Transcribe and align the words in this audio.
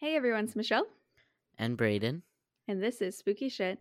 Hey 0.00 0.16
everyone, 0.16 0.44
it's 0.44 0.56
Michelle, 0.56 0.86
and 1.58 1.76
Braden. 1.76 2.22
and 2.68 2.82
this 2.82 3.00
is 3.02 3.16
Spooky 3.18 3.48
Shit. 3.48 3.78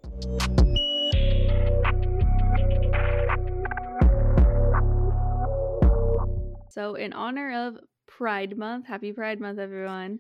So, 6.69 6.93
in 6.95 7.13
honor 7.13 7.67
of 7.67 7.79
Pride 8.07 8.57
Month, 8.57 8.85
happy 8.85 9.11
Pride 9.11 9.39
Month, 9.39 9.59
everyone. 9.59 10.19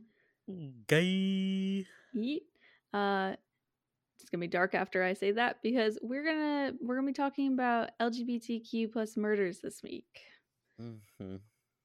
Gay. 0.87 1.85
Yeet. 2.15 2.41
Uh, 2.91 3.35
it's 4.19 4.29
gonna 4.31 4.41
be 4.41 4.47
dark 4.47 4.73
after 4.73 5.03
I 5.03 5.13
say 5.13 5.31
that 5.33 5.57
because 5.61 5.99
we're 6.01 6.23
gonna 6.25 6.73
we're 6.81 6.95
gonna 6.95 7.07
be 7.07 7.13
talking 7.13 7.53
about 7.53 7.91
LGBTQ 8.01 8.91
plus 8.91 9.15
murders 9.15 9.59
this 9.61 9.81
week. 9.83 10.07
hmm 10.79 11.35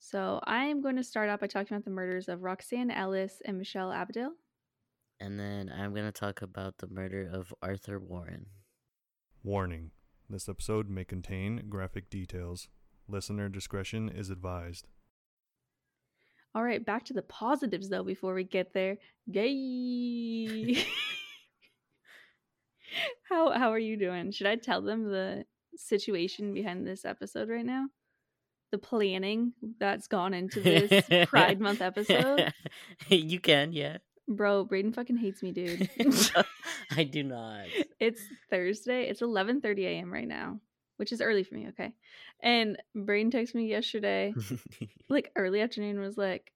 So 0.07 0.39
I 0.45 0.66
am 0.66 0.82
going 0.82 0.96
to 0.96 1.02
start 1.02 1.30
out 1.30 1.41
by 1.41 1.46
talking 1.46 1.75
about 1.75 1.86
the 1.86 1.91
murders 1.91 2.29
of 2.29 2.43
Roxanne 2.43 2.91
Ellis 2.91 3.41
and 3.46 3.57
Michelle 3.57 3.91
Abdill. 3.91 4.32
And 5.18 5.41
then 5.41 5.72
I'm 5.75 5.95
going 5.95 6.04
to 6.04 6.12
talk 6.12 6.43
about 6.43 6.76
the 6.76 6.89
murder 6.89 7.26
of 7.32 7.54
Arthur 7.62 7.99
Warren. 7.99 8.45
Warning 9.43 9.93
this 10.29 10.46
episode 10.46 10.90
may 10.90 11.07
contain 11.07 11.68
graphic 11.71 12.11
details. 12.11 12.68
Listener 13.09 13.48
discretion 13.48 14.11
is 14.11 14.29
advised. 14.29 14.89
All 16.54 16.62
right, 16.62 16.84
back 16.84 17.07
to 17.07 17.14
the 17.14 17.23
positives 17.23 17.89
though 17.89 18.04
before 18.04 18.34
we 18.34 18.45
get 18.45 18.75
there. 18.75 18.98
Gay. 19.32 20.75
how 23.31 23.53
how 23.53 23.71
are 23.71 23.79
you 23.79 23.96
doing? 23.96 24.32
Should 24.32 24.48
I 24.48 24.57
tell 24.57 24.82
them 24.82 25.04
the 25.04 25.46
situation 25.76 26.53
behind 26.53 26.86
this 26.86 27.07
episode 27.07 27.48
right 27.48 27.64
now? 27.64 27.86
The 28.74 28.78
planning 28.78 29.52
that's 29.78 30.08
gone 30.08 30.34
into 30.34 30.60
this 30.60 31.28
Pride 31.28 31.60
Month 31.60 31.80
episode? 31.80 32.52
you 33.08 33.38
can, 33.38 33.72
yeah. 33.72 33.98
Bro, 34.27 34.64
Braden 34.64 34.92
fucking 34.92 35.16
hates 35.16 35.44
me, 35.44 35.52
dude. 35.52 35.88
I 36.97 37.05
do 37.05 37.22
not. 37.22 37.66
it's 38.00 38.20
Thursday. 38.50 39.05
It's 39.05 39.20
11:30 39.20 39.84
a.m. 39.84 40.12
right 40.12 40.27
now, 40.27 40.58
which 40.97 41.12
is 41.12 41.20
early 41.20 41.44
for 41.44 41.55
me, 41.55 41.69
okay? 41.69 41.92
And 42.42 42.77
Braden 42.97 43.31
texted 43.31 43.55
me 43.55 43.69
yesterday 43.69 44.34
like 45.09 45.31
early 45.36 45.61
afternoon 45.61 46.00
was 46.00 46.19
like, 46.19 46.50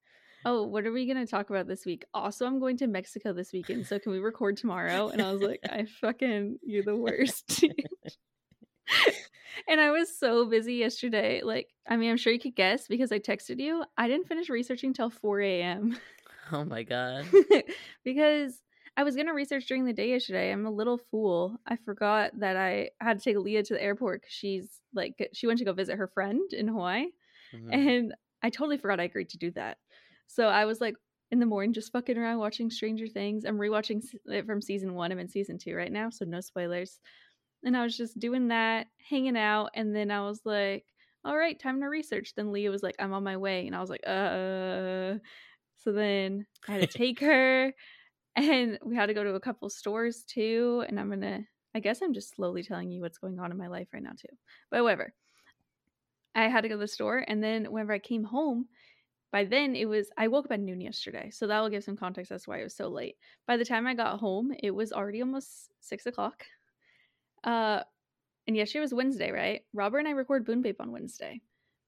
"Oh, 0.45 0.65
what 0.65 0.87
are 0.87 0.93
we 0.93 1.07
going 1.07 1.25
to 1.25 1.31
talk 1.31 1.51
about 1.51 1.69
this 1.69 1.87
week? 1.87 2.05
Also, 2.13 2.47
I'm 2.47 2.59
going 2.59 2.79
to 2.79 2.89
Mexico 2.89 3.33
this 3.33 3.53
weekend, 3.53 3.87
so 3.87 4.01
can 4.01 4.11
we 4.11 4.19
record 4.19 4.57
tomorrow?" 4.57 5.09
And 5.11 5.23
I 5.23 5.31
was 5.31 5.41
like, 5.41 5.61
"I 5.71 5.87
fucking 6.01 6.59
you're 6.65 6.83
the 6.83 6.97
worst." 6.97 7.63
and 9.69 9.81
I 9.81 9.91
was 9.91 10.17
so 10.17 10.47
busy 10.47 10.75
yesterday. 10.75 11.43
Like, 11.43 11.69
I 11.89 11.97
mean, 11.97 12.11
I'm 12.11 12.17
sure 12.17 12.33
you 12.33 12.39
could 12.41 12.55
guess 12.57 12.87
because 12.89 13.13
I 13.13 13.19
texted 13.19 13.59
you. 13.61 13.85
I 13.97 14.09
didn't 14.09 14.29
finish 14.29 14.49
researching 14.49 14.93
till 14.93 15.11
4 15.11 15.41
a.m. 15.41 15.99
oh 16.53 16.65
my 16.65 16.83
god. 16.83 17.27
because 18.05 18.63
I 18.97 19.05
was 19.05 19.15
gonna 19.17 19.35
research 19.35 19.67
during 19.67 19.85
the 19.85 19.93
day 19.93 20.11
yesterday. 20.11 20.51
I'm 20.51 20.67
a 20.67 20.71
little 20.71 20.99
fool. 20.99 21.57
I 21.67 21.77
forgot 21.77 22.33
that 22.41 22.57
I 22.57 22.91
had 23.01 23.19
to 23.19 23.25
take 23.25 23.37
Leah 23.37 23.63
to 23.65 23.75
the 23.75 23.83
airport 23.83 24.23
because 24.23 24.35
she's 24.35 24.81
like 24.95 25.15
she 25.33 25.47
went 25.47 25.59
to 25.61 25.65
go 25.65 25.73
visit 25.73 25.97
her 25.97 26.09
friend 26.09 26.53
in 26.53 26.67
Hawaii, 26.69 27.07
Mhm. 27.55 27.69
and 27.73 28.15
I 28.43 28.51
totally 28.51 28.79
forgot 28.79 29.01
I 29.01 29.05
agreed 29.05 29.29
to 29.31 29.39
do 29.39 29.51
that. 29.53 29.79
So 30.27 30.49
I 30.49 30.65
was 30.65 30.81
like 30.81 30.97
in 31.31 31.39
the 31.41 31.47
morning 31.47 31.73
just 31.73 31.93
fucking 31.93 32.17
around 32.17 32.39
watching 32.39 32.71
Stranger 32.71 33.07
Things. 33.07 33.45
I'm 33.45 33.59
rewatching 33.59 34.03
it 34.27 34.47
from 34.47 34.63
season 34.63 34.95
one. 34.95 35.13
I'm 35.13 35.19
in 35.19 35.29
season 35.29 35.59
two 35.59 35.75
right 35.75 35.93
now, 35.93 36.11
so 36.11 36.25
no 36.25 36.41
spoilers. 36.41 36.99
And 37.65 37.77
I 37.77 37.83
was 37.83 37.97
just 37.97 38.19
doing 38.19 38.49
that, 38.49 38.89
hanging 39.01 39.37
out, 39.37 39.71
and 39.75 39.95
then 39.95 40.11
I 40.11 40.23
was 40.23 40.43
like, 40.45 40.87
"All 41.25 41.37
right, 41.37 41.59
time 41.59 41.81
to 41.81 41.87
research." 41.87 42.35
Then 42.35 42.53
Leah 42.53 42.71
was 42.71 42.83
like, 42.83 42.97
"I'm 42.99 43.13
on 43.13 43.25
my 43.25 43.37
way," 43.37 43.67
and 43.67 43.75
I 43.77 43.81
was 43.81 43.91
like, 43.91 44.07
"Uh." 44.07 45.19
So 45.77 45.93
then 45.93 46.47
I 46.69 46.73
had 46.73 46.81
to 46.81 46.87
take 46.99 47.21
her, 47.21 47.75
and 48.37 48.79
we 48.85 48.97
had 48.97 49.07
to 49.07 49.15
go 49.15 49.25
to 49.25 49.35
a 49.35 49.41
couple 49.41 49.71
stores 49.71 50.25
too. 50.25 50.85
And 50.89 51.01
I'm 51.01 51.11
gonna, 51.11 51.47
I 51.75 51.81
guess 51.81 52.03
I'm 52.03 52.15
just 52.15 52.35
slowly 52.35 52.63
telling 52.63 52.91
you 52.93 53.03
what's 53.03 53.19
going 53.19 53.39
on 53.41 53.53
in 53.53 53.59
my 53.59 53.69
life 53.69 53.89
right 53.95 54.03
now 54.03 54.15
too. 54.19 54.37
But 54.71 54.83
whatever. 54.85 55.15
I 56.35 56.49
had 56.49 56.63
to 56.63 56.69
go 56.69 56.75
to 56.77 56.81
the 56.81 56.89
store, 56.89 57.25
and 57.27 57.43
then 57.43 57.71
whenever 57.73 57.93
I 57.93 57.99
came 57.99 58.25
home, 58.25 58.69
by 59.33 59.45
then 59.45 59.77
it 59.77 59.87
was 59.87 60.11
I 60.19 60.29
woke 60.29 60.47
up 60.47 60.53
at 60.53 60.61
noon 60.61 60.81
yesterday, 60.81 61.31
so 61.31 61.47
that 61.47 61.61
will 61.61 61.71
give 61.71 61.85
some 61.85 61.97
context 61.97 62.33
as 62.33 62.45
to 62.45 62.51
why 62.51 62.61
it 62.61 62.65
was 62.65 62.77
so 62.77 62.89
late. 62.89 63.19
By 63.47 63.57
the 63.59 63.65
time 63.67 63.87
I 63.87 63.95
got 63.95 64.21
home, 64.21 64.53
it 64.63 64.73
was 64.73 64.93
already 64.93 65.23
almost 65.23 65.73
six 65.81 66.07
o'clock. 66.07 66.47
Uh, 67.45 67.83
and 68.47 68.57
yesterday 68.57 68.81
was 68.81 68.95
Wednesday, 68.95 69.31
right? 69.31 69.63
Robert 69.73 69.99
and 69.99 70.09
I 70.09 70.13
record 70.13 70.45
Boon 70.47 70.63
Babe 70.63 70.77
on 70.81 70.93
Wednesday, 70.93 71.41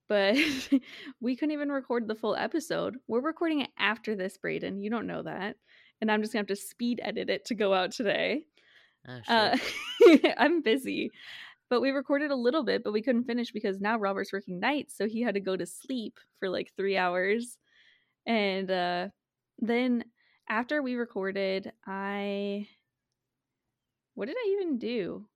but 0.08 0.36
we 1.20 1.36
couldn't 1.36 1.52
even 1.52 1.70
record 1.70 2.06
the 2.06 2.14
full 2.14 2.36
episode. 2.36 2.96
We're 3.08 3.20
recording 3.20 3.60
it 3.62 3.70
after 3.78 4.14
this, 4.14 4.36
Braden. 4.38 4.82
You 4.82 4.90
don't 4.90 5.06
know 5.06 5.22
that, 5.22 5.56
and 6.00 6.10
I'm 6.10 6.20
just 6.22 6.32
gonna 6.32 6.40
have 6.42 6.48
to 6.48 6.56
speed 6.56 7.00
edit 7.02 7.30
it 7.30 7.46
to 7.46 7.54
go 7.54 7.72
out 7.74 7.92
today. 7.92 8.44
Oh, 9.08 9.20
Uh. 9.28 9.56
I'm 10.38 10.62
busy. 10.62 11.10
But 11.70 11.80
we 11.80 11.90
recorded 11.90 12.32
a 12.32 12.36
little 12.36 12.64
bit, 12.64 12.82
but 12.82 12.92
we 12.92 13.00
couldn't 13.02 13.24
finish 13.24 13.52
because 13.52 13.80
now 13.80 13.96
Robert's 13.96 14.32
working 14.32 14.58
nights, 14.60 14.96
so 14.96 15.06
he 15.06 15.22
had 15.22 15.34
to 15.34 15.40
go 15.40 15.56
to 15.56 15.64
sleep 15.66 16.18
for 16.40 16.48
like 16.50 16.72
three 16.76 16.96
hours. 16.96 17.56
And 18.26 18.70
uh 18.70 19.08
then 19.58 20.04
after 20.48 20.82
we 20.82 20.96
recorded, 20.96 21.72
I 21.86 22.68
what 24.14 24.26
did 24.26 24.36
I 24.36 24.58
even 24.60 24.78
do? 24.78 25.26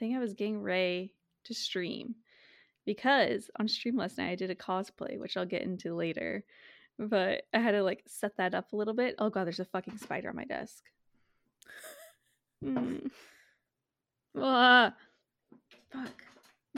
I 0.00 0.04
think 0.06 0.16
I 0.16 0.20
was 0.20 0.32
getting 0.32 0.62
Ray 0.62 1.12
to 1.44 1.52
stream 1.52 2.14
because 2.86 3.50
on 3.58 3.68
stream 3.68 3.98
last 3.98 4.16
night 4.16 4.30
I 4.30 4.34
did 4.34 4.50
a 4.50 4.54
cosplay, 4.54 5.18
which 5.18 5.36
I'll 5.36 5.44
get 5.44 5.60
into 5.60 5.94
later. 5.94 6.42
But 6.98 7.42
I 7.52 7.58
had 7.58 7.72
to 7.72 7.82
like 7.82 8.02
set 8.06 8.38
that 8.38 8.54
up 8.54 8.72
a 8.72 8.76
little 8.76 8.94
bit. 8.94 9.16
Oh 9.18 9.28
god, 9.28 9.44
there's 9.44 9.60
a 9.60 9.64
fucking 9.66 9.98
spider 9.98 10.30
on 10.30 10.36
my 10.36 10.44
desk. 10.44 10.84
Mm. 12.64 13.10
Ah, 14.38 14.94
fuck. 15.92 16.22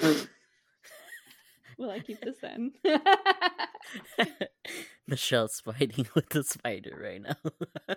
Will 1.78 1.90
I 1.90 2.00
keep 2.00 2.20
this 2.22 2.42
in? 2.42 2.72
Michelle's 5.06 5.60
fighting 5.60 6.08
with 6.16 6.30
the 6.30 6.42
spider 6.42 6.98
right 7.00 7.22
now. 7.22 7.96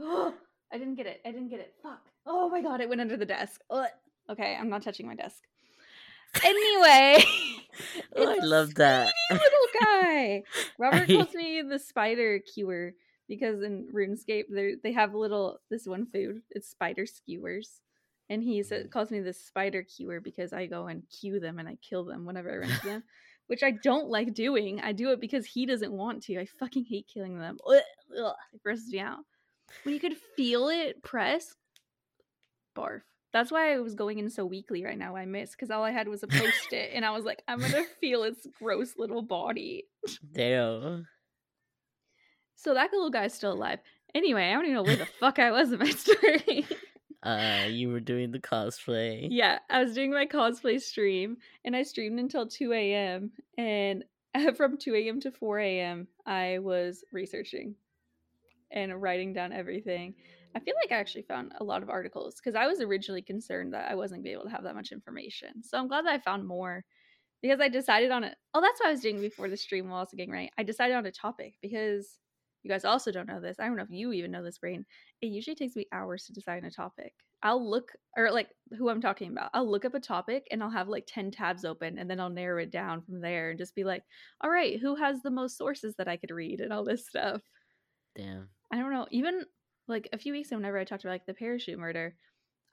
oh, 0.00 0.34
I 0.72 0.78
didn't 0.78 0.96
get 0.96 1.06
it. 1.06 1.20
I 1.24 1.30
didn't 1.30 1.50
get 1.50 1.60
it. 1.60 1.74
Fuck. 1.80 2.02
Oh 2.26 2.48
my 2.48 2.60
god, 2.60 2.80
it 2.80 2.88
went 2.88 3.00
under 3.00 3.16
the 3.16 3.26
desk. 3.26 3.60
Ugh. 3.70 3.86
Okay, 4.30 4.56
I'm 4.58 4.70
not 4.70 4.82
touching 4.82 5.06
my 5.06 5.14
desk. 5.14 5.42
Anyway, 6.44 7.24
oh, 8.16 8.28
I 8.28 8.44
love 8.44 8.74
that. 8.74 9.14
little 9.30 9.68
guy. 9.80 10.42
Robert 10.78 11.08
I- 11.08 11.14
calls 11.14 11.32
me 11.32 11.62
the 11.62 11.78
spider 11.78 12.40
kewer 12.40 12.90
because 13.28 13.62
in 13.62 13.88
RuneScape 13.94 14.44
they 14.50 14.74
they 14.82 14.92
have 14.92 15.14
little 15.14 15.60
this 15.70 15.86
one 15.86 16.06
food. 16.06 16.42
It's 16.50 16.68
spider 16.68 17.06
skewers, 17.06 17.80
and 18.28 18.42
he 18.42 18.62
said, 18.62 18.86
mm. 18.86 18.90
calls 18.90 19.10
me 19.10 19.20
the 19.20 19.32
spider 19.32 19.84
kewer 19.84 20.22
because 20.22 20.52
I 20.52 20.66
go 20.66 20.86
and 20.88 21.02
cue 21.08 21.40
them 21.40 21.58
and 21.58 21.68
I 21.68 21.76
kill 21.88 22.04
them 22.04 22.24
whenever 22.24 22.52
I 22.52 22.56
run 22.56 22.70
into 22.70 22.86
them, 22.86 23.04
which 23.46 23.62
I 23.62 23.70
don't 23.70 24.08
like 24.08 24.34
doing. 24.34 24.80
I 24.80 24.92
do 24.92 25.10
it 25.12 25.20
because 25.20 25.46
he 25.46 25.66
doesn't 25.66 25.92
want 25.92 26.24
to. 26.24 26.38
I 26.38 26.46
fucking 26.58 26.86
hate 26.88 27.06
killing 27.12 27.38
them. 27.38 27.58
Ugh, 27.66 27.82
ugh, 28.18 28.34
it 28.52 28.62
grosses 28.62 28.92
me 28.92 29.00
out. 29.00 29.20
When 29.84 29.94
you 29.94 30.00
could 30.00 30.16
feel 30.36 30.68
it 30.68 31.02
press, 31.02 31.54
barf. 32.76 33.02
That's 33.34 33.50
why 33.50 33.74
I 33.74 33.80
was 33.80 33.96
going 33.96 34.20
in 34.20 34.30
so 34.30 34.46
weakly 34.46 34.84
right 34.84 34.96
now. 34.96 35.16
I 35.16 35.26
missed 35.26 35.52
because 35.52 35.70
all 35.72 35.82
I 35.82 35.90
had 35.90 36.06
was 36.06 36.22
a 36.22 36.28
post 36.28 36.72
it, 36.72 36.90
and 36.94 37.04
I 37.04 37.10
was 37.10 37.24
like, 37.24 37.42
I'm 37.48 37.58
gonna 37.58 37.82
feel 38.00 38.22
its 38.22 38.46
gross 38.58 38.94
little 38.96 39.22
body. 39.22 39.86
Damn. 40.32 41.08
So 42.54 42.74
that 42.74 42.92
little 42.92 43.10
guy's 43.10 43.34
still 43.34 43.52
alive. 43.52 43.80
Anyway, 44.14 44.44
I 44.48 44.52
don't 44.52 44.66
even 44.66 44.74
know 44.76 44.84
where 44.84 44.94
the 44.96 45.06
fuck 45.18 45.40
I 45.40 45.50
was 45.50 45.72
in 45.72 45.80
my 45.80 45.90
story. 45.90 46.64
Uh, 47.24 47.66
you 47.68 47.88
were 47.88 47.98
doing 47.98 48.30
the 48.30 48.38
cosplay. 48.38 49.26
yeah, 49.30 49.58
I 49.68 49.82
was 49.82 49.94
doing 49.94 50.12
my 50.12 50.26
cosplay 50.26 50.80
stream, 50.80 51.38
and 51.64 51.74
I 51.74 51.82
streamed 51.82 52.20
until 52.20 52.46
2 52.46 52.72
a.m. 52.72 53.32
And 53.58 54.04
from 54.56 54.78
2 54.78 54.94
a.m. 54.94 55.20
to 55.20 55.32
4 55.32 55.58
a.m., 55.58 56.06
I 56.24 56.58
was 56.60 57.02
researching 57.12 57.74
and 58.70 59.02
writing 59.02 59.32
down 59.32 59.52
everything. 59.52 60.14
I 60.54 60.60
feel 60.60 60.74
like 60.82 60.92
I 60.92 61.00
actually 61.00 61.22
found 61.22 61.52
a 61.58 61.64
lot 61.64 61.82
of 61.82 61.90
articles 61.90 62.36
because 62.36 62.54
I 62.54 62.66
was 62.66 62.80
originally 62.80 63.22
concerned 63.22 63.72
that 63.74 63.90
I 63.90 63.94
wasn't 63.94 64.20
gonna 64.20 64.30
be 64.30 64.32
able 64.32 64.44
to 64.44 64.50
have 64.50 64.64
that 64.64 64.76
much 64.76 64.92
information. 64.92 65.62
So 65.62 65.78
I'm 65.78 65.88
glad 65.88 66.06
that 66.06 66.12
I 66.14 66.18
found 66.18 66.46
more 66.46 66.84
because 67.42 67.60
I 67.60 67.68
decided 67.68 68.10
on 68.10 68.24
it. 68.24 68.36
Oh, 68.54 68.60
that's 68.60 68.80
what 68.80 68.88
I 68.88 68.92
was 68.92 69.00
doing 69.00 69.20
before 69.20 69.48
the 69.48 69.56
stream 69.56 69.88
while 69.88 69.98
I 69.98 70.02
was 70.02 70.10
getting 70.16 70.32
right. 70.32 70.50
I 70.56 70.62
decided 70.62 70.96
on 70.96 71.06
a 71.06 71.12
topic 71.12 71.54
because 71.60 72.18
you 72.62 72.70
guys 72.70 72.84
also 72.84 73.12
don't 73.12 73.28
know 73.28 73.40
this. 73.40 73.60
I 73.60 73.66
don't 73.66 73.76
know 73.76 73.82
if 73.82 73.90
you 73.90 74.12
even 74.12 74.30
know 74.30 74.42
this, 74.42 74.58
Brain. 74.58 74.86
It 75.20 75.26
usually 75.26 75.54
takes 75.54 75.76
me 75.76 75.86
hours 75.92 76.24
to 76.24 76.32
decide 76.32 76.62
on 76.62 76.68
a 76.68 76.70
topic. 76.70 77.12
I'll 77.42 77.68
look 77.68 77.92
or 78.16 78.30
like 78.30 78.48
who 78.78 78.88
I'm 78.88 79.02
talking 79.02 79.30
about. 79.30 79.50
I'll 79.52 79.70
look 79.70 79.84
up 79.84 79.94
a 79.94 80.00
topic 80.00 80.48
and 80.50 80.62
I'll 80.62 80.70
have 80.70 80.88
like 80.88 81.04
10 81.06 81.30
tabs 81.30 81.66
open 81.66 81.98
and 81.98 82.08
then 82.08 82.18
I'll 82.18 82.30
narrow 82.30 82.62
it 82.62 82.70
down 82.70 83.02
from 83.02 83.20
there 83.20 83.50
and 83.50 83.58
just 83.58 83.74
be 83.74 83.84
like, 83.84 84.02
all 84.40 84.48
right, 84.48 84.80
who 84.80 84.96
has 84.96 85.20
the 85.20 85.30
most 85.30 85.58
sources 85.58 85.94
that 85.96 86.08
I 86.08 86.16
could 86.16 86.30
read 86.30 86.60
and 86.60 86.72
all 86.72 86.84
this 86.84 87.06
stuff. 87.06 87.42
Damn. 88.16 88.48
I 88.72 88.78
don't 88.78 88.92
know. 88.92 89.06
Even 89.10 89.42
like 89.88 90.08
a 90.12 90.18
few 90.18 90.32
weeks 90.32 90.48
ago, 90.48 90.56
whenever 90.56 90.78
I 90.78 90.84
talked 90.84 91.04
about 91.04 91.12
like 91.12 91.26
the 91.26 91.34
parachute 91.34 91.78
murder, 91.78 92.16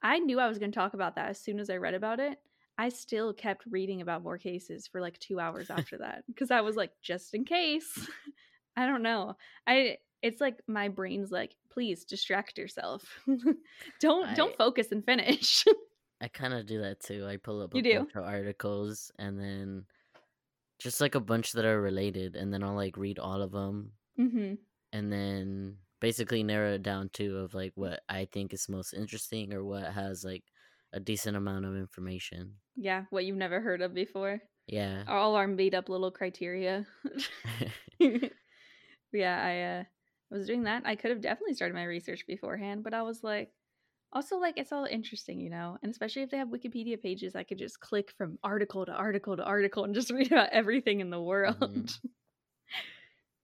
I 0.02 0.18
knew 0.18 0.40
I 0.40 0.48
was 0.48 0.58
going 0.58 0.72
to 0.72 0.78
talk 0.78 0.94
about 0.94 1.14
that 1.16 1.30
as 1.30 1.38
soon 1.40 1.60
as 1.60 1.70
I 1.70 1.76
read 1.76 1.94
about 1.94 2.20
it. 2.20 2.38
I 2.78 2.88
still 2.88 3.32
kept 3.34 3.64
reading 3.70 4.00
about 4.00 4.22
more 4.22 4.38
cases 4.38 4.86
for 4.86 5.00
like 5.00 5.18
two 5.18 5.38
hours 5.38 5.70
after 5.70 5.98
that 5.98 6.24
because 6.26 6.50
I 6.50 6.62
was 6.62 6.76
like, 6.76 6.92
just 7.02 7.34
in 7.34 7.44
case. 7.44 8.08
I 8.76 8.86
don't 8.86 9.02
know. 9.02 9.36
I 9.66 9.98
it's 10.22 10.40
like 10.40 10.60
my 10.66 10.88
brain's 10.88 11.30
like, 11.30 11.54
please 11.70 12.04
distract 12.04 12.56
yourself. 12.58 13.04
don't 14.00 14.28
I- 14.28 14.34
don't 14.34 14.56
focus 14.56 14.92
and 14.92 15.04
finish. 15.04 15.64
I 16.20 16.28
kind 16.28 16.54
of 16.54 16.66
do 16.66 16.80
that 16.82 17.00
too. 17.00 17.26
I 17.26 17.36
pull 17.36 17.60
up 17.62 17.74
You 17.74 17.80
a 17.80 17.82
do? 17.82 17.98
bunch 17.98 18.14
of 18.14 18.22
articles 18.24 19.10
and 19.18 19.38
then 19.40 19.84
just 20.78 21.00
like 21.00 21.16
a 21.16 21.20
bunch 21.20 21.52
that 21.52 21.64
are 21.64 21.80
related, 21.80 22.36
and 22.36 22.52
then 22.54 22.62
I'll 22.62 22.74
like 22.74 22.96
read 22.96 23.18
all 23.18 23.42
of 23.42 23.50
them, 23.52 23.92
hmm 24.16 24.54
and 24.92 25.12
then 25.12 25.76
basically 26.02 26.44
narrow 26.44 26.74
it 26.74 26.84
down 26.84 27.10
to 27.10 27.38
of 27.38 27.54
like 27.54 27.72
what 27.76 28.02
I 28.10 28.26
think 28.26 28.54
is 28.54 28.68
most 28.70 28.94
interesting 28.94 29.54
or 29.54 29.64
what 29.64 29.94
has 29.94 30.24
like 30.24 30.44
a 30.92 31.00
decent 31.00 31.38
amount 31.38 31.66
of 31.66 31.76
information. 31.76 32.60
Yeah, 32.76 33.04
what 33.10 33.24
you've 33.24 33.36
never 33.36 33.60
heard 33.60 33.82
of 33.82 33.94
before. 33.94 34.42
Yeah. 34.66 35.04
All 35.06 35.34
our 35.36 35.48
made 35.48 35.74
up 35.74 35.88
little 35.88 36.10
criteria. 36.12 36.86
yeah, 38.00 38.32
I 39.12 39.62
uh 39.62 39.84
was 40.30 40.46
doing 40.46 40.64
that. 40.64 40.84
I 40.86 40.96
could 40.96 41.10
have 41.10 41.20
definitely 41.20 41.54
started 41.54 41.74
my 41.74 41.84
research 41.84 42.26
beforehand, 42.26 42.84
but 42.84 42.94
I 42.94 43.02
was 43.02 43.22
like 43.24 43.52
also 44.12 44.38
like 44.38 44.58
it's 44.58 44.72
all 44.72 44.86
interesting, 44.86 45.40
you 45.40 45.50
know, 45.50 45.78
and 45.82 45.90
especially 45.92 46.22
if 46.22 46.30
they 46.30 46.38
have 46.38 46.48
Wikipedia 46.48 47.00
pages, 47.02 47.36
I 47.36 47.44
could 47.44 47.58
just 47.58 47.80
click 47.80 48.12
from 48.18 48.38
article 48.44 48.86
to 48.86 48.92
article 48.92 49.36
to 49.36 49.44
article 49.44 49.84
and 49.84 49.94
just 49.94 50.10
read 50.12 50.32
about 50.32 50.50
everything 50.50 51.00
in 51.00 51.10
the 51.10 51.22
world. 51.22 51.58
Mhm. 51.58 52.02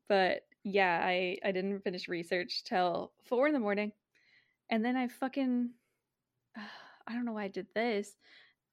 but 0.08 0.42
yeah, 0.64 1.00
I 1.02 1.38
I 1.44 1.52
didn't 1.52 1.80
finish 1.80 2.08
research 2.08 2.64
till 2.64 3.12
four 3.24 3.46
in 3.46 3.54
the 3.54 3.60
morning, 3.60 3.92
and 4.70 4.84
then 4.84 4.96
I 4.96 5.08
fucking 5.08 5.70
I 6.56 7.12
don't 7.12 7.24
know 7.24 7.32
why 7.32 7.44
I 7.44 7.48
did 7.48 7.66
this 7.74 8.16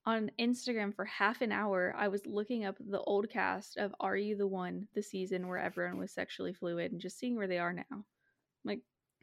on 0.06 0.30
Instagram 0.40 0.94
for 0.94 1.06
half 1.06 1.42
an 1.42 1.52
hour. 1.52 1.96
I 1.98 2.10
was 2.10 2.26
looking 2.26 2.66
up 2.66 2.78
the 2.80 3.02
old 3.02 3.30
cast 3.30 3.78
of 3.78 3.96
"Are 4.00 4.18
You 4.18 4.36
the 4.36 4.48
One," 4.48 4.88
the 4.94 5.04
season 5.04 5.48
where 5.48 5.58
everyone 5.58 5.98
was 5.98 6.12
sexually 6.12 6.54
fluid, 6.54 6.92
and 6.92 7.02
just 7.02 7.18
seeing 7.20 7.36
where 7.36 7.48
they 7.48 7.60
are 7.60 7.74
now. 7.74 8.06
Like, 8.64 8.82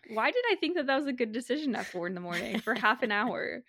why 0.08 0.30
did 0.30 0.44
I 0.50 0.56
think 0.56 0.76
that 0.76 0.86
that 0.86 0.98
was 0.98 1.06
a 1.06 1.12
good 1.12 1.32
decision 1.32 1.74
at 1.76 1.86
four 1.86 2.06
in 2.06 2.14
the 2.14 2.20
morning 2.20 2.60
for 2.60 2.74
half 2.74 3.02
an 3.02 3.12
hour? 3.12 3.62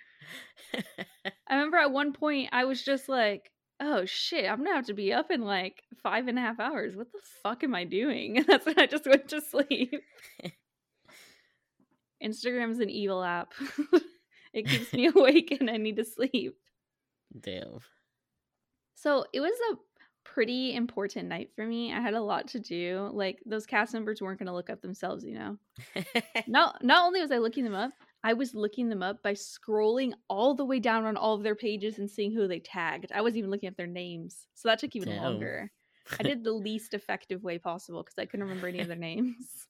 I 0.74 1.56
remember 1.56 1.78
at 1.78 1.92
one 1.92 2.13
point 2.13 2.50
I 2.51 2.66
was 2.66 2.84
just 2.84 3.10
like, 3.10 3.51
oh 3.79 4.05
shit, 4.05 4.49
I'm 4.49 4.63
gonna 4.63 4.75
have 4.75 4.87
to 4.87 4.93
be 4.93 5.13
up 5.13 5.31
in 5.31 5.41
like 5.41 5.83
five 6.01 6.27
and 6.27 6.37
a 6.37 6.41
half 6.41 6.59
hours. 6.59 6.95
What 6.95 7.11
the 7.11 7.19
fuck 7.41 7.63
am 7.63 7.75
I 7.75 7.83
doing? 7.83 8.37
And 8.37 8.45
that's 8.47 8.65
when 8.65 8.79
I 8.79 8.85
just 8.85 9.05
went 9.05 9.29
to 9.29 9.41
sleep. 9.41 10.03
Instagram's 12.23 12.79
an 12.79 12.89
evil 12.89 13.23
app. 13.23 13.53
it 14.53 14.67
keeps 14.67 14.93
me 14.93 15.07
awake 15.07 15.57
and 15.59 15.69
I 15.69 15.77
need 15.77 15.97
to 15.97 16.05
sleep. 16.05 16.55
Damn. 17.37 17.79
So 18.95 19.25
it 19.33 19.41
was 19.41 19.51
a 19.71 19.75
pretty 20.23 20.73
important 20.73 21.27
night 21.27 21.49
for 21.53 21.65
me. 21.65 21.93
I 21.93 21.99
had 21.99 22.13
a 22.13 22.21
lot 22.21 22.47
to 22.49 22.59
do. 22.59 23.09
Like 23.11 23.39
those 23.45 23.65
cast 23.65 23.93
members 23.93 24.21
weren't 24.21 24.39
gonna 24.39 24.53
look 24.53 24.69
up 24.69 24.81
themselves, 24.81 25.25
you 25.25 25.33
know. 25.33 25.57
not 26.47 26.81
not 26.83 27.05
only 27.05 27.19
was 27.21 27.31
I 27.31 27.39
looking 27.39 27.65
them 27.65 27.75
up, 27.75 27.91
I 28.23 28.33
was 28.33 28.55
looking 28.55 28.87
them 28.89 29.03
up 29.03 29.21
by 29.21 29.33
scrolling 29.33 30.13
all 30.29 30.55
the 30.55 30.63
way 30.65 30.79
down 30.79 31.05
on 31.05 31.17
all 31.17 31.35
of 31.35 31.43
their 31.43 31.55
pages 31.55 31.99
and 31.99 32.09
seeing 32.09 32.31
who 32.31 32.47
they 32.47 32.59
tagged. 32.59 33.11
I 33.13 33.21
wasn't 33.21 33.39
even 33.39 33.51
looking 33.51 33.67
at 33.67 33.75
their 33.75 33.87
names. 33.87 34.47
So 34.53 34.69
that 34.69 34.79
took 34.79 34.95
even 34.95 35.09
Damn. 35.09 35.23
longer. 35.23 35.71
I 36.19 36.23
did 36.23 36.43
the 36.43 36.53
least 36.53 36.93
effective 36.93 37.43
way 37.43 37.57
possible 37.57 38.01
because 38.01 38.17
I 38.17 38.25
couldn't 38.25 38.47
remember 38.47 38.67
any 38.67 38.79
of 38.79 38.87
their 38.87 38.95
names. 38.95 39.35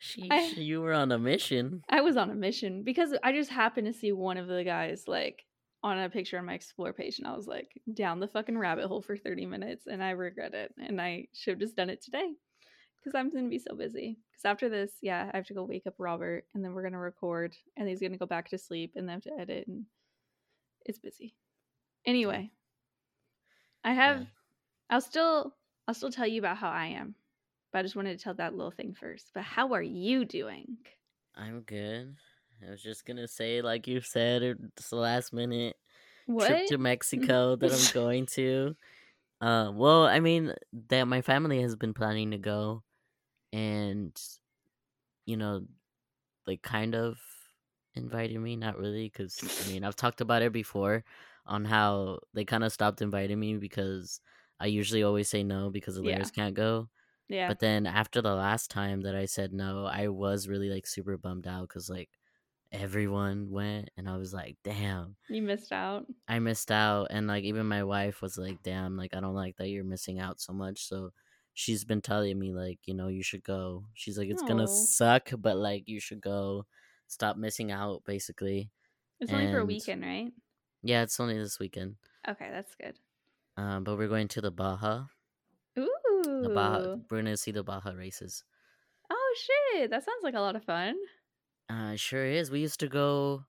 Sheesh, 0.00 0.30
I- 0.30 0.60
you 0.60 0.80
were 0.80 0.92
on 0.92 1.10
a 1.10 1.18
mission. 1.18 1.82
I 1.88 2.02
was 2.02 2.16
on 2.16 2.30
a 2.30 2.34
mission 2.34 2.82
because 2.84 3.14
I 3.22 3.32
just 3.32 3.50
happened 3.50 3.86
to 3.86 3.92
see 3.92 4.12
one 4.12 4.36
of 4.36 4.46
the 4.46 4.62
guys 4.62 5.04
like 5.08 5.44
on 5.82 5.98
a 5.98 6.10
picture 6.10 6.38
on 6.38 6.44
my 6.44 6.54
explore 6.54 6.92
page 6.92 7.18
and 7.18 7.26
I 7.26 7.36
was 7.36 7.46
like 7.46 7.80
down 7.94 8.20
the 8.20 8.28
fucking 8.28 8.58
rabbit 8.58 8.86
hole 8.86 9.00
for 9.00 9.16
30 9.16 9.46
minutes 9.46 9.86
and 9.86 10.02
I 10.02 10.10
regret 10.10 10.54
it 10.54 10.74
and 10.78 11.00
I 11.00 11.28
should 11.32 11.52
have 11.52 11.60
just 11.60 11.76
done 11.76 11.88
it 11.88 12.02
today 12.02 12.32
because 12.98 13.14
I'm 13.14 13.30
going 13.30 13.44
to 13.44 13.50
be 13.50 13.58
so 13.58 13.74
busy. 13.74 14.18
Because 14.30 14.44
after 14.44 14.68
this, 14.68 14.92
yeah, 15.00 15.30
I 15.32 15.36
have 15.36 15.46
to 15.46 15.54
go 15.54 15.64
wake 15.64 15.86
up 15.86 15.94
Robert 15.98 16.44
and 16.54 16.64
then 16.64 16.72
we're 16.72 16.82
going 16.82 16.92
to 16.92 16.98
record 16.98 17.56
and 17.76 17.88
he's 17.88 18.00
going 18.00 18.12
to 18.12 18.18
go 18.18 18.26
back 18.26 18.50
to 18.50 18.58
sleep 18.58 18.92
and 18.96 19.08
then 19.08 19.10
I 19.10 19.14
have 19.14 19.22
to 19.22 19.40
edit 19.40 19.66
and 19.68 19.84
it's 20.86 20.98
busy. 20.98 21.34
Anyway, 22.06 22.50
I 23.84 23.92
have 23.92 24.20
Yeah. 24.20 24.24
I'll 24.90 25.00
still 25.00 25.54
I'll 25.86 25.94
still 25.94 26.10
tell 26.10 26.26
you 26.26 26.40
about 26.40 26.56
how 26.56 26.70
I 26.70 26.86
am. 26.86 27.14
But 27.72 27.80
I 27.80 27.82
just 27.82 27.96
wanted 27.96 28.16
to 28.16 28.24
tell 28.24 28.34
that 28.34 28.54
little 28.54 28.70
thing 28.70 28.94
first. 28.94 29.30
But 29.34 29.42
how 29.42 29.74
are 29.74 29.82
you 29.82 30.24
doing? 30.24 30.78
I'm 31.36 31.60
good. 31.60 32.16
I 32.66 32.70
was 32.70 32.82
just 32.82 33.04
gonna 33.04 33.28
say, 33.28 33.60
like 33.60 33.86
you 33.86 34.00
said, 34.00 34.42
it's 34.42 34.90
the 34.90 34.96
last 34.96 35.32
minute 35.32 35.76
What? 36.26 36.46
trip 36.46 36.66
to 36.68 36.78
Mexico 36.78 37.56
that 37.56 37.72
I'm 37.72 37.94
going 37.94 38.26
to. 38.26 38.74
Uh, 39.40 39.70
well, 39.72 40.04
I 40.04 40.18
mean, 40.20 40.52
that 40.88 41.04
my 41.04 41.20
family 41.22 41.60
has 41.62 41.76
been 41.76 41.94
planning 41.94 42.32
to 42.32 42.38
go, 42.38 42.82
and 43.52 44.18
you 45.26 45.36
know, 45.36 45.66
like 46.46 46.62
kind 46.62 46.94
of 46.94 47.20
invited 47.94 48.38
me. 48.40 48.56
Not 48.56 48.78
really, 48.78 49.06
because 49.06 49.52
I 49.60 49.64
mean, 49.64 49.84
I've 49.84 49.96
talked 49.96 50.20
about 50.20 50.42
it 50.42 50.52
before 50.52 51.04
on 51.46 51.64
how 51.64 52.20
they 52.34 52.44
kind 52.44 52.64
of 52.64 52.72
stopped 52.72 53.02
inviting 53.02 53.40
me 53.40 53.56
because 53.58 54.20
I 54.60 54.66
usually 54.66 55.02
always 55.02 55.28
say 55.30 55.44
no 55.44 55.70
because 55.70 55.96
the 55.96 56.02
Yeah. 56.02 56.16
layers 56.16 56.30
can't 56.30 56.54
go. 56.54 56.90
yeah. 57.28 57.48
But 57.48 57.60
then 57.60 57.86
after 57.86 58.22
the 58.22 58.34
last 58.34 58.70
time 58.70 59.02
that 59.02 59.16
I 59.16 59.26
said 59.26 59.52
no, 59.52 59.86
I 59.86 60.08
was 60.08 60.48
really 60.48 60.70
like 60.70 60.86
super 60.86 61.18
bummed 61.18 61.46
out 61.48 61.68
because 61.68 61.90
like 61.90 62.10
everyone 62.72 63.50
went, 63.50 63.90
and 63.98 64.08
I 64.10 64.16
was 64.18 64.34
like, 64.34 64.58
damn. 64.64 65.16
You 65.28 65.42
missed 65.42 65.72
out. 65.72 66.06
I 66.26 66.38
missed 66.40 66.70
out 66.70 67.06
and 67.10 67.26
like 67.26 67.44
even 67.44 67.66
my 67.66 67.84
wife 67.84 68.20
was 68.22 68.36
like, 68.38 68.62
"Damn, 68.62 68.96
like 68.96 69.14
I 69.14 69.20
don't 69.20 69.34
like 69.34 69.56
that 69.56 69.68
you're 69.68 69.84
missing 69.84 70.18
out 70.18 70.40
so 70.40 70.52
much." 70.52 70.84
So 70.84 71.12
she's 71.58 71.84
been 71.84 72.00
telling 72.00 72.38
me 72.38 72.52
like, 72.52 72.78
you 72.84 72.94
know, 72.94 73.08
you 73.08 73.24
should 73.24 73.42
go. 73.42 73.84
She's 73.92 74.16
like, 74.16 74.28
"It's 74.28 74.44
gonna 74.44 74.68
suck, 74.68 75.30
but 75.36 75.56
like 75.56 75.88
you 75.88 75.98
should 75.98 76.20
go. 76.20 76.66
Stop 77.08 77.36
missing 77.36 77.72
out 77.72 78.04
basically." 78.04 78.70
It's 79.18 79.32
only 79.32 79.50
for 79.50 79.58
a 79.58 79.64
weekend, 79.64 80.02
right? 80.02 80.32
Yeah, 80.84 81.02
it's 81.02 81.18
only 81.18 81.36
this 81.36 81.58
weekend. 81.58 81.96
Okay, 82.28 82.48
that's 82.52 82.76
good. 82.76 82.96
Um, 83.56 83.82
but 83.82 83.98
we're 83.98 84.06
going 84.06 84.28
to 84.28 84.40
the 84.40 84.52
Baja. 84.52 85.06
Ooh. 85.76 86.22
The 86.44 86.52
Baja. 86.54 86.96
We're 87.10 87.22
going 87.22 87.24
to 87.24 87.36
see 87.36 87.50
the 87.50 87.64
Baja 87.64 87.90
races. 87.90 88.44
Oh 89.10 89.36
shit, 89.42 89.90
that 89.90 90.04
sounds 90.04 90.22
like 90.22 90.34
a 90.34 90.40
lot 90.40 90.54
of 90.54 90.62
fun. 90.62 90.94
Uh, 91.68 91.94
it 91.94 92.00
sure 92.00 92.24
is. 92.24 92.52
We 92.52 92.60
used 92.60 92.78
to 92.80 92.88
go 92.88 93.42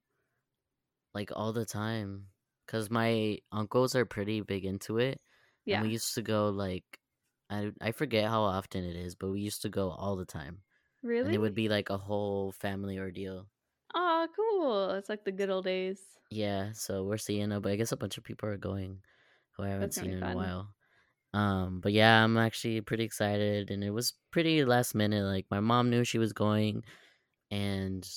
like 1.13 1.31
all 1.35 1.53
the 1.53 1.65
time 1.65 2.25
cuz 2.67 2.89
my 2.89 3.37
uncles 3.51 3.93
are 3.93 4.05
pretty 4.05 4.41
big 4.41 4.65
into 4.65 4.97
it. 4.97 5.21
Yeah. 5.65 5.77
And 5.77 5.87
we 5.87 5.93
used 5.93 6.15
to 6.15 6.23
go 6.23 6.49
like 6.49 6.99
I 7.49 7.73
I 7.81 7.91
forget 7.91 8.29
how 8.29 8.41
often 8.43 8.83
it 8.83 8.95
is, 8.95 9.15
but 9.15 9.29
we 9.31 9.41
used 9.41 9.61
to 9.63 9.69
go 9.69 9.91
all 9.91 10.15
the 10.15 10.25
time. 10.25 10.63
really? 11.01 11.25
And 11.25 11.33
it 11.33 11.39
would 11.39 11.55
be 11.55 11.69
like 11.69 11.89
a 11.91 11.97
whole 11.99 12.51
family 12.53 12.99
ordeal. 12.99 13.49
Oh, 13.93 14.27
cool. 14.35 14.91
It's 14.91 15.09
like 15.09 15.25
the 15.25 15.31
good 15.31 15.49
old 15.51 15.65
days. 15.65 16.17
Yeah, 16.31 16.73
so 16.73 17.03
we're 17.03 17.17
seeing 17.17 17.51
it, 17.51 17.59
but 17.61 17.71
I 17.71 17.75
guess 17.75 17.91
a 17.91 17.97
bunch 17.97 18.17
of 18.17 18.23
people 18.23 18.49
are 18.49 18.57
going 18.57 19.01
who 19.51 19.63
I 19.63 19.69
haven't 19.69 19.91
That's 19.91 19.95
seen 19.95 20.11
in 20.11 20.25
a 20.25 20.31
while. 20.31 20.75
Um, 21.33 21.81
but 21.81 21.93
yeah, 21.93 22.23
I'm 22.23 22.37
actually 22.37 22.81
pretty 22.81 23.03
excited 23.05 23.71
and 23.71 23.83
it 23.83 23.91
was 23.91 24.13
pretty 24.31 24.65
last 24.65 24.95
minute. 24.95 25.23
Like 25.25 25.47
my 25.51 25.59
mom 25.61 25.89
knew 25.91 26.03
she 26.05 26.19
was 26.19 26.33
going 26.33 26.83
and 27.51 28.09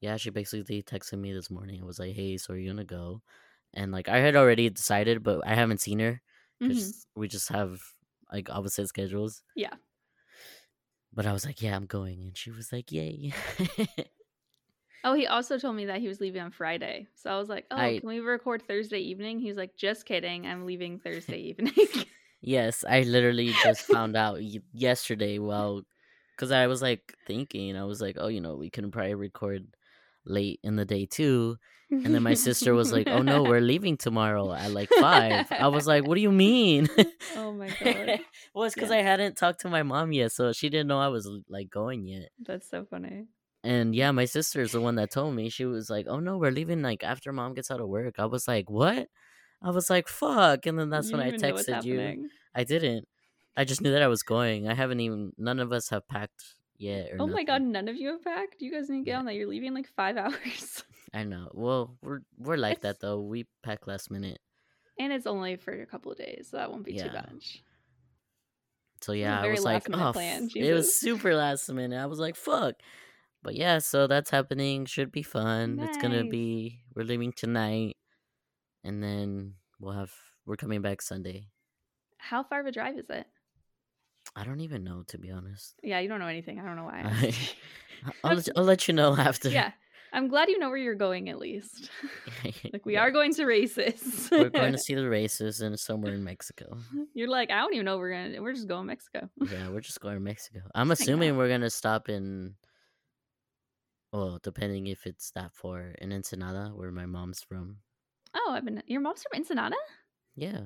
yeah, 0.00 0.16
she 0.18 0.30
basically 0.30 0.82
texted 0.82 1.18
me 1.20 1.32
this 1.32 1.50
morning. 1.50 1.80
It 1.80 1.86
was 1.86 1.98
like, 2.00 2.14
"Hey, 2.16 2.38
so 2.38 2.54
are 2.54 2.58
you 2.58 2.70
gonna 2.70 2.84
go?" 2.84 3.22
And 3.74 3.92
like 3.92 4.08
I 4.08 4.18
had 4.18 4.36
already 4.36 4.70
decided, 4.70 5.22
but 5.24 5.46
I 5.46 5.54
haven't 5.56 5.80
seen 5.82 6.00
her 6.00 6.22
because 6.62 7.06
we 7.16 7.28
just 7.28 7.48
have 7.50 7.82
like 8.32 8.50
opposite 8.50 8.88
schedules. 8.88 9.42
Yeah. 9.56 9.74
But 11.12 11.26
I 11.26 11.32
was 11.32 11.44
like, 11.44 11.60
"Yeah, 11.60 11.76
I'm 11.76 11.86
going," 11.86 12.20
and 12.22 12.36
she 12.36 12.50
was 12.50 12.72
like, 12.72 12.90
"Yay!" 12.90 13.32
Oh, 15.04 15.14
he 15.14 15.26
also 15.26 15.58
told 15.58 15.74
me 15.74 15.86
that 15.86 16.00
he 16.00 16.06
was 16.06 16.20
leaving 16.20 16.40
on 16.42 16.52
Friday. 16.52 17.08
So 17.16 17.30
I 17.30 17.36
was 17.38 17.48
like, 17.48 17.66
"Oh, 17.72 17.76
I- 17.76 17.98
can 17.98 18.08
we 18.08 18.20
record 18.20 18.62
Thursday 18.62 19.00
evening?" 19.00 19.40
He 19.40 19.48
was 19.48 19.56
like, 19.56 19.76
"Just 19.76 20.06
kidding. 20.06 20.46
I'm 20.46 20.64
leaving 20.64 21.00
Thursday 21.00 21.38
evening." 21.50 21.74
yes, 22.40 22.84
I 22.88 23.02
literally 23.02 23.52
just 23.64 23.80
found 23.82 24.16
out 24.16 24.40
yesterday. 24.72 25.38
Well, 25.40 25.82
because 26.36 26.52
I 26.52 26.68
was 26.68 26.82
like 26.82 27.14
thinking, 27.26 27.76
I 27.76 27.84
was 27.84 28.00
like, 28.00 28.16
"Oh, 28.18 28.28
you 28.28 28.40
know, 28.40 28.54
we 28.54 28.70
can 28.70 28.90
probably 28.92 29.14
record 29.14 29.76
late 30.24 30.60
in 30.62 30.76
the 30.76 30.84
day 30.84 31.06
too." 31.06 31.56
And 31.90 32.14
then 32.14 32.22
my 32.22 32.32
sister 32.32 32.72
was 32.72 32.90
like, 32.90 33.06
"Oh 33.06 33.20
no, 33.20 33.42
we're 33.42 33.60
leaving 33.72 33.98
tomorrow 33.98 34.50
at 34.52 34.70
like 34.70 34.88
5. 34.88 35.52
I 35.52 35.68
was 35.68 35.86
like, 35.86 36.06
"What 36.06 36.14
do 36.14 36.22
you 36.22 36.32
mean?" 36.32 36.88
"Oh 37.36 37.52
my 37.52 37.68
god, 37.84 38.20
well, 38.54 38.64
it's 38.64 38.74
because 38.74 38.88
Yeah. 38.90 38.96
I 38.96 39.02
hadn't 39.02 39.36
talked 39.36 39.60
to 39.60 39.68
my 39.68 39.82
mom 39.82 40.12
yet, 40.12 40.32
so 40.32 40.52
she 40.52 40.70
didn't 40.70 40.86
know 40.88 40.98
I 41.00 41.08
was 41.08 41.28
like 41.50 41.68
going 41.68 42.06
yet. 42.06 42.30
that's 42.40 42.68
so 42.70 42.86
funny." 42.88 43.26
And 43.64 43.94
yeah, 43.94 44.10
my 44.10 44.24
sister's 44.24 44.72
the 44.72 44.80
one 44.80 44.96
that 44.96 45.10
told 45.12 45.34
me. 45.36 45.48
She 45.50 45.64
was 45.66 45.90
like, 45.90 46.06
"Oh 46.08 46.18
no, 46.18 46.38
we're 46.38 46.50
leaving 46.50 46.80
like 46.82 47.04
after 47.04 47.30
mom 47.32 47.52
gets 47.54 47.70
out 47.70 47.80
of 47.80 47.88
work." 47.88 48.14
I 48.18 48.24
was 48.26 48.48
like, 48.48 48.70
"What?" 48.70 49.08
I 49.62 49.70
was 49.70 49.90
like, 49.90 50.08
"Fuck!" 50.08 50.64
And 50.66 50.78
then 50.78 50.88
that's 50.90 51.10
You 51.10 51.18
when 51.18 51.26
I 51.26 51.30
don't 51.30 51.34
even 51.34 51.48
know 51.50 51.54
what's 51.54 51.68
texted 51.68 51.84
you. 51.84 52.28
I 52.54 52.64
didn't. 52.64 53.06
I 53.54 53.64
just 53.64 53.82
knew 53.82 53.92
that 53.92 54.02
I 54.02 54.08
was 54.08 54.22
going. 54.22 54.66
I 54.66 54.74
haven't 54.74 55.00
even. 55.00 55.32
None 55.36 55.60
of 55.60 55.72
us 55.72 55.90
have 55.90 56.08
packed 56.08 56.56
yet. 56.82 57.10
Oh 57.18 57.26
my 57.26 57.44
god, 57.44 57.62
none 57.62 57.88
of 57.88 57.96
you 57.96 58.08
have 58.10 58.22
packed. 58.24 58.56
You 58.60 58.72
guys 58.72 58.90
need 58.90 58.98
to 59.00 59.04
get 59.04 59.10
Yeah. 59.12 59.18
on 59.20 59.24
that. 59.26 59.34
You're 59.34 59.48
leaving 59.48 59.68
in 59.68 59.74
like 59.74 59.88
five 59.96 60.16
hours, 60.22 60.84
I 61.14 61.24
know. 61.24 61.48
Well, 61.54 61.96
we're 62.02 62.20
we're 62.38 62.56
like 62.56 62.78
It's- 62.78 62.82
that 62.82 63.00
though. 63.00 63.20
We 63.20 63.46
pack 63.62 63.86
last 63.86 64.10
minute. 64.10 64.40
and 64.98 65.12
it's 65.12 65.26
only 65.26 65.56
for 65.56 65.72
a 65.72 65.86
couple 65.86 66.12
of 66.12 66.18
days, 66.18 66.48
so 66.50 66.56
that 66.58 66.70
won't 66.70 66.84
be 66.84 66.92
too 66.98 67.06
Yeah. 67.06 67.24
much. 67.32 67.62
So 69.00 69.12
yeah, 69.12 69.40
I 69.40 69.48
was 69.50 69.64
like, 69.64 69.84
oh, 69.92 70.12
plan, 70.12 70.48
it 70.54 70.72
was 70.72 70.94
super 71.00 71.34
last 71.34 71.68
minute. 71.72 71.98
I 72.00 72.06
was 72.06 72.20
like, 72.20 72.36
fuck. 72.36 72.74
But 73.42 73.56
yeah, 73.56 73.78
so 73.78 74.06
that's 74.06 74.30
happening. 74.30 74.84
Should 74.86 75.10
be 75.10 75.22
fun. 75.24 75.80
It's 75.80 75.96
gonna 75.98 76.24
be. 76.24 76.80
We're 76.94 77.02
leaving 77.04 77.32
tonight, 77.32 77.96
and 78.84 79.02
then 79.02 79.54
we'll 79.80 79.94
have. 79.94 80.12
We're 80.46 80.56
coming 80.56 80.82
back 80.82 81.02
Sunday. 81.02 81.48
How 82.18 82.44
far 82.44 82.60
of 82.60 82.66
a 82.66 82.72
drive 82.72 82.96
is 82.98 83.10
it? 83.10 83.26
I 84.34 84.44
don't 84.44 84.60
even 84.60 84.84
know 84.84 85.02
to 85.08 85.18
be 85.18 85.30
honest. 85.30 85.74
Yeah, 85.82 86.00
you 86.00 86.08
don't 86.08 86.20
know 86.20 86.26
anything. 86.26 86.58
I 86.58 86.64
don't 86.64 86.76
know 86.76 86.84
why. 86.84 87.02
I 87.04 87.08
I, 87.14 87.26
asked. 87.26 87.56
I'll 88.24 88.34
let, 88.34 88.48
I'll 88.56 88.64
let 88.64 88.88
you 88.88 88.94
know 88.94 89.16
after. 89.16 89.48
yeah, 89.48 89.72
I'm 90.12 90.28
glad 90.28 90.48
you 90.48 90.58
know 90.58 90.68
where 90.68 90.78
you're 90.78 90.94
going 90.94 91.28
at 91.28 91.38
least. 91.38 91.90
like 92.72 92.84
we 92.84 92.96
are 92.96 93.10
going 93.10 93.32
to 93.34 93.44
races. 93.44 94.28
We're 94.30 94.50
going 94.50 94.72
to 94.72 94.78
see 94.78 94.94
the 94.94 95.08
races 95.08 95.60
and 95.60 95.78
somewhere 95.78 96.14
in 96.14 96.22
Mexico. 96.22 96.76
You're 97.14 97.28
like, 97.28 97.50
I 97.50 97.58
don't 97.58 97.72
even 97.74 97.86
know 97.86 97.98
we're 97.98 98.12
gonna. 98.12 98.42
We're 98.42 98.52
just 98.52 98.68
going 98.68 98.82
to 98.82 98.86
Mexico. 98.86 99.28
Yeah, 99.40 99.70
we're 99.70 99.80
just 99.80 100.00
going 100.00 100.14
to 100.14 100.20
Mexico. 100.20 100.60
I'm 100.74 100.90
assuming 100.90 101.36
we're 101.36 101.48
gonna 101.48 101.70
stop 101.70 102.08
in. 102.08 102.54
Well, 104.12 104.38
depending 104.42 104.88
if 104.88 105.06
it's 105.06 105.30
that 105.30 105.54
far 105.54 105.94
in 105.98 106.12
Ensenada, 106.12 106.72
where 106.74 106.90
my 106.90 107.06
mom's 107.06 107.42
from. 107.42 107.76
Oh, 108.34 108.52
I've 108.52 108.64
been. 108.64 108.82
Your 108.86 109.00
mom's 109.00 109.22
from 109.22 109.38
Ensenada. 109.38 109.76
Yeah, 110.36 110.60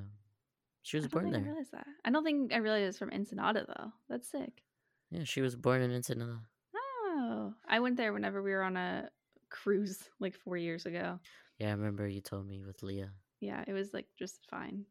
she 0.87 0.97
was 0.99 1.09
born 1.09 1.31
there. 1.31 1.33
I 1.33 1.33
don't 1.33 1.33
born 1.33 1.33
think 1.33 1.35
I 1.35 1.39
there. 1.45 1.53
realized 1.53 1.73
that. 1.73 1.87
I 2.05 2.11
don't 2.11 2.25
think 2.25 2.53
I 2.53 2.57
realized 2.59 2.89
it's 2.89 2.99
from 2.99 3.11
Ensenada 3.11 3.67
though. 3.67 3.93
That's 4.09 4.31
sick. 4.31 4.63
Yeah, 5.11 5.25
she 5.25 5.41
was 5.41 5.57
born 5.57 5.83
in 5.83 5.93
Ensenada. 5.93 6.39
Oh, 6.77 7.53
I 7.69 7.81
went 7.81 7.97
there 7.97 8.13
whenever 8.13 8.43
we 8.43 8.51
were 8.53 8.63
on 8.63 8.77
a 8.77 9.09
cruise 9.51 9.99
like 10.21 10.35
four 10.37 10.57
years 10.57 10.87
ago. 10.87 11.19
Yeah, 11.59 11.69
I 11.69 11.73
remember 11.73 12.07
you 12.07 12.21
told 12.21 12.47
me 12.47 12.65
with 12.65 12.83
Leah. 12.83 13.11
Yeah, 13.41 13.65
it 13.67 13.73
was 13.73 13.93
like 13.93 14.07
just 14.19 14.41
fine. 14.51 14.85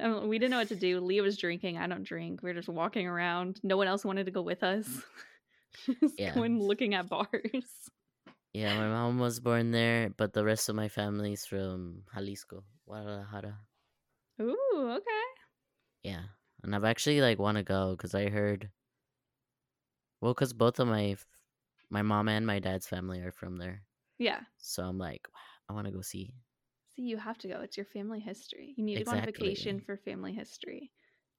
Um, 0.00 0.28
we 0.28 0.38
didn't 0.38 0.52
know 0.52 0.58
what 0.58 0.68
to 0.68 0.76
do. 0.76 1.00
Leah 1.00 1.22
was 1.22 1.36
drinking. 1.36 1.76
I 1.78 1.86
don't 1.86 2.04
drink. 2.04 2.42
We 2.42 2.50
were 2.50 2.54
just 2.54 2.68
walking 2.68 3.06
around. 3.06 3.60
No 3.62 3.76
one 3.76 3.88
else 3.88 4.04
wanted 4.04 4.24
to 4.26 4.32
go 4.32 4.42
with 4.42 4.62
us. 4.62 4.88
just 6.00 6.18
Yeah. 6.18 6.34
going 6.34 6.58
looking 6.60 6.94
at 6.94 7.08
bars. 7.08 7.28
yeah, 8.54 8.76
my 8.78 8.88
mom 8.88 9.18
was 9.18 9.40
born 9.40 9.70
there, 9.72 10.10
but 10.16 10.32
the 10.32 10.44
rest 10.44 10.68
of 10.68 10.76
my 10.76 10.88
family's 10.88 11.44
from 11.44 12.02
Jalisco, 12.14 12.64
Guadalajara. 12.86 13.58
Ooh, 14.40 14.92
okay. 14.96 15.24
Yeah, 16.02 16.28
and 16.62 16.74
I've 16.74 16.84
actually 16.84 17.20
like 17.20 17.38
want 17.38 17.56
to 17.58 17.62
go 17.62 17.90
because 17.96 18.14
I 18.14 18.30
heard. 18.30 18.70
Well, 20.20 20.34
because 20.34 20.52
both 20.52 20.78
of 20.78 20.88
my, 20.88 21.16
my 21.90 22.02
mom 22.02 22.28
and 22.28 22.46
my 22.46 22.58
dad's 22.60 22.86
family 22.88 23.20
are 23.22 23.32
from 23.32 23.56
there, 23.58 23.86
Yeah. 24.18 24.44
so 24.58 24.84
I'm 24.84 24.98
like, 24.98 25.28
I 25.68 25.74
want 25.74 25.86
to 25.86 25.92
go 25.92 26.02
see. 26.02 26.34
See, 26.88 27.02
you 27.02 27.18
have 27.18 27.38
to 27.38 27.46
go. 27.48 27.60
It's 27.60 27.76
your 27.76 27.86
family 27.86 28.18
history. 28.18 28.74
You 28.76 28.82
need 28.82 28.96
to 28.96 29.04
go 29.04 29.12
on 29.12 29.22
vacation 29.22 29.78
for 29.78 29.96
family 29.96 30.32
history. 30.32 30.92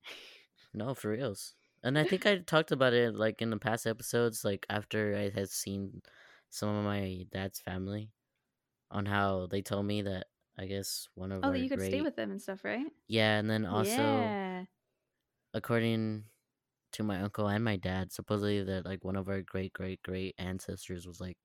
No, 0.73 0.93
for 0.93 1.11
reals. 1.11 1.55
And 1.83 1.97
I 1.97 2.05
think 2.05 2.25
I 2.25 2.39
talked 2.39 2.71
about 2.71 2.93
it 2.93 3.15
like 3.15 3.41
in 3.41 3.49
the 3.49 3.57
past 3.57 3.85
episodes, 3.87 4.43
like 4.43 4.65
after 4.69 5.15
I 5.15 5.29
had 5.29 5.49
seen 5.49 6.01
some 6.49 6.69
of 6.69 6.85
my 6.85 7.25
dad's 7.31 7.59
family, 7.59 8.11
on 8.91 9.05
how 9.07 9.47
they 9.47 9.61
told 9.61 9.85
me 9.87 10.01
that 10.03 10.27
I 10.59 10.65
guess 10.65 11.07
one 11.15 11.31
of 11.31 11.43
Oh, 11.43 11.47
our 11.47 11.53
that 11.53 11.59
you 11.59 11.69
could 11.69 11.81
stay 11.81 12.01
with 12.01 12.15
them 12.15 12.31
and 12.31 12.41
stuff, 12.41 12.63
right? 12.63 12.87
yeah, 13.07 13.37
and 13.37 13.49
then 13.49 13.65
also 13.65 13.91
yeah. 13.91 14.65
according 15.53 16.23
to 16.93 17.03
my 17.03 17.21
uncle 17.21 17.47
and 17.47 17.63
my 17.63 17.75
dad, 17.75 18.11
supposedly 18.11 18.63
that 18.63 18.85
like 18.85 19.03
one 19.03 19.15
of 19.15 19.29
our 19.29 19.41
great 19.41 19.73
great 19.73 20.01
great 20.03 20.35
ancestors 20.37 21.05
was 21.07 21.19
like 21.21 21.37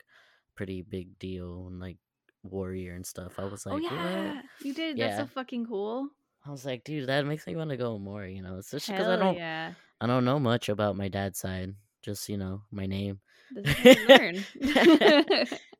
pretty 0.54 0.82
big 0.82 1.18
deal 1.18 1.66
and 1.68 1.80
like 1.80 1.98
warrior 2.42 2.94
and 2.94 3.06
stuff. 3.06 3.38
I 3.38 3.44
was 3.44 3.66
oh, 3.66 3.70
like, 3.70 3.82
oh 3.90 3.96
"What?" 3.96 4.02
yeah, 4.02 4.42
you 4.62 4.74
did. 4.74 4.96
That's 4.98 5.18
Yeah. 5.18 5.18
so 5.18 5.26
fucking 5.26 5.66
cool. 5.66 6.08
I 6.46 6.50
was 6.50 6.64
like, 6.64 6.84
dude, 6.84 7.08
that 7.08 7.26
makes 7.26 7.46
me 7.46 7.56
want 7.56 7.70
to 7.70 7.76
go 7.76 7.98
more. 7.98 8.26
You 8.26 8.42
know, 8.42 8.58
it's 8.58 8.70
just 8.70 8.88
because 8.88 9.08
I 9.08 9.16
don't 9.16 9.36
yeah. 9.36 9.74
I 10.00 10.06
don't 10.06 10.24
know 10.24 10.38
much 10.40 10.68
about 10.68 10.96
my 10.96 11.08
dad's 11.08 11.38
side. 11.38 11.74
Just 12.02 12.28
you 12.28 12.36
know 12.36 12.62
my 12.70 12.86
name. 12.86 13.20
This 13.50 13.66
is 13.68 13.76
how 13.76 13.90
you 13.90 14.06
learn. 14.06 14.46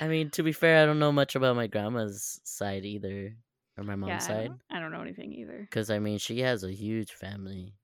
I 0.00 0.08
mean, 0.08 0.30
to 0.30 0.42
be 0.42 0.52
fair, 0.52 0.82
I 0.82 0.86
don't 0.86 0.98
know 0.98 1.12
much 1.12 1.36
about 1.36 1.56
my 1.56 1.66
grandma's 1.66 2.40
side 2.44 2.84
either, 2.84 3.36
or 3.76 3.84
my 3.84 3.96
mom's 3.96 4.10
yeah, 4.10 4.16
I 4.16 4.20
side. 4.20 4.46
don't, 4.48 4.60
I 4.70 4.80
don't 4.80 4.92
know 4.92 5.02
anything 5.02 5.32
either. 5.32 5.60
Because 5.60 5.90
I 5.90 5.98
mean, 5.98 6.18
she 6.18 6.40
has 6.40 6.64
a 6.64 6.72
huge 6.72 7.12
family. 7.12 7.74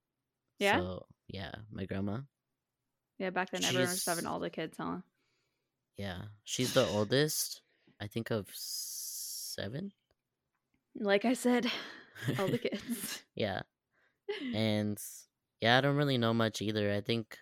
Yeah? 0.59 0.79
So 0.79 1.07
yeah, 1.29 1.53
my 1.71 1.87
grandma. 1.87 2.19
Yeah, 3.19 3.31
back 3.31 3.51
then 3.51 3.65
everyone 3.65 3.91
was 3.91 4.05
having 4.05 4.27
all 4.27 4.41
the 4.41 4.51
kids, 4.51 4.77
huh? 4.79 4.99
Yeah, 5.97 6.23
she's 6.45 6.73
the 6.73 6.87
oldest. 6.89 7.61
I 8.01 8.07
think 8.07 8.31
of 8.31 8.49
seven. 8.53 9.93
Like 10.95 11.25
I 11.25 11.35
said, 11.35 11.71
all 12.39 12.49
the 12.49 12.59
kids. 12.71 13.23
yeah, 13.35 13.63
and 14.55 14.99
yeah, 15.61 15.79
I 15.79 15.81
don't 15.83 15.97
really 15.97 16.19
know 16.19 16.35
much 16.35 16.63
either. 16.63 16.93
I 16.93 17.01
think 17.01 17.37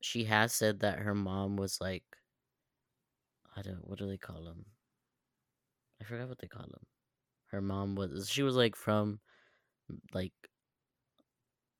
she 0.00 0.24
has 0.24 0.52
said 0.52 0.80
that 0.80 1.00
her 1.00 1.14
mom 1.14 1.56
was 1.56 1.78
like, 1.80 2.04
I 3.58 3.62
don't. 3.62 3.80
What 3.88 3.98
do 3.98 4.06
they 4.06 4.16
call 4.18 4.44
them? 4.44 4.64
I 6.00 6.04
forgot 6.04 6.28
what 6.28 6.38
they 6.38 6.46
call 6.46 6.62
them. 6.62 6.82
Her 7.50 7.60
mom 7.60 7.94
was. 7.96 8.28
She 8.30 8.42
was 8.42 8.54
like 8.54 8.76
from, 8.76 9.18
like, 10.14 10.32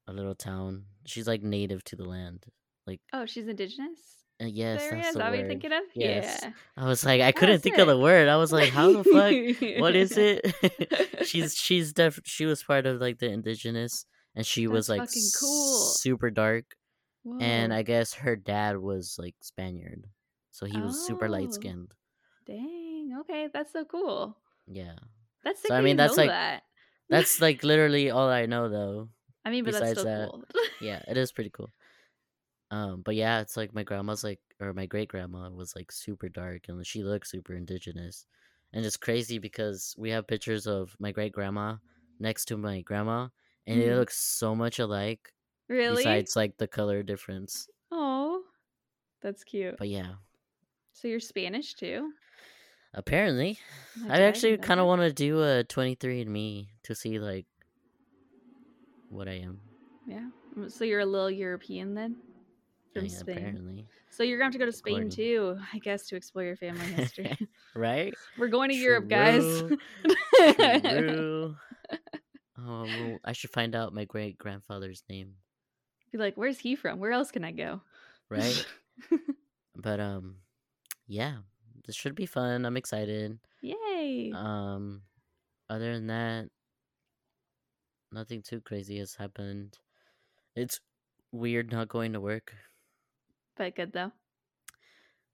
a 0.09 0.13
little 0.13 0.35
town. 0.35 0.85
She's 1.07 1.29
like 1.29 1.43
native 1.43 1.85
to 1.85 1.97
the 1.97 2.05
land. 2.09 2.45
Like, 2.87 3.01
Oh, 3.13 3.27
she's 3.27 3.47
indigenous. 3.47 4.01
uh, 4.43 4.47
yes, 4.47 4.81
there 4.81 4.93
that's 4.93 5.09
is. 5.09 5.13
The 5.13 5.19
that 5.19 5.25
what 5.27 5.33
word. 5.33 5.39
you're 5.41 5.49
thinking 5.49 5.73
of? 5.73 5.83
Yes. 5.95 6.41
Yeah. 6.43 6.51
I 6.77 6.87
was 6.89 7.05
like, 7.05 7.21
I 7.21 7.33
couldn't 7.33 7.61
think 7.61 7.79
of 7.79 7.87
the 7.87 7.99
word. 7.99 8.29
I 8.29 8.37
was 8.37 8.51
like, 8.53 8.71
how 8.71 8.91
the 8.93 9.05
fuck? 9.05 9.81
what 9.81 9.95
is 9.95 10.13
it? 10.17 10.55
she's 11.27 11.55
she's 11.55 11.93
def 11.93 12.19
she 12.25 12.47
was 12.47 12.63
part 12.63 12.87
of 12.87 13.01
like 13.01 13.19
the 13.19 13.29
indigenous, 13.31 14.07
and 14.35 14.47
she 14.47 14.67
was 14.67 14.89
like 14.89 15.01
cool. 15.39 15.77
super 15.97 16.31
dark. 16.31 16.65
And 17.41 17.75
I 17.75 17.83
guess 17.83 18.15
her 18.15 18.37
dad 18.37 18.79
was 18.79 19.17
like 19.19 19.35
Spaniard, 19.43 20.07
so 20.59 20.67
he 20.67 20.79
was 20.81 21.07
super 21.07 21.27
Oh. 21.27 21.31
light 21.39 21.55
skinned. 21.55 21.95
Dang. 22.47 23.15
Okay, 23.21 23.49
that's 23.53 23.73
so 23.73 23.85
cool. 23.85 24.37
Yeah, 24.67 24.99
That's. 25.45 25.63
So, 25.67 25.75
I 25.75 25.81
mean, 25.81 25.97
that's 25.97 26.17
like- 26.19 26.31
that. 26.31 26.63
that's 27.09 27.41
like 27.41 27.63
literally 27.71 28.11
all 28.11 28.29
I 28.29 28.47
know 28.47 28.69
though. 28.69 29.09
I 29.45 29.51
mean, 29.51 29.63
but 29.65 29.73
that's 29.73 29.95
besides 29.95 30.01
still 30.01 30.13
that, 30.19 30.29
cool. 30.31 30.45
Yeah, 30.81 31.01
it 31.09 31.17
is 31.23 31.31
pretty 31.33 31.51
cool. 31.51 31.71
Um, 32.71 33.01
but 33.03 33.15
yeah, 33.15 33.41
it's 33.41 33.57
like 33.57 33.73
my 33.73 33.83
grandma's 33.83 34.25
like, 34.25 34.41
or 34.61 34.75
my 34.75 34.85
great 34.87 35.09
grandma 35.09 35.49
was 35.49 35.75
like 35.75 35.91
super 35.93 36.29
dark, 36.29 36.69
and 36.69 36.85
she 36.87 37.03
looked 37.03 37.27
super 37.29 37.55
indigenous, 37.55 38.27
and 38.75 38.85
it's 38.85 38.97
crazy 38.99 39.39
because 39.39 39.95
we 39.97 40.11
have 40.11 40.27
pictures 40.27 40.67
of 40.67 40.95
my 40.99 41.13
great 41.13 41.33
grandma 41.33 41.77
next 42.21 42.45
to 42.47 42.57
my 42.59 42.83
grandma, 42.83 43.29
and 43.67 43.81
it 43.81 43.89
Mhm. 43.89 43.97
looks 43.97 44.19
so 44.19 44.55
much 44.55 44.79
alike. 44.81 45.33
really? 45.69 45.97
Besides, 46.05 46.35
like 46.37 46.57
the 46.57 46.67
color 46.69 47.03
difference. 47.03 47.69
Oh, 47.91 48.43
that's 49.23 49.45
cute. 49.45 49.77
But 49.79 49.89
yeah, 49.89 50.15
So 51.01 51.09
you're 51.09 51.21
Spanish 51.21 51.75
too? 51.75 52.13
apparently, 52.95 53.59
I 54.09 54.23
actually 54.23 54.57
kind 54.59 54.81
of 54.81 54.87
want 54.87 55.03
to 55.03 55.13
do 55.13 55.41
a 55.43 55.63
23andMe 55.65 56.69
to 56.85 56.95
see 56.95 57.19
like 57.21 57.47
what 59.09 59.29
I 59.29 59.35
am. 59.35 59.61
Yeah. 60.07 60.27
So 60.69 60.85
you're 60.85 61.01
a 61.01 61.07
little 61.07 61.31
European 61.31 61.95
then? 61.95 62.17
From 62.95 63.05
Yeah, 63.05 63.11
Spain. 63.19 63.37
apparently, 63.39 63.87
So 64.11 64.23
you're 64.23 64.39
going 64.39 64.51
to 64.51 64.55
have 64.57 64.61
to 64.61 64.65
go 64.65 64.67
to 64.67 64.73
Spain 64.77 64.95
According- 64.95 65.11
too, 65.11 65.59
I 65.73 65.79
guess, 65.79 66.07
to 66.09 66.17
explore 66.17 66.45
your 66.45 66.57
family 66.57 66.87
history. 66.87 67.37
right? 67.77 68.13
We're 68.39 68.49
going 68.49 68.71
to 68.71 68.77
Europe, 68.77 69.09
guys. 69.09 69.43
True. 69.43 69.77
True. 70.81 71.57
Oh, 72.61 72.83
well, 72.83 73.19
I 73.25 73.33
should 73.33 73.51
find 73.51 73.77
out 73.77 73.95
my 73.95 74.05
great 74.05 74.37
grandfather's 74.37 75.05
name, 75.09 75.35
Be 76.11 76.19
like, 76.19 76.35
where's 76.35 76.59
he 76.59 76.75
from? 76.75 76.99
Where 76.99 77.13
else 77.13 77.31
can 77.31 77.45
I 77.45 77.53
go? 77.53 77.81
right? 78.29 78.67
but 79.77 80.01
um, 80.01 80.35
yeah, 81.09 81.39
this 81.87 81.97
should 81.97 82.15
be 82.15 82.27
fun. 82.27 82.65
I'm 82.65 82.77
excited. 82.77 83.39
Yay. 83.63 84.33
Um, 84.33 85.03
other 85.69 85.95
than 85.95 86.07
that, 86.09 86.49
nothing 88.13 88.43
too 88.43 88.61
crazy 88.61 88.99
has 88.99 89.15
happened. 89.17 89.79
It's 90.55 90.81
weird 91.33 91.73
not 91.73 91.89
going 91.89 92.13
to 92.13 92.21
work. 92.21 92.55
but 93.57 93.75
good 93.75 93.93
though. 93.93 94.13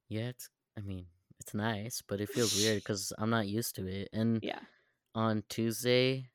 Yeah, 0.09 0.29
it's. 0.29 0.49
I 0.77 0.81
mean, 0.81 1.07
it's 1.41 1.55
nice, 1.55 2.03
but 2.07 2.21
it 2.21 2.29
feels 2.31 2.55
weird 2.57 2.77
because 2.83 3.13
I'm 3.19 3.31
not 3.31 3.47
used 3.49 3.75
to 3.77 3.87
it. 3.87 4.09
And 4.13 4.43
Yeah. 4.43 4.61
on 5.15 5.43
Tuesday 5.49 6.31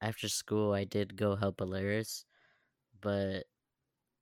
after 0.00 0.28
school, 0.28 0.72
I 0.74 0.84
did 0.84 1.16
go 1.16 1.36
help 1.36 1.58
Alaris, 1.58 2.24
but 3.00 3.44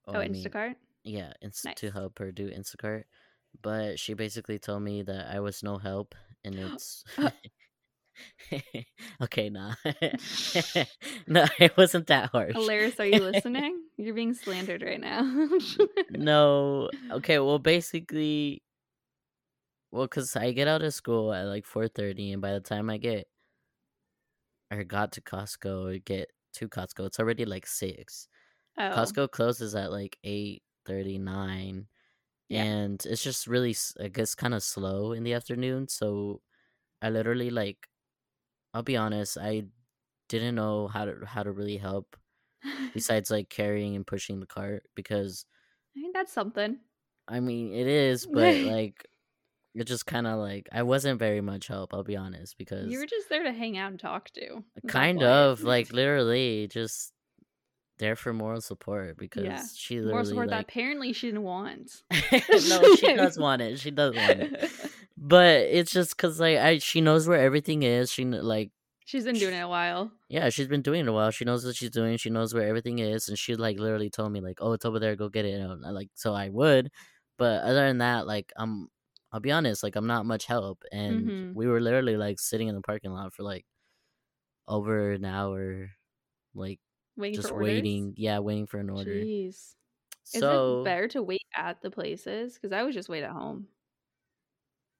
Oh, 0.07 0.15
I 0.15 0.27
mean, 0.27 0.43
Instacart? 0.43 0.75
yeah, 1.03 1.33
ins- 1.41 1.65
to 1.75 1.91
help 1.91 2.19
her 2.19 2.31
do 2.31 2.49
Instacart. 2.49 3.03
But 3.61 3.99
she 3.99 4.13
basically 4.13 4.59
told 4.59 4.83
me 4.83 5.03
that 5.03 5.33
I 5.33 5.39
was 5.39 5.63
no 5.63 5.77
help, 5.77 6.15
and 6.43 6.55
it's 6.59 7.03
Uh. 7.17 7.29
okay. 9.21 9.49
Nah, 9.49 9.73
no, 11.27 11.45
it 11.59 11.75
wasn't 11.77 12.07
that 12.07 12.29
harsh. 12.31 12.55
Alaris, 12.55 12.99
are 12.99 13.05
you 13.05 13.19
listening? 13.31 13.81
You're 13.97 14.13
being 14.13 14.33
slandered 14.33 14.83
right 14.83 14.99
now. 14.99 15.49
no, 16.11 16.89
okay. 17.11 17.39
Well, 17.39 17.59
basically, 17.59 18.61
well, 19.91 20.07
cause 20.07 20.35
I 20.35 20.51
get 20.51 20.67
out 20.67 20.83
of 20.83 20.93
school 20.93 21.33
at 21.33 21.45
like 21.45 21.65
four 21.65 21.87
thirty, 21.87 22.31
and 22.31 22.41
by 22.41 22.53
the 22.53 22.59
time 22.59 22.89
I 22.89 22.97
get 22.97 23.27
or 24.71 24.83
got 24.83 25.11
to 25.13 25.21
Costco, 25.21 26.03
get 26.05 26.29
to 26.53 26.67
Costco. 26.67 27.05
It's 27.07 27.19
already 27.19 27.45
like 27.45 27.67
six. 27.67 28.27
Oh. 28.77 28.81
Costco 28.89 29.31
closes 29.31 29.75
at 29.75 29.91
like 29.91 30.17
eight 30.23 30.63
thirty 30.85 31.17
nine, 31.17 31.87
Yeah. 32.53 32.63
and 32.63 33.05
it's 33.05 33.23
just 33.23 33.47
really 33.47 33.75
I 33.99 34.09
guess 34.09 34.35
kind 34.35 34.53
of 34.53 34.63
slow 34.63 35.11
in 35.13 35.23
the 35.23 35.33
afternoon. 35.33 35.87
So 35.89 36.41
I 37.01 37.09
literally 37.11 37.49
like, 37.51 37.87
I'll 38.73 38.83
be 38.83 38.97
honest, 38.97 39.37
I 39.37 39.65
didn't 40.29 40.55
know 40.55 40.87
how 40.87 41.05
to 41.05 41.25
how 41.25 41.43
to 41.43 41.51
really 41.51 41.77
help 41.77 42.17
besides 42.93 43.31
like 43.31 43.49
carrying 43.49 43.95
and 43.95 44.07
pushing 44.07 44.39
the 44.39 44.47
cart 44.47 44.83
because 44.95 45.45
I 45.95 45.99
mean, 46.01 46.11
that's 46.13 46.33
something. 46.33 46.79
I 47.27 47.39
mean 47.39 47.73
it 47.73 47.87
is, 47.87 48.25
but 48.25 48.61
like 48.63 49.07
it 49.75 49.85
just 49.85 50.05
kind 50.05 50.27
of 50.27 50.39
like 50.39 50.69
I 50.71 50.83
wasn't 50.83 51.19
very 51.19 51.41
much 51.41 51.67
help. 51.67 51.93
I'll 51.93 52.03
be 52.03 52.17
honest 52.17 52.57
because 52.57 52.91
You 52.91 52.99
were 52.99 53.05
just 53.05 53.29
there 53.29 53.43
to 53.43 53.51
hang 53.51 53.77
out 53.77 53.91
and 53.91 53.99
talk 53.99 54.29
to. 54.31 54.57
Uh, 54.57 54.87
kind 54.87 55.23
of 55.23 55.63
like 55.63 55.91
literally 55.93 56.67
just 56.67 57.13
there 58.03 58.15
for 58.15 58.33
moral 58.33 58.61
support 58.61 59.17
because 59.17 59.43
Yeah. 59.45 59.63
she 59.75 59.99
literally 59.99 60.25
support 60.29 60.49
that 60.51 60.61
apparently 60.63 61.13
she 61.13 61.27
didn't 61.27 61.43
want. 61.43 62.03
no 62.11 62.95
she 62.97 63.15
does 63.15 63.37
want 63.37 63.61
it. 63.61 63.79
She 63.79 63.91
does 63.91 64.15
want 64.15 64.39
it. 64.41 64.71
But 65.17 65.61
it's 65.77 65.91
just 65.91 66.17
because 66.17 66.39
like 66.39 66.57
I 66.57 66.79
she 66.79 66.99
knows 66.99 67.27
where 67.27 67.39
everything 67.39 67.83
is. 67.83 68.11
She 68.11 68.25
like 68.25 68.71
she's 69.05 69.23
been 69.23 69.35
doing 69.37 69.53
it 69.53 69.59
a 69.61 69.67
while. 69.67 70.11
yeah 70.27 70.49
she's 70.49 70.67
been 70.67 70.81
doing 70.81 71.01
it 71.01 71.07
a 71.07 71.13
while. 71.13 71.31
She 71.31 71.45
knows 71.45 71.63
what 71.65 71.75
she's 71.75 71.91
doing. 71.91 72.17
She 72.17 72.29
knows 72.29 72.53
where 72.53 72.67
everything 72.67 72.99
is. 72.99 73.29
And 73.29 73.37
she 73.39 73.55
like 73.55 73.77
literally 73.79 74.09
told 74.09 74.31
me 74.31 74.41
like 74.41 74.57
oh 74.59 74.73
it's 74.73 74.85
over 74.85 74.99
there. 74.99 75.15
Go 75.15 75.29
get 75.29 75.45
it. 75.45 75.53
And 75.61 75.85
I, 75.85 75.91
like 75.91 76.09
so 76.15 76.33
I 76.33 76.49
would. 76.49 76.89
But 77.37 77.61
other 77.63 77.87
than 77.87 77.99
that 77.99 78.27
like 78.27 78.51
I'm 78.57 78.89
I'll 79.31 79.39
be 79.39 79.51
honest 79.51 79.81
like 79.83 79.95
I'm 79.95 80.07
not 80.07 80.25
much 80.25 80.45
help. 80.45 80.83
And 80.91 81.27
Mhm. 81.29 81.53
we 81.55 81.67
were 81.67 81.79
literally 81.79 82.17
like 82.17 82.39
sitting 82.39 82.67
in 82.67 82.75
the 82.75 82.81
parking 82.81 83.11
lot 83.11 83.33
for 83.33 83.43
like 83.43 83.65
over 84.67 85.11
an 85.11 85.25
hour 85.25 85.89
like 86.55 86.79
Waiting 87.15 87.35
just 87.35 87.49
for 87.49 87.55
orders. 87.55 87.67
waiting 87.67 88.13
yeah 88.17 88.39
waiting 88.39 88.65
for 88.67 88.79
an 88.79 88.89
order 88.89 89.11
Jeez. 89.11 89.75
Is 90.33 90.41
it 90.41 90.83
better 90.85 91.07
to 91.09 91.21
wait 91.21 91.43
at 91.55 91.81
the 91.81 91.91
places? 91.91 92.53
Because 92.55 92.71
I 92.71 92.81
would 92.83 92.93
just 92.93 93.09
wait 93.09 93.23
at 93.23 93.29
home. 93.31 93.67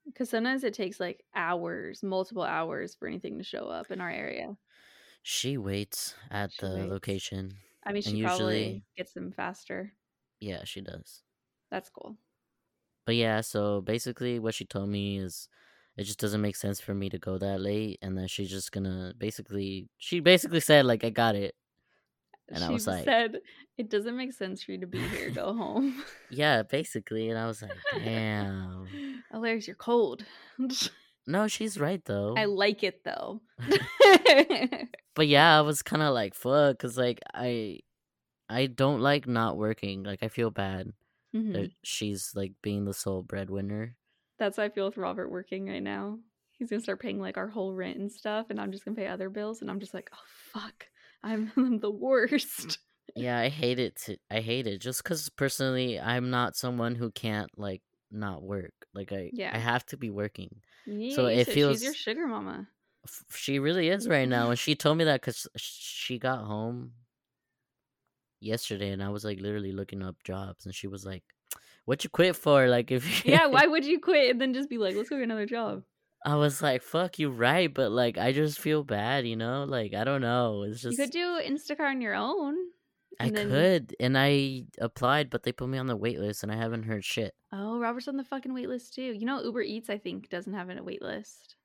Because 0.05 0.29
sometimes 0.29 0.63
it 0.65 0.73
takes 0.73 0.99
like 0.99 1.23
hours, 1.33 2.03
multiple 2.03 2.43
hours 2.43 2.93
for 2.93 3.07
anything 3.07 3.37
to 3.37 3.43
show 3.43 3.67
up 3.67 3.89
in 3.89 4.01
our 4.01 4.11
area. 4.11 4.55
she 5.23 5.57
waits 5.57 6.15
at 6.29 6.51
She 6.51 6.65
the 6.65 6.75
waits. 6.75 6.89
location 6.91 7.53
I 7.85 7.93
mean, 7.93 8.01
she 8.01 8.21
probably 8.21 8.57
usually- 8.57 8.83
gets 8.97 9.13
them 9.13 9.31
faster. 9.31 9.93
yeah 10.41 10.63
she 10.65 10.81
does 10.81 11.21
That's 11.71 11.89
cool. 11.89 12.17
but 13.05 13.15
yeah 13.15 13.39
so 13.41 13.79
basically 13.81 14.39
what 14.39 14.53
she 14.53 14.65
told 14.65 14.89
me 14.89 15.17
is 15.19 15.47
it 15.95 16.03
just 16.03 16.19
doesn't 16.19 16.41
make 16.41 16.55
sense 16.57 16.81
for 16.81 16.93
me 16.93 17.09
to 17.09 17.17
go 17.19 17.37
that 17.37 17.61
late 17.61 17.99
and 18.01 18.17
then 18.17 18.27
she's 18.27 18.49
just 18.49 18.71
gonna 18.73 19.13
basically 19.17 19.87
she 19.97 20.19
basically 20.19 20.59
said 20.59 20.85
like 20.85 21.03
i 21.05 21.09
got 21.09 21.35
it 21.35 21.55
And 22.49 22.63
I 22.63 22.67
she 22.67 22.73
was 22.73 22.87
like- 22.87 23.05
said, 23.05 23.39
"It 23.77 23.89
doesn't 23.89 24.17
make 24.17 24.33
sense 24.33 24.63
for 24.63 24.71
you 24.73 24.79
to 24.81 24.87
be 24.87 24.99
here. 24.99 25.29
Go 25.31 25.53
home." 25.53 26.03
yeah 26.31 26.63
basically 26.63 27.29
and 27.29 27.37
i 27.39 27.45
was 27.47 27.61
like 27.61 27.71
damn 28.03 28.85
Hilarious, 29.31 29.67
you're 29.67 29.75
cold. 29.75 30.25
no 31.27 31.47
she's 31.47 31.79
right 31.79 32.03
though 32.05 32.35
I 32.37 32.45
like 32.45 32.83
it 32.83 33.03
though. 33.05 33.41
but 35.15 35.27
yeah 35.27 35.57
i 35.57 35.61
was 35.61 35.81
kind 35.81 36.01
of 36.01 36.13
like 36.13 36.33
fuck 36.35 36.77
because 36.77 36.97
like 36.97 37.19
i 37.33 37.79
i 38.49 38.65
don't 38.67 38.99
like 39.01 39.27
not 39.27 39.57
working 39.57 40.03
like 40.03 40.21
i 40.23 40.27
feel 40.27 40.51
bad 40.51 40.91
Mhm. 41.35 41.53
that 41.53 41.71
she's 41.83 42.31
like 42.35 42.51
being 42.61 42.85
the 42.85 42.93
sole 42.93 43.23
breadwinner 43.23 43.95
That's 44.37 44.57
how 44.57 44.63
I 44.63 44.69
feel 44.69 44.85
with 44.85 44.97
Robert 44.97 45.31
working 45.31 45.67
right 45.67 45.81
now. 45.81 46.19
He's 46.51 46.69
gonna 46.69 46.79
start 46.83 46.99
paying 46.99 47.19
like 47.19 47.37
our 47.37 47.47
whole 47.47 47.73
rent 47.73 47.97
and 47.97 48.11
stuff, 48.11 48.47
and 48.51 48.59
I'm 48.61 48.71
just 48.71 48.85
gonna 48.85 48.95
pay 48.95 49.07
other 49.07 49.29
bills, 49.31 49.61
and 49.61 49.71
I'm 49.71 49.79
just 49.79 49.95
like, 49.95 50.09
oh 50.13 50.27
fuck, 50.53 50.85
I'm, 51.23 51.51
the 51.81 51.89
worst. 51.91 52.79
yeah 53.15 53.37
i 53.39 53.49
hate 53.49 53.79
it 53.79 53.95
to, 54.05 54.17
i 54.31 54.39
hate 54.39 54.65
it 54.67 54.79
just 54.79 55.03
because 55.03 55.29
personally 55.29 55.99
i'm 55.99 56.29
not 56.29 56.55
someone 56.55 56.95
who 56.95 57.11
can't 57.11 57.49
like 57.57 57.81
not 58.11 58.41
work 58.43 58.73
like 58.93 59.11
i 59.11 59.29
Yeah. 59.33 59.51
i 59.53 59.57
have 59.57 59.85
to 59.87 59.97
be 59.97 60.09
working 60.09 60.61
Yeah, 60.85 61.15
So 61.15 61.25
it 61.27 61.45
feels- 61.45 61.77
she's 61.77 61.83
your 61.83 61.93
sugar 61.93 62.27
mama. 62.27 62.67
F- 63.05 63.23
she 63.35 63.59
really 63.59 63.89
is 63.89 64.07
right 64.07 64.27
now 64.27 64.49
and 64.49 64.57
she 64.65 64.75
told 64.75 64.97
me 64.97 65.03
that 65.05 65.19
because 65.21 65.47
she 65.57 66.17
got 66.17 66.45
home 66.45 66.93
yesterday 68.39 68.89
and 68.91 69.01
i 69.03 69.09
was 69.09 69.23
like 69.25 69.39
literally 69.39 69.71
looking 69.71 70.01
up 70.03 70.15
jobs 70.23 70.65
and 70.65 70.75
she 70.75 70.87
was 70.87 71.05
like 71.05 71.23
what 71.85 72.03
you 72.03 72.09
quit 72.09 72.35
for 72.35 72.67
like 72.67 72.91
if 72.91 73.25
you 73.25 73.33
Yeah, 73.33 73.47
why 73.55 73.67
would 73.67 73.85
you 73.85 73.99
quit 73.99 74.31
and 74.31 74.39
then 74.41 74.53
just 74.53 74.69
be 74.69 74.77
like, 74.77 74.95
let's 74.95 75.09
go 75.09 75.17
get 75.17 75.23
another 75.23 75.45
job? 75.45 75.83
I 76.25 76.35
was 76.35 76.61
like 76.61 76.81
fuck 76.81 77.19
you 77.19 77.29
right 77.29 77.73
but 77.73 77.91
like 77.91 78.17
i 78.17 78.31
just 78.31 78.59
feel 78.59 78.83
bad 78.83 79.25
you 79.27 79.35
know 79.35 79.65
like 79.67 79.93
i 79.93 80.03
don't 80.03 80.21
know 80.21 80.63
it's 80.63 80.81
just 80.81 80.97
You 80.97 81.03
could 81.05 81.11
do 81.11 81.39
Instacart 81.45 81.89
on 81.89 82.01
your 82.01 82.15
own. 82.15 82.55
i 83.19 83.29
then- 83.29 83.49
could 83.49 83.95
and 83.99 84.17
i 84.17 84.63
applied 84.79 85.29
but 85.29 85.43
they 85.43 85.51
put 85.51 85.69
me 85.69 85.77
on 85.77 85.87
the 85.87 85.95
wait 85.97 86.19
list 86.19 86.43
and 86.43 86.51
i 86.51 86.55
haven't 86.55 86.83
heard 86.83 87.03
shit 87.05 87.33
Oh, 87.55 87.77
Robert's 87.79 88.07
on 88.07 88.17
the 88.17 88.23
fucking 88.23 88.51
wait 88.51 88.67
list 88.67 88.95
too. 88.95 89.13
You 89.13 89.27
know, 89.27 89.39
Uber 89.43 89.61
Eats, 89.61 89.87
I 89.87 89.99
think, 89.99 90.27
doesn't 90.29 90.55
have 90.55 90.71
a 90.71 90.81
wait 90.81 91.03
list. 91.03 91.55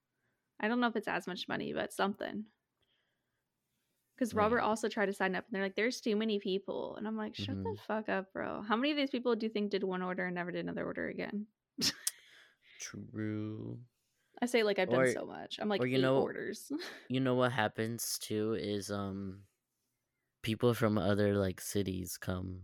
I 0.61 0.69
don't 0.69 0.81
know 0.81 0.87
if 0.89 0.97
it's 0.97 1.09
as 1.09 1.27
much 1.27 1.49
money, 1.49 1.73
but 1.73 1.95
something. 1.95 2.45
Because 4.15 4.35
Robert 4.35 4.61
also 4.61 4.91
tried 4.91 5.07
to 5.07 5.15
sign 5.15 5.35
up, 5.35 5.47
and 5.47 5.55
they're 5.57 5.63
like, 5.63 5.77
"There's 5.77 6.03
too 6.03 6.15
many 6.15 6.41
people," 6.41 6.97
and 6.97 7.07
I'm 7.09 7.17
like, 7.17 7.35
"Shut 7.35 7.57
the 7.65 7.71
Mhm. 7.71 7.79
fuck 7.87 8.11
up, 8.11 8.31
bro." 8.35 8.61
How 8.69 8.77
many 8.77 8.91
of 8.91 8.99
these 8.99 9.09
people 9.09 9.35
do 9.35 9.47
you 9.47 9.51
think 9.51 9.71
did 9.71 9.83
one 9.83 10.03
order 10.03 10.27
and 10.27 10.35
never 10.35 10.53
did 10.53 10.59
another 10.67 10.85
order 10.85 11.09
again? 11.09 11.47
true 12.81 13.79
I 14.41 14.47
say 14.47 14.63
like 14.63 14.79
I've 14.79 14.91
done 14.91 15.13
so 15.13 15.25
much. 15.27 15.59
I'm 15.61 15.69
like 15.69 15.83
or 15.83 15.87
you 15.87 16.01
know- 16.01 16.21
orders. 16.21 16.71
you 17.09 17.21
know 17.21 17.35
what 17.35 17.53
happens 17.53 18.19
too 18.21 18.57
is 18.59 18.91
um 18.91 19.41
people 20.43 20.73
from 20.75 20.97
other 20.99 21.35
like 21.35 21.61
cities 21.61 22.17
come 22.17 22.61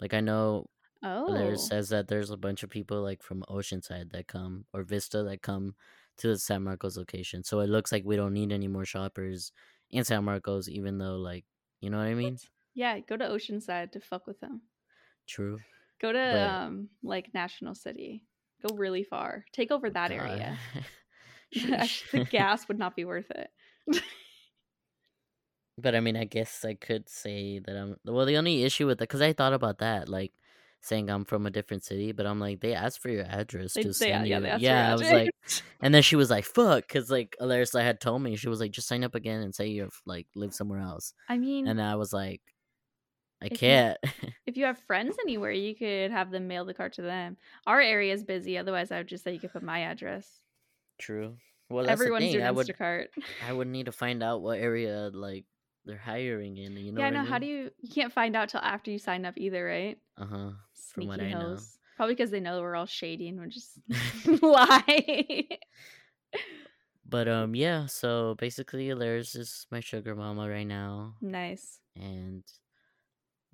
like 0.00 0.14
i 0.14 0.20
know 0.20 0.64
oh, 1.02 1.32
there 1.34 1.56
says 1.56 1.88
that 1.88 2.06
there's 2.06 2.30
a 2.30 2.36
bunch 2.36 2.62
of 2.62 2.70
people 2.70 3.02
like 3.02 3.20
from 3.20 3.42
oceanside 3.50 4.12
that 4.12 4.28
come 4.28 4.64
or 4.72 4.84
vista 4.84 5.24
that 5.24 5.42
come 5.42 5.74
to 6.16 6.28
the 6.28 6.38
san 6.38 6.62
marcos 6.62 6.96
location 6.96 7.42
so 7.42 7.58
it 7.60 7.68
looks 7.68 7.90
like 7.90 8.04
we 8.06 8.14
don't 8.14 8.32
need 8.32 8.52
any 8.52 8.68
more 8.68 8.84
shoppers 8.84 9.50
in 9.90 10.04
san 10.04 10.24
marcos 10.24 10.68
even 10.68 10.98
though 10.98 11.16
like 11.16 11.44
you 11.80 11.90
know 11.90 11.98
what 11.98 12.06
i 12.06 12.14
mean 12.14 12.38
yeah. 12.74 12.98
Go 13.00 13.16
to 13.16 13.24
Oceanside 13.24 13.92
to 13.92 14.00
fuck 14.00 14.26
with 14.26 14.38
them. 14.40 14.60
true 15.26 15.58
Go 16.00 16.12
to 16.12 16.18
But- 16.18 16.50
um 16.50 16.88
like 17.02 17.32
National 17.34 17.74
City. 17.74 18.22
Go 18.66 18.76
really 18.76 19.02
far. 19.02 19.44
Take 19.52 19.70
over 19.70 19.88
that 19.90 20.10
God. 20.10 20.14
area. 20.18 20.58
The 22.12 22.26
gas 22.30 22.68
would 22.68 22.78
not 22.78 22.96
be 22.96 23.04
worth 23.04 23.30
it. 23.30 23.50
but 25.78 25.94
i 25.94 26.00
mean 26.00 26.16
i 26.16 26.24
guess 26.24 26.64
i 26.64 26.74
could 26.74 27.08
say 27.08 27.58
that 27.58 27.76
i'm 27.76 27.96
well 28.04 28.26
the 28.26 28.36
only 28.36 28.64
issue 28.64 28.86
with 28.86 28.98
that 28.98 29.08
because 29.08 29.22
i 29.22 29.32
thought 29.32 29.52
about 29.52 29.78
that 29.78 30.08
like 30.08 30.32
saying 30.80 31.10
i'm 31.10 31.24
from 31.24 31.46
a 31.46 31.50
different 31.50 31.84
city 31.84 32.12
but 32.12 32.26
i'm 32.26 32.40
like 32.40 32.60
they 32.60 32.74
asked 32.74 33.00
for 33.00 33.10
your 33.10 33.24
address 33.24 33.74
They, 33.74 33.82
to 33.82 33.92
send 33.92 34.26
yeah, 34.26 34.38
you 34.38 34.42
they 34.44 34.56
yeah 34.58 34.90
i 34.90 34.94
was 34.94 35.10
like 35.10 35.30
and 35.82 35.94
then 35.94 36.02
she 36.02 36.16
was 36.16 36.30
like 36.30 36.44
fuck 36.44 36.86
because 36.86 37.10
like 37.10 37.36
Alarissa 37.40 37.82
had 37.82 38.00
told 38.00 38.22
me 38.22 38.36
she 38.36 38.48
was 38.48 38.60
like 38.60 38.70
just 38.70 38.88
sign 38.88 39.04
up 39.04 39.14
again 39.14 39.42
and 39.42 39.54
say 39.54 39.66
you're 39.66 39.88
like 40.04 40.26
live 40.34 40.54
somewhere 40.54 40.80
else 40.80 41.12
I 41.28 41.38
mean, 41.38 41.66
and 41.66 41.80
i 41.80 41.96
was 41.96 42.12
like 42.12 42.40
i 43.42 43.48
If 43.50 43.58
can't 43.60 43.98
if 44.46 44.56
you 44.56 44.64
have 44.64 44.78
friends 44.78 45.16
anywhere, 45.20 45.50
you 45.50 45.74
could 45.74 46.10
have 46.10 46.30
them 46.30 46.48
mail 46.48 46.64
the 46.64 46.72
card 46.72 46.92
to 46.94 47.02
them. 47.02 47.36
Our 47.66 47.80
area 47.80 48.14
is 48.14 48.24
busy. 48.24 48.56
Otherwise, 48.56 48.90
I 48.90 48.98
would 48.98 49.08
just 49.08 49.24
say 49.24 49.32
you 49.32 49.40
could 49.40 49.52
put 49.52 49.62
my 49.62 49.80
address. 49.80 50.40
True 50.98 51.36
well 51.70 51.88
Everyone's 51.88 52.30
doing 52.32 52.44
i 52.44 52.50
would 52.50 52.66
Instacart. 52.68 53.06
i 53.46 53.52
would 53.52 53.68
need 53.68 53.86
to 53.86 53.92
find 53.92 54.22
out 54.22 54.40
what 54.42 54.58
area 54.58 55.10
like 55.12 55.44
they're 55.84 55.96
hiring 55.96 56.56
in 56.56 56.76
you 56.76 56.90
know 56.92 57.00
yeah, 57.00 57.10
no. 57.10 57.20
I 57.20 57.24
How 57.24 57.38
do 57.38 57.46
you? 57.46 57.70
You 57.80 57.88
can't 57.92 58.12
find 58.12 58.34
out 58.34 58.48
till 58.48 58.60
after 58.60 58.90
you 58.90 58.98
sign 58.98 59.24
up 59.24 59.34
either, 59.36 59.64
right? 59.64 59.96
uh-huh 60.18 60.50
From 60.50 60.56
Sneaky 60.74 61.06
what 61.08 61.20
I 61.20 61.30
know. 61.30 61.58
Probably 61.96 62.14
because 62.16 62.30
they 62.32 62.40
know 62.40 62.60
we're 62.60 62.74
all 62.74 62.86
shady 62.86 63.28
and 63.28 63.38
we're 63.38 63.46
just 63.46 63.78
lie. 64.42 65.46
but 67.08 67.28
um 67.28 67.54
yeah 67.54 67.86
so 67.86 68.34
basically 68.38 68.88
Alaris 68.88 69.36
is 69.36 69.66
my 69.70 69.78
sugar 69.80 70.14
mama 70.16 70.48
right 70.48 70.66
now 70.66 71.14
nice. 71.22 71.78
and 71.94 72.42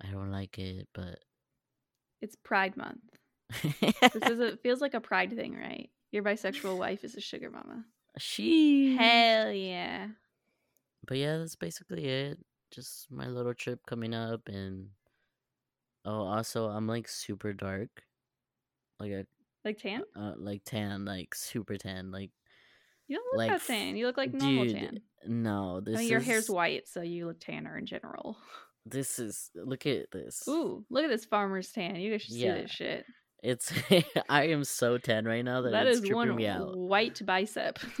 i 0.03 0.07
don't 0.11 0.31
like 0.31 0.57
it 0.57 0.87
but 0.93 1.19
It's 2.21 2.35
Pride 2.35 2.75
Month. 2.77 3.03
This 3.61 4.29
is 4.31 4.39
a, 4.39 4.57
feels 4.57 4.81
like 4.81 4.95
a 4.95 4.99
pride 5.01 5.35
thing, 5.35 5.53
right? 5.55 5.89
Your 6.13 6.23
bisexual 6.23 6.77
wife 6.85 7.03
is 7.03 7.15
a 7.15 7.19
sugar 7.21 7.49
mama. 7.49 7.83
she 8.19 8.95
Hell 8.95 9.51
yeah. 9.51 10.07
but 11.05 11.17
yeah, 11.17 11.37
that's 11.39 11.55
basically 11.57 12.05
it. 12.05 12.37
Just 12.71 13.11
my 13.11 13.27
little 13.27 13.53
trip 13.53 13.79
coming 13.85 14.13
up, 14.13 14.47
and 14.47 14.87
oh, 16.05 16.21
also 16.21 16.67
I'm 16.69 16.87
like 16.87 17.07
super 17.07 17.51
dark, 17.53 17.89
like 18.99 19.11
a 19.11 19.25
Like 19.65 19.79
tan? 19.79 20.03
uh, 20.15 20.33
like 20.37 20.63
tan, 20.63 21.03
like 21.05 21.35
super 21.35 21.77
tan, 21.77 22.11
like 22.11 22.31
You 23.07 23.17
don't 23.17 23.25
look 23.33 23.37
like, 23.37 23.49
that 23.59 23.67
tan. 23.67 23.95
You 23.97 24.05
look 24.07 24.17
like 24.17 24.33
normal 24.33 24.65
dude, 24.65 24.75
tan. 24.75 25.01
no. 25.27 25.81
This 25.81 25.97
I 25.97 25.99
mean, 25.99 26.09
your 26.09 26.19
is, 26.19 26.25
hair's 26.25 26.49
white, 26.49 26.87
so 26.87 27.01
you 27.01 27.25
look 27.27 27.39
tanner 27.39 27.77
in 27.77 27.85
general. 27.85 28.37
This 28.85 29.17
is 29.17 29.49
look 29.55 29.85
at 29.85 30.11
this. 30.11 30.43
Ooh, 30.49 30.83
look 30.89 31.03
at 31.05 31.09
this 31.09 31.25
farmer's 31.25 31.71
tan. 31.71 31.95
You 31.95 32.11
guys 32.11 32.21
should 32.23 32.33
see 32.33 32.43
this 32.43 32.69
shit. 32.71 33.05
It's 33.43 33.71
I 34.29 34.47
am 34.47 34.63
so 34.63 34.97
tan 34.97 35.25
right 35.25 35.43
now 35.43 35.61
that, 35.61 35.71
That 35.73 35.85
it's 35.87 35.99
is 36.01 36.11
one 36.11 36.33
me 36.35 36.47
out. 36.47 36.77
white 36.77 37.21
bicep. 37.25 37.77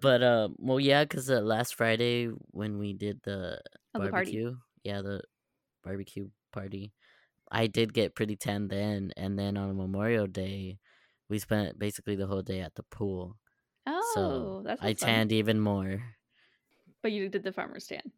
but 0.00 0.22
um, 0.22 0.54
well, 0.58 0.80
yeah, 0.80 1.04
because 1.04 1.28
uh, 1.30 1.40
last 1.40 1.74
Friday 1.74 2.28
when 2.52 2.78
we 2.78 2.92
did 2.92 3.20
the 3.24 3.60
Oh, 3.94 4.02
the 4.02 4.10
barbecue, 4.10 4.56
yeah, 4.84 5.02
the 5.02 5.20
barbecue 5.82 6.28
party, 6.52 6.92
I 7.50 7.66
did 7.66 7.92
get 7.94 8.14
pretty 8.14 8.36
tan 8.36 8.68
then, 8.68 9.10
and 9.16 9.38
then 9.38 9.56
on 9.56 9.76
Memorial 9.76 10.26
Day, 10.26 10.78
we 11.28 11.38
spent 11.38 11.78
basically 11.78 12.14
the 12.14 12.26
whole 12.26 12.42
day 12.42 12.60
at 12.60 12.74
the 12.74 12.82
pool. 12.84 13.36
Oh, 13.86 14.12
so 14.14 14.62
that's 14.64 14.82
I 14.82 14.92
tanned 14.92 15.32
even 15.32 15.58
more. 15.60 16.02
But 17.02 17.12
you 17.12 17.28
did 17.28 17.42
the 17.42 17.52
farmer's 17.52 17.84
stand. 17.84 18.12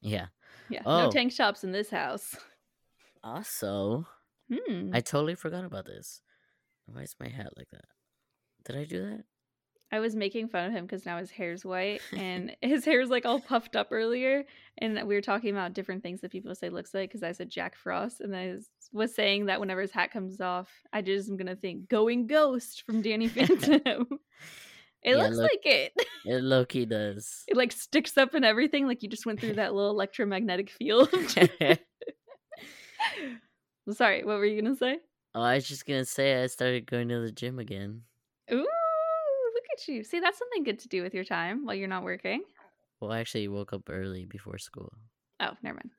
Yeah. 0.00 0.26
Yeah. 0.68 0.82
No 0.86 1.06
Oh. 1.08 1.10
tank 1.10 1.32
shops 1.32 1.64
in 1.64 1.72
this 1.72 1.90
house. 1.90 2.36
Also, 3.24 4.06
Hmm. 4.50 4.90
I 4.92 5.00
totally 5.00 5.34
forgot 5.34 5.64
about 5.64 5.86
this. 5.86 6.20
Why 6.86 7.02
is 7.02 7.14
my 7.18 7.28
hat 7.28 7.52
like 7.56 7.68
that? 7.70 7.84
Did 8.64 8.76
I 8.76 8.84
do 8.84 9.02
that? 9.02 9.24
I 9.90 10.00
was 10.00 10.16
making 10.16 10.48
fun 10.48 10.66
of 10.66 10.72
him 10.72 10.84
because 10.86 11.04
now 11.06 11.18
his 11.18 11.30
hair's 11.30 11.64
white 11.64 12.00
and 12.16 12.54
his 12.60 12.84
hair's 12.84 13.08
like 13.10 13.24
all 13.26 13.40
puffed 13.40 13.76
up 13.76 13.88
earlier. 13.90 14.44
And 14.78 14.94
we 15.06 15.14
were 15.14 15.20
talking 15.20 15.50
about 15.50 15.74
different 15.74 16.02
things 16.02 16.20
that 16.20 16.32
people 16.32 16.54
say 16.54 16.68
looks 16.70 16.92
like 16.94 17.10
because 17.10 17.22
I 17.22 17.32
said 17.32 17.50
Jack 17.50 17.76
Frost 17.76 18.20
and 18.20 18.34
I 18.34 18.52
was, 18.54 18.68
was 18.92 19.14
saying 19.14 19.46
that 19.46 19.60
whenever 19.60 19.80
his 19.82 19.92
hat 19.92 20.10
comes 20.10 20.40
off, 20.40 20.68
I 20.92 21.02
just 21.02 21.28
am 21.30 21.36
gonna 21.36 21.56
think 21.56 21.88
Going 21.88 22.26
Ghost 22.26 22.82
from 22.84 23.00
Danny 23.02 23.28
Phantom. 23.28 23.60
it 25.02 25.10
Yeah, 25.10 25.16
looks 25.16 25.36
look- 25.36 25.50
like 25.50 25.60
it. 25.66 25.92
It 26.24 26.42
Loki 26.42 26.84
does. 26.86 27.44
It 27.48 27.56
like 27.56 27.72
sticks 27.72 28.16
up 28.18 28.34
and 28.34 28.44
everything, 28.44 28.86
like 28.86 29.02
you 29.02 29.08
just 29.08 29.26
went 29.26 29.40
through 29.40 29.54
that 29.54 29.74
little 29.74 29.90
electromagnetic 29.90 30.70
field. 30.70 31.10
I'm 33.86 33.92
sorry, 33.94 34.24
what 34.24 34.38
were 34.38 34.44
you 34.46 34.60
gonna 34.62 34.76
say? 34.76 35.00
oh, 35.34 35.42
I 35.42 35.54
was 35.56 35.68
just 35.68 35.86
gonna 35.86 36.04
say 36.04 36.42
I 36.42 36.46
started 36.46 36.86
going 36.86 37.08
to 37.08 37.20
the 37.20 37.32
gym 37.32 37.58
again. 37.58 38.04
Ooh, 38.52 38.56
look 39.54 39.64
at 39.72 39.88
you. 39.88 40.04
See, 40.04 40.20
that's 40.20 40.38
something 40.38 40.62
good 40.64 40.78
to 40.80 40.88
do 40.88 41.02
with 41.02 41.14
your 41.14 41.24
time 41.24 41.64
while 41.64 41.74
you're 41.74 41.88
not 41.88 42.04
working. 42.04 42.44
Well, 43.00 43.12
I 43.12 43.20
actually 43.20 43.48
woke 43.48 43.74
up 43.74 43.90
early 43.90 44.24
before 44.24 44.56
school. 44.56 44.94
Oh, 45.40 45.56
never 45.62 45.74
mind. 45.76 45.90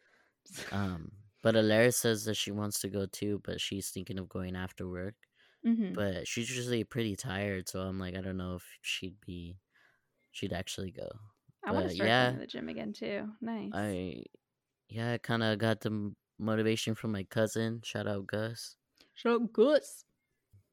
Um, 0.72 1.12
but 1.42 1.56
Alaris 1.56 1.96
says 1.96 2.26
that 2.26 2.36
she 2.36 2.52
wants 2.52 2.80
to 2.82 2.90
go 2.90 3.06
too, 3.06 3.42
but 3.44 3.62
she's 3.62 3.90
thinking 3.90 4.18
of 4.20 4.30
going 4.30 4.56
after 4.56 4.88
work. 4.90 5.16
hmm 5.64 5.94
But 5.94 6.28
she's 6.28 6.56
usually 6.56 6.84
pretty 6.84 7.16
tired, 7.16 7.70
so 7.70 7.82
I'm 7.82 8.00
like, 8.00 8.16
I 8.16 8.22
don't 8.22 8.38
know 8.38 8.56
if 8.56 8.66
she'd 8.82 9.20
be, 9.26 9.60
she'd 10.32 10.54
actually 10.54 10.92
go. 10.92 11.10
I 11.66 11.72
want 11.72 11.86
to 11.86 11.96
start 11.96 12.10
yeah, 12.10 12.24
going 12.24 12.34
to 12.34 12.40
the 12.40 12.48
gym 12.48 12.70
again 12.70 12.94
too. 12.94 13.30
Nice. 13.42 13.74
I, 13.74 14.24
yeah, 14.90 15.14
I 15.14 15.18
kind 15.20 15.44
of 15.44 15.60
got 15.60 15.82
the 15.82 15.90
m- 15.90 16.16
motivation 16.38 16.96
from 16.96 17.12
my 17.12 17.24
cousin. 17.24 17.82
Shout 17.84 18.08
out 18.08 18.28
Gus. 18.28 18.78
Shout 19.16 19.42
out 19.42 19.54
Gus. 19.54 20.06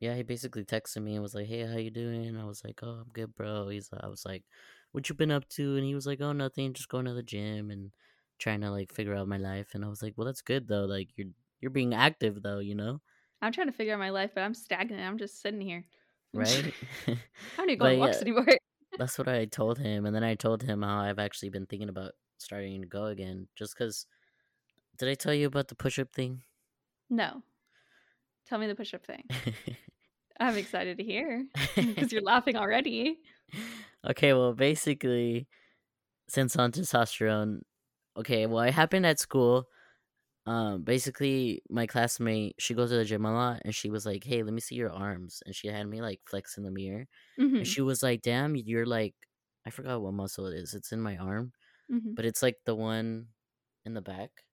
Yeah, 0.00 0.14
he 0.16 0.22
basically 0.22 0.64
texted 0.64 1.02
me 1.02 1.14
and 1.14 1.22
was 1.22 1.34
like, 1.34 1.46
"Hey, 1.46 1.66
how 1.66 1.76
you 1.76 1.90
doing?" 1.90 2.36
I 2.36 2.44
was 2.44 2.64
like, 2.64 2.80
"Oh, 2.82 3.00
I'm 3.02 3.10
good, 3.12 3.34
bro." 3.34 3.68
He's, 3.68 3.90
I 3.92 4.08
was 4.08 4.24
like, 4.24 4.44
"What 4.92 5.08
you 5.08 5.14
been 5.14 5.30
up 5.30 5.48
to?" 5.50 5.76
And 5.76 5.84
he 5.84 5.94
was 5.94 6.06
like, 6.06 6.20
"Oh, 6.20 6.32
nothing, 6.32 6.72
just 6.72 6.88
going 6.88 7.04
to 7.06 7.14
the 7.14 7.22
gym 7.22 7.70
and 7.70 7.92
trying 8.38 8.62
to 8.62 8.70
like 8.70 8.92
figure 8.92 9.14
out 9.14 9.28
my 9.28 9.36
life." 9.38 9.74
And 9.74 9.84
I 9.84 9.88
was 9.88 10.02
like, 10.02 10.14
"Well, 10.16 10.24
that's 10.26 10.42
good 10.42 10.68
though. 10.68 10.86
Like 10.86 11.10
you're 11.16 11.28
you're 11.60 11.70
being 11.70 11.94
active 11.94 12.42
though, 12.42 12.58
you 12.60 12.74
know, 12.74 13.00
I'm 13.42 13.52
trying 13.52 13.68
to 13.68 13.72
figure 13.72 13.94
out 13.94 13.98
my 13.98 14.10
life, 14.10 14.32
but 14.34 14.42
I'm 14.42 14.54
stagnant. 14.54 15.02
I'm 15.02 15.18
just 15.18 15.40
sitting 15.40 15.60
here. 15.60 15.84
right?" 16.32 16.74
I 17.58 17.62
don't 17.62 17.68
to 17.68 17.76
go 17.76 17.86
on 17.86 17.98
walks 17.98 18.22
yeah, 18.22 18.22
anymore. 18.22 18.46
that's 18.98 19.18
what 19.18 19.28
I 19.28 19.46
told 19.46 19.78
him, 19.78 20.06
and 20.06 20.14
then 20.16 20.24
I 20.24 20.34
told 20.36 20.62
him 20.62 20.82
how 20.82 21.00
I've 21.00 21.18
actually 21.18 21.50
been 21.50 21.66
thinking 21.66 21.88
about 21.90 22.14
starting 22.38 22.82
to 22.82 22.88
go 22.88 23.06
again, 23.06 23.48
just 23.56 23.74
because. 23.76 24.06
Did 25.00 25.08
I 25.08 25.14
tell 25.14 25.34
you 25.34 25.48
about 25.48 25.66
the 25.66 25.74
push-up 25.74 26.12
thing? 26.12 26.44
No. 27.10 27.42
Tell 28.46 28.58
me 28.58 28.66
the 28.66 28.74
push 28.74 28.92
up 28.94 29.06
thing. 29.06 29.24
I'm 30.40 30.56
excited 30.56 30.98
to 30.98 31.04
hear 31.04 31.46
because 31.76 32.12
you're 32.12 32.22
laughing 32.22 32.56
already. 32.56 33.20
okay, 34.06 34.32
well, 34.32 34.54
basically, 34.54 35.48
since 36.28 36.56
on 36.56 36.72
testosterone, 36.72 37.62
okay, 38.16 38.46
well, 38.46 38.64
it 38.64 38.74
happened 38.74 39.06
at 39.06 39.20
school. 39.20 39.66
Um, 40.46 40.82
basically, 40.84 41.62
my 41.70 41.86
classmate, 41.86 42.56
she 42.58 42.74
goes 42.74 42.90
to 42.90 42.96
the 42.96 43.04
gym 43.04 43.26
a 43.26 43.32
lot, 43.34 43.62
and 43.64 43.74
she 43.74 43.90
was 43.90 44.06
like, 44.06 44.24
"Hey, 44.24 44.42
let 44.44 44.54
me 44.54 44.60
see 44.60 44.76
your 44.76 44.92
arms," 44.92 45.42
and 45.46 45.54
she 45.54 45.68
had 45.68 45.88
me 45.88 46.02
like 46.02 46.20
flex 46.28 46.58
in 46.58 46.64
the 46.64 46.70
mirror, 46.72 47.06
hmm 47.38 47.60
and 47.60 47.68
she 47.68 47.82
was 47.82 48.02
like, 48.02 48.22
"Damn, 48.22 48.56
you're 48.56 48.86
like, 48.86 49.14
I 49.66 49.70
forgot 49.70 50.02
what 50.02 50.14
muscle 50.14 50.46
it 50.46 50.56
is. 50.56 50.74
It's 50.74 50.92
in 50.92 51.00
my 51.02 51.16
arm, 51.18 51.52
hmm 51.88 52.14
but 52.16 52.24
it's 52.26 52.42
like 52.42 52.58
the 52.66 52.74
one 52.76 53.28
in 53.86 53.94
the 53.94 54.02
back 54.02 54.44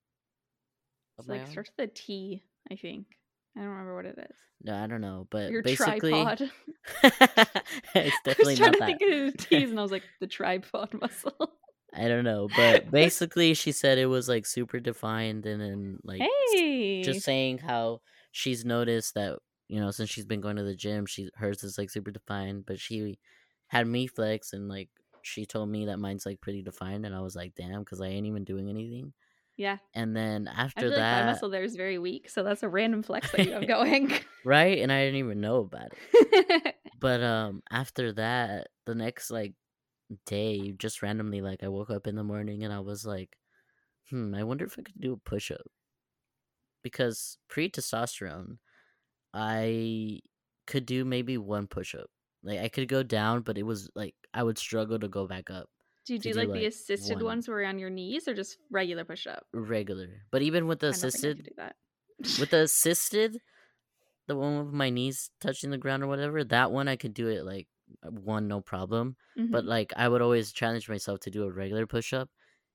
It's 1.20 1.28
like 1.28 1.48
starts 1.48 1.72
with 1.78 1.90
a 1.90 1.94
T, 1.94 2.44
I 2.72 2.76
think. 2.76 3.08
I 3.56 3.62
don't 3.62 3.70
remember 3.70 3.96
what 3.96 4.06
it 4.06 4.18
is. 4.20 4.38
No, 4.64 4.76
I 4.76 4.88
don't 4.88 5.02
know, 5.02 5.28
but 5.30 5.52
Your 5.52 5.64
basically, 5.64 6.12
tripod. 6.12 6.42
it's 7.04 7.22
I 7.22 7.86
was 7.96 8.12
definitely 8.24 8.56
trying 8.56 8.72
not 8.72 8.74
to 8.74 8.80
that. 8.80 8.86
think 8.86 9.02
of 9.02 9.32
the 9.32 9.38
T's 9.50 9.70
and 9.70 9.80
I 9.80 9.82
was 9.82 9.92
like, 9.92 10.04
the 10.20 10.28
tripod 10.28 10.94
muscle. 11.00 11.54
I 11.94 12.08
don't 12.08 12.24
know, 12.24 12.48
but 12.56 12.92
basically, 12.92 13.54
she 13.54 13.72
said 13.72 13.98
it 13.98 14.06
was 14.06 14.30
like 14.30 14.46
super 14.46 14.80
defined, 14.80 15.46
and 15.46 15.60
then 15.60 16.00
like 16.04 16.22
hey. 16.22 17.02
just 17.02 17.22
saying 17.22 17.60
how 17.60 18.02
she's 18.32 18.66
noticed 18.66 19.16
that 19.16 19.40
you 19.68 19.80
know 19.80 19.90
since 19.90 20.10
she's 20.10 20.26
been 20.26 20.42
going 20.42 20.58
to 20.58 20.64
the 20.64 20.76
gym, 20.76 21.06
she 21.06 21.30
hers 21.36 21.64
is 21.64 21.78
like 21.78 21.90
super 21.90 22.12
defined, 22.12 22.66
but 22.68 22.80
she 22.80 23.18
had 23.68 23.88
me 23.88 24.06
flex, 24.06 24.54
and 24.54 24.68
like 24.68 24.90
she 25.24 25.46
told 25.46 25.70
me 25.70 25.86
that 25.86 25.98
mine's 25.98 26.26
like 26.26 26.42
pretty 26.42 26.62
defined, 26.62 27.06
and 27.06 27.16
I 27.16 27.22
was 27.22 27.36
like, 27.36 27.54
damn, 27.56 27.80
because 27.80 28.02
I 28.02 28.08
ain't 28.08 28.28
even 28.28 28.44
doing 28.44 28.70
anything. 28.70 29.14
Yeah. 29.58 29.78
And 29.94 30.16
then 30.16 30.48
I 30.48 30.66
after 30.66 30.82
feel 30.82 30.90
like 30.92 31.00
my 31.00 31.26
muscle 31.26 31.50
there 31.50 31.64
is 31.64 31.76
very 31.76 31.98
weak, 31.98 32.30
so 32.30 32.44
that's 32.44 32.64
a 32.64 32.70
random 32.70 33.04
flex 33.04 33.32
that 33.32 33.46
you 33.46 33.52
have 33.54 33.68
going. 33.68 34.14
right, 34.46 34.80
and 34.80 34.92
I 34.92 35.04
didn't 35.04 35.20
even 35.20 35.42
know 35.42 35.58
about 35.58 35.92
it. 36.14 36.76
But 37.00 37.22
um, 37.22 37.62
after 37.70 38.12
that, 38.14 38.70
the 38.86 38.96
next 38.96 39.30
like 39.30 39.54
day, 40.26 40.72
just 40.72 41.02
randomly, 41.02 41.42
like 41.42 41.64
I 41.64 41.68
woke 41.68 41.90
up 41.90 42.08
in 42.08 42.16
the 42.16 42.24
morning 42.24 42.64
and 42.64 42.74
I 42.74 42.80
was 42.80 43.06
like, 43.06 43.38
hmm, 44.10 44.34
I 44.34 44.44
wonder 44.44 44.66
if 44.66 44.80
I 44.80 44.82
could 44.82 45.00
do 45.00 45.14
a 45.14 45.18
push 45.18 45.52
up. 45.52 45.68
Because 46.84 47.38
pre 47.50 47.70
testosterone, 47.70 48.58
I 49.34 50.22
could 50.66 50.86
do 50.86 51.06
maybe 51.06 51.38
one 51.38 51.68
push 51.68 51.94
up. 51.94 52.10
Like 52.44 52.60
I 52.60 52.70
could 52.70 52.88
go 52.88 53.04
down, 53.04 53.42
but 53.42 53.58
it 53.58 53.64
was 53.64 53.90
like 53.94 54.16
I 54.34 54.42
would 54.44 54.58
struggle 54.58 54.98
to 55.00 55.08
go 55.08 55.28
back 55.28 55.50
up 55.52 55.70
do 56.08 56.14
you 56.14 56.20
do 56.20 56.34
do, 56.34 56.34
like 56.34 56.52
the 56.54 56.66
assisted 56.66 57.22
one. 57.22 57.24
ones 57.24 57.48
where 57.48 57.60
you're 57.62 57.70
on 57.70 57.80
your 57.80 57.90
knees 57.92 58.28
or 58.28 58.34
just 58.34 58.58
regular 58.72 59.06
push 59.06 59.28
up? 59.28 59.48
regular. 59.54 60.22
But 60.32 60.42
even 60.42 60.68
with 60.68 60.80
the 60.80 60.90
I 60.92 60.98
don't 60.98 61.12
think 61.12 61.26
I 61.26 61.30
assisted, 61.30 61.44
with 62.38 62.52
the 62.52 62.64
assisted, 62.64 63.42
the 64.28 64.38
one 64.38 64.66
with 64.66 64.74
my 64.76 64.90
knees 64.92 65.32
touching 65.42 65.72
the 65.72 65.80
ground 65.80 66.04
or 66.04 66.08
whatever, 66.08 66.44
that 66.46 66.72
one 66.72 66.88
I 66.88 66.98
could 66.98 67.16
do 67.16 67.30
it 67.30 67.44
like 67.46 67.70
one 68.04 68.48
no 68.48 68.62
problem. 68.62 69.18
but 69.52 69.66
Mhm. 69.66 69.66
like 69.66 69.94
I 69.98 70.10
would 70.10 70.22
always 70.24 70.54
challenge 70.54 70.90
myself 70.90 71.22
to 71.22 71.32
do 71.32 71.44
a 71.46 71.52
regular 71.52 71.88
push 71.88 72.14
up 72.14 72.32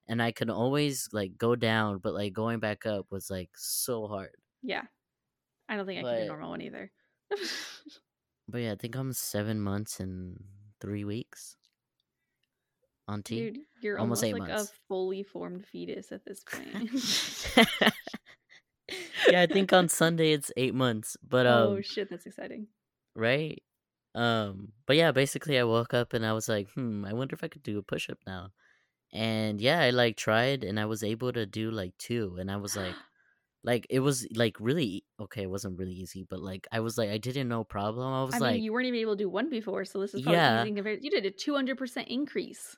and 0.09 0.23
I 0.23 0.33
could 0.33 0.51
always 0.51 1.09
like 1.13 1.39
go 1.39 1.57
down 1.57 1.99
but 2.01 2.15
like 2.15 2.33
going 2.35 2.61
back 2.61 2.87
up 2.87 3.07
was 3.13 3.31
like 3.31 3.51
so 3.57 4.09
hard. 4.09 4.37
yeah, 4.63 4.87
I 5.69 5.77
don't 5.77 5.87
think 5.87 6.01
I 6.01 6.05
can 6.05 6.17
do 6.17 6.23
a 6.23 6.27
normal 6.27 6.51
one 6.51 6.63
either. 6.63 6.93
But 8.49 8.59
yeah, 8.59 8.73
I 8.73 8.77
think 8.77 8.95
I'm 8.97 9.13
7 9.13 9.61
months 9.61 9.99
and 10.01 10.45
3 10.81 11.05
weeks 11.05 11.57
on 13.09 13.23
T. 13.23 13.37
Dude, 13.37 13.59
you're 13.81 13.99
Almost 13.99 14.23
almost, 14.23 14.25
eight 14.25 14.41
like 14.41 14.51
months. 14.51 14.71
a 14.71 14.75
fully 14.89 15.23
formed 15.23 15.67
fetus 15.67 16.13
at 16.13 16.25
this 16.25 16.43
point. 16.45 16.91
yeah, 19.29 19.41
I 19.43 19.47
think 19.47 19.73
on 19.73 19.89
Sunday 20.01 20.33
it's 20.33 20.53
8 20.57 20.75
months. 20.75 21.17
But 21.27 21.47
um 21.47 21.69
oh 21.69 21.81
shit, 21.81 22.11
that's 22.11 22.27
exciting. 22.27 22.67
right? 23.15 23.63
Um 24.15 24.73
but 24.87 24.97
yeah, 24.97 25.13
basically 25.13 25.59
I 25.59 25.65
woke 25.65 25.95
up 25.95 26.13
and 26.13 26.25
I 26.27 26.33
was 26.33 26.49
like, 26.49 26.71
"Hmm, 26.73 27.05
I 27.05 27.13
wonder 27.13 27.35
if 27.35 27.43
I 27.45 27.49
could 27.49 27.63
do 27.63 27.79
a 27.79 27.83
push 27.83 28.11
up 28.11 28.19
now." 28.27 28.51
And 29.13 29.61
yeah, 29.61 29.81
I 29.81 29.91
like 29.91 30.17
tried 30.17 30.65
and 30.65 30.79
I 30.81 30.87
was 30.87 31.03
able 31.03 31.33
to 31.33 31.45
do 31.47 31.71
like 31.71 31.97
two 31.99 32.37
and 32.41 32.51
I 32.51 32.57
was 32.57 32.77
like 32.77 32.95
like 33.65 33.87
it 33.91 34.01
was 34.01 34.27
like 34.35 34.57
really 34.59 35.05
okay 35.21 35.43
it 35.45 35.51
wasn't 35.51 35.79
really 35.79 35.93
easy 35.93 36.27
but 36.29 36.41
like 36.41 36.67
i 36.73 36.81
was 36.81 36.99
like 36.99 37.11
i 37.11 37.17
didn't 37.17 37.47
know 37.47 37.63
problem 37.63 38.13
i 38.13 38.25
was 38.25 38.35
I 38.35 38.39
like 38.39 38.55
mean, 38.55 38.65
you 38.65 38.73
weren't 38.73 38.89
even 38.89 38.99
able 38.99 39.17
to 39.17 39.23
do 39.23 39.31
one 39.31 39.51
before, 39.51 39.85
so 39.85 40.01
this 40.01 40.15
is 40.15 40.23
probably 40.23 40.37
Yeah. 40.41 40.65
You 41.01 41.11
did 41.11 41.27
a 41.27 41.31
two 41.31 41.55
hundred 41.55 41.79
percent 41.79 42.09
increase. 42.09 42.77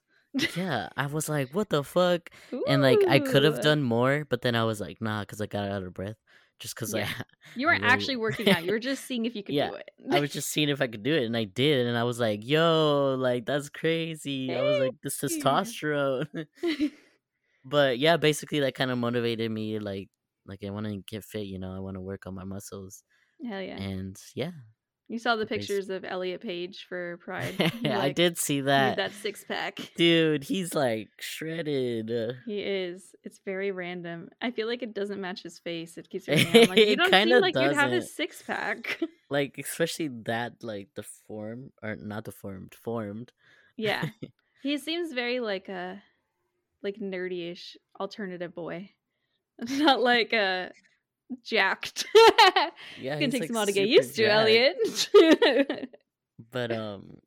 Yeah 0.56 0.88
i 0.96 1.06
was 1.06 1.28
like 1.28 1.50
what 1.54 1.68
the 1.68 1.84
fuck 1.84 2.28
and 2.68 2.82
like 2.82 2.98
i 3.08 3.18
could 3.18 3.44
have 3.44 3.60
done 3.62 3.82
more 3.82 4.26
but 4.28 4.42
then 4.42 4.54
i 4.56 4.64
was 4.64 4.80
like 4.80 5.00
nah 5.00 5.20
because 5.20 5.40
i 5.40 5.46
got 5.46 5.68
out 5.70 5.82
of 5.82 5.94
breath 5.94 6.16
just 6.60 6.74
because 6.74 6.94
Yeah. 6.94 7.08
i 7.18 7.22
You 7.56 7.66
weren't 7.66 7.82
really- 7.82 7.92
actually 7.92 8.16
working 8.16 8.48
out. 8.48 8.64
You 8.64 8.72
were 8.72 8.78
just 8.90 9.04
seeing 9.04 9.26
if 9.26 9.34
you 9.36 9.42
could 9.44 9.54
Yeah, 9.54 9.70
do 9.70 9.74
it. 9.76 9.90
i 10.10 10.20
was 10.20 10.32
just 10.32 10.50
seeing 10.50 10.68
if 10.68 10.80
i 10.80 10.86
could 10.86 11.02
do 11.02 11.14
it 11.14 11.24
and 11.24 11.36
i 11.36 11.44
did 11.44 11.86
and 11.86 11.96
i 11.96 12.02
was 12.04 12.18
like 12.18 12.40
yo 12.44 13.14
like 13.18 13.44
that's 13.46 13.68
crazy 13.68 14.54
i 14.54 14.60
was 14.62 14.78
like 14.80 14.94
this 15.02 15.18
testosterone 15.20 16.46
but 17.64 17.98
yeah 17.98 18.16
basically 18.16 18.60
that 18.60 18.74
kind 18.74 18.90
of 18.90 18.98
motivated 18.98 19.50
me 19.50 19.78
like 19.78 20.08
like 20.46 20.62
i 20.64 20.70
want 20.70 20.86
to 20.86 21.02
get 21.06 21.24
fit 21.24 21.46
you 21.46 21.58
know 21.58 21.74
i 21.74 21.78
want 21.80 21.94
to 21.96 22.00
work 22.00 22.26
on 22.26 22.34
my 22.34 22.44
muscles 22.44 23.02
Hell 23.48 23.60
yeah. 23.60 23.76
and 23.76 24.16
yeah 24.34 24.50
You 25.06 25.18
saw 25.18 25.36
the 25.36 25.44
pictures 25.44 25.90
of 25.90 26.02
Elliot 26.04 26.40
Page 26.40 26.86
for 26.88 27.18
Pride. 27.24 27.72
You're 27.82 27.92
I 27.94 28.10
did 28.10 28.38
see 28.38 28.62
that. 28.62 28.96
that 28.96 29.12
six 29.12 29.44
pack. 29.44 29.78
Dude, 29.96 30.44
he's 30.44 30.74
like 30.74 31.08
shredded. 31.20 32.10
Uh, 32.10 32.32
He 32.46 32.60
is. 32.60 33.14
It's 33.22 33.38
very 33.44 33.70
random. 33.70 34.30
I 34.40 34.50
feel 34.50 34.66
like 34.66 34.82
it 34.82 34.94
doesn't 34.94 35.20
match 35.20 35.42
his 35.42 35.58
face. 35.58 35.98
It 35.98 36.08
keeps 36.08 36.26
me 36.28 36.36
like, 36.66 36.78
you 36.78 36.96
don't 36.96 37.12
seem 37.12 37.40
like 37.40 37.54
you'd 37.54 37.74
have 37.74 37.92
a 37.92 38.02
six 38.02 38.42
pack. 38.42 39.00
Like 39.30 39.58
especially 39.58 40.08
that 40.26 40.62
like 40.62 40.88
the 40.94 41.02
form 41.02 41.72
or 41.82 41.96
not 41.96 42.24
deformed, 42.24 42.72
formed. 42.74 43.32
yeah. 43.76 44.10
He 44.62 44.78
seems 44.78 45.12
very 45.12 45.40
like 45.40 45.68
a 45.68 46.00
like 46.82 46.96
nerdy-ish 47.00 47.76
alternative 47.98 48.54
boy. 48.54 48.90
Not 49.58 50.00
like 50.00 50.32
a 50.32 50.70
jacked. 51.42 52.06
Yeah, 52.96 53.16
It 53.18 53.30
takes 53.30 53.40
like, 53.40 53.50
a 53.50 53.52
while 53.52 53.66
to 53.66 53.72
get 53.72 53.88
used 53.88 54.16
to. 54.16 54.26
Elliot. 54.26 54.76
But 56.50 56.70
um 56.72 57.20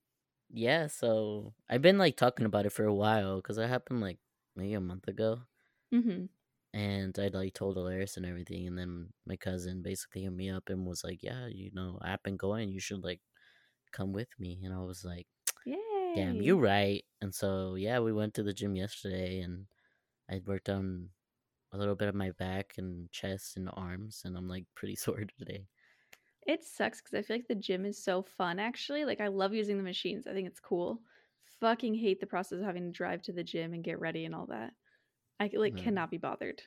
yeah, 0.49 0.87
so 0.87 1.53
I've 1.69 1.81
been 1.81 1.97
like 1.97 2.15
talking 2.17 2.45
about 2.45 2.65
it 2.65 2.71
for 2.73 2.85
a 2.85 2.93
while 2.93 3.41
cuz 3.41 3.57
it 3.57 3.67
happened 3.67 4.01
like 4.01 4.19
maybe 4.55 4.73
a 4.73 4.81
month 4.81 5.07
ago 5.07 5.41
hmm 5.91 6.25
and 6.73 7.17
I 7.19 7.27
like 7.29 7.53
told 7.53 7.77
Alaris 7.77 8.17
and 8.17 8.25
everything 8.25 8.67
and 8.67 8.77
then 8.77 9.13
my 9.25 9.35
cousin 9.37 9.81
basically 9.81 10.23
hit 10.23 10.33
me 10.33 10.49
up 10.49 10.69
and 10.69 10.85
was 10.85 11.03
like, 11.03 11.23
"Yeah, 11.23 11.47
you 11.47 11.71
know, 11.73 11.97
I've 12.01 12.21
been 12.23 12.37
going, 12.37 12.69
you 12.69 12.79
should 12.79 13.03
like 13.03 13.21
come 13.91 14.13
with 14.13 14.29
me." 14.39 14.61
And 14.63 14.73
I 14.73 14.79
was 14.81 15.03
like, 15.05 15.27
Yay. 15.65 15.77
"Damn, 16.15 16.41
you 16.41 16.59
right." 16.59 17.05
And 17.21 17.33
so 17.35 17.75
yeah, 17.75 17.99
we 17.99 18.13
went 18.13 18.33
to 18.35 18.43
the 18.43 18.53
gym 18.53 18.75
yesterday 18.75 19.39
and 19.41 19.67
I 20.29 20.41
worked 20.45 20.69
on 20.69 21.11
a 21.71 21.77
little 21.77 21.95
bit 21.95 22.07
of 22.09 22.15
my 22.15 22.31
back 22.31 22.75
and 22.77 23.11
chest 23.11 23.57
and 23.57 23.69
arms 23.73 24.21
and 24.25 24.37
I'm 24.37 24.47
like 24.47 24.65
pretty 24.75 24.95
sore 25.03 25.23
today. 25.37 25.67
It 26.47 26.63
sucks 26.63 27.01
because 27.01 27.13
I 27.13 27.21
feel 27.21 27.35
like 27.37 27.47
the 27.47 27.55
gym 27.55 27.85
is 27.85 28.01
so 28.03 28.23
fun 28.23 28.57
actually. 28.59 29.05
Like 29.05 29.21
I 29.21 29.27
love 29.27 29.53
using 29.53 29.77
the 29.77 29.83
machines. 29.83 30.25
I 30.27 30.33
think 30.33 30.47
it's 30.47 30.59
cool. 30.59 31.01
Fucking 31.59 31.93
hate 31.95 32.19
the 32.19 32.27
process 32.27 32.59
of 32.59 32.65
having 32.65 32.85
to 32.85 32.91
drive 32.91 33.21
to 33.23 33.33
the 33.33 33.43
gym 33.43 33.73
and 33.73 33.83
get 33.83 33.99
ready 33.99 34.25
and 34.25 34.33
all 34.33 34.47
that. 34.47 34.73
I 35.39 35.49
like 35.53 35.75
Mm. 35.75 35.83
cannot 35.83 36.11
be 36.11 36.17
bothered. 36.17 36.63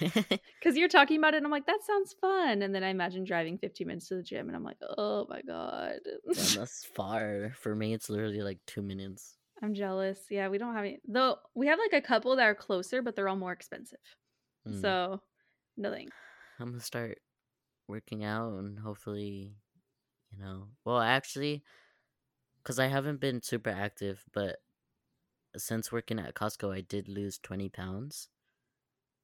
Because 0.58 0.76
you're 0.76 0.88
talking 0.88 1.16
about 1.18 1.34
it 1.34 1.38
and 1.38 1.46
I'm 1.46 1.50
like, 1.50 1.66
that 1.66 1.82
sounds 1.82 2.14
fun. 2.20 2.62
And 2.62 2.74
then 2.74 2.84
I 2.84 2.88
imagine 2.88 3.24
driving 3.24 3.56
15 3.58 3.86
minutes 3.86 4.08
to 4.08 4.16
the 4.16 4.22
gym 4.22 4.46
and 4.48 4.56
I'm 4.56 4.64
like, 4.64 4.76
oh 4.98 5.26
my 5.28 5.40
God. 5.42 6.00
Damn, 6.32 6.54
that's 6.54 6.84
far. 6.84 7.52
For 7.56 7.74
me, 7.74 7.92
it's 7.94 8.10
literally 8.10 8.42
like 8.42 8.58
two 8.66 8.82
minutes. 8.82 9.38
I'm 9.62 9.74
jealous. 9.74 10.26
Yeah, 10.30 10.48
we 10.48 10.58
don't 10.58 10.74
have 10.74 10.84
any 10.84 11.00
though 11.06 11.38
we 11.54 11.66
have 11.66 11.78
like 11.78 11.92
a 11.92 12.06
couple 12.06 12.34
that 12.36 12.44
are 12.44 12.54
closer, 12.54 13.02
but 13.02 13.14
they're 13.14 13.28
all 13.28 13.36
more 13.36 13.52
expensive. 13.52 13.98
Mm. 14.68 14.80
So 14.80 15.20
nothing. 15.76 16.08
I'm 16.58 16.70
gonna 16.70 16.80
start 16.80 17.18
working 17.88 18.24
out 18.24 18.52
and 18.54 18.78
hopefully, 18.78 19.54
you 20.32 20.42
know, 20.42 20.68
well, 20.84 21.00
actually, 21.00 21.62
because 22.62 22.78
I 22.78 22.86
haven't 22.86 23.20
been 23.20 23.42
super 23.42 23.70
active, 23.70 24.24
but 24.32 24.58
since 25.56 25.90
working 25.90 26.18
at 26.18 26.34
Costco, 26.34 26.74
I 26.74 26.82
did 26.82 27.08
lose 27.08 27.38
20 27.38 27.68
pounds. 27.70 28.28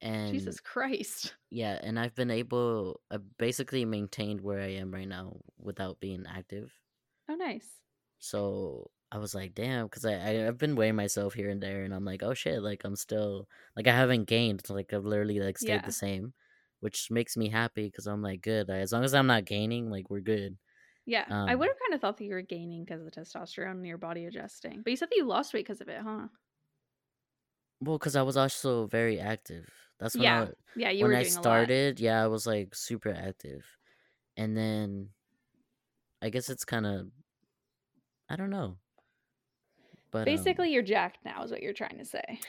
And 0.00 0.32
Jesus 0.32 0.60
Christ. 0.60 1.34
yeah, 1.50 1.78
and 1.82 1.98
I've 1.98 2.14
been 2.14 2.30
able, 2.30 3.00
I 3.10 3.18
basically 3.38 3.84
maintained 3.84 4.40
where 4.40 4.60
I 4.60 4.74
am 4.74 4.92
right 4.92 5.08
now 5.08 5.38
without 5.58 6.00
being 6.00 6.26
active. 6.28 6.72
Oh 7.28 7.34
nice. 7.34 7.68
So 8.18 8.90
I 9.12 9.18
was 9.18 9.34
like, 9.34 9.54
damn, 9.54 9.86
because 9.86 10.04
I, 10.04 10.14
I 10.14 10.48
I've 10.48 10.58
been 10.58 10.76
weighing 10.76 10.96
myself 10.96 11.34
here 11.34 11.48
and 11.50 11.62
there, 11.62 11.84
and 11.84 11.94
I'm 11.94 12.04
like, 12.04 12.22
oh 12.22 12.34
shit, 12.34 12.62
like 12.62 12.84
I'm 12.84 12.96
still 12.96 13.48
like 13.76 13.86
I 13.86 13.92
haven't 13.96 14.24
gained, 14.24 14.68
like 14.70 14.92
I've 14.92 15.04
literally 15.04 15.40
like 15.40 15.58
stayed 15.58 15.84
Yeah. 15.84 15.84
the 15.84 15.92
same, 15.92 16.34
which 16.80 17.10
makes 17.10 17.36
me 17.36 17.48
happy 17.48 17.86
because 17.86 18.06
I'm 18.06 18.22
like, 18.22 18.42
good, 18.42 18.68
as 18.70 18.92
long 18.92 19.04
as 19.04 19.14
I'm 19.14 19.26
not 19.28 19.44
gaining, 19.46 19.90
like 19.90 20.10
we're 20.10 20.20
good. 20.20 20.58
Yeah, 21.06 21.32
I 21.46 21.54
Um, 21.54 21.54
would 21.54 21.68
have 21.68 21.78
kind 21.78 21.94
of 21.94 22.00
thought 22.00 22.16
that 22.18 22.24
you 22.24 22.34
were 22.34 22.42
gaining 22.42 22.84
because 22.84 23.00
of 23.00 23.06
the 23.06 23.12
testosterone 23.20 23.72
and 23.72 23.86
your 23.86 23.98
body 23.98 24.24
adjusting. 24.26 24.82
But 24.82 24.90
you 24.90 24.96
said 24.96 25.08
that 25.10 25.16
you 25.16 25.24
lost 25.24 25.54
weight 25.54 25.60
because 25.66 25.80
of 25.80 25.88
it, 25.88 26.00
huh? 26.02 26.28
Well, 27.80 27.98
because 27.98 28.16
I 28.16 28.22
was 28.22 28.36
also 28.36 28.86
very 28.86 29.20
active. 29.20 29.68
That's 29.98 30.18
when 30.18 30.28
yeah, 30.28 30.46
I 30.46 30.52
yeah, 30.74 30.90
you 30.90 31.04
when 31.04 31.06
were 31.06 31.16
I 31.16 31.22
doing 31.22 31.36
a 31.36 31.42
lot. 31.42 31.70
started. 31.70 32.00
Yeah, 32.00 32.22
I 32.22 32.26
was 32.28 32.46
like 32.46 32.74
super 32.74 33.10
active, 33.12 33.64
and 34.36 34.56
then 34.56 35.14
I 36.22 36.30
guess 36.30 36.48
it's 36.50 36.64
kind 36.64 36.86
of 36.86 37.10
I 38.28 38.36
don't 38.36 38.50
know, 38.50 38.78
but 40.10 40.18
um, 40.20 40.24
Basically, 40.24 40.72
you're 40.72 40.82
jacked 40.82 41.18
now, 41.24 41.42
is 41.44 41.50
what 41.50 41.62
you're 41.62 41.72
trying 41.72 41.98
to 41.98 42.04
say. 42.04 42.40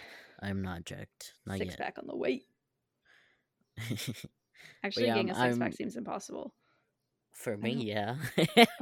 I'm 0.42 0.62
not 0.62 0.86
jacked, 0.86 1.34
not 1.46 1.58
six 1.58 1.72
yet. 1.72 1.80
pack 1.80 1.98
on 1.98 2.06
the 2.08 2.16
weight. 2.16 2.44
Actually, 4.84 5.08
yeah, 5.08 5.16
getting 5.16 5.32
a 5.32 5.36
I'm- 5.36 5.52
six 5.52 5.58
pack 5.60 5.66
I'm- 5.68 5.72
seems 5.74 5.96
impossible 5.96 6.54
For 7.34 7.58
me, 7.58 7.74
yeah. 7.74 8.16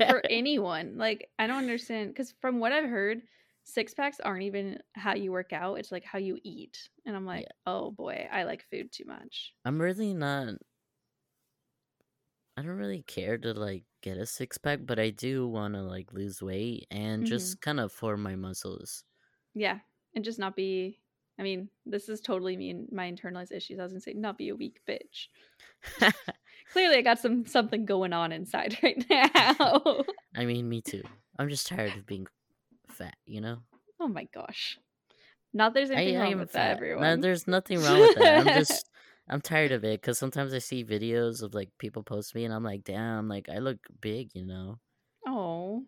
for 0.10 0.22
anyone. 0.30 0.98
Like, 0.98 1.30
I 1.40 1.48
don't 1.48 1.58
understand 1.58 2.10
because 2.10 2.34
from 2.42 2.60
what 2.60 2.72
I've 2.72 2.90
heard, 2.90 3.22
six 3.64 3.94
packs 3.94 4.20
aren't 4.20 4.44
even 4.44 4.80
how 4.94 5.16
you 5.16 5.32
work 5.32 5.52
out; 5.54 5.76
it's 5.80 5.92
like 5.92 6.04
how 6.06 6.20
you 6.20 6.38
eat. 6.44 6.78
And 7.06 7.16
I'm 7.16 7.26
like, 7.26 7.44
Yeah. 7.44 7.52
oh 7.74 7.92
boy, 7.92 8.28
I 8.32 8.44
like 8.44 8.64
food 8.72 8.92
too 8.92 9.06
much. 9.06 9.54
I'm 9.66 9.82
really 9.82 10.14
not. 10.14 10.56
I 12.58 12.62
don't 12.62 12.78
really 12.78 13.02
care 13.04 13.38
to 13.40 13.54
like 13.54 13.84
get 14.02 14.18
a 14.18 14.26
six 14.26 14.58
pack, 14.58 14.80
but 14.86 14.98
I 15.00 15.10
do 15.10 15.48
want 15.48 15.74
to 15.74 15.82
like 15.82 16.14
lose 16.14 16.42
weight 16.42 16.88
and 16.90 17.24
Mhm. 17.24 17.28
just 17.28 17.60
kind 17.62 17.80
of 17.80 17.92
form 17.92 18.24
my 18.24 18.36
muscles. 18.36 19.04
Yeah, 19.54 19.80
and 20.14 20.24
just 20.24 20.40
not 20.40 20.56
be. 20.56 21.00
I 21.38 21.44
mean, 21.44 21.70
this 21.86 22.08
is 22.08 22.22
totally 22.22 22.56
me 22.56 22.70
and 22.70 22.90
my 22.94 23.12
internalized 23.12 23.52
issues. 23.52 23.78
I 23.80 23.84
was 23.84 23.92
gonna 23.92 24.00
say, 24.00 24.14
not 24.14 24.38
be 24.38 24.50
a 24.50 24.56
weak 24.56 24.80
bitch. 24.88 25.28
Clearly, 26.72 26.98
I 26.98 27.02
got 27.02 27.20
some 27.20 27.46
something 27.46 27.86
going 27.86 28.14
on 28.14 28.32
inside 28.32 28.78
right 28.84 29.04
now. 29.10 30.04
I 30.36 30.46
mean, 30.46 30.68
me 30.70 30.82
too. 30.82 31.04
I'm 31.38 31.50
just 31.50 31.68
tired 31.68 31.96
of 31.96 32.06
being 32.06 32.28
fat, 32.88 33.16
you 33.26 33.42
know? 33.42 33.60
oh 34.00 34.08
my 34.08 34.26
gosh. 34.34 34.78
Not 35.54 35.74
there's 35.74 35.90
anything 35.90 36.18
I 36.18 36.22
wrong 36.22 36.40
with 36.40 36.52
fat. 36.52 36.80
that, 36.82 37.00
No, 37.00 37.16
there's 37.16 37.48
nothing 37.48 37.82
wrong 37.82 38.00
with 38.02 38.16
that. 38.16 38.40
I'm 38.40 38.46
just, 38.54 38.90
I'm 39.28 39.42
tired 39.42 39.72
of 39.72 39.84
it 39.84 40.02
because 40.02 40.20
sometimes 40.20 40.54
I 40.54 40.60
see 40.60 40.84
videos 40.84 41.42
of 41.42 41.54
like 41.54 41.70
people 41.80 42.04
post 42.04 42.36
me 42.36 42.46
and 42.46 42.54
I'm 42.54 42.64
like, 42.64 42.84
damn, 42.84 43.28
like 43.28 43.50
I 43.50 43.58
look 43.58 43.80
big, 44.00 44.30
you 44.36 44.46
know? 44.46 44.80
Oh, 45.28 45.84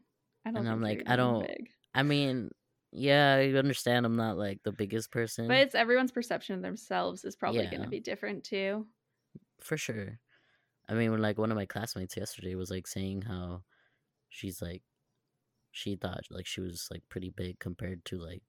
I 0.46 0.50
don't. 0.52 0.62
And 0.62 0.70
I'm 0.70 0.82
like, 0.82 1.04
I 1.08 1.16
don't- 1.16 1.46
Big. 1.48 1.70
I 1.94 2.04
mean, 2.04 2.50
yeah, 2.92 3.36
I 3.36 3.52
understand 3.54 4.06
I'm 4.06 4.16
not 4.16 4.38
like 4.38 4.62
the 4.64 4.72
biggest 4.72 5.12
person. 5.12 5.48
But 5.48 5.58
it's 5.58 5.76
everyone's 5.76 6.12
perception 6.12 6.56
of 6.56 6.62
themselves 6.62 7.24
is 7.26 7.36
probably 7.36 7.66
going 7.68 7.84
to 7.84 7.90
be 7.90 8.00
different 8.00 8.44
too. 8.44 8.88
for 9.62 9.78
sure. 9.78 10.20
I 10.90 10.94
mean, 10.94 11.12
when 11.12 11.22
like 11.22 11.38
one 11.38 11.52
of 11.52 11.58
my 11.58 11.66
classmates 11.66 12.16
yesterday 12.18 12.56
was 12.56 12.72
like 12.72 12.88
saying 12.88 13.24
how 13.24 13.64
she's 14.30 14.62
like 14.62 14.84
she 15.72 15.96
thought 15.96 16.22
like 16.32 16.48
she 16.48 16.62
was 16.62 16.88
like 16.90 17.04
pretty 17.10 17.30
big 17.30 17.60
compared 17.60 18.04
to 18.06 18.18
like 18.18 18.42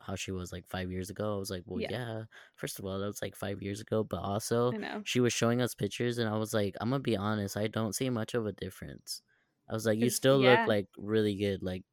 how 0.00 0.14
she 0.16 0.30
was 0.32 0.52
like 0.52 0.64
five 0.68 0.90
years 0.90 1.10
ago. 1.10 1.34
I 1.34 1.38
was 1.38 1.50
like, 1.50 1.62
well, 1.66 1.80
Yeah. 1.80 1.90
yeah. 1.90 2.22
First 2.56 2.78
of 2.78 2.84
all, 2.84 2.98
that 2.98 3.06
was 3.06 3.22
like 3.22 3.36
five 3.36 3.62
years 3.62 3.80
ago, 3.80 4.02
but 4.02 4.20
also 4.20 4.72
I 4.72 5.00
she 5.04 5.20
was 5.20 5.32
showing 5.32 5.60
us 5.60 5.74
pictures, 5.74 6.18
and 6.18 6.28
I 6.28 6.36
was 6.36 6.52
like, 6.54 6.74
I'm 6.80 6.90
gonna 6.90 7.00
be 7.00 7.16
honest, 7.16 7.56
I 7.56 7.66
don't 7.68 7.94
see 7.94 8.10
much 8.10 8.34
of 8.34 8.46
a 8.46 8.52
difference. 8.52 9.22
I 9.68 9.74
was 9.74 9.86
like, 9.86 9.98
you 9.98 10.10
still 10.10 10.42
yeah. 10.42 10.60
look 10.60 10.68
like 10.68 10.86
really 10.96 11.34
good, 11.36 11.62
like 11.62 11.84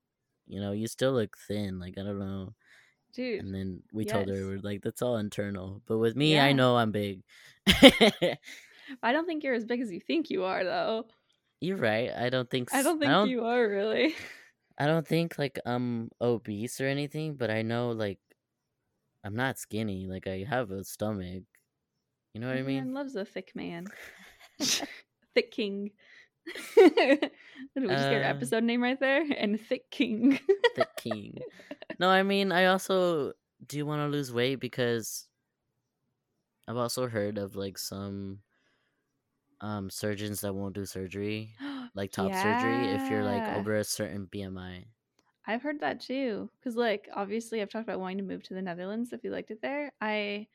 you 0.48 0.60
know, 0.62 0.72
you 0.72 0.88
still 0.88 1.12
look 1.14 1.38
thin. 1.48 1.80
Like 1.80 1.98
I 1.98 2.04
don't 2.04 2.20
know. 2.20 2.54
Dude, 3.14 3.40
And 3.44 3.54
then 3.54 3.82
we 3.92 4.06
told 4.06 4.28
her 4.28 4.34
we're 4.46 4.60
like, 4.60 4.82
that's 4.82 5.02
all 5.02 5.18
internal. 5.18 5.82
But 5.88 5.98
with 5.98 6.16
me, 6.16 6.34
Yeah. 6.34 6.46
I 6.46 6.54
know 6.54 6.78
I'm 6.78 6.92
big. 6.92 7.24
I 7.68 9.12
don't 9.12 9.26
think 9.26 9.44
you're 9.44 9.56
as 9.56 9.66
big 9.66 9.82
as 9.82 9.92
you 9.92 10.00
think 10.00 10.30
you 10.30 10.44
are, 10.44 10.64
though. 10.64 11.06
You're 11.60 11.78
right. 11.78 12.12
I 12.12 12.30
don't 12.30 12.50
think. 12.50 12.74
I 12.74 12.84
don't 12.84 13.00
think 13.00 13.30
you 13.30 13.46
are 13.46 13.68
really. 13.68 14.16
I 14.78 14.86
don't 14.88 15.08
think 15.08 15.38
like 15.40 15.60
I'm 15.66 16.12
obese 16.22 16.80
or 16.82 16.88
anything, 16.88 17.36
but 17.36 17.50
I 17.50 17.62
know 17.64 17.92
like 17.92 18.20
I'm 19.24 19.36
not 19.36 19.58
skinny. 19.60 20.08
Like 20.08 20.28
I 20.28 20.44
have 20.48 20.72
a 20.72 20.84
stomach. 20.84 21.44
You 22.34 22.42
know 22.42 22.48
what 22.48 22.58
I 22.58 22.64
mean? 22.64 22.94
loves 22.94 23.16
a 23.16 23.26
thick 23.26 23.56
man. 23.56 23.88
thick 25.36 25.52
king. 25.52 25.92
Did 26.76 27.32
we 27.76 27.96
just 27.96 28.10
get 28.10 28.22
our 28.22 28.24
Uh, 28.24 28.30
episode 28.30 28.64
name 28.64 28.82
right 28.84 29.00
there? 29.00 29.22
And 29.38 29.60
thick 29.60 29.92
king. 29.92 30.40
The 30.76 30.88
king. 30.96 31.44
No, 32.00 32.10
I 32.10 32.24
mean 32.24 32.52
I 32.52 32.66
also 32.66 33.34
do 33.66 33.86
want 33.86 34.02
to 34.02 34.08
lose 34.08 34.32
weight 34.34 34.56
because 34.60 35.28
I've 36.68 36.78
also 36.78 37.08
heard 37.08 37.38
of 37.38 37.56
like 37.56 37.78
some 37.78 38.44
um 39.62 39.90
surgeons 39.90 40.42
that 40.42 40.54
won't 40.54 40.76
do 40.76 40.86
surgery, 40.86 41.56
like 41.98 42.12
top 42.12 42.34
surgery, 42.34 42.90
if 42.92 43.10
you're 43.10 43.24
like 43.24 43.58
over 43.58 43.76
a 43.76 43.84
certain 43.84 44.28
BMI. 44.28 44.86
I've 45.46 45.62
heard 45.62 45.80
that 45.80 46.02
too. 46.02 46.50
Because, 46.60 46.76
like, 46.76 47.10
obviously, 47.14 47.62
I've 47.62 47.70
talked 47.70 47.88
about 47.88 48.00
wanting 48.00 48.18
to 48.18 48.24
move 48.24 48.44
to 48.44 48.54
the 48.54 48.62
Netherlands 48.62 49.14
if 49.14 49.24
you 49.24 49.32
liked 49.32 49.52
it 49.52 49.62
there. 49.62 49.92
I 50.02 50.48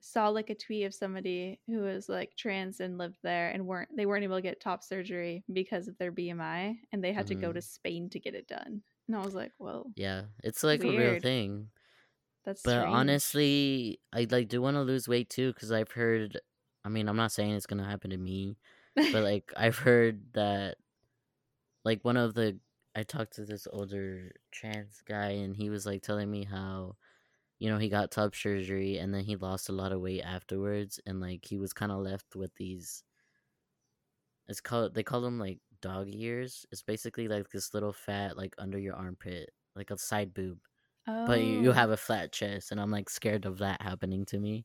saw 0.00 0.28
like 0.28 0.50
a 0.50 0.54
tweet 0.54 0.84
of 0.84 0.94
somebody 0.94 1.58
who 1.66 1.80
was 1.80 2.08
like 2.08 2.36
trans 2.36 2.80
and 2.80 2.98
lived 2.98 3.16
there 3.22 3.48
and 3.50 3.66
weren't 3.66 3.88
they 3.96 4.06
weren't 4.06 4.24
able 4.24 4.36
to 4.36 4.42
get 4.42 4.60
top 4.60 4.82
surgery 4.84 5.42
because 5.52 5.88
of 5.88 5.96
their 5.98 6.12
BMI 6.12 6.76
and 6.92 7.02
they 7.02 7.12
had 7.12 7.26
to 7.28 7.34
go 7.34 7.52
to 7.52 7.58
mm-hmm. 7.58 7.64
Spain 7.64 8.10
to 8.10 8.20
get 8.20 8.34
it 8.34 8.46
done. 8.46 8.82
And 9.08 9.16
I 9.16 9.24
was 9.24 9.34
like, 9.34 9.52
well 9.58 9.86
Yeah, 9.96 10.24
it's 10.44 10.62
like 10.62 10.84
a 10.84 10.88
real 10.90 11.18
thing. 11.20 11.70
that's 12.44 12.62
But 12.62 12.82
strange." 12.82 12.94
honestly, 12.94 14.00
I 14.12 14.26
like 14.30 14.48
do 14.48 14.60
want 14.62 14.76
to 14.76 14.82
lose 14.82 15.08
weight 15.08 15.30
too 15.30 15.52
because 15.52 15.72
I've 15.72 15.92
heard. 15.92 16.40
I 16.84 16.88
mean, 16.88 17.08
I'm 17.08 17.16
not 17.16 17.32
saying 17.32 17.52
it's 17.52 17.66
gonna 17.66 17.84
happen 17.88 18.10
to 18.10 18.16
me, 18.16 18.58
but 18.96 19.22
like 19.22 19.52
I've 19.56 19.78
heard 19.78 20.32
that 20.32 20.76
like 21.84 22.04
one 22.04 22.16
of 22.16 22.34
the 22.34 22.58
I 22.94 23.02
talked 23.02 23.36
to 23.36 23.44
this 23.44 23.68
older 23.70 24.32
trans 24.50 25.02
guy 25.06 25.30
and 25.30 25.54
he 25.54 25.68
was 25.68 25.84
like 25.84 26.02
telling 26.02 26.30
me 26.30 26.44
how 26.44 26.96
you 27.58 27.70
know 27.70 27.78
he 27.78 27.88
got 27.88 28.10
top 28.10 28.34
surgery 28.34 28.98
and 28.98 29.12
then 29.14 29.24
he 29.24 29.36
lost 29.36 29.68
a 29.68 29.72
lot 29.72 29.92
of 29.92 30.00
weight 30.00 30.22
afterwards 30.22 30.98
and 31.06 31.20
like 31.20 31.44
he 31.44 31.58
was 31.58 31.72
kind 31.72 31.92
of 31.92 31.98
left 31.98 32.34
with 32.34 32.54
these 32.56 33.04
it's 34.48 34.60
called 34.60 34.94
they 34.94 35.02
call 35.02 35.20
them 35.20 35.38
like 35.38 35.58
dog 35.82 36.08
ears 36.10 36.66
it's 36.72 36.82
basically 36.82 37.28
like 37.28 37.50
this 37.50 37.74
little 37.74 37.92
fat 37.92 38.36
like 38.36 38.54
under 38.58 38.78
your 38.78 38.94
armpit 38.94 39.50
like 39.74 39.90
a 39.90 39.98
side 39.98 40.32
boob 40.32 40.58
oh. 41.06 41.26
but 41.26 41.40
you, 41.42 41.60
you 41.60 41.70
oh. 41.70 41.74
have 41.74 41.90
a 41.90 41.96
flat 41.96 42.32
chest 42.32 42.72
and 42.72 42.80
i'm 42.80 42.90
like 42.90 43.10
scared 43.10 43.44
of 43.44 43.58
that 43.58 43.80
happening 43.82 44.24
to 44.24 44.38
me 44.38 44.64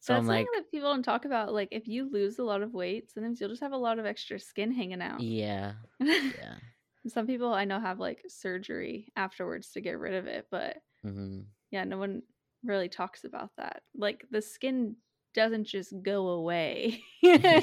so 0.00 0.14
That's 0.14 0.26
i'm 0.28 0.28
like 0.28 0.50
that 0.54 0.70
people 0.70 0.90
don't 0.92 1.02
talk 1.02 1.24
about. 1.24 1.52
Like, 1.52 1.68
if 1.70 1.86
you 1.86 2.08
lose 2.10 2.38
a 2.38 2.44
lot 2.44 2.62
of 2.62 2.72
weight, 2.72 3.10
sometimes 3.10 3.40
you'll 3.40 3.50
just 3.50 3.60
have 3.62 3.72
a 3.72 3.76
lot 3.76 3.98
of 3.98 4.06
extra 4.06 4.38
skin 4.38 4.72
hanging 4.72 5.02
out. 5.02 5.26
yeah 5.26 5.74
yeah 6.22 6.60
Some 7.08 7.26
people 7.26 7.54
I 7.54 7.64
know 7.64 7.80
have 7.80 7.98
like 8.00 8.24
surgery 8.28 9.12
afterwards 9.16 9.72
to 9.72 9.80
get 9.80 9.98
rid 9.98 10.14
of 10.14 10.26
it, 10.26 10.48
but 10.50 10.82
hmm 11.02 11.50
yeah, 11.70 11.84
no 11.84 11.98
one 11.98 12.22
really 12.64 12.88
talks 12.88 13.24
about 13.24 13.56
that. 13.56 13.84
Like, 13.94 14.26
the 14.30 14.42
skin 14.42 14.96
doesn't 15.34 15.64
just 15.64 15.94
go 16.02 16.28
away, 16.28 17.04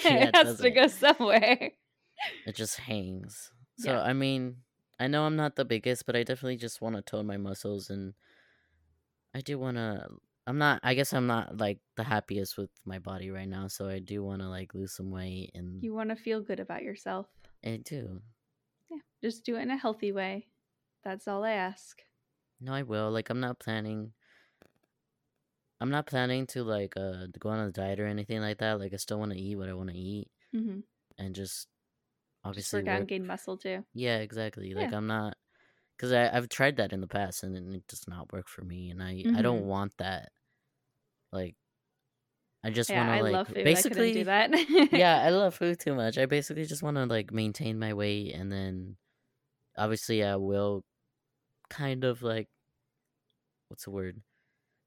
Yeah, 0.09 0.29
it 0.29 0.31
has 0.33 0.57
to 0.57 0.71
doesn't. 0.71 0.71
go 0.71 0.87
somewhere. 0.87 1.73
it 2.45 2.55
just 2.55 2.77
hangs. 2.77 3.51
So 3.75 3.95
Yeah. 3.95 3.99
I 3.99 4.13
mean, 4.13 4.63
I 4.99 5.07
know 5.07 5.23
I'm 5.25 5.35
not 5.35 5.55
the 5.55 5.65
biggest, 5.65 6.05
but 6.05 6.15
I 6.15 6.23
definitely 6.23 6.57
just 6.57 6.81
want 6.81 6.95
to 6.95 7.01
tone 7.01 7.25
my 7.27 7.37
muscles, 7.37 7.89
and 7.89 8.13
I 9.33 9.41
do 9.41 9.59
want 9.59 9.77
to. 9.77 10.07
I'm 10.47 10.57
not. 10.59 10.79
I 10.83 10.93
guess 10.93 11.13
I'm 11.13 11.25
not 11.27 11.57
like 11.57 11.79
the 11.97 12.03
happiest 12.03 12.57
with 12.57 12.69
my 12.85 12.99
body 12.99 13.31
right 13.31 13.47
now, 13.49 13.67
so 13.67 13.87
I 13.89 13.99
do 13.99 14.23
want 14.23 14.41
to 14.41 14.47
like 14.47 14.73
lose 14.75 14.93
some 14.95 15.09
weight, 15.11 15.51
and 15.55 15.81
You 15.83 15.93
want 15.93 16.09
to 16.09 16.15
feel 16.15 16.41
good 16.41 16.59
about 16.59 16.83
yourself. 16.83 17.27
I 17.65 17.77
do. 17.83 18.21
Yeah, 18.91 18.99
just 19.23 19.43
do 19.43 19.55
it 19.55 19.61
in 19.61 19.71
a 19.71 19.77
healthy 19.77 20.11
way. 20.11 20.47
That's 21.03 21.27
all 21.27 21.43
I 21.43 21.51
ask. 21.53 22.01
No, 22.61 22.73
I 22.73 22.83
will. 22.83 23.09
Like, 23.11 23.29
I'm 23.31 23.39
not 23.39 23.59
planning. 23.59 24.13
I'm 25.81 25.89
not 25.91 26.05
planning 26.07 26.47
to 26.47 26.63
like 26.63 26.93
uh 26.95 27.27
go 27.39 27.49
on 27.49 27.59
a 27.59 27.71
diet 27.71 27.99
or 27.99 28.05
anything 28.07 28.39
like 28.41 28.59
that. 28.59 28.79
Like, 28.79 28.93
I 28.93 28.97
still 28.97 29.19
want 29.19 29.31
to 29.33 29.37
eat 29.39 29.55
what 29.55 29.69
I 29.69 29.73
want 29.73 29.89
to 29.89 29.97
eat, 29.97 30.29
Mm-hmm. 30.55 30.79
and 31.17 31.35
just 31.35 31.51
Just 31.53 31.67
obviously 32.45 32.79
work 32.81 32.87
out 32.89 32.99
and 32.99 33.07
gain 33.07 33.25
muscle 33.27 33.57
too. 33.57 33.83
Yeah, 33.93 34.19
exactly. 34.19 34.73
Like 34.73 34.91
Yeah. 34.91 34.97
I'm 34.97 35.07
not 35.07 35.35
because 35.97 36.11
I 36.11 36.35
I've 36.35 36.49
tried 36.49 36.77
that 36.77 36.93
in 36.93 37.01
the 37.01 37.07
past 37.07 37.43
and 37.43 37.55
it 37.57 37.75
it 37.77 37.87
does 37.87 38.07
not 38.07 38.31
work 38.33 38.47
for 38.49 38.63
me, 38.63 38.89
and 38.91 39.01
I 39.03 39.25
I 39.33 39.41
don't 39.41 39.63
Mhm. 39.63 39.67
want 39.67 39.97
that. 39.97 40.31
Like, 41.31 41.55
I 42.63 42.71
just 42.71 42.93
yeah, 42.93 42.95
want 42.95 43.09
to 43.09 43.17
like 43.17 43.43
love 43.45 43.49
food. 43.49 43.63
basically. 43.63 44.09
I 44.11 44.11
do 44.11 44.23
that. 44.25 44.51
yeah, 44.91 45.21
I 45.23 45.29
love 45.31 45.55
food 45.55 45.79
too 45.79 45.95
much. 45.95 46.17
I 46.17 46.25
basically 46.27 46.65
just 46.65 46.83
want 46.83 46.97
to 46.97 47.05
like 47.05 47.31
maintain 47.33 47.79
my 47.79 47.93
weight, 47.93 48.33
and 48.35 48.51
then 48.51 48.97
obviously 49.77 50.23
I 50.23 50.37
will 50.37 50.85
kind 51.69 52.05
of 52.05 52.23
like 52.23 52.49
what's 53.67 53.85
the 53.85 53.91
word 53.91 54.21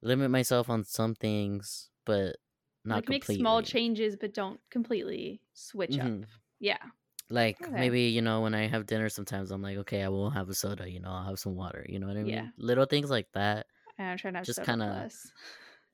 limit 0.03 0.31
myself 0.31 0.71
on 0.71 0.85
some 0.85 1.15
things, 1.15 1.91
but 2.07 2.37
not 2.85 3.05
like 3.05 3.09
make 3.09 3.25
small 3.25 3.63
changes, 3.63 4.17
but 4.17 4.33
don't 4.35 4.61
completely 4.71 5.43
switch 5.53 5.99
up. 5.99 6.15
Mhm. 6.15 6.41
Yeah. 6.59 6.91
Like 7.31 7.69
Okay. 7.69 7.75
maybe 7.75 8.03
you 8.05 8.23
know 8.23 8.41
when 8.43 8.55
I 8.55 8.67
have 8.69 8.87
dinner, 8.87 9.09
sometimes 9.11 9.51
I'm 9.51 9.63
like, 9.63 9.77
okay, 9.79 10.03
I 10.03 10.09
won't 10.09 10.35
have 10.35 10.49
a 10.49 10.55
soda. 10.55 10.91
You 10.91 11.01
know, 11.01 11.11
I'll 11.11 11.25
have 11.27 11.39
some 11.39 11.55
water. 11.57 11.85
You 11.89 11.99
know 11.99 12.07
what 12.09 12.17
I 12.17 12.25
mean? 12.25 12.49
Yeah. 12.49 12.51
Little 12.57 12.87
things 12.87 13.11
like 13.11 13.31
that. 13.35 13.67
And 13.99 14.09
I'm 14.09 14.17
trying 14.19 14.35
to 14.35 14.39
have 14.39 14.47
Just 14.47 14.63
kinda- 14.63 15.11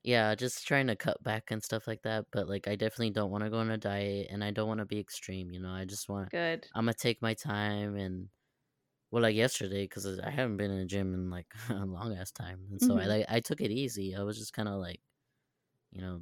Yeah, 0.03 0.35
just 0.35 0.67
trying 0.67 0.87
to 0.87 0.95
cut 0.95 1.21
back 1.23 1.51
and 1.51 1.63
stuff 1.63 1.87
like 1.87 2.03
that. 2.03 2.27
But 2.31 2.47
like, 2.47 2.67
I 2.67 2.75
definitely 2.75 3.11
don't 3.11 3.31
want 3.31 3.43
to 3.43 3.49
go 3.49 3.57
on 3.59 3.71
a 3.71 3.77
diet, 3.77 4.27
and 4.29 4.43
I 4.43 4.51
don't 4.51 4.67
want 4.67 4.79
to 4.79 4.85
be 4.85 4.99
extreme. 4.99 5.51
You 5.51 5.59
know, 5.61 5.71
I 5.71 5.85
just 5.85 6.09
want 6.09 6.29
Good. 6.29 6.69
I'm 6.73 6.85
gonna 6.85 6.93
take 6.95 7.21
my 7.21 7.33
time 7.33 7.95
and 7.97 8.29
well, 9.11 9.23
like 9.23 9.35
yesterday, 9.35 9.85
because 9.85 10.19
I 10.19 10.29
haven't 10.31 10.57
been 10.57 10.71
in 10.71 10.79
the 10.79 10.85
gym 10.85 11.13
in 11.15 11.29
like 11.31 11.47
a 11.69 11.85
long 11.85 12.15
ass 12.17 12.31
time, 12.31 12.67
and 12.71 12.81
so 12.81 12.97
I 12.97 13.05
Mhm. 13.05 13.07
like 13.07 13.25
I 13.29 13.39
took 13.41 13.61
it 13.61 13.71
easy. 13.71 14.15
I 14.15 14.23
was 14.23 14.37
just 14.39 14.53
kind 14.53 14.69
of 14.69 14.79
like, 14.81 15.01
you 15.91 16.01
know, 16.01 16.21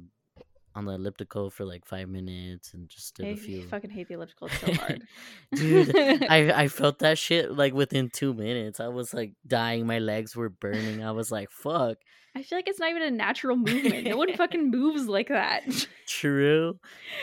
on 0.74 0.84
the 0.86 0.92
elliptical 0.92 1.50
for 1.50 1.64
like 1.64 1.84
five 1.84 2.08
minutes 2.08 2.74
and 2.74 2.88
just 2.88 3.14
did 3.16 3.26
I 3.26 3.28
a 3.30 3.36
few. 3.36 3.62
fucking 3.68 3.90
hate 3.90 4.08
the 4.08 4.14
elliptical 4.14 4.48
it's 4.48 4.60
so 4.60 4.72
hard. 4.74 5.02
Dude, 5.54 5.94
I 5.96 6.62
I 6.64 6.68
felt 6.80 6.98
that 6.98 7.16
shit 7.18 7.52
like 7.52 7.72
within 7.74 8.10
two 8.10 8.34
minutes. 8.34 8.80
I 8.80 8.88
was 8.88 9.14
like 9.14 9.34
dying. 9.46 9.86
My 9.86 9.98
legs 10.00 10.34
were 10.34 10.48
burning. 10.48 11.04
I 11.04 11.12
was 11.12 11.30
like, 11.30 11.50
"Fuck." 11.50 11.98
I 12.36 12.42
feel 12.42 12.58
like 12.58 12.66
it's 12.68 12.80
not 12.80 12.90
even 12.90 13.02
a 13.02 13.12
natural 13.12 13.56
movement. 13.56 14.08
No 14.08 14.16
one 14.16 14.32
fucking 14.36 14.68
moves 14.72 15.06
like 15.06 15.28
that. 15.28 15.62
True, 16.08 16.80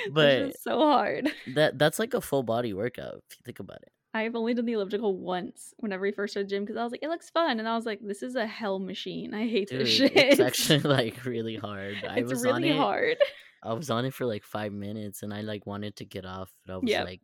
But 0.10 0.58
so 0.62 0.80
hard. 0.80 1.30
that 1.56 1.78
that's 1.78 2.00
like 2.00 2.14
a 2.14 2.22
full 2.22 2.44
body 2.44 2.74
workout 2.74 3.16
if 3.30 3.38
you 3.38 3.44
think 3.44 3.60
about 3.60 3.82
it. 3.82 3.92
I've 4.14 4.36
only 4.36 4.54
done 4.54 4.66
the 4.66 4.74
elliptical 4.74 5.16
once 5.18 5.74
whenever 5.78 6.02
we 6.04 6.12
first 6.12 6.34
started 6.34 6.50
gym 6.50 6.64
because 6.64 6.76
I 6.78 6.84
was 6.84 6.92
like, 6.92 7.02
it 7.04 7.08
looks 7.08 7.30
fun. 7.30 7.60
And 7.60 7.68
I 7.68 7.76
was 7.76 7.86
like, 7.86 8.00
this 8.02 8.22
is 8.22 8.36
a 8.36 8.46
hell 8.46 8.78
machine. 8.80 9.34
I 9.34 9.48
hate 9.48 9.70
Dude, 9.70 9.82
this 9.82 9.90
shit. 9.90 10.12
it's 10.16 10.40
actually 10.42 10.80
like 10.80 11.24
really 11.26 11.56
hard. 11.56 11.96
I 12.10 12.18
it's 12.20 12.30
was 12.32 12.46
on 12.46 12.56
really 12.62 12.72
it. 12.72 12.78
hard. 12.78 13.18
I 13.64 13.74
was 13.74 13.90
on 13.90 14.04
it 14.06 14.14
for 14.14 14.26
like 14.26 14.44
five 14.44 14.74
minutes 14.74 15.24
and 15.24 15.34
I 15.34 15.42
like 15.42 15.66
wanted 15.66 15.96
to 15.98 16.06
get 16.06 16.26
off, 16.26 16.52
but 16.66 16.74
I 16.74 16.78
was 16.78 16.90
Yep. 16.90 17.06
like, 17.06 17.22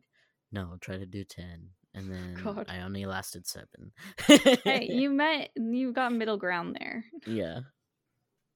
no, 0.50 0.76
try 0.80 0.96
to 0.96 1.04
do 1.06 1.24
ten. 1.24 1.70
And 1.94 2.10
then 2.12 2.38
God. 2.42 2.66
I 2.70 2.80
only 2.80 3.04
lasted 3.04 3.46
seven. 3.46 3.92
hey, 4.64 4.86
you 4.90 5.10
met, 5.10 5.50
you 5.56 5.92
got 5.92 6.12
middle 6.12 6.36
ground 6.38 6.76
there. 6.80 7.04
yeah. 7.26 7.60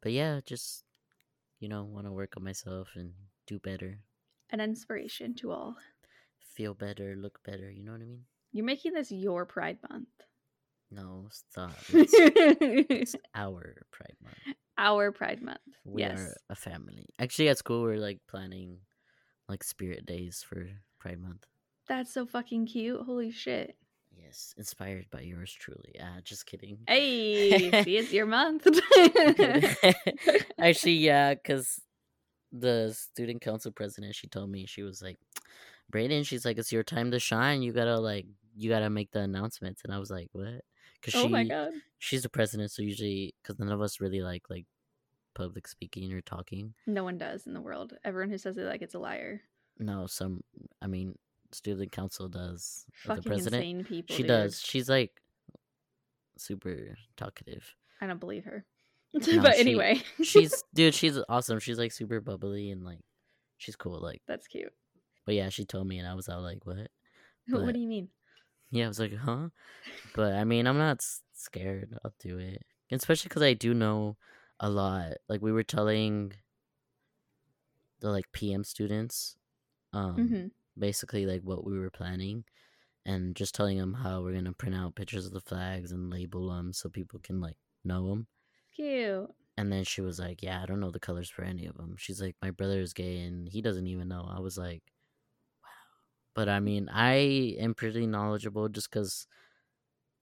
But 0.00 0.12
yeah, 0.12 0.40
just 0.44 0.84
you 1.60 1.68
know, 1.68 1.84
want 1.84 2.06
to 2.06 2.12
work 2.12 2.34
on 2.36 2.42
myself 2.44 2.88
and 2.96 3.12
do 3.46 3.58
better, 3.60 3.98
An 4.50 4.60
inspiration 4.60 5.34
to 5.36 5.52
all. 5.52 5.76
Feel 6.54 6.74
better, 6.74 7.14
look 7.16 7.40
better. 7.44 7.70
You 7.70 7.84
know 7.84 7.92
what 7.92 8.02
I 8.02 8.06
mean? 8.06 8.24
You're 8.52 8.64
making 8.64 8.92
this 8.92 9.10
your 9.10 9.46
Pride 9.46 9.78
Month. 9.90 10.08
No, 10.90 11.28
stop. 11.30 11.72
It's, 11.92 12.12
it's 12.14 13.16
our 13.34 13.86
Pride 13.90 14.16
Month. 14.22 14.56
Our 14.76 15.12
Pride 15.12 15.42
Month. 15.42 15.60
We 15.84 16.02
yes. 16.02 16.18
are 16.20 16.36
a 16.50 16.54
family. 16.54 17.06
Actually, 17.18 17.48
at 17.48 17.58
school, 17.58 17.82
we're 17.82 17.96
like 17.96 18.20
planning 18.28 18.78
like 19.48 19.64
spirit 19.64 20.06
days 20.06 20.44
for 20.46 20.66
Pride 21.00 21.20
Month. 21.20 21.46
That's 21.88 22.12
so 22.12 22.26
fucking 22.26 22.66
cute. 22.66 23.00
Holy 23.02 23.30
shit. 23.30 23.76
Yes, 24.16 24.54
inspired 24.56 25.06
by 25.10 25.20
yours 25.20 25.52
truly. 25.52 25.94
Ah, 26.00 26.18
just 26.22 26.46
kidding. 26.46 26.78
Hey, 26.86 27.70
see, 27.84 27.96
it's 27.96 28.12
your 28.12 28.26
month. 28.26 28.66
Actually, 30.58 30.96
yeah, 30.96 31.34
because 31.34 31.80
the 32.52 32.94
student 32.96 33.40
council 33.40 33.72
president, 33.72 34.14
she 34.14 34.28
told 34.28 34.50
me 34.50 34.66
she 34.66 34.82
was 34.82 35.02
like, 35.02 35.18
Brayden, 35.92 36.26
she's 36.26 36.44
like, 36.44 36.58
it's 36.58 36.72
your 36.72 36.82
time 36.82 37.10
to 37.10 37.18
shine. 37.18 37.62
You 37.62 37.72
gotta 37.72 37.98
like, 37.98 38.26
you 38.56 38.68
gotta 38.70 38.90
make 38.90 39.10
the 39.12 39.20
announcements. 39.20 39.82
And 39.84 39.92
I 39.94 39.98
was 39.98 40.10
like, 40.10 40.28
what? 40.32 40.62
Because 41.00 41.14
oh 41.20 41.24
she, 41.24 41.28
my 41.28 41.44
god. 41.44 41.70
she's 41.98 42.22
the 42.22 42.28
president, 42.28 42.70
so 42.70 42.82
usually, 42.82 43.34
because 43.42 43.58
none 43.58 43.70
of 43.72 43.80
us 43.82 44.00
really 44.00 44.22
like 44.22 44.44
like 44.48 44.66
public 45.34 45.66
speaking 45.68 46.12
or 46.12 46.20
talking. 46.20 46.74
No 46.86 47.04
one 47.04 47.18
does 47.18 47.46
in 47.46 47.54
the 47.54 47.60
world. 47.60 47.94
Everyone 48.04 48.30
who 48.30 48.38
says 48.38 48.56
it 48.56 48.62
like 48.62 48.82
it's 48.82 48.94
a 48.94 48.98
liar. 48.98 49.40
No, 49.78 50.06
some, 50.06 50.42
I 50.80 50.86
mean, 50.86 51.16
student 51.50 51.90
council 51.92 52.28
does. 52.28 52.84
Fucking 53.04 53.22
the 53.22 53.28
president, 53.28 53.64
insane 53.64 53.84
people. 53.84 54.14
she 54.14 54.22
dude. 54.22 54.28
does. 54.28 54.60
She's 54.62 54.88
like 54.88 55.10
super 56.36 56.96
talkative. 57.16 57.74
I 58.00 58.06
don't 58.06 58.20
believe 58.20 58.44
her. 58.44 58.64
No, 59.14 59.42
but 59.42 59.54
she- 59.56 59.60
anyway, 59.60 60.00
She's 60.22 60.64
dude, 60.72 60.94
she's 61.00 61.18
awesome. 61.28 61.58
She's 61.60 61.78
like 61.78 61.92
super 61.92 62.20
bubbly 62.22 62.70
and 62.70 62.82
like 62.82 63.00
she's 63.58 63.76
cool. 63.76 64.00
Like, 64.00 64.22
that's 64.26 64.46
cute. 64.46 64.72
But 65.24 65.34
yeah, 65.34 65.48
she 65.50 65.64
told 65.64 65.86
me, 65.86 65.98
and 65.98 66.08
I 66.08 66.14
was 66.14 66.28
all 66.28 66.42
like, 66.42 66.66
"What?" 66.66 66.90
what 67.50 67.74
do 67.74 67.80
you 67.80 67.88
mean? 67.88 68.08
Yeah, 68.70 68.86
I 68.86 68.88
was 68.88 69.00
like, 69.00 69.14
"Huh?" 69.14 69.50
But 70.14 70.34
I 70.34 70.44
mean, 70.44 70.66
I'm 70.66 70.78
not 70.78 70.98
s- 71.00 71.22
scared. 71.34 71.98
I'll 72.04 72.14
do 72.20 72.38
it, 72.38 72.64
especially 72.92 73.28
because 73.30 73.42
I 73.42 73.54
do 73.54 73.74
know 73.74 74.18
a 74.60 74.70
lot. 74.70 75.14
Like 75.28 75.42
we 75.42 75.52
were 75.52 75.64
telling 75.64 76.34
the 78.00 78.10
like 78.10 78.30
PM 78.32 78.64
students, 78.64 79.36
um, 79.92 80.38
hmm 80.38 80.48
basically 80.78 81.26
like 81.26 81.42
what 81.42 81.64
we 81.64 81.78
were 81.78 81.90
planning, 81.90 82.44
and 83.06 83.36
just 83.36 83.54
telling 83.54 83.78
them 83.78 83.94
how 83.94 84.22
we're 84.22 84.34
gonna 84.34 84.52
print 84.54 84.76
out 84.76 84.96
pictures 84.96 85.26
of 85.26 85.32
the 85.32 85.40
flags 85.42 85.92
and 85.92 86.10
label 86.10 86.50
them 86.50 86.72
so 86.72 86.88
people 86.90 87.20
can 87.20 87.40
like 87.40 87.58
know 87.84 88.08
them. 88.10 88.28
Cute. 88.74 89.34
And 89.56 89.72
then 89.72 89.84
she 89.84 90.00
was 90.02 90.18
like, 90.18 90.42
"Yeah, 90.42 90.62
I 90.62 90.66
don't 90.66 90.80
know 90.80 90.90
the 90.90 91.00
colors 91.00 91.30
for 91.30 91.42
any 91.42 91.64
of 91.66 91.76
them." 91.76 91.96
She's 91.96 92.20
like, 92.20 92.36
"My 92.42 92.50
brother 92.50 92.80
is 92.80 92.92
gay 92.92 93.20
and 93.20 93.48
he 93.48 93.62
doesn't 93.62 93.86
even 93.86 94.08
know." 94.08 94.24
I 94.28 94.40
was 94.40 94.58
like. 94.58 94.82
But 96.34 96.48
I 96.48 96.60
mean, 96.60 96.88
I 96.92 97.56
am 97.58 97.74
pretty 97.74 98.06
knowledgeable 98.06 98.68
just 98.68 98.90
cuz 98.90 99.26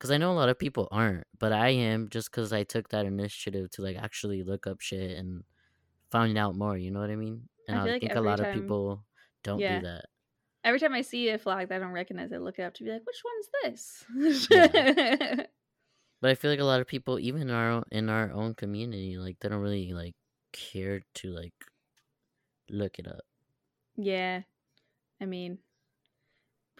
cuz 0.01 0.11
I 0.11 0.16
know 0.18 0.33
a 0.33 0.38
lot 0.40 0.49
of 0.49 0.59
people 0.59 0.88
aren't, 0.90 1.27
but 1.38 1.53
I 1.53 1.68
am 1.71 2.08
just 2.08 2.33
cuz 2.33 2.52
I 2.52 2.65
took 2.65 2.88
that 2.90 3.06
initiative 3.06 3.71
to 3.73 3.83
like 3.83 3.96
actually 3.96 4.42
look 4.42 4.67
up 4.67 4.81
shit 4.81 5.17
and 5.19 5.44
find 6.11 6.37
out 6.38 6.56
more, 6.56 6.77
you 6.77 6.90
know 6.90 7.00
what 7.00 7.11
I 7.11 7.17
mean? 7.17 7.48
And 7.69 7.79
I 7.79 7.83
I, 7.87 7.90
like 7.92 8.00
think 8.02 8.15
a 8.15 8.21
lot 8.21 8.38
time- 8.38 8.48
of 8.48 8.54
people 8.54 9.04
don't 9.42 9.61
Yeah. 9.61 9.79
do 9.81 9.87
that. 9.87 10.06
Every 10.65 10.79
time 10.81 10.92
I 10.92 11.00
see 11.02 11.29
a 11.31 11.38
flag 11.38 11.69
that 11.69 11.77
I 11.77 11.79
don't 11.79 11.92
recognize, 11.92 12.33
I 12.33 12.37
look 12.37 12.58
it 12.58 12.63
up 12.63 12.75
to 12.75 12.85
be 12.85 12.90
like, 12.90 13.06
which 13.06 13.23
one's 13.25 13.48
this? 13.63 14.04
Yeah. 14.50 15.46
But 16.21 16.31
I 16.31 16.35
feel 16.35 16.50
like 16.50 16.61
a 16.61 16.65
lot 16.65 16.83
of 16.83 16.87
people 16.87 17.19
even 17.19 17.40
in 17.40 17.50
our 17.50 17.71
own, 17.71 17.85
in 17.90 18.11
our 18.11 18.31
own 18.31 18.52
community 18.54 19.17
like 19.17 19.38
they 19.40 19.48
don't 19.48 19.63
really 19.63 19.94
like 19.94 20.15
care 20.52 21.00
to 21.15 21.31
like 21.33 21.54
look 22.69 22.98
it 22.98 23.06
up. 23.08 23.25
yeah. 23.96 24.42
I 25.21 25.27
mean, 25.27 25.58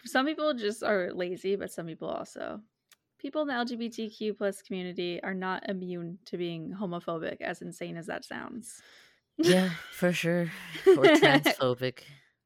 some 0.05 0.25
people 0.25 0.53
just 0.53 0.83
are 0.83 1.11
lazy, 1.13 1.55
but 1.55 1.71
some 1.71 1.85
people 1.87 2.09
also 2.09 2.61
people 3.21 3.43
in 3.43 3.47
the 3.47 3.53
LGBTQ 3.53 4.37
plus 4.37 4.61
community 4.61 5.21
are 5.23 5.35
not 5.35 5.69
immune 5.69 6.17
to 6.25 6.37
being 6.37 6.73
homophobic, 6.73 7.39
as 7.41 7.61
insane 7.61 7.95
as 7.95 8.07
that 8.07 8.25
sounds. 8.25 8.81
Yeah, 9.37 9.69
for 9.91 10.11
sure. 10.11 10.51
Or 10.85 11.03
transphobic. 11.05 11.99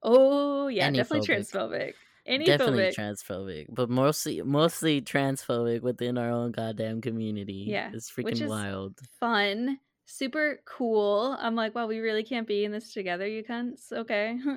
oh 0.03 0.68
yeah, 0.68 0.91
definitely 0.91 1.28
transphobic. 1.28 1.93
Any 2.28 2.45
Definitely 2.45 2.86
phobic. 2.86 2.95
transphobic, 2.95 3.66
but 3.70 3.88
mostly 3.89 4.41
mostly 4.41 4.99
transphobic 4.99 5.82
within 5.82 6.18
our 6.18 6.32
own 6.32 6.51
goddamn 6.51 6.99
community. 7.01 7.66
Yeah, 7.68 7.91
it's 7.93 8.12
freaking 8.12 8.47
wild. 8.47 8.99
fun, 9.20 9.80
super 10.06 10.62
cool. 10.66 11.36
I'm 11.39 11.56
like, 11.56 11.76
wow, 11.76 11.88
we 11.88 11.99
really 11.99 12.24
can't 12.24 12.47
be 12.47 12.64
in 12.64 12.72
this 12.72 12.93
together, 12.93 13.28
you 13.28 13.43
cunts. 13.43 13.91
Okay. 13.91 14.39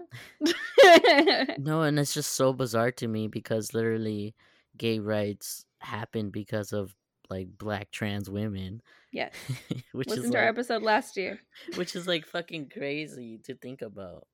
No, 1.58 1.82
and 1.82 1.98
it's 1.98 2.14
just 2.14 2.32
so 2.32 2.52
bizarre 2.52 2.92
to 2.92 3.08
me 3.08 3.26
because 3.26 3.74
literally, 3.74 4.34
gay 4.76 5.00
rights 5.00 5.66
happened 5.80 6.32
because 6.32 6.72
of 6.72 6.94
like 7.28 7.48
black 7.58 7.90
trans 7.90 8.30
women, 8.30 8.80
yes. 9.12 9.34
which 9.92 10.08
Listen 10.08 10.26
is 10.26 10.30
to 10.30 10.38
our 10.38 10.44
episode 10.44 10.82
last 10.82 11.16
year. 11.16 11.40
which 11.74 11.96
is 11.96 12.06
like 12.06 12.26
fucking 12.26 12.70
crazy 12.70 13.38
to 13.44 13.54
think 13.54 13.82
about. 13.82 14.26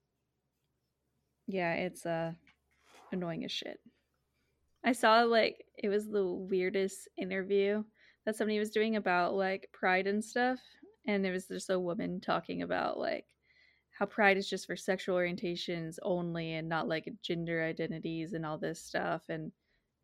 Yeah, 1.46 1.74
it's 1.74 2.06
uh 2.06 2.32
annoying 3.10 3.44
as 3.44 3.52
shit. 3.52 3.80
I 4.84 4.92
saw 4.92 5.22
like 5.22 5.64
it 5.76 5.88
was 5.88 6.08
the 6.08 6.24
weirdest 6.24 7.08
interview 7.16 7.82
that 8.26 8.36
somebody 8.36 8.58
was 8.58 8.70
doing 8.70 8.96
about 8.96 9.34
like 9.34 9.70
pride 9.72 10.06
and 10.06 10.24
stuff 10.24 10.60
and 11.06 11.24
there 11.24 11.32
was 11.32 11.48
just 11.48 11.70
a 11.70 11.78
woman 11.80 12.20
talking 12.20 12.62
about 12.62 12.98
like 12.98 13.26
how 13.90 14.06
pride 14.06 14.36
is 14.36 14.48
just 14.48 14.66
for 14.66 14.76
sexual 14.76 15.16
orientations 15.16 15.98
only 16.02 16.54
and 16.54 16.68
not 16.68 16.88
like 16.88 17.12
gender 17.22 17.62
identities 17.62 18.32
and 18.32 18.44
all 18.44 18.58
this 18.58 18.80
stuff 18.80 19.22
and 19.28 19.52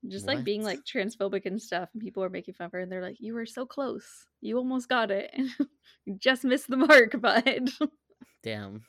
just 0.09 0.27
like 0.27 0.45
being 0.45 0.63
like 0.65 0.81
transphobic 0.85 1.45
and 1.47 1.61
stuff 1.61 1.91
and 1.93 2.03
people 2.03 2.25
are 2.25 2.31
making 2.31 2.55
fun 2.55 2.67
of 2.67 2.73
her 2.73 2.81
and 2.81 2.91
they're 2.91 3.03
like 3.03 3.21
you 3.21 3.35
were 3.35 3.47
so 3.47 3.67
close 3.67 4.27
you 4.41 4.57
almost 4.57 4.89
got 4.89 5.11
it 5.11 5.31
you 6.07 6.17
just 6.19 6.45
missed 6.45 6.69
the 6.69 6.77
mark 6.77 7.21
bud 7.21 7.71
Damn, 8.43 8.85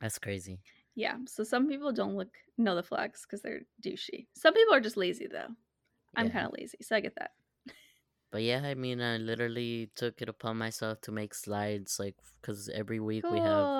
that's 0.00 0.18
crazy. 0.18 0.60
Yeah, 0.94 1.16
so 1.26 1.44
some 1.44 1.68
people 1.68 1.92
don't 1.92 2.16
look 2.16 2.34
know 2.56 2.74
the 2.74 2.82
flags 2.82 3.22
because 3.22 3.42
they're 3.42 3.62
douchey. 3.82 4.28
Some 4.34 4.54
people 4.54 4.74
are 4.74 4.80
just 4.80 4.96
lazy 4.96 5.26
though. 5.26 5.48
I'm 6.16 6.26
Yeah. 6.26 6.32
kind 6.32 6.46
of 6.46 6.52
lazy, 6.58 6.78
so 6.82 6.96
I 6.96 7.00
get 7.00 7.14
that. 7.16 7.32
But 8.36 8.42
yeah, 8.42 8.60
I 8.64 8.74
mean, 8.74 9.00
I 9.00 9.16
literally 9.16 9.90
took 9.94 10.20
it 10.20 10.28
upon 10.28 10.58
myself 10.58 11.00
to 11.00 11.10
make 11.10 11.32
slides, 11.32 11.98
like, 11.98 12.18
because 12.42 12.68
every 12.68 13.00
week 13.00 13.24
Cool. 13.24 13.30
we 13.30 13.40
have 13.40 13.70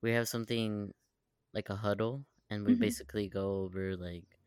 we 0.00 0.12
have 0.12 0.28
something 0.28 0.94
like 1.54 1.70
a 1.70 1.76
huddle, 1.76 2.26
and 2.50 2.64
we 2.64 2.74
Mhm. 2.74 2.76
basically 2.76 3.28
go 3.28 3.62
over 3.62 3.96
like 3.96 4.38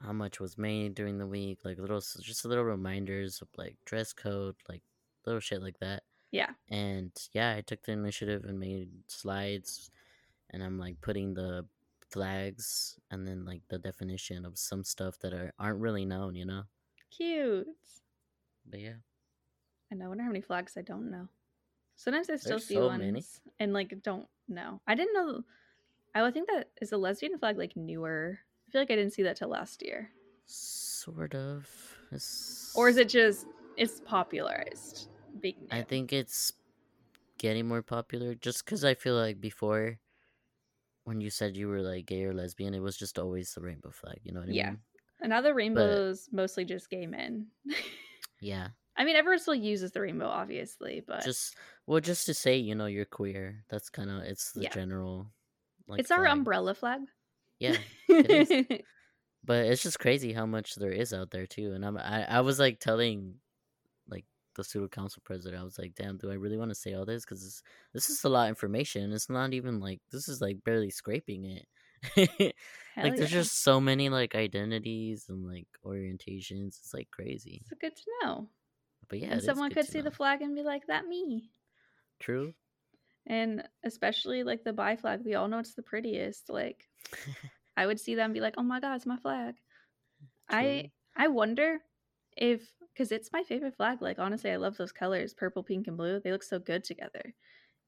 how 0.00 0.12
much 0.12 0.38
was 0.40 0.56
made 0.56 0.94
during 0.94 1.18
the 1.18 1.26
week, 1.26 1.64
like 1.64 1.78
little, 1.78 2.00
just 2.00 2.44
little 2.44 2.64
reminders 2.64 3.42
of 3.42 3.48
like 3.56 3.76
dress 3.84 4.12
code, 4.12 4.56
like 4.68 4.82
little 5.26 5.40
shit 5.40 5.60
like 5.62 5.78
that. 5.80 6.04
Yeah. 6.30 6.54
And 6.68 7.12
yeah, 7.32 7.54
I 7.56 7.62
took 7.62 7.84
the 7.84 7.92
initiative 7.92 8.44
and 8.44 8.60
made 8.60 9.10
slides, 9.10 9.90
and 10.50 10.62
I'm 10.62 10.78
like 10.78 11.00
putting 11.02 11.34
the 11.34 11.68
flags 12.10 12.98
and 13.10 13.26
then 13.26 13.44
like 13.44 13.62
the 13.68 13.78
definition 13.78 14.44
of 14.46 14.58
some 14.58 14.84
stuff 14.84 15.18
that 15.20 15.34
are 15.34 15.52
aren't 15.58 15.80
really 15.80 16.06
known, 16.06 16.36
you 16.36 16.46
know. 16.46 16.64
Cute. 17.10 17.66
But 18.68 18.80
yeah. 18.80 18.94
I 19.90 19.94
know. 19.94 20.06
I 20.06 20.08
wonder 20.08 20.22
how 20.24 20.28
many 20.30 20.40
flags 20.40 20.76
I 20.76 20.82
don't 20.82 21.10
know. 21.10 21.28
Sometimes 21.96 22.30
I 22.30 22.36
still 22.36 22.58
There's 22.58 22.64
see 22.64 22.74
so 22.74 22.88
ones 22.88 23.00
many. 23.00 23.24
and 23.58 23.72
like 23.72 24.02
don't 24.02 24.28
know. 24.48 24.80
I 24.86 24.94
didn't 24.94 25.14
know. 25.14 25.42
I 26.14 26.22
would 26.22 26.34
think 26.34 26.48
that 26.48 26.70
is 26.80 26.92
a 26.92 26.96
lesbian 26.96 27.38
flag 27.38 27.58
like 27.58 27.76
newer. 27.76 28.38
I 28.68 28.72
feel 28.72 28.80
like 28.82 28.90
I 28.90 28.96
didn't 28.96 29.12
see 29.12 29.22
that 29.24 29.36
till 29.36 29.48
last 29.48 29.82
year. 29.82 30.10
Sort 30.46 31.34
of. 31.34 31.96
It's, 32.12 32.74
Or 32.76 32.88
is 32.88 32.96
it 32.96 33.08
just 33.08 33.46
it's 33.76 34.00
popularized? 34.00 35.08
I 35.70 35.82
think 35.82 36.12
it's 36.12 36.52
getting 37.38 37.68
more 37.68 37.82
popular 37.82 38.34
just 38.34 38.64
because 38.64 38.84
I 38.84 38.94
feel 38.94 39.14
like 39.14 39.40
before, 39.40 39.98
when 41.04 41.20
you 41.20 41.30
said 41.30 41.56
you 41.56 41.68
were 41.68 41.82
like 41.82 42.06
gay 42.06 42.24
or 42.24 42.34
lesbian, 42.34 42.74
it 42.74 42.80
was 42.80 42.96
just 42.96 43.18
always 43.18 43.54
the 43.54 43.60
rainbow 43.60 43.90
flag. 43.90 44.20
You 44.22 44.32
know 44.32 44.40
what 44.40 44.48
I 44.50 44.52
Yeah. 44.52 44.70
mean? 44.70 44.80
And 45.20 45.30
now 45.30 45.40
the 45.40 45.52
rainbow's 45.54 46.28
mostly 46.32 46.64
just 46.64 46.90
gay 46.90 47.06
men. 47.06 47.48
Yeah. 48.40 48.68
I 48.96 49.04
mean, 49.04 49.16
everyone 49.16 49.40
still 49.40 49.54
uses 49.54 49.90
the 49.90 50.00
rainbow, 50.00 50.26
obviously, 50.28 51.02
but 51.06 51.24
Just 51.24 51.56
well, 51.86 51.98
just 52.00 52.26
to 52.26 52.34
say, 52.34 52.56
you 52.56 52.74
know, 52.76 52.86
you're 52.86 53.04
queer. 53.04 53.64
That's 53.68 53.90
kind 53.90 54.10
of 54.10 54.22
it's 54.22 54.52
the 54.52 54.62
Yeah. 54.62 54.70
general. 54.70 55.32
Like, 55.88 55.98
it's 56.00 56.12
our 56.12 56.22
flag. 56.24 56.32
umbrella 56.32 56.74
flag. 56.74 57.00
Yeah, 57.58 57.76
it 58.08 58.30
is. 58.30 58.80
but 59.44 59.66
it's 59.66 59.82
just 59.82 59.98
crazy 59.98 60.32
how 60.32 60.46
much 60.46 60.76
there 60.76 60.92
is 60.92 61.12
out 61.12 61.30
there 61.32 61.46
too. 61.46 61.72
And 61.72 61.84
I'm 61.84 61.96
I, 61.96 62.26
I 62.26 62.40
was 62.42 62.60
like 62.60 62.78
telling, 62.78 63.34
like 64.08 64.24
the 64.54 64.62
pseudo 64.62 64.86
council 64.86 65.22
president, 65.24 65.60
I 65.60 65.64
was 65.64 65.78
like, 65.80 65.94
damn, 65.96 66.16
do 66.16 66.30
I 66.30 66.34
really 66.34 66.56
want 66.58 66.70
to 66.70 66.76
say 66.76 66.94
all 66.94 67.04
this? 67.06 67.24
Because 67.24 67.42
this, 67.42 67.62
this 67.92 68.10
is 68.10 68.22
a 68.22 68.28
lot 68.28 68.44
of 68.44 68.48
information. 68.50 69.12
It's 69.12 69.28
not 69.28 69.52
even 69.52 69.80
like 69.80 70.00
this 70.12 70.28
is 70.28 70.40
like 70.40 70.62
barely 70.64 70.90
scraping 70.90 71.44
it. 71.44 71.66
Like 73.02 73.16
there's 73.16 73.30
just 73.30 73.62
so 73.62 73.80
many 73.80 74.08
like 74.08 74.34
identities 74.34 75.26
and 75.28 75.46
like 75.46 75.68
orientations. 75.84 76.78
It's 76.78 76.92
like 76.92 77.08
crazy. 77.10 77.62
It's 77.62 77.80
good 77.80 77.96
to 77.96 78.02
know. 78.22 78.48
But 79.08 79.20
yeah, 79.20 79.38
someone 79.38 79.70
could 79.70 79.86
see 79.86 80.00
the 80.00 80.10
flag 80.10 80.42
and 80.42 80.54
be 80.54 80.62
like, 80.62 80.86
that 80.88 81.06
me. 81.06 81.50
True. 82.20 82.54
And 83.26 83.62
especially 83.84 84.42
like 84.42 84.64
the 84.64 84.72
bi 84.72 84.96
flag, 84.96 85.20
we 85.24 85.34
all 85.34 85.48
know 85.48 85.58
it's 85.58 85.74
the 85.74 85.82
prettiest. 85.82 86.50
Like, 86.50 86.88
I 87.76 87.86
would 87.86 88.00
see 88.00 88.14
that 88.16 88.24
and 88.24 88.34
be 88.34 88.40
like, 88.40 88.54
oh 88.58 88.62
my 88.62 88.80
God, 88.80 88.96
it's 88.96 89.06
my 89.06 89.16
flag. 89.16 89.54
I 90.48 90.90
I 91.16 91.28
wonder 91.28 91.78
if, 92.36 92.62
because 92.92 93.12
it's 93.12 93.32
my 93.32 93.42
favorite 93.42 93.76
flag. 93.76 94.02
Like, 94.02 94.18
honestly, 94.18 94.50
I 94.50 94.56
love 94.56 94.76
those 94.76 94.92
colors 94.92 95.34
purple, 95.34 95.62
pink, 95.62 95.86
and 95.86 95.96
blue. 95.96 96.20
They 96.20 96.32
look 96.32 96.42
so 96.42 96.58
good 96.58 96.84
together. 96.84 97.34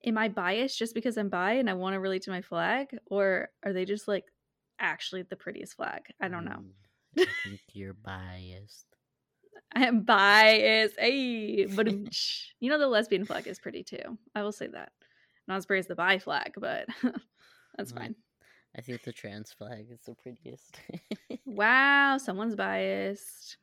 Am 0.05 0.17
I 0.17 0.29
biased 0.29 0.79
just 0.79 0.95
because 0.95 1.17
I'm 1.19 1.29
bi 1.29 1.53
and 1.55 1.69
I 1.69 1.75
want 1.75 1.95
to 1.95 2.01
relate 2.01 2.23
to 2.23 2.31
my 2.31 2.43
flag? 2.43 2.99
Or 3.07 3.51
are 3.63 3.73
they 3.73 3.85
just 3.85 4.09
like 4.09 4.33
actually 4.79 5.23
the 5.23 5.37
prettiest 5.37 5.75
flag? 5.77 6.07
I 6.21 6.29
don't 6.29 6.45
know. 6.45 6.63
Mm, 6.63 6.75
I 7.27 7.33
think 7.35 7.63
you're 7.75 7.95
biased. 7.95 8.97
I 9.75 9.87
am 9.87 10.03
biased. 10.03 10.99
Hey, 10.99 11.67
but 11.67 11.89
you 12.61 12.71
know 12.71 12.79
the 12.79 12.89
lesbian 12.89 13.25
flag 13.25 13.47
is 13.47 13.59
pretty 13.59 13.83
too. 13.85 14.19
I 14.35 14.43
will 14.43 14.53
say 14.53 14.67
that. 14.69 14.93
Not 15.49 15.57
as 15.57 15.67
pretty 15.67 15.81
as 15.81 15.87
the 15.87 15.95
bi 15.95 16.19
flag, 16.19 16.55
but 16.57 16.89
that's 17.77 17.93
Mm. 17.93 17.93
fine. 17.93 18.17
I 18.77 18.83
think 18.83 19.03
the 19.03 19.13
trans 19.13 19.53
flag 19.53 19.91
is 19.91 20.03
the 20.03 20.15
prettiest. 20.15 20.81
Wow, 21.45 22.19
someone's 22.19 22.55
biased. 22.57 23.59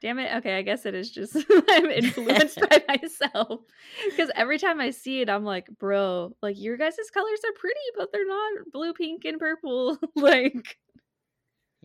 Damn 0.00 0.20
it. 0.20 0.36
Okay, 0.36 0.56
I 0.56 0.62
guess 0.62 0.86
it 0.86 0.94
is 0.94 1.10
just 1.10 1.36
I'm 1.68 1.86
influenced 1.86 2.60
by 2.70 2.82
myself. 2.88 3.60
Because 4.08 4.30
every 4.36 4.58
time 4.58 4.80
I 4.80 4.90
see 4.90 5.20
it, 5.20 5.28
I'm 5.28 5.44
like, 5.44 5.66
bro, 5.78 6.36
like 6.40 6.58
your 6.58 6.76
guys' 6.76 6.96
colors 7.12 7.40
are 7.44 7.52
pretty, 7.58 7.80
but 7.96 8.10
they're 8.12 8.26
not 8.26 8.72
blue, 8.72 8.92
pink, 8.92 9.24
and 9.24 9.38
purple. 9.38 9.98
like 10.16 10.78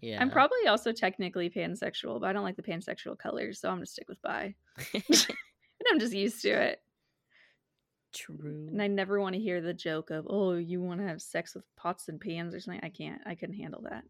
yeah. 0.01 0.21
I'm 0.21 0.29
probably 0.29 0.67
also 0.67 0.91
technically 0.91 1.49
pansexual, 1.49 2.19
but 2.19 2.29
I 2.29 2.33
don't 2.33 2.43
like 2.43 2.57
the 2.57 2.63
pansexual 2.63 3.17
colors, 3.17 3.59
so 3.59 3.69
I'm 3.69 3.77
gonna 3.77 3.85
stick 3.85 4.09
with 4.09 4.21
bi. 4.21 4.53
and 4.93 5.87
I'm 5.91 5.99
just 5.99 6.13
used 6.13 6.41
to 6.43 6.49
it. 6.49 6.79
True. 8.13 8.67
And 8.71 8.79
I 8.79 8.87
never 8.87 9.19
want 9.19 9.33
to 9.33 9.41
hear 9.41 9.59
the 9.59 9.73
joke 9.73 10.11
of, 10.11 10.27
oh, 10.29 10.53
you 10.53 10.81
want 10.81 10.99
to 10.99 11.07
have 11.07 11.19
sex 11.19 11.55
with 11.55 11.63
pots 11.75 12.09
and 12.09 12.21
pans 12.21 12.53
or 12.53 12.59
something. 12.59 12.83
I 12.83 12.89
can't. 12.89 13.21
I 13.25 13.33
couldn't 13.33 13.55
handle 13.55 13.81
that. 13.89 14.03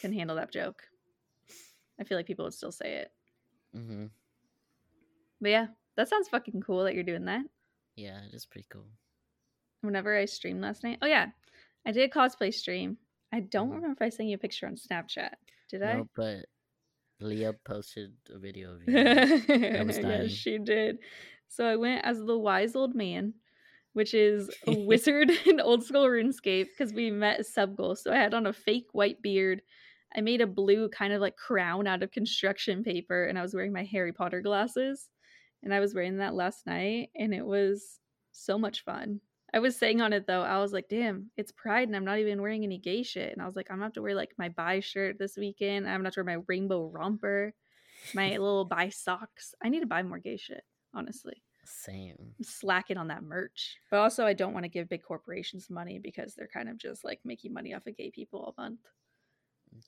Couldn't 0.00 0.16
handle 0.16 0.36
that 0.36 0.50
joke. 0.50 0.82
I 2.00 2.04
feel 2.04 2.16
like 2.16 2.26
people 2.26 2.46
would 2.46 2.54
still 2.54 2.72
say 2.72 2.94
it. 2.94 3.12
Hmm 3.74 4.06
But 5.40 5.50
yeah, 5.50 5.66
that 5.96 6.08
sounds 6.08 6.28
fucking 6.28 6.62
cool 6.62 6.84
that 6.84 6.94
you're 6.94 7.04
doing 7.04 7.24
that. 7.26 7.44
Yeah, 7.96 8.22
it 8.24 8.34
is 8.34 8.46
pretty 8.46 8.66
cool. 8.70 8.88
Whenever 9.82 10.16
I 10.16 10.24
streamed 10.26 10.60
last 10.60 10.84
night. 10.84 10.98
Oh 11.02 11.06
yeah. 11.06 11.30
I 11.86 11.92
did 11.92 12.10
a 12.10 12.12
cosplay 12.12 12.52
stream. 12.52 12.98
I 13.32 13.40
don't 13.40 13.70
Mhm. 13.70 13.74
remember 13.76 13.92
if 13.94 14.02
I 14.02 14.08
sent 14.10 14.28
you 14.28 14.34
a 14.34 14.38
picture 14.38 14.66
on 14.66 14.74
Snapchat. 14.76 15.34
Did 15.68 15.82
I? 15.82 15.94
No, 15.94 16.08
but 16.14 16.46
Leah 17.20 17.54
posted 17.64 18.16
a 18.30 18.38
video 18.38 18.74
of 18.74 18.82
you. 18.82 18.90
I 19.78 19.82
was 19.82 19.98
dying. 19.98 20.22
yes, 20.28 20.32
she 20.32 20.58
did. 20.58 20.98
So 21.48 21.66
I 21.66 21.76
went 21.76 22.04
as 22.04 22.18
the 22.24 22.38
wise 22.38 22.76
old 22.76 22.94
man, 22.94 23.34
which 23.94 24.14
is 24.14 24.50
a 24.66 24.72
wizard 24.72 25.30
in 25.46 25.60
old 25.60 25.84
school 25.84 26.06
RuneScape 26.06 26.66
because 26.66 26.92
we 26.92 27.10
met 27.10 27.46
sub 27.46 27.76
goal. 27.76 27.96
So 27.96 28.12
I 28.12 28.16
had 28.16 28.34
on 28.34 28.46
a 28.46 28.52
fake 28.52 28.88
white 28.92 29.22
beard. 29.22 29.62
I 30.16 30.20
made 30.20 30.40
a 30.40 30.46
blue 30.46 30.88
kind 30.88 31.12
of 31.12 31.20
like 31.20 31.36
crown 31.36 31.86
out 31.86 32.02
of 32.02 32.10
construction 32.10 32.82
paper, 32.82 33.24
and 33.24 33.38
I 33.38 33.42
was 33.42 33.54
wearing 33.54 33.72
my 33.72 33.84
Harry 33.84 34.12
Potter 34.12 34.40
glasses. 34.40 35.08
And 35.62 35.74
I 35.74 35.80
was 35.80 35.94
wearing 35.94 36.16
that 36.18 36.34
last 36.34 36.66
night, 36.66 37.10
and 37.14 37.34
it 37.34 37.44
was 37.44 38.00
so 38.32 38.58
much 38.58 38.82
fun. 38.82 39.20
I 39.52 39.58
was 39.58 39.76
saying 39.76 40.00
on 40.00 40.12
it 40.12 40.26
though, 40.26 40.42
I 40.42 40.58
was 40.58 40.72
like, 40.72 40.88
damn, 40.88 41.30
it's 41.36 41.52
Pride, 41.52 41.88
and 41.88 41.96
I'm 41.96 42.04
not 42.04 42.18
even 42.18 42.40
wearing 42.40 42.64
any 42.64 42.78
gay 42.78 43.02
shit. 43.02 43.32
And 43.32 43.42
I 43.42 43.46
was 43.46 43.56
like, 43.56 43.66
I'm 43.70 43.76
gonna 43.76 43.86
have 43.86 43.92
to 43.94 44.02
wear 44.02 44.14
like 44.14 44.30
my 44.38 44.48
bi 44.48 44.80
shirt 44.80 45.18
this 45.18 45.36
weekend. 45.36 45.86
I'm 45.86 45.98
gonna 45.98 46.06
have 46.06 46.14
to 46.14 46.22
wear 46.22 46.36
my 46.36 46.42
rainbow 46.46 46.88
romper, 46.88 47.52
my 48.14 48.30
little 48.30 48.64
bi 48.64 48.88
socks. 48.90 49.54
I 49.62 49.68
need 49.68 49.80
to 49.80 49.86
buy 49.86 50.02
more 50.02 50.18
gay 50.18 50.36
shit, 50.36 50.62
honestly. 50.94 51.42
Same. 51.64 52.16
I'm 52.18 52.44
slacking 52.44 52.96
on 52.96 53.08
that 53.08 53.22
merch. 53.22 53.78
But 53.90 53.98
also, 53.98 54.24
I 54.24 54.32
don't 54.32 54.54
want 54.54 54.64
to 54.64 54.70
give 54.70 54.88
big 54.88 55.02
corporations 55.02 55.68
money 55.68 55.98
because 55.98 56.34
they're 56.34 56.48
kind 56.48 56.68
of 56.68 56.78
just 56.78 57.04
like 57.04 57.20
making 57.24 57.52
money 57.52 57.74
off 57.74 57.86
of 57.86 57.96
gay 57.96 58.10
people 58.10 58.40
all 58.40 58.54
month. 58.56 58.80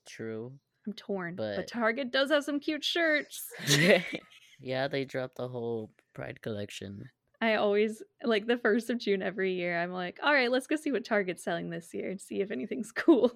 True. 0.07 0.53
I'm 0.87 0.93
torn. 0.93 1.35
But, 1.35 1.55
But- 1.57 1.67
Target 1.67 2.11
does 2.11 2.29
have 2.31 2.43
some 2.43 2.59
cute 2.59 2.83
shirts. 2.83 3.45
yeah, 4.59 4.87
they 4.87 5.05
dropped 5.05 5.37
the 5.37 5.47
whole 5.47 5.91
Pride 6.13 6.41
collection. 6.41 7.09
I 7.41 7.55
always 7.55 8.01
like 8.23 8.47
the 8.47 8.57
first 8.57 8.89
of 8.89 8.99
June 8.99 9.21
every 9.21 9.53
year. 9.53 9.77
I'm 9.81 9.91
like, 9.91 10.17
all 10.23 10.33
right, 10.33 10.49
let's 10.51 10.67
go 10.67 10.77
see 10.77 10.91
what 10.93 11.03
Target's 11.03 11.43
selling 11.43 11.69
this 11.69 11.93
year 11.93 12.09
and 12.09 12.21
see 12.21 12.39
if 12.39 12.51
anything's 12.51 12.91
cool. 12.95 13.31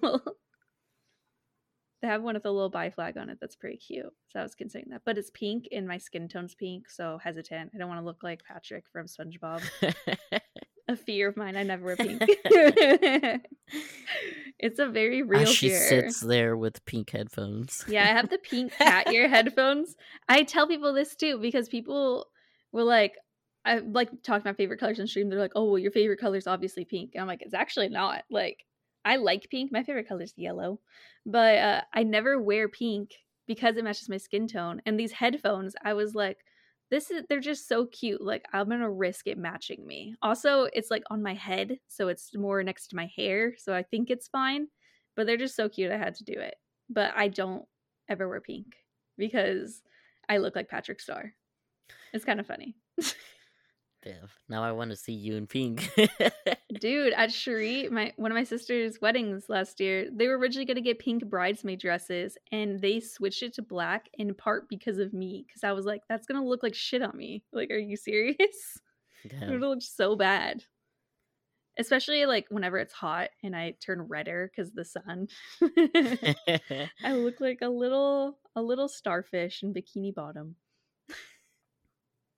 they 2.00 2.08
have 2.08 2.22
one 2.22 2.34
with 2.34 2.46
a 2.46 2.50
little 2.50 2.70
bi 2.70 2.88
flag 2.88 3.18
on 3.18 3.28
it 3.28 3.36
that's 3.40 3.56
pretty 3.56 3.76
cute. 3.76 4.06
So 4.28 4.40
I 4.40 4.42
was 4.42 4.54
considering 4.54 4.90
that. 4.92 5.02
But 5.04 5.18
it's 5.18 5.30
pink 5.30 5.68
and 5.72 5.86
my 5.86 5.98
skin 5.98 6.26
tone's 6.28 6.54
pink, 6.54 6.88
so 6.88 7.18
hesitant. 7.22 7.72
I 7.74 7.78
don't 7.78 7.88
want 7.88 8.00
to 8.00 8.04
look 8.06 8.22
like 8.22 8.42
Patrick 8.44 8.84
from 8.92 9.06
SpongeBob. 9.06 9.62
A 10.88 10.96
fear 10.96 11.28
of 11.28 11.36
mine. 11.36 11.54
I 11.56 11.64
never 11.64 11.84
wear 11.84 11.96
pink. 11.96 12.22
It's 14.58 14.78
a 14.78 14.86
very 14.88 15.22
real 15.22 15.42
As 15.42 15.54
she 15.54 15.68
fear. 15.70 15.78
sits 15.88 16.20
there 16.20 16.56
with 16.56 16.84
pink 16.84 17.10
headphones. 17.10 17.84
Yeah, 17.88 18.02
I 18.04 18.08
have 18.08 18.28
the 18.28 18.38
pink 18.38 18.72
cat 18.72 19.12
ear 19.12 19.28
headphones. 19.36 19.96
I 20.28 20.42
tell 20.42 20.66
people 20.66 20.92
this 20.92 21.14
too 21.14 21.38
because 21.38 21.68
people 21.68 22.26
will 22.72 22.86
like, 22.86 23.14
I 23.64 23.78
like 23.78 24.22
talk 24.22 24.44
my 24.44 24.52
favorite 24.52 24.80
colors 24.80 24.98
on 25.00 25.06
stream. 25.06 25.28
They're 25.28 25.38
like, 25.38 25.52
"Oh, 25.54 25.64
well, 25.64 25.78
your 25.78 25.90
favorite 25.90 26.20
color 26.20 26.36
is 26.38 26.46
obviously 26.46 26.84
pink." 26.84 27.10
And 27.14 27.20
I'm 27.22 27.28
like, 27.28 27.42
"It's 27.42 27.54
actually 27.54 27.88
not. 27.88 28.24
Like, 28.30 28.64
I 29.04 29.16
like 29.16 29.48
pink. 29.50 29.70
My 29.72 29.82
favorite 29.82 30.08
color 30.08 30.22
is 30.22 30.32
yellow, 30.36 30.80
but 31.26 31.58
uh, 31.58 31.80
I 31.92 32.02
never 32.02 32.40
wear 32.40 32.68
pink 32.68 33.10
because 33.46 33.76
it 33.76 33.84
matches 33.84 34.08
my 34.08 34.16
skin 34.16 34.46
tone." 34.48 34.80
And 34.86 34.98
these 34.98 35.12
headphones, 35.12 35.74
I 35.84 35.92
was 35.94 36.14
like, 36.14 36.38
"This 36.90 37.10
is 37.10 37.24
they're 37.28 37.40
just 37.40 37.68
so 37.68 37.86
cute. 37.86 38.20
Like, 38.20 38.44
I'm 38.52 38.68
gonna 38.68 38.90
risk 38.90 39.26
it 39.26 39.38
matching 39.38 39.86
me." 39.86 40.14
Also, 40.22 40.64
it's 40.72 40.90
like 40.90 41.02
on 41.10 41.22
my 41.22 41.34
head, 41.34 41.78
so 41.88 42.08
it's 42.08 42.34
more 42.34 42.62
next 42.62 42.88
to 42.88 42.96
my 42.96 43.10
hair, 43.16 43.54
so 43.56 43.74
I 43.74 43.82
think 43.82 44.10
it's 44.10 44.28
fine. 44.28 44.68
But 45.16 45.26
they're 45.26 45.36
just 45.36 45.56
so 45.56 45.68
cute. 45.68 45.92
I 45.92 45.98
had 45.98 46.14
to 46.16 46.24
do 46.24 46.34
it. 46.34 46.54
But 46.90 47.12
I 47.16 47.28
don't 47.28 47.64
ever 48.08 48.28
wear 48.28 48.40
pink 48.40 48.74
because 49.16 49.82
I 50.28 50.38
look 50.38 50.56
like 50.56 50.68
Patrick 50.68 51.00
Star. 51.00 51.34
It's 52.12 52.24
kind 52.24 52.40
of 52.40 52.46
funny. 52.46 52.76
Now 54.48 54.62
I 54.62 54.72
want 54.72 54.90
to 54.90 54.96
see 54.96 55.12
you 55.12 55.36
in 55.36 55.46
pink. 55.46 55.90
Dude, 56.80 57.12
at 57.12 57.32
Cherie, 57.32 57.88
my 57.90 58.12
one 58.16 58.30
of 58.30 58.36
my 58.36 58.44
sister's 58.44 59.00
weddings 59.00 59.48
last 59.48 59.80
year, 59.80 60.08
they 60.12 60.28
were 60.28 60.38
originally 60.38 60.66
gonna 60.66 60.80
get 60.80 60.98
pink 60.98 61.24
bridesmaid 61.26 61.80
dresses 61.80 62.36
and 62.52 62.80
they 62.80 63.00
switched 63.00 63.42
it 63.42 63.54
to 63.54 63.62
black 63.62 64.06
in 64.14 64.34
part 64.34 64.68
because 64.68 64.98
of 64.98 65.12
me. 65.12 65.46
Cause 65.52 65.64
I 65.64 65.72
was 65.72 65.84
like, 65.84 66.02
that's 66.08 66.26
gonna 66.26 66.44
look 66.44 66.62
like 66.62 66.74
shit 66.74 67.02
on 67.02 67.16
me. 67.16 67.44
Like, 67.52 67.70
are 67.70 67.78
you 67.78 67.96
serious? 67.96 68.36
It 69.24 69.40
Damn. 69.40 69.50
would 69.50 69.60
look 69.60 69.82
so 69.82 70.14
bad. 70.14 70.62
Especially 71.76 72.24
like 72.24 72.46
whenever 72.50 72.78
it's 72.78 72.92
hot 72.92 73.30
and 73.42 73.54
I 73.54 73.74
turn 73.84 74.02
redder 74.02 74.48
because 74.48 74.72
the 74.72 74.84
sun. 74.84 75.26
I 77.04 77.14
look 77.14 77.40
like 77.40 77.58
a 77.62 77.68
little 77.68 78.38
a 78.54 78.62
little 78.62 78.88
starfish 78.88 79.64
in 79.64 79.74
bikini 79.74 80.14
bottom. 80.14 80.54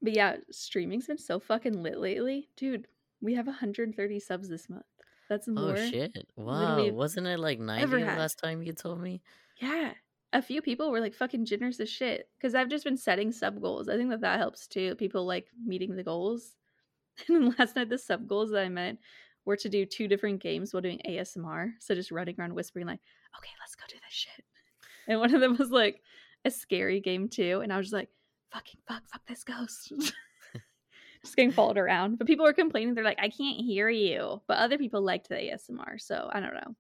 But 0.03 0.15
yeah, 0.15 0.37
streaming's 0.51 1.07
been 1.07 1.19
so 1.19 1.39
fucking 1.39 1.83
lit 1.83 1.99
lately. 1.99 2.49
Dude, 2.57 2.87
we 3.21 3.35
have 3.35 3.47
130 3.47 4.21
subs 4.21 4.49
this 4.49 4.69
month. 4.69 4.85
That's 5.31 5.49
oh, 5.49 5.53
more. 5.53 5.77
oh 5.79 5.91
shit! 5.91 6.27
Wow, 6.37 6.89
wasn't 6.89 7.29
it 7.29 7.39
like 7.39 7.61
ninety 7.61 7.85
ever 7.85 8.01
the 8.01 8.05
had. 8.05 8.19
last 8.19 8.41
time 8.43 8.63
you 8.63 8.73
told 8.73 9.01
me? 9.01 9.23
Yeah. 9.59 9.93
A 10.33 10.43
few 10.43 10.61
people 10.61 10.91
were 10.91 11.01
like 11.01 11.15
fucking 11.15 11.45
generous 11.45 11.81
as 11.81 11.89
shit 11.89 12.29
because 12.37 12.55
I've 12.55 12.69
just 12.69 12.85
been 12.85 12.97
setting 12.97 13.33
sub 13.33 13.61
goals. 13.61 13.89
I 13.89 13.97
think 13.97 14.11
that 14.11 14.21
that 14.21 14.39
helps 14.39 14.67
too. 14.67 14.97
People 14.97 15.27
like 15.27 15.47
meeting 15.65 15.97
the 15.97 16.05
goals. 16.05 16.57
And 17.29 17.55
last 17.59 17.77
night, 17.77 17.91
the 17.91 17.99
sub 17.99 18.27
goals 18.27 18.51
that 18.51 18.65
I 18.65 18.69
met 18.69 18.97
were 19.45 19.57
to 19.57 19.69
do 19.69 19.85
two 19.85 20.09
different 20.09 20.41
games 20.41 20.73
while 20.73 20.81
doing 20.81 21.01
ASMR. 21.07 21.73
So 21.79 21.95
just 21.95 22.11
running 22.11 22.37
around 22.39 22.55
whispering, 22.55 22.87
like, 22.87 23.01
okay, 23.37 23.51
let's 23.61 23.75
go 23.75 23.85
do 23.89 23.97
this 23.97 24.15
shit. 24.15 24.45
And 25.07 25.21
one 25.21 25.35
of 25.35 25.41
them 25.41 25.57
was 25.59 25.71
like 25.71 26.01
a 26.45 26.51
scary 26.51 27.01
game 27.01 27.29
too. 27.29 27.61
And 27.63 27.73
I 27.73 27.77
was 27.77 27.87
just 27.87 27.95
like, 27.95 28.09
fucking 28.53 28.81
fuck, 28.87 29.03
fuck 29.09 29.27
this 29.27 29.45
ghost. 29.45 29.93
just 31.23 31.37
getting 31.37 31.53
followed 31.53 31.79
around. 31.79 32.19
But 32.19 32.27
people 32.27 32.45
were 32.45 32.53
complaining. 32.53 32.95
They're 32.95 33.05
like, 33.05 33.21
I 33.21 33.29
can't 33.29 33.61
hear 33.61 33.89
you. 33.89 34.41
But 34.47 34.59
other 34.59 34.79
people 34.79 35.03
liked 35.03 35.29
the 35.29 35.37
ASMR. 35.37 36.01
So 36.01 36.29
I 36.33 36.41
don't 36.41 36.55
know. 36.55 36.75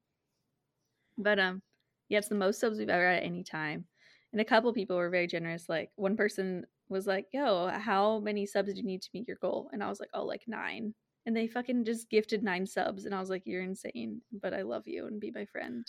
But 1.18 1.38
um, 1.38 1.62
yeah, 2.08 2.18
it's 2.18 2.28
the 2.28 2.34
most 2.34 2.60
subs 2.60 2.78
we've 2.78 2.88
ever 2.88 3.06
had 3.06 3.18
at 3.18 3.24
any 3.24 3.44
time. 3.44 3.84
And 4.32 4.40
a 4.40 4.44
couple 4.44 4.72
people 4.72 4.96
were 4.96 5.10
very 5.10 5.26
generous. 5.26 5.68
Like 5.68 5.90
one 5.96 6.16
person 6.16 6.64
was 6.88 7.06
like, 7.06 7.26
"Yo, 7.32 7.68
how 7.68 8.20
many 8.20 8.46
subs 8.46 8.72
do 8.72 8.80
you 8.80 8.86
need 8.86 9.02
to 9.02 9.10
meet 9.12 9.28
your 9.28 9.38
goal?" 9.40 9.68
And 9.72 9.82
I 9.82 9.88
was 9.88 10.00
like, 10.00 10.10
"Oh, 10.14 10.24
like 10.24 10.42
nine. 10.46 10.94
And 11.26 11.36
they 11.36 11.46
fucking 11.46 11.84
just 11.84 12.08
gifted 12.08 12.42
nine 12.42 12.66
subs, 12.66 13.04
and 13.04 13.14
I 13.14 13.20
was 13.20 13.28
like, 13.28 13.42
"You're 13.44 13.62
insane, 13.62 14.22
but 14.40 14.54
I 14.54 14.62
love 14.62 14.86
you 14.86 15.06
and 15.06 15.20
be 15.20 15.32
my 15.32 15.44
friend. 15.46 15.86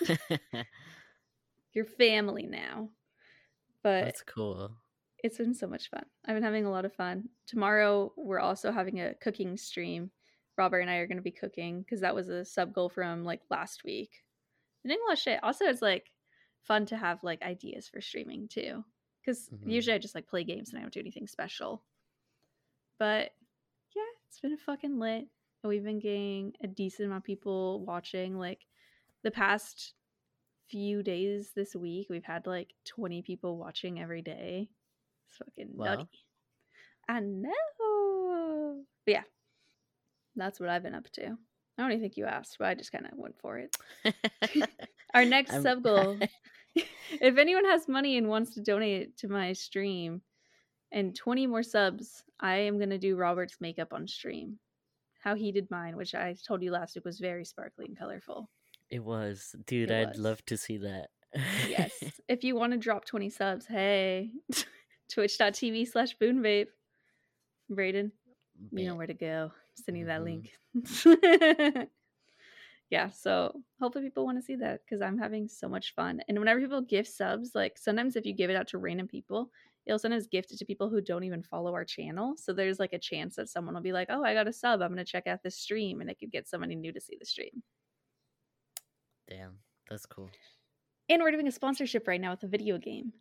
You're 1.72 1.84
family 1.84 2.46
now." 2.46 2.88
But 3.82 4.04
That's 4.06 4.22
cool. 4.22 4.74
It's 5.26 5.38
been 5.38 5.54
so 5.54 5.66
much 5.66 5.90
fun. 5.90 6.04
I've 6.24 6.34
been 6.36 6.42
having 6.42 6.64
a 6.64 6.70
lot 6.70 6.84
of 6.84 6.94
fun. 6.94 7.28
Tomorrow 7.46 8.12
we're 8.16 8.40
also 8.40 8.72
having 8.72 9.00
a 9.00 9.14
cooking 9.14 9.56
stream. 9.56 10.10
Robert 10.56 10.80
and 10.80 10.90
I 10.90 10.96
are 10.96 11.06
going 11.06 11.18
to 11.18 11.22
be 11.22 11.30
cooking 11.30 11.82
because 11.82 12.00
that 12.00 12.14
was 12.14 12.28
a 12.28 12.44
sub 12.44 12.72
goal 12.72 12.88
from 12.88 13.24
like 13.24 13.42
last 13.50 13.84
week. 13.84 14.10
And 14.84 14.92
a 14.92 14.96
lot. 15.08 15.18
Also, 15.42 15.64
it's 15.66 15.82
like 15.82 16.10
fun 16.62 16.86
to 16.86 16.96
have 16.96 17.22
like 17.22 17.42
ideas 17.42 17.88
for 17.88 18.00
streaming 18.00 18.48
too. 18.48 18.84
Because 19.20 19.48
Mhm. 19.50 19.70
usually 19.70 19.94
I 19.94 19.98
just 19.98 20.14
like 20.14 20.28
play 20.28 20.44
games 20.44 20.70
and 20.70 20.78
I 20.78 20.82
don't 20.82 20.92
do 20.94 21.00
anything 21.00 21.26
special. 21.26 21.84
But 22.98 23.32
yeah, 23.94 24.02
it's 24.28 24.40
been 24.40 24.56
fucking 24.56 24.98
lit. 24.98 25.28
And 25.62 25.68
we've 25.68 25.84
been 25.84 25.98
getting 25.98 26.54
a 26.62 26.66
decent 26.66 27.06
amount 27.06 27.22
of 27.22 27.26
people 27.26 27.84
watching. 27.84 28.38
Like 28.38 28.66
the 29.22 29.30
past 29.30 29.94
few 30.68 31.02
days 31.02 31.52
this 31.54 31.74
week, 31.76 32.08
we've 32.08 32.24
had 32.24 32.46
like 32.46 32.74
20 32.84 33.22
people 33.22 33.58
watching 33.58 34.00
every 34.00 34.22
day. 34.22 34.70
It's 35.28 35.36
fucking 35.38 35.70
Wow. 35.74 35.84
nutty. 35.86 36.08
I 37.08 37.20
know. 37.20 38.84
But 39.04 39.12
yeah, 39.12 39.22
that's 40.34 40.58
what 40.60 40.68
I've 40.68 40.82
been 40.82 40.94
up 40.94 41.08
to. 41.12 41.26
I 41.78 41.82
don't 41.82 41.92
even 41.92 42.00
think 42.00 42.16
you 42.16 42.24
asked, 42.24 42.56
but 42.58 42.68
I 42.68 42.74
just 42.74 42.92
kind 42.92 43.06
of 43.06 43.12
went 43.16 43.38
for 43.38 43.58
it. 43.58 43.76
Our 45.14 45.24
next 45.36 45.62
sub 45.62 45.82
goal. 45.82 46.18
if 46.74 47.38
anyone 47.38 47.64
has 47.66 47.86
money 47.88 48.16
and 48.16 48.28
wants 48.28 48.54
to 48.54 48.62
donate 48.62 49.16
to 49.18 49.28
my 49.28 49.52
stream 49.52 50.22
and 50.92 51.14
20 51.14 51.46
more 51.46 51.62
subs, 51.62 52.22
I 52.40 52.56
am 52.56 52.78
going 52.78 52.90
to 52.90 52.98
do 52.98 53.16
Robert's 53.16 53.56
makeup 53.60 53.92
on 53.92 54.08
stream. 54.08 54.58
How 55.20 55.34
he 55.34 55.52
did 55.52 55.70
mine, 55.70 55.96
which 55.96 56.14
I 56.14 56.36
told 56.46 56.62
you 56.62 56.70
last 56.70 56.94
week 56.94 57.04
was 57.04 57.18
very 57.18 57.44
sparkly 57.44 57.86
and 57.86 57.98
colorful. 57.98 58.48
It 58.90 59.02
was, 59.04 59.54
dude. 59.66 59.90
It 59.90 60.00
I'd 60.00 60.08
was. 60.10 60.18
love 60.18 60.44
to 60.46 60.56
see 60.56 60.78
that. 60.78 61.08
Yes. 61.68 61.92
if 62.28 62.44
you 62.44 62.54
want 62.56 62.72
to 62.72 62.78
drop 62.78 63.04
20 63.04 63.28
subs, 63.30 63.66
hey, 63.66 64.30
twitch.tv 65.12 65.88
slash 65.88 66.16
boonvape. 66.18 66.68
Brayden, 67.70 68.12
you 68.72 68.86
know 68.86 68.94
where 68.94 69.06
to 69.06 69.14
go. 69.14 69.52
Send 69.74 69.98
you 69.98 70.06
that 70.06 70.20
Mhm. 70.20 70.24
link. 70.24 70.52
yeah, 72.90 73.10
so 73.10 73.62
hopefully 73.80 74.04
people 74.04 74.24
want 74.24 74.38
to 74.38 74.42
see 74.42 74.56
that 74.56 74.80
because 74.84 75.02
I'm 75.02 75.18
having 75.18 75.48
so 75.48 75.68
much 75.68 75.94
fun. 75.94 76.20
And 76.28 76.38
whenever 76.38 76.60
people 76.60 76.80
gift 76.82 77.10
subs, 77.10 77.54
like 77.54 77.76
sometimes 77.78 78.16
if 78.16 78.24
you 78.24 78.32
give 78.32 78.50
it 78.50 78.56
out 78.56 78.68
to 78.68 78.78
random 78.78 79.08
people, 79.08 79.50
it'll 79.86 79.98
sometimes 79.98 80.26
gift 80.28 80.52
it 80.52 80.58
to 80.58 80.64
people 80.64 80.88
who 80.88 81.00
don't 81.00 81.24
even 81.24 81.42
follow 81.42 81.74
our 81.74 81.84
channel. 81.84 82.36
So 82.36 82.52
there's 82.52 82.78
like 82.78 82.92
a 82.92 82.98
chance 82.98 83.36
that 83.36 83.48
someone 83.48 83.74
will 83.74 83.82
be 83.82 83.92
like, 83.92 84.08
"Oh, 84.10 84.22
I 84.24 84.34
got 84.34 84.48
a 84.48 84.52
sub. 84.52 84.82
I'm 84.82 84.90
gonna 84.90 85.04
check 85.04 85.26
out 85.26 85.42
this 85.42 85.56
stream," 85.56 86.00
and 86.00 86.08
it 86.10 86.18
could 86.18 86.30
get 86.30 86.48
somebody 86.48 86.76
new 86.76 86.92
to 86.92 87.00
see 87.00 87.16
the 87.18 87.26
stream. 87.26 87.62
Damn, 89.28 89.58
that's 89.88 90.06
cool. 90.06 90.30
And 91.08 91.22
we're 91.22 91.30
doing 91.32 91.48
a 91.48 91.52
sponsorship 91.52 92.06
right 92.06 92.20
now 92.20 92.30
with 92.32 92.42
a 92.44 92.48
video 92.48 92.78
game. 92.78 93.12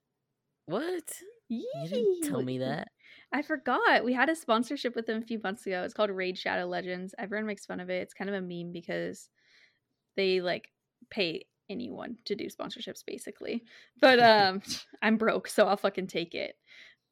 What? 0.68 1.22
You 1.50 1.68
didn't 1.90 2.30
tell 2.30 2.42
me 2.42 2.60
that. 2.60 2.90
I 3.32 3.42
forgot. 3.42 4.04
We 4.04 4.14
had 4.14 4.30
a 4.30 4.36
sponsorship 4.36 4.96
with 4.96 5.06
them 5.06 5.22
a 5.22 5.26
few 5.26 5.40
months 5.44 5.66
ago. 5.66 5.84
It's 5.84 5.94
called 5.94 6.10
Raid 6.10 6.38
Shadow 6.38 6.66
Legends. 6.66 7.14
Everyone 7.18 7.48
makes 7.48 7.66
fun 7.66 7.80
of 7.80 7.90
it. 7.90 8.02
It's 8.02 8.14
kind 8.14 8.30
of 8.30 8.36
a 8.36 8.42
meme 8.42 8.72
because 8.72 9.30
they 10.16 10.42
like 10.42 10.70
pay 11.10 11.46
anyone 11.70 12.18
to 12.26 12.36
do 12.36 12.46
sponsorships 12.46 13.04
basically. 13.06 13.64
But 14.00 14.20
um 14.20 14.62
I'm 15.02 15.18
broke, 15.18 15.48
so 15.48 15.68
I'll 15.68 15.78
fucking 15.78 16.08
take 16.08 16.34
it. 16.34 16.56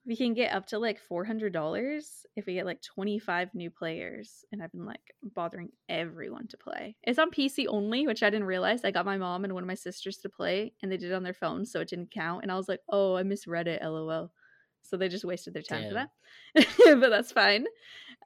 We 0.05 0.17
can 0.17 0.33
get 0.33 0.53
up 0.53 0.65
to 0.67 0.79
like 0.79 0.99
$400 1.09 2.03
if 2.35 2.45
we 2.45 2.55
get 2.55 2.65
like 2.65 2.81
25 2.81 3.55
new 3.55 3.69
players 3.69 4.43
and 4.51 4.61
I've 4.61 4.71
been 4.71 4.85
like 4.85 5.13
bothering 5.23 5.69
everyone 5.87 6.47
to 6.47 6.57
play. 6.57 6.97
It's 7.03 7.19
on 7.19 7.31
PC 7.31 7.67
only, 7.69 8.05
which 8.05 8.21
I 8.21 8.29
didn't 8.29 8.47
realize. 8.47 8.83
I 8.83 8.91
got 8.91 9.05
my 9.05 9.17
mom 9.17 9.45
and 9.45 9.53
one 9.53 9.63
of 9.63 9.67
my 9.67 9.75
sisters 9.75 10.17
to 10.17 10.29
play 10.29 10.73
and 10.81 10.91
they 10.91 10.97
did 10.97 11.11
it 11.11 11.15
on 11.15 11.23
their 11.23 11.33
phones, 11.33 11.71
so 11.71 11.79
it 11.79 11.87
didn't 11.87 12.11
count 12.11 12.43
and 12.43 12.51
I 12.51 12.55
was 12.55 12.67
like, 12.67 12.81
"Oh, 12.89 13.15
I 13.15 13.23
misread 13.23 13.67
it, 13.67 13.81
lol." 13.81 14.31
So 14.81 14.97
they 14.97 15.07
just 15.07 15.23
wasted 15.23 15.53
their 15.53 15.63
time 15.63 15.87
for 15.87 15.93
that. 15.93 16.09
but 16.99 17.09
that's 17.09 17.31
fine. 17.31 17.65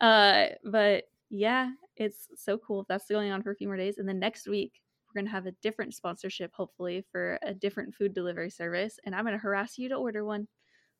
Uh, 0.01 0.47
but 0.63 1.05
yeah, 1.29 1.71
it's 1.95 2.27
so 2.35 2.57
cool. 2.57 2.85
That's 2.89 3.07
going 3.07 3.31
on 3.31 3.43
for 3.43 3.51
a 3.51 3.55
few 3.55 3.67
more 3.67 3.77
days. 3.77 3.97
And 3.97 4.07
then 4.07 4.19
next 4.19 4.47
week, 4.47 4.81
we're 5.07 5.21
going 5.21 5.27
to 5.27 5.31
have 5.31 5.45
a 5.45 5.51
different 5.61 5.93
sponsorship, 5.93 6.53
hopefully, 6.53 7.05
for 7.11 7.39
a 7.43 7.53
different 7.53 7.93
food 7.93 8.13
delivery 8.13 8.49
service. 8.49 8.99
And 9.05 9.15
I'm 9.15 9.23
going 9.23 9.33
to 9.33 9.41
harass 9.41 9.77
you 9.77 9.89
to 9.89 9.95
order 9.95 10.25
one. 10.25 10.47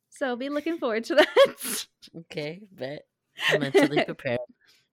So 0.10 0.36
be 0.36 0.50
looking 0.50 0.78
forward 0.78 1.04
to 1.06 1.16
that. 1.16 1.86
Okay, 2.16 2.62
bet. 2.72 3.04
I'm 3.50 3.62
mentally 3.62 4.04
prepared. 4.06 4.40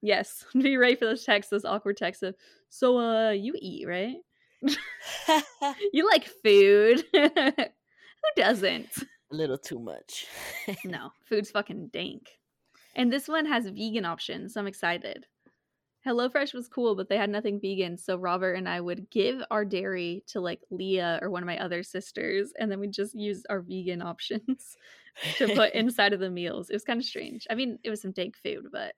yes, 0.03 0.45
be 0.55 0.77
ready 0.77 0.97
for 0.97 1.07
those 1.07 1.25
texts, 1.25 1.51
those 1.51 1.65
awkward 1.65 1.97
texts 1.97 2.23
of, 2.23 2.35
so 2.69 2.99
uh, 2.99 3.31
you 3.31 3.55
eat, 3.59 3.87
right? 3.89 4.17
you 5.93 6.07
like 6.07 6.29
food. 6.43 7.05
Who 7.12 7.31
doesn't? 8.37 8.89
A 9.33 9.35
little 9.35 9.59
too 9.59 9.79
much. 9.79 10.27
no, 10.85 11.11
food's 11.25 11.51
fucking 11.51 11.89
dank. 11.93 12.29
And 12.95 13.12
this 13.12 13.29
one 13.29 13.47
has 13.47 13.67
vegan 13.67 14.05
options. 14.05 14.55
So 14.55 14.61
I'm 14.61 14.67
excited. 14.67 15.27
HelloFresh 16.07 16.53
was 16.53 16.69
cool, 16.69 16.95
but 16.95 17.09
they 17.09 17.17
had 17.17 17.31
nothing 17.31 17.61
vegan. 17.61 17.97
So 17.97 18.17
Robert 18.19 18.53
and 18.55 18.69
I 18.69 18.81
would 18.81 19.09
give 19.11 19.41
our 19.51 19.65
dairy 19.65 20.23
to 20.29 20.41
like 20.41 20.61
Leah 20.71 21.19
or 21.23 21.31
one 21.31 21.43
of 21.43 21.47
my 21.47 21.59
other 21.59 21.83
sisters, 21.83 22.53
and 22.59 22.71
then 22.71 22.79
we'd 22.81 22.93
just 22.93 23.15
use 23.15 23.43
our 23.49 23.61
vegan 23.61 24.03
options 24.03 24.77
to 25.39 25.49
put 25.55 25.73
inside 25.75 26.13
of 26.13 26.21
the 26.21 26.31
meals. 26.31 26.69
It 26.71 26.75
was 26.75 26.85
kind 26.85 27.01
of 27.01 27.07
strange. 27.07 27.47
I 27.51 27.55
mean, 27.55 27.79
it 27.83 27.91
was 27.91 28.03
some 28.03 28.13
dank 28.13 28.37
food, 28.37 28.67
but 28.71 28.95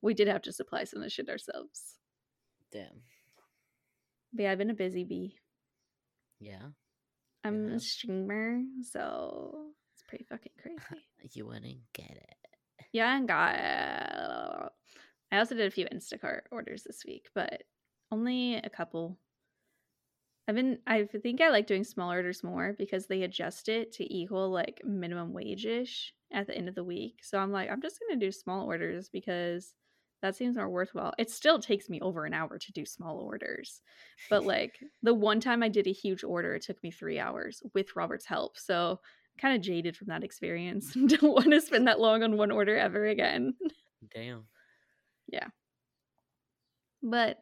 we 0.00 0.14
did 0.14 0.28
have 0.28 0.42
to 0.42 0.52
supply 0.52 0.84
some 0.84 0.98
of 1.00 1.04
the 1.04 1.10
shit 1.10 1.28
ourselves. 1.28 1.96
Damn. 2.70 3.02
But 4.32 4.42
yeah, 4.44 4.52
I've 4.52 4.58
been 4.58 4.70
a 4.70 4.74
busy 4.74 5.04
bee. 5.04 5.36
Yeah. 6.40 6.62
I'm 7.42 7.68
Yeah. 7.68 7.74
a 7.76 7.80
streamer, 7.80 8.60
so 8.82 9.66
it's 9.92 10.02
pretty 10.08 10.24
fucking 10.24 10.52
crazy. 10.60 10.78
You 11.32 11.46
wouldn't 11.46 11.78
get 11.94 12.10
it. 12.10 12.36
Yeah, 12.92 13.16
and 13.16 13.26
got. 13.26 14.72
I 15.34 15.38
also 15.38 15.56
did 15.56 15.66
a 15.66 15.70
few 15.70 15.86
Instacart 15.86 16.42
orders 16.52 16.84
this 16.84 17.02
week, 17.04 17.28
but 17.34 17.64
only 18.12 18.54
a 18.54 18.70
couple. 18.70 19.18
I've 20.46 20.54
been. 20.54 20.78
I 20.86 21.04
think 21.04 21.40
I 21.40 21.50
like 21.50 21.66
doing 21.66 21.82
small 21.82 22.12
orders 22.12 22.44
more 22.44 22.76
because 22.78 23.06
they 23.06 23.22
adjust 23.22 23.68
it 23.68 23.92
to 23.94 24.14
equal 24.14 24.50
like 24.50 24.80
minimum 24.84 25.32
wage 25.32 25.66
ish 25.66 26.14
at 26.32 26.46
the 26.46 26.56
end 26.56 26.68
of 26.68 26.76
the 26.76 26.84
week. 26.84 27.20
So 27.22 27.38
I'm 27.38 27.50
like, 27.50 27.68
I'm 27.68 27.82
just 27.82 27.98
gonna 27.98 28.20
do 28.20 28.30
small 28.30 28.66
orders 28.66 29.08
because 29.08 29.74
that 30.22 30.36
seems 30.36 30.54
more 30.54 30.70
worthwhile. 30.70 31.14
It 31.18 31.30
still 31.30 31.58
takes 31.58 31.90
me 31.90 32.00
over 32.00 32.26
an 32.26 32.34
hour 32.34 32.56
to 32.56 32.72
do 32.72 32.86
small 32.86 33.18
orders, 33.18 33.82
but 34.30 34.44
like 34.46 34.78
the 35.02 35.14
one 35.14 35.40
time 35.40 35.64
I 35.64 35.68
did 35.68 35.88
a 35.88 35.92
huge 35.92 36.22
order, 36.22 36.54
it 36.54 36.62
took 36.62 36.80
me 36.84 36.92
three 36.92 37.18
hours 37.18 37.60
with 37.74 37.96
Robert's 37.96 38.26
help. 38.26 38.56
So 38.56 39.00
kind 39.36 39.56
of 39.56 39.62
jaded 39.62 39.96
from 39.96 40.06
that 40.08 40.22
experience. 40.22 40.92
Don't 40.94 41.22
want 41.34 41.50
to 41.50 41.60
spend 41.60 41.88
that 41.88 41.98
long 41.98 42.22
on 42.22 42.36
one 42.36 42.52
order 42.52 42.76
ever 42.76 43.04
again. 43.06 43.54
Damn. 44.14 44.44
But 47.04 47.38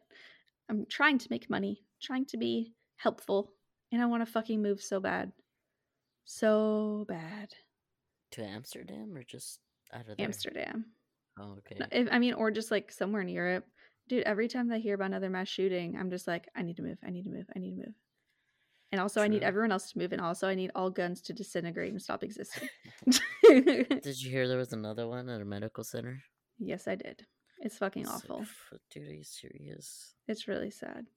I'm 0.69 0.85
trying 0.89 1.17
to 1.19 1.27
make 1.29 1.49
money, 1.49 1.81
trying 2.01 2.25
to 2.27 2.37
be 2.37 2.73
helpful, 2.97 3.53
and 3.91 4.01
I 4.01 4.05
want 4.05 4.25
to 4.25 4.31
fucking 4.31 4.61
move 4.61 4.81
so 4.81 4.99
bad. 4.99 5.31
So 6.25 7.05
bad. 7.07 7.53
To 8.31 8.43
Amsterdam 8.43 9.13
or 9.15 9.23
just 9.23 9.59
out 9.93 10.09
of 10.09 10.17
there? 10.17 10.25
Amsterdam. 10.25 10.85
Oh, 11.39 11.55
okay. 11.59 11.77
No, 11.79 11.85
if, 11.91 12.07
I 12.11 12.19
mean, 12.19 12.33
or 12.33 12.51
just 12.51 12.71
like 12.71 12.91
somewhere 12.91 13.21
in 13.21 13.29
Europe. 13.29 13.65
Dude, 14.09 14.23
every 14.23 14.49
time 14.49 14.69
I 14.71 14.79
hear 14.79 14.95
about 14.95 15.07
another 15.07 15.29
mass 15.29 15.47
shooting, 15.47 15.95
I'm 15.97 16.09
just 16.09 16.27
like, 16.27 16.49
I 16.55 16.61
need 16.61 16.75
to 16.75 16.83
move, 16.83 16.97
I 17.05 17.09
need 17.09 17.23
to 17.23 17.29
move, 17.29 17.45
I 17.55 17.59
need 17.59 17.71
to 17.71 17.77
move. 17.77 17.95
And 18.91 18.99
also, 18.99 19.21
I 19.21 19.27
need 19.27 19.43
everyone 19.43 19.71
else 19.71 19.91
to 19.91 19.97
move, 19.97 20.11
and 20.11 20.21
also, 20.21 20.47
I 20.47 20.53
need 20.53 20.71
all 20.75 20.91
guns 20.91 21.21
to 21.21 21.33
disintegrate 21.33 21.91
and 21.91 22.01
stop 22.01 22.21
existing. 22.21 22.69
Did 23.47 24.21
you 24.21 24.29
hear 24.29 24.47
there 24.47 24.57
was 24.59 24.73
another 24.73 25.07
one 25.07 25.29
at 25.29 25.41
a 25.41 25.45
medical 25.45 25.83
center? 25.83 26.21
yes, 26.59 26.87
I 26.87 26.95
did. 26.95 27.25
It's 27.63 27.77
fucking 27.77 28.03
It's 28.03 28.11
awful. 28.11 28.41
"F- 28.41 28.73
Dude, 28.91 29.07
are 29.07 29.13
you 29.13 29.23
serious? 29.23 30.13
It's 30.27 30.49
really 30.49 30.69
sad. 30.69 31.07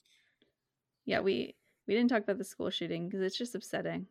Yeah, 1.05 1.21
we 1.21 1.57
we 1.87 1.95
didn't 1.95 2.09
talk 2.09 2.23
about 2.23 2.39
the 2.39 2.45
school 2.45 2.71
shooting 2.71 3.09
because 3.09 3.21
it's 3.21 3.37
just 3.37 3.55
upsetting. 3.57 4.07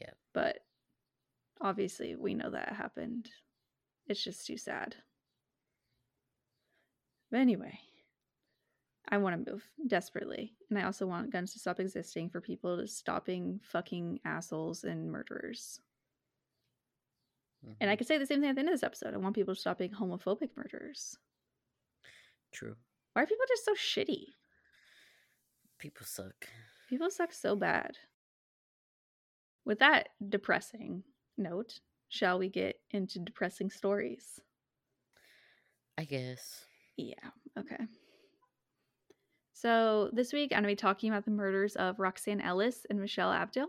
Yeah. 0.00 0.12
But 0.32 0.64
obviously, 1.60 2.14
we 2.14 2.34
know 2.34 2.50
that 2.50 2.72
happened. 2.72 3.30
It's 4.06 4.22
just 4.22 4.46
too 4.46 4.56
sad. 4.56 4.94
But 7.32 7.40
anyway, 7.40 7.78
I 9.08 9.18
want 9.18 9.44
to 9.44 9.50
move 9.52 9.68
desperately, 9.88 10.54
and 10.70 10.78
I 10.78 10.84
also 10.84 11.04
want 11.06 11.30
guns 11.30 11.52
to 11.52 11.58
stop 11.58 11.80
existing 11.80 12.30
for 12.30 12.40
people 12.40 12.76
to 12.78 12.86
stopping 12.86 13.60
fucking 13.64 14.20
assholes 14.24 14.84
and 14.84 15.10
murderers. 15.10 15.80
And 17.80 17.90
I 17.90 17.94
Mhm. 17.94 17.98
could 17.98 18.06
say 18.06 18.18
the 18.18 18.26
same 18.26 18.40
thing 18.40 18.50
at 18.50 18.54
the 18.54 18.60
end 18.60 18.68
of 18.68 18.74
this 18.74 18.82
episode. 18.82 19.14
I 19.14 19.16
want 19.18 19.34
people 19.34 19.54
to 19.54 19.60
stop 19.60 19.78
being 19.78 19.92
homophobic 19.92 20.56
murderers. 20.56 21.18
True. 22.52 22.76
Why 23.12 23.22
are 23.22 23.26
people 23.26 23.44
just 23.48 23.64
so 23.64 23.74
shitty? 23.74 24.34
People 25.78 26.06
suck. 26.06 26.48
People 26.88 27.10
suck 27.10 27.32
so 27.32 27.56
bad. 27.56 27.98
With 29.64 29.80
that 29.80 30.10
depressing 30.28 31.04
note, 31.36 31.80
shall 32.08 32.38
we 32.38 32.48
get 32.48 32.80
into 32.90 33.18
depressing 33.18 33.70
stories? 33.70 34.40
I 35.98 36.04
guess. 36.04 36.66
Yeah, 36.96 37.30
okay. 37.58 37.86
So 39.52 40.10
this 40.12 40.32
week 40.32 40.52
I'm 40.52 40.62
going 40.62 40.64
to 40.64 40.68
be 40.68 40.76
talking 40.76 41.10
about 41.10 41.24
the 41.24 41.32
murders 41.32 41.74
of 41.76 41.98
Roxanne 41.98 42.40
Ellis 42.40 42.86
and 42.88 43.00
Michelle 43.00 43.32
Abdill. 43.32 43.68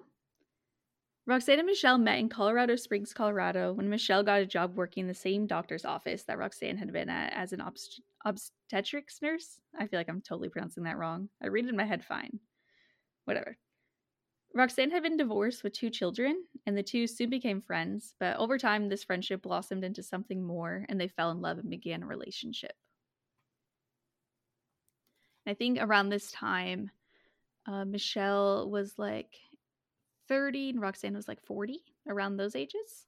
Roxanne 1.30 1.60
and 1.60 1.68
Michelle 1.68 2.00
met 2.00 2.18
in 2.18 2.28
Colorado 2.28 2.76
Springs, 2.76 3.14
Colorado, 3.14 3.72
when 3.74 3.88
Michelle 3.88 4.24
got 4.24 4.42
a 4.42 4.48
job 4.48 4.76
working 4.76 5.02
in 5.02 5.08
the 5.08 5.14
same 5.14 5.46
doctor's 5.46 5.86
office 5.86 6.24
that 6.24 6.40
Roxanne 6.40 6.76
had 6.76 6.92
been 6.92 7.08
at 7.08 7.32
as 7.34 7.54
an 7.54 7.60
obst- 7.60 8.00
obstetrics 8.26 9.22
nurse. 9.22 9.62
I 9.78 9.86
feel 9.86 10.00
like 10.00 10.10
I'm 10.10 10.22
totally 10.22 10.50
pronouncing 10.50 10.86
that 10.86 10.98
wrong. 10.98 11.30
I 11.40 11.50
read 11.50 11.66
it 11.66 11.70
in 11.70 11.76
my 11.76 11.86
head 11.86 12.04
fine. 12.04 12.40
Whatever. 13.26 13.60
Roxanne 14.56 14.90
had 14.90 15.04
been 15.04 15.18
divorced 15.18 15.64
with 15.64 15.74
two 15.74 15.92
children, 15.92 16.46
and 16.66 16.76
the 16.76 16.82
two 16.82 17.06
soon 17.06 17.30
became 17.30 17.62
friends, 17.62 18.16
but 18.20 18.36
over 18.38 18.58
time, 18.58 18.90
this 18.90 19.04
friendship 19.04 19.44
blossomed 19.44 19.84
into 19.84 20.02
something 20.02 20.44
more, 20.44 20.84
and 20.90 21.00
they 21.00 21.10
fell 21.10 21.30
in 21.30 21.42
love 21.42 21.60
and 21.60 21.70
began 21.70 22.02
a 22.02 22.08
relationship. 22.08 22.74
I 25.46 25.54
think 25.54 25.78
around 25.80 26.10
this 26.10 26.32
time, 26.32 26.90
uh, 27.68 27.86
Michelle 27.86 28.68
was 28.72 28.98
like 28.98 29.36
30 30.30 30.70
and 30.70 30.82
Roxanne 30.82 31.16
was 31.16 31.28
like 31.28 31.44
40, 31.44 31.80
around 32.08 32.38
those 32.38 32.56
ages. 32.56 33.08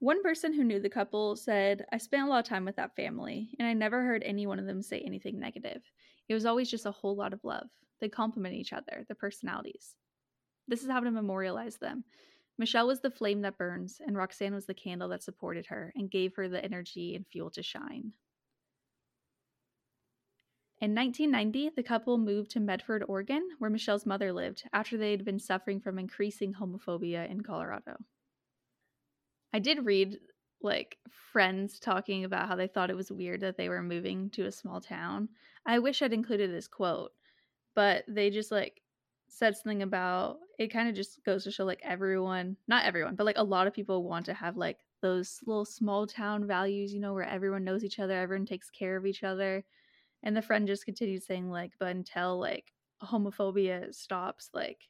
One 0.00 0.22
person 0.22 0.52
who 0.52 0.64
knew 0.64 0.80
the 0.80 0.90
couple 0.90 1.36
said, 1.36 1.86
I 1.92 1.98
spent 1.98 2.26
a 2.26 2.28
lot 2.28 2.40
of 2.40 2.48
time 2.48 2.64
with 2.64 2.76
that 2.76 2.96
family, 2.96 3.50
and 3.58 3.68
I 3.68 3.72
never 3.72 4.02
heard 4.02 4.22
any 4.24 4.46
one 4.46 4.58
of 4.58 4.66
them 4.66 4.82
say 4.82 5.00
anything 5.00 5.38
negative. 5.38 5.82
It 6.28 6.34
was 6.34 6.46
always 6.46 6.70
just 6.70 6.86
a 6.86 6.90
whole 6.90 7.16
lot 7.16 7.32
of 7.32 7.44
love. 7.44 7.68
They 8.00 8.08
complement 8.08 8.54
each 8.54 8.72
other, 8.72 9.04
their 9.06 9.14
personalities. 9.14 9.96
This 10.68 10.82
is 10.82 10.90
how 10.90 11.00
to 11.00 11.10
memorialize 11.10 11.76
them. 11.76 12.04
Michelle 12.58 12.86
was 12.86 13.00
the 13.00 13.10
flame 13.10 13.42
that 13.42 13.58
burns, 13.58 14.00
and 14.06 14.16
Roxanne 14.16 14.54
was 14.54 14.66
the 14.66 14.74
candle 14.74 15.08
that 15.08 15.22
supported 15.22 15.66
her 15.66 15.92
and 15.96 16.10
gave 16.10 16.34
her 16.36 16.48
the 16.48 16.64
energy 16.64 17.16
and 17.16 17.26
fuel 17.26 17.50
to 17.50 17.62
shine. 17.62 18.12
In 20.80 20.94
1990, 20.94 21.70
the 21.76 21.82
couple 21.82 22.18
moved 22.18 22.50
to 22.52 22.60
Medford, 22.60 23.04
Oregon, 23.08 23.48
where 23.58 23.70
Michelle's 23.70 24.04
mother 24.04 24.32
lived, 24.32 24.64
after 24.72 24.96
they 24.96 25.12
had 25.12 25.24
been 25.24 25.38
suffering 25.38 25.80
from 25.80 25.98
increasing 25.98 26.52
homophobia 26.52 27.30
in 27.30 27.42
Colorado. 27.42 27.96
I 29.52 29.60
did 29.60 29.86
read 29.86 30.18
like 30.60 30.98
friends 31.32 31.78
talking 31.78 32.24
about 32.24 32.48
how 32.48 32.56
they 32.56 32.66
thought 32.66 32.90
it 32.90 32.96
was 32.96 33.12
weird 33.12 33.40
that 33.42 33.56
they 33.56 33.68
were 33.68 33.82
moving 33.82 34.30
to 34.30 34.46
a 34.46 34.52
small 34.52 34.80
town. 34.80 35.28
I 35.64 35.78
wish 35.78 36.02
I'd 36.02 36.12
included 36.12 36.50
this 36.50 36.66
quote, 36.66 37.12
but 37.74 38.04
they 38.08 38.30
just 38.30 38.50
like 38.50 38.82
said 39.28 39.56
something 39.56 39.82
about 39.82 40.38
it 40.58 40.68
kind 40.68 40.88
of 40.88 40.94
just 40.94 41.24
goes 41.24 41.44
to 41.44 41.50
show 41.50 41.64
like 41.64 41.80
everyone, 41.82 42.56
not 42.68 42.84
everyone, 42.84 43.14
but 43.14 43.26
like 43.26 43.38
a 43.38 43.44
lot 43.44 43.66
of 43.66 43.74
people 43.74 44.04
want 44.04 44.26
to 44.26 44.34
have 44.34 44.56
like 44.56 44.78
those 45.02 45.40
little 45.46 45.64
small 45.64 46.06
town 46.06 46.46
values, 46.46 46.92
you 46.92 47.00
know, 47.00 47.12
where 47.12 47.24
everyone 47.24 47.64
knows 47.64 47.84
each 47.84 47.98
other, 47.98 48.18
everyone 48.18 48.46
takes 48.46 48.70
care 48.70 48.96
of 48.96 49.06
each 49.06 49.22
other. 49.22 49.64
And 50.24 50.36
the 50.36 50.42
friend 50.42 50.66
just 50.66 50.86
continues 50.86 51.26
saying 51.26 51.50
like, 51.50 51.72
but 51.78 51.88
until 51.94 52.40
like 52.40 52.72
homophobia 53.02 53.94
stops, 53.94 54.48
like 54.54 54.88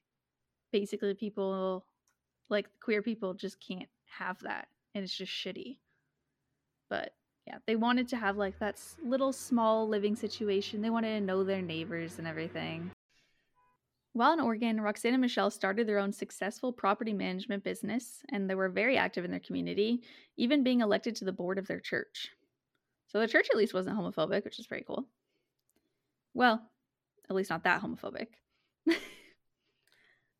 basically 0.72 1.12
people 1.14 1.84
like 2.48 2.68
queer 2.80 3.02
people 3.02 3.34
just 3.34 3.58
can't 3.60 3.88
have 4.06 4.40
that 4.42 4.68
and 4.94 5.02
it's 5.02 5.14
just 5.14 5.32
shitty. 5.32 5.78
But 6.88 7.12
yeah, 7.46 7.58
they 7.66 7.76
wanted 7.76 8.08
to 8.08 8.16
have 8.16 8.36
like 8.36 8.58
that 8.60 8.80
little 9.04 9.32
small 9.32 9.88
living 9.88 10.14
situation. 10.14 10.80
They 10.80 10.90
wanted 10.90 11.18
to 11.18 11.26
know 11.26 11.42
their 11.44 11.60
neighbors 11.60 12.18
and 12.18 12.28
everything. 12.28 12.90
While 14.12 14.32
in 14.34 14.40
Oregon, 14.40 14.80
Roxanne 14.80 15.14
and 15.14 15.20
Michelle 15.20 15.50
started 15.50 15.88
their 15.88 15.98
own 15.98 16.12
successful 16.12 16.72
property 16.72 17.12
management 17.12 17.64
business, 17.64 18.22
and 18.30 18.48
they 18.48 18.54
were 18.54 18.68
very 18.68 18.96
active 18.96 19.24
in 19.24 19.32
their 19.32 19.40
community, 19.40 20.02
even 20.36 20.62
being 20.62 20.82
elected 20.82 21.16
to 21.16 21.24
the 21.24 21.32
board 21.32 21.58
of 21.58 21.66
their 21.66 21.80
church. 21.80 22.30
So 23.08 23.18
the 23.18 23.26
church 23.26 23.48
at 23.50 23.56
least 23.56 23.74
wasn't 23.74 23.98
homophobic, 23.98 24.44
which 24.44 24.60
is 24.60 24.68
pretty 24.68 24.84
cool. 24.84 25.08
Well, 26.34 26.68
at 27.30 27.36
least 27.36 27.50
not 27.50 27.64
that 27.64 27.80
homophobic. 27.80 28.26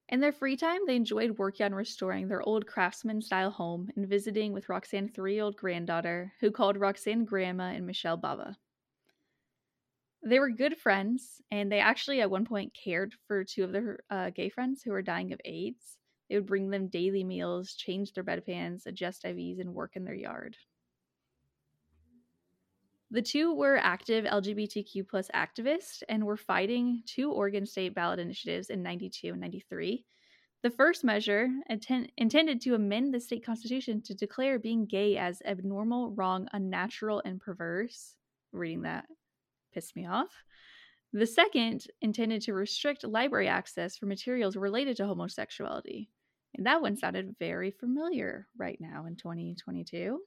In 0.09 0.21
their 0.21 0.33
free 0.33 0.57
time, 0.57 0.81
they 0.87 0.97
enjoyed 0.97 1.39
working 1.39 1.65
on 1.65 1.75
restoring 1.75 2.29
their 2.29 2.43
old 2.43 2.67
craftsman 2.67 3.23
style 3.23 3.51
home 3.51 3.89
and 3.97 4.07
visiting 4.07 4.53
with 4.53 4.69
Roxanne's 4.69 5.13
three 5.13 5.35
year 5.35 5.45
old 5.45 5.57
granddaughter, 5.57 6.33
who 6.41 6.51
called 6.51 6.77
Roxanne 6.77 7.25
Grandma 7.25 7.71
and 7.71 7.87
Michelle 7.87 8.17
Baba. 8.19 8.59
They 10.23 10.39
were 10.39 10.51
good 10.51 10.77
friends, 10.79 11.41
and 11.51 11.71
they 11.71 11.81
actually 11.81 12.21
at 12.21 12.31
one 12.31 12.45
point 12.45 12.75
cared 12.75 13.15
for 13.27 13.45
two 13.45 13.65
of 13.65 13.73
their 13.73 14.01
uh, 14.11 14.31
gay 14.31 14.49
friends 14.49 14.83
who 14.83 14.91
were 14.91 15.03
dying 15.03 15.33
of 15.33 15.41
AIDS. 15.45 15.99
They 16.29 16.37
would 16.37 16.47
bring 16.47 16.71
them 16.71 16.89
daily 16.89 17.25
meals, 17.25 17.75
change 17.75 18.13
their 18.13 18.25
bedpans, 18.25 18.87
adjust 18.87 19.25
IVs, 19.25 19.61
and 19.61 19.75
work 19.75 19.97
in 19.97 20.05
their 20.05 20.15
yard. 20.15 20.57
The 23.15 23.23
two 23.23 23.55
were 23.55 23.77
active 23.77 24.25
LGBTQ 24.25 25.07
plus 25.07 25.31
activists 25.33 26.03
and 26.09 26.25
were 26.25 26.37
fighting 26.37 27.05
two 27.07 27.31
Oregon 27.31 27.65
state 27.65 27.95
ballot 27.95 28.19
initiatives 28.19 28.71
in 28.71 28.83
92 28.83 29.29
and 29.29 29.41
93. 29.41 30.05
The 30.65 30.71
first 30.71 31.05
measure 31.05 31.49
atten- 31.71 32.09
intended 32.17 32.61
to 32.63 32.75
amend 32.75 33.15
the 33.15 33.21
state 33.21 33.47
constitution 33.47 34.03
to 34.03 34.15
declare 34.17 34.59
being 34.59 34.87
gay 34.87 35.17
as 35.17 35.41
abnormal, 35.47 36.11
wrong, 36.11 36.49
unnatural, 36.53 37.23
and 37.25 37.41
perverse. 37.41 38.17
Reading 38.51 38.83
that 38.83 39.05
pissed 39.73 39.95
me 39.95 40.07
off. 40.09 40.35
The 41.13 41.25
second 41.25 41.87
intended 42.03 42.43
to 42.43 42.53
restrict 42.53 43.05
library 43.05 43.47
access 43.47 43.97
for 43.97 44.07
materials 44.07 44.57
related 44.57 44.97
to 44.97 45.07
homosexuality. 45.07 46.11
And 46.57 46.67
that 46.67 46.83
one 46.83 46.97
sounded 46.97 47.37
very 47.39 47.71
familiar 47.71 48.49
right 48.59 48.81
now 48.81 49.07
in 49.07 49.15
2022. 49.15 50.19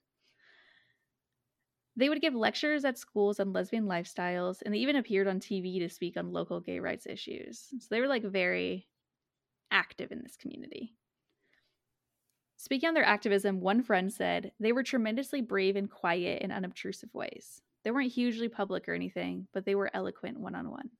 They 1.98 2.10
would 2.10 2.22
give 2.22 2.36
lectures 2.36 2.86
at 2.86 3.00
schools 3.00 3.40
on 3.40 3.54
lesbian 3.54 3.86
lifestyles, 3.86 4.62
and 4.62 4.74
they 4.74 4.78
even 4.78 4.96
appeared 4.96 5.28
on 5.28 5.40
TV 5.40 5.80
to 5.80 5.90
speak 5.90 6.16
on 6.16 6.32
local 6.32 6.60
gay 6.60 6.80
rights 6.80 7.08
issues. 7.08 7.70
So 7.80 7.88
they 7.90 8.00
were 8.00 8.08
like 8.08 8.24
very 8.24 8.88
active 9.72 10.12
in 10.12 10.22
this 10.22 10.38
community. 10.38 10.94
Speaking 12.56 12.90
on 12.90 12.94
their 12.94 13.04
activism, 13.04 13.62
one 13.62 13.82
friend 13.82 14.14
said 14.14 14.52
they 14.60 14.72
were 14.72 14.84
tremendously 14.84 15.42
brave 15.42 15.76
and 15.76 15.90
quiet 15.90 16.44
in 16.44 16.52
unobtrusive 16.52 17.14
ways. 17.16 17.62
They 17.84 17.90
weren't 17.90 18.12
hugely 18.12 18.48
public 18.48 18.88
or 18.88 18.94
anything, 18.94 19.48
but 19.52 19.66
they 19.66 19.76
were 19.76 19.90
eloquent 19.94 20.40
one 20.40 20.54
on 20.54 20.70
one. 20.70 20.92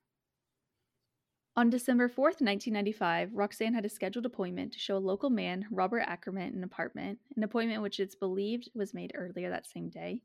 On 1.56 1.70
December 1.70 2.08
4th, 2.08 2.42
1995, 2.42 3.34
Roxanne 3.34 3.74
had 3.74 3.86
a 3.86 3.90
scheduled 3.90 4.26
appointment 4.26 4.74
to 4.74 4.80
show 4.80 4.98
a 4.98 5.00
local 5.00 5.30
man, 5.30 5.66
Robert 5.72 6.06
Acremant, 6.08 6.56
an 6.56 6.64
apartment, 6.64 7.20
an 7.36 7.44
appointment 7.44 7.84
which 7.84 8.00
it's 8.00 8.16
believed 8.16 8.70
was 8.74 8.94
made 8.94 9.12
earlier 9.16 9.50
that 9.50 9.68
same 9.68 9.90
day. 9.90 10.22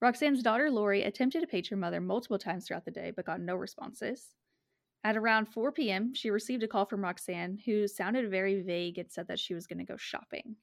Roxanne's 0.00 0.42
daughter, 0.42 0.70
Lori, 0.70 1.02
attempted 1.02 1.40
to 1.40 1.46
page 1.46 1.68
her 1.68 1.76
mother 1.76 2.00
multiple 2.00 2.38
times 2.38 2.66
throughout 2.66 2.84
the 2.84 2.90
day 2.90 3.12
but 3.14 3.24
got 3.24 3.40
no 3.40 3.56
responses. 3.56 4.34
At 5.04 5.16
around 5.16 5.46
4 5.46 5.72
p.m., 5.72 6.14
she 6.14 6.30
received 6.30 6.62
a 6.62 6.68
call 6.68 6.84
from 6.84 7.02
Roxanne, 7.02 7.58
who 7.64 7.86
sounded 7.86 8.30
very 8.30 8.60
vague 8.62 8.98
and 8.98 9.10
said 9.10 9.28
that 9.28 9.38
she 9.38 9.54
was 9.54 9.66
going 9.66 9.78
to 9.78 9.84
go 9.84 9.96
shopping. 9.96 10.56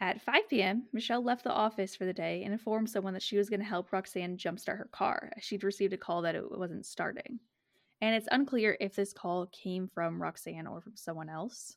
At 0.00 0.22
5 0.22 0.48
p.m., 0.48 0.84
Michelle 0.92 1.22
left 1.22 1.44
the 1.44 1.52
office 1.52 1.96
for 1.96 2.04
the 2.04 2.12
day 2.12 2.42
and 2.44 2.52
informed 2.52 2.90
someone 2.90 3.14
that 3.14 3.22
she 3.22 3.36
was 3.36 3.48
going 3.48 3.60
to 3.60 3.66
help 3.66 3.92
Roxanne 3.92 4.36
jumpstart 4.36 4.78
her 4.78 4.88
car, 4.92 5.32
as 5.36 5.44
she'd 5.44 5.64
received 5.64 5.94
a 5.94 5.98
call 5.98 6.22
that 6.22 6.34
it 6.34 6.44
wasn't 6.50 6.86
starting. 6.86 7.40
And 8.00 8.14
it's 8.14 8.28
unclear 8.30 8.76
if 8.80 8.94
this 8.94 9.12
call 9.12 9.46
came 9.46 9.88
from 9.88 10.20
Roxanne 10.20 10.66
or 10.66 10.80
from 10.80 10.96
someone 10.96 11.28
else. 11.28 11.76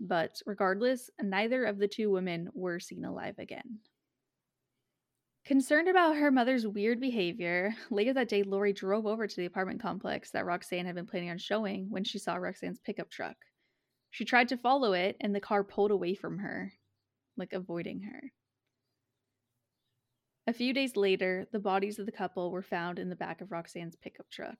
But 0.00 0.40
regardless, 0.46 1.10
neither 1.20 1.64
of 1.64 1.78
the 1.78 1.88
two 1.88 2.10
women 2.10 2.48
were 2.54 2.80
seen 2.80 3.04
alive 3.04 3.38
again. 3.38 3.80
Concerned 5.46 5.86
about 5.86 6.16
her 6.16 6.32
mother's 6.32 6.66
weird 6.66 6.98
behavior, 6.98 7.72
later 7.88 8.12
that 8.12 8.28
day, 8.28 8.42
Lori 8.42 8.72
drove 8.72 9.06
over 9.06 9.28
to 9.28 9.36
the 9.36 9.44
apartment 9.46 9.80
complex 9.80 10.32
that 10.32 10.44
Roxanne 10.44 10.86
had 10.86 10.96
been 10.96 11.06
planning 11.06 11.30
on 11.30 11.38
showing 11.38 11.88
when 11.88 12.02
she 12.02 12.18
saw 12.18 12.34
Roxanne's 12.34 12.80
pickup 12.80 13.08
truck. 13.08 13.36
She 14.10 14.24
tried 14.24 14.48
to 14.48 14.56
follow 14.56 14.92
it, 14.92 15.16
and 15.20 15.32
the 15.32 15.40
car 15.40 15.62
pulled 15.62 15.92
away 15.92 16.16
from 16.16 16.38
her, 16.38 16.72
like 17.36 17.52
avoiding 17.52 18.00
her. 18.00 18.32
A 20.48 20.52
few 20.52 20.74
days 20.74 20.96
later, 20.96 21.46
the 21.52 21.60
bodies 21.60 22.00
of 22.00 22.06
the 22.06 22.12
couple 22.12 22.50
were 22.50 22.60
found 22.60 22.98
in 22.98 23.08
the 23.08 23.14
back 23.14 23.40
of 23.40 23.52
Roxanne's 23.52 23.94
pickup 23.94 24.28
truck. 24.28 24.58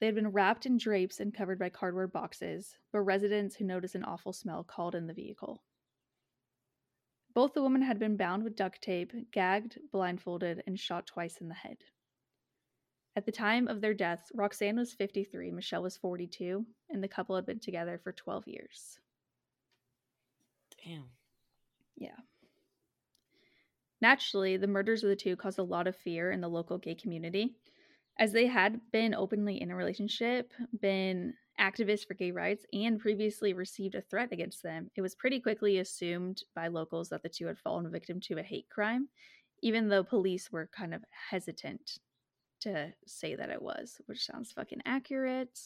They 0.00 0.06
had 0.06 0.14
been 0.14 0.32
wrapped 0.32 0.64
in 0.64 0.78
drapes 0.78 1.20
and 1.20 1.36
covered 1.36 1.58
by 1.58 1.68
cardboard 1.68 2.10
boxes, 2.10 2.78
but 2.90 3.00
residents 3.00 3.56
who 3.56 3.66
noticed 3.66 3.96
an 3.96 4.04
awful 4.04 4.32
smell 4.32 4.64
called 4.64 4.94
in 4.94 5.08
the 5.08 5.12
vehicle. 5.12 5.62
Both 7.34 7.52
the 7.52 7.62
women 7.62 7.82
had 7.82 7.98
been 7.98 8.16
bound 8.16 8.44
with 8.44 8.54
duct 8.54 8.80
tape, 8.80 9.12
gagged, 9.32 9.78
blindfolded, 9.90 10.62
and 10.66 10.78
shot 10.78 11.06
twice 11.06 11.38
in 11.38 11.48
the 11.48 11.54
head. 11.54 11.78
At 13.16 13.26
the 13.26 13.32
time 13.32 13.68
of 13.68 13.80
their 13.80 13.94
deaths, 13.94 14.30
Roxanne 14.34 14.76
was 14.76 14.92
53, 14.92 15.50
Michelle 15.50 15.82
was 15.82 15.96
42, 15.96 16.64
and 16.90 17.02
the 17.02 17.08
couple 17.08 17.36
had 17.36 17.46
been 17.46 17.60
together 17.60 17.98
for 18.02 18.12
12 18.12 18.46
years. 18.46 18.98
Damn. 20.84 21.10
Yeah. 21.96 22.16
Naturally, 24.00 24.56
the 24.56 24.66
murders 24.66 25.02
of 25.02 25.08
the 25.08 25.16
two 25.16 25.36
caused 25.36 25.58
a 25.58 25.62
lot 25.62 25.86
of 25.86 25.96
fear 25.96 26.30
in 26.30 26.40
the 26.40 26.48
local 26.48 26.78
gay 26.78 26.94
community, 26.94 27.56
as 28.18 28.32
they 28.32 28.46
had 28.46 28.80
been 28.92 29.14
openly 29.14 29.60
in 29.60 29.70
a 29.70 29.76
relationship, 29.76 30.52
been 30.80 31.34
activists 31.60 32.06
for 32.06 32.14
gay 32.14 32.30
rights, 32.30 32.64
and 32.72 32.98
previously 32.98 33.52
received 33.52 33.94
a 33.94 34.00
threat 34.00 34.32
against 34.32 34.62
them. 34.62 34.90
It 34.96 35.02
was 35.02 35.14
pretty 35.14 35.40
quickly 35.40 35.78
assumed 35.78 36.42
by 36.54 36.68
locals 36.68 37.08
that 37.10 37.22
the 37.22 37.28
two 37.28 37.46
had 37.46 37.58
fallen 37.58 37.90
victim 37.90 38.20
to 38.22 38.38
a 38.38 38.42
hate 38.42 38.68
crime, 38.70 39.08
even 39.62 39.88
though 39.88 40.04
police 40.04 40.50
were 40.50 40.68
kind 40.76 40.94
of 40.94 41.04
hesitant 41.30 41.98
to 42.60 42.92
say 43.06 43.34
that 43.34 43.50
it 43.50 43.62
was, 43.62 44.00
which 44.06 44.24
sounds 44.24 44.52
fucking 44.52 44.80
accurate. 44.84 45.58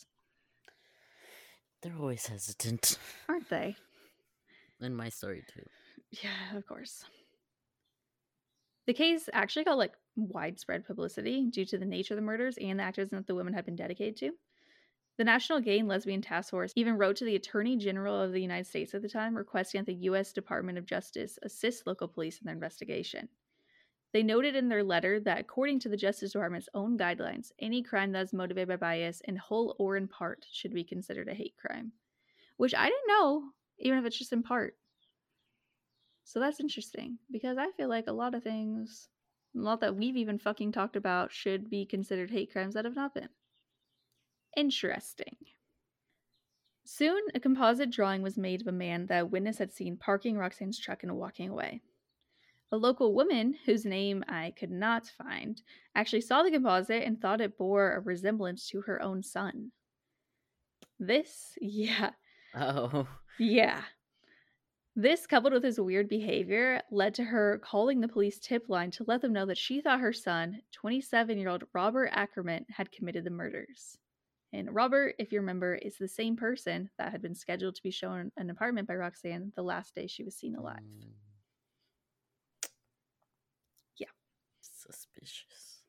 They're 1.83 1.97
always 1.99 2.27
hesitant. 2.27 2.99
Aren't 3.29 3.49
they? 3.49 3.77
In 4.81 4.95
my 4.95 5.09
story, 5.09 5.45
too. 5.53 5.65
Yeah, 6.23 6.57
of 6.57 6.67
course. 6.67 7.05
The 8.89 8.95
case 8.95 9.29
actually 9.35 9.65
got 9.65 9.77
like 9.77 9.93
widespread 10.17 10.87
publicity 10.87 11.45
due 11.51 11.67
to 11.67 11.77
the 11.77 11.85
nature 11.85 12.15
of 12.15 12.17
the 12.17 12.23
murders 12.23 12.57
and 12.57 12.79
the 12.79 12.85
activism 12.85 13.19
that 13.19 13.27
the 13.27 13.35
women 13.35 13.53
had 13.53 13.67
been 13.67 13.77
dedicated 13.77 14.17
to. 14.17 14.31
The 15.19 15.25
National 15.25 15.61
Gay 15.61 15.81
and 15.81 15.89
Lesbian 15.89 16.23
Task 16.23 16.49
Force 16.49 16.73
even 16.75 16.97
wrote 16.97 17.17
to 17.17 17.27
the 17.27 17.37
Attorney 17.37 17.77
General 17.77 18.19
of 18.19 18.33
the 18.33 18.41
United 18.41 18.67
States 18.67 18.95
at 18.95 19.03
the 19.03 19.09
time 19.11 19.37
requesting 19.37 19.81
that 19.81 19.87
the 19.89 20.05
U.S. 20.07 20.33
Department 20.33 20.79
of 20.79 20.87
Justice 20.87 21.39
assist 21.43 21.87
local 21.87 22.09
police 22.09 22.39
in 22.39 22.47
their 22.47 22.55
investigation. 22.55 23.29
They 24.15 24.23
noted 24.23 24.57
in 24.57 24.71
their 24.71 24.83
letter 24.83 25.21
that, 25.21 25.41
according 25.41 25.81
to 25.81 25.91
the 25.91 25.97
Justice 25.99 26.33
Department's 26.33 26.71
own 26.73 26.97
guidelines, 26.97 27.53
any 27.59 27.83
crime 27.83 28.13
that 28.13 28.23
is 28.23 28.33
motivated 28.33 28.69
by 28.69 28.77
bias 28.77 29.21
in 29.27 29.37
whole 29.37 29.77
or 29.79 29.99
in 29.99 30.09
part 30.09 30.47
should 30.51 30.73
be 30.73 30.83
considered 30.83 31.29
a 31.29 31.35
hate 31.35 31.57
crime. 31.61 31.93
Which 32.57 32.75
I 32.75 32.87
didn't 32.87 33.09
know, 33.09 33.51
even 33.81 33.99
if 33.99 34.07
it's 34.07 34.19
just 34.19 34.33
in 34.33 34.43
part. 34.43 34.77
So 36.29 36.41
that's 36.41 36.61
interesting 36.61 37.17
because 37.31 37.57
I 37.57 37.71
feel 37.71 37.89
like 37.89 38.07
a 38.07 38.13
lot 38.13 38.35
of 38.35 38.43
things, 38.43 39.09
a 39.57 39.61
lot 39.61 39.81
that 39.81 39.97
we've 39.97 40.19
even 40.19 40.39
fucking 40.39 40.73
talked 40.73 40.95
about, 40.95 41.33
should 41.33 41.71
be 41.71 41.87
considered 41.87 42.31
hate 42.31 42.53
crimes 42.53 42.75
that 42.75 42.85
have 42.85 42.95
not 42.95 43.15
been. 43.15 43.31
Interesting. 44.55 45.39
Soon, 46.85 47.19
a 47.35 47.41
composite 47.41 47.91
drawing 47.91 48.21
was 48.21 48.37
made 48.37 48.61
of 48.61 48.67
a 48.67 48.73
man 48.73 49.07
that 49.07 49.23
a 49.23 49.27
witness 49.27 49.57
had 49.57 49.73
seen 49.73 49.97
parking 49.97 50.37
Roxanne's 50.37 50.79
truck 50.79 51.03
and 51.03 51.17
walking 51.17 51.49
away. 51.49 51.81
A 52.71 52.77
local 52.77 53.15
woman, 53.15 53.55
whose 53.65 53.87
name 53.87 54.23
I 54.29 54.53
could 54.55 54.71
not 54.71 55.07
find, 55.07 55.63
actually 55.95 56.21
saw 56.21 56.43
the 56.43 56.51
composite 56.51 57.05
and 57.05 57.19
thought 57.19 57.41
it 57.41 57.57
bore 57.57 57.95
a 57.95 58.01
resemblance 58.01 58.69
to 58.69 58.83
her 58.83 59.01
own 59.01 59.23
son. 59.23 59.73
This, 61.01 61.57
yeah. 61.63 62.11
Oh. 62.55 63.09
Yeah. 63.39 63.81
This, 65.01 65.29
coupled 65.29 65.53
with 65.53 65.63
his 65.63 65.79
weird 65.79 66.09
behavior, 66.09 66.83
led 66.91 67.15
to 67.15 67.23
her 67.23 67.61
calling 67.63 68.01
the 68.01 68.09
police 68.09 68.41
tip 68.41 68.69
line 68.69 68.91
to 68.91 69.05
let 69.07 69.21
them 69.21 69.33
know 69.33 69.47
that 69.47 69.57
she 69.57 69.81
thought 69.81 70.01
her 70.01 70.13
son, 70.13 70.61
27 70.73 71.39
year 71.39 71.49
old 71.49 71.63
Robert 71.73 72.11
Acremant, 72.13 72.65
had 72.69 72.91
committed 72.91 73.23
the 73.23 73.31
murders. 73.31 73.97
And 74.53 74.75
Robert, 74.75 75.15
if 75.21 75.31
you 75.31 75.39
remember, 75.39 75.77
is 75.77 75.97
the 75.97 76.09
same 76.09 76.35
person 76.35 76.91
that 76.99 77.13
had 77.13 77.23
been 77.23 77.37
scheduled 77.37 77.77
to 77.77 77.83
be 77.85 77.93
shown 77.93 78.33
an 78.37 78.51
apartment 78.51 78.89
by 78.89 78.97
Roxanne 78.97 79.53
the 79.55 79.63
last 79.63 79.95
day 79.95 80.09
she 80.09 80.25
was 80.25 80.35
seen 80.35 80.57
alive. 80.57 80.81
Mm. 80.83 81.13
Yeah. 83.99 84.09
Suspicious. 84.61 85.85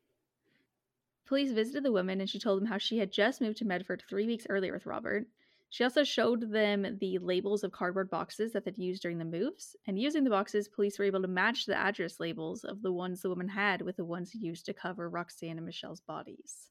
Police 1.26 1.50
visited 1.50 1.82
the 1.82 1.90
woman 1.90 2.20
and 2.20 2.30
she 2.30 2.38
told 2.38 2.60
them 2.60 2.68
how 2.68 2.78
she 2.78 2.98
had 2.98 3.10
just 3.10 3.40
moved 3.40 3.56
to 3.56 3.64
Medford 3.64 4.04
three 4.08 4.26
weeks 4.28 4.46
earlier 4.48 4.72
with 4.72 4.86
Robert. 4.86 5.26
She 5.72 5.84
also 5.84 6.02
showed 6.02 6.50
them 6.50 6.98
the 6.98 7.18
labels 7.18 7.62
of 7.62 7.70
cardboard 7.70 8.10
boxes 8.10 8.52
that 8.52 8.64
they'd 8.64 8.76
used 8.76 9.02
during 9.02 9.18
the 9.18 9.24
moves, 9.24 9.76
and 9.86 9.96
using 9.96 10.24
the 10.24 10.30
boxes, 10.30 10.68
police 10.68 10.98
were 10.98 11.04
able 11.04 11.22
to 11.22 11.28
match 11.28 11.64
the 11.64 11.76
address 11.76 12.18
labels 12.18 12.64
of 12.64 12.82
the 12.82 12.92
ones 12.92 13.22
the 13.22 13.28
woman 13.28 13.48
had 13.48 13.80
with 13.80 13.96
the 13.96 14.04
ones 14.04 14.34
used 14.34 14.66
to 14.66 14.74
cover 14.74 15.08
Roxanne 15.08 15.58
and 15.58 15.64
Michelle's 15.64 16.00
bodies. 16.00 16.70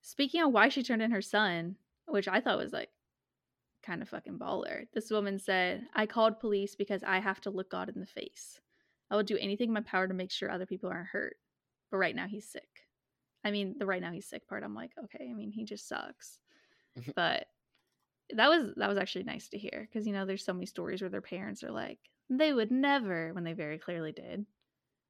Speaking 0.00 0.42
on 0.42 0.52
why 0.52 0.68
she 0.68 0.84
turned 0.84 1.02
in 1.02 1.10
her 1.10 1.20
son, 1.20 1.74
which 2.06 2.28
I 2.28 2.40
thought 2.40 2.56
was 2.56 2.72
like 2.72 2.90
kind 3.82 4.00
of 4.00 4.08
fucking 4.08 4.38
baller, 4.38 4.86
this 4.94 5.10
woman 5.10 5.36
said, 5.40 5.88
I 5.92 6.06
called 6.06 6.38
police 6.38 6.76
because 6.76 7.02
I 7.02 7.18
have 7.18 7.40
to 7.42 7.50
look 7.50 7.68
God 7.68 7.88
in 7.88 7.98
the 7.98 8.06
face. 8.06 8.60
I 9.10 9.16
will 9.16 9.24
do 9.24 9.36
anything 9.38 9.70
in 9.70 9.74
my 9.74 9.80
power 9.80 10.06
to 10.06 10.14
make 10.14 10.30
sure 10.30 10.50
other 10.50 10.66
people 10.66 10.88
aren't 10.88 11.08
hurt. 11.08 11.36
But 11.90 11.96
right 11.96 12.14
now 12.14 12.28
he's 12.28 12.48
sick. 12.48 12.86
I 13.44 13.50
mean, 13.50 13.74
the 13.76 13.86
right 13.86 14.00
now 14.00 14.12
he's 14.12 14.28
sick 14.28 14.46
part, 14.46 14.62
I'm 14.62 14.74
like, 14.74 14.92
okay, 15.04 15.26
I 15.28 15.34
mean, 15.34 15.50
he 15.50 15.64
just 15.64 15.88
sucks. 15.88 16.38
Mm-hmm. 16.98 17.12
but 17.14 17.46
that 18.34 18.48
was 18.48 18.72
that 18.76 18.88
was 18.88 18.98
actually 18.98 19.24
nice 19.24 19.48
to 19.48 19.58
hear 19.58 19.88
because 19.90 20.06
you 20.06 20.12
know 20.12 20.24
there's 20.26 20.44
so 20.44 20.52
many 20.52 20.66
stories 20.66 21.00
where 21.00 21.10
their 21.10 21.20
parents 21.20 21.62
are 21.62 21.70
like 21.70 21.98
they 22.28 22.52
would 22.52 22.70
never 22.70 23.32
when 23.32 23.44
they 23.44 23.52
very 23.52 23.78
clearly 23.78 24.12
did 24.12 24.44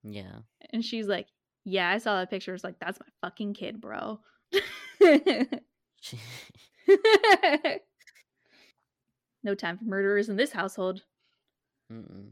Yeah. 0.02 0.40
and 0.72 0.84
she's 0.84 1.06
like 1.06 1.26
yeah 1.64 1.88
i 1.90 1.98
saw 1.98 2.16
that 2.18 2.30
picture 2.30 2.54
it's 2.54 2.64
like 2.64 2.78
that's 2.80 2.98
my 3.00 3.06
fucking 3.28 3.54
kid 3.54 3.80
bro 3.80 4.20
no 9.42 9.54
time 9.54 9.78
for 9.78 9.84
murderers 9.84 10.28
in 10.28 10.36
this 10.36 10.52
household. 10.52 11.02
Mm-mm. 11.92 12.30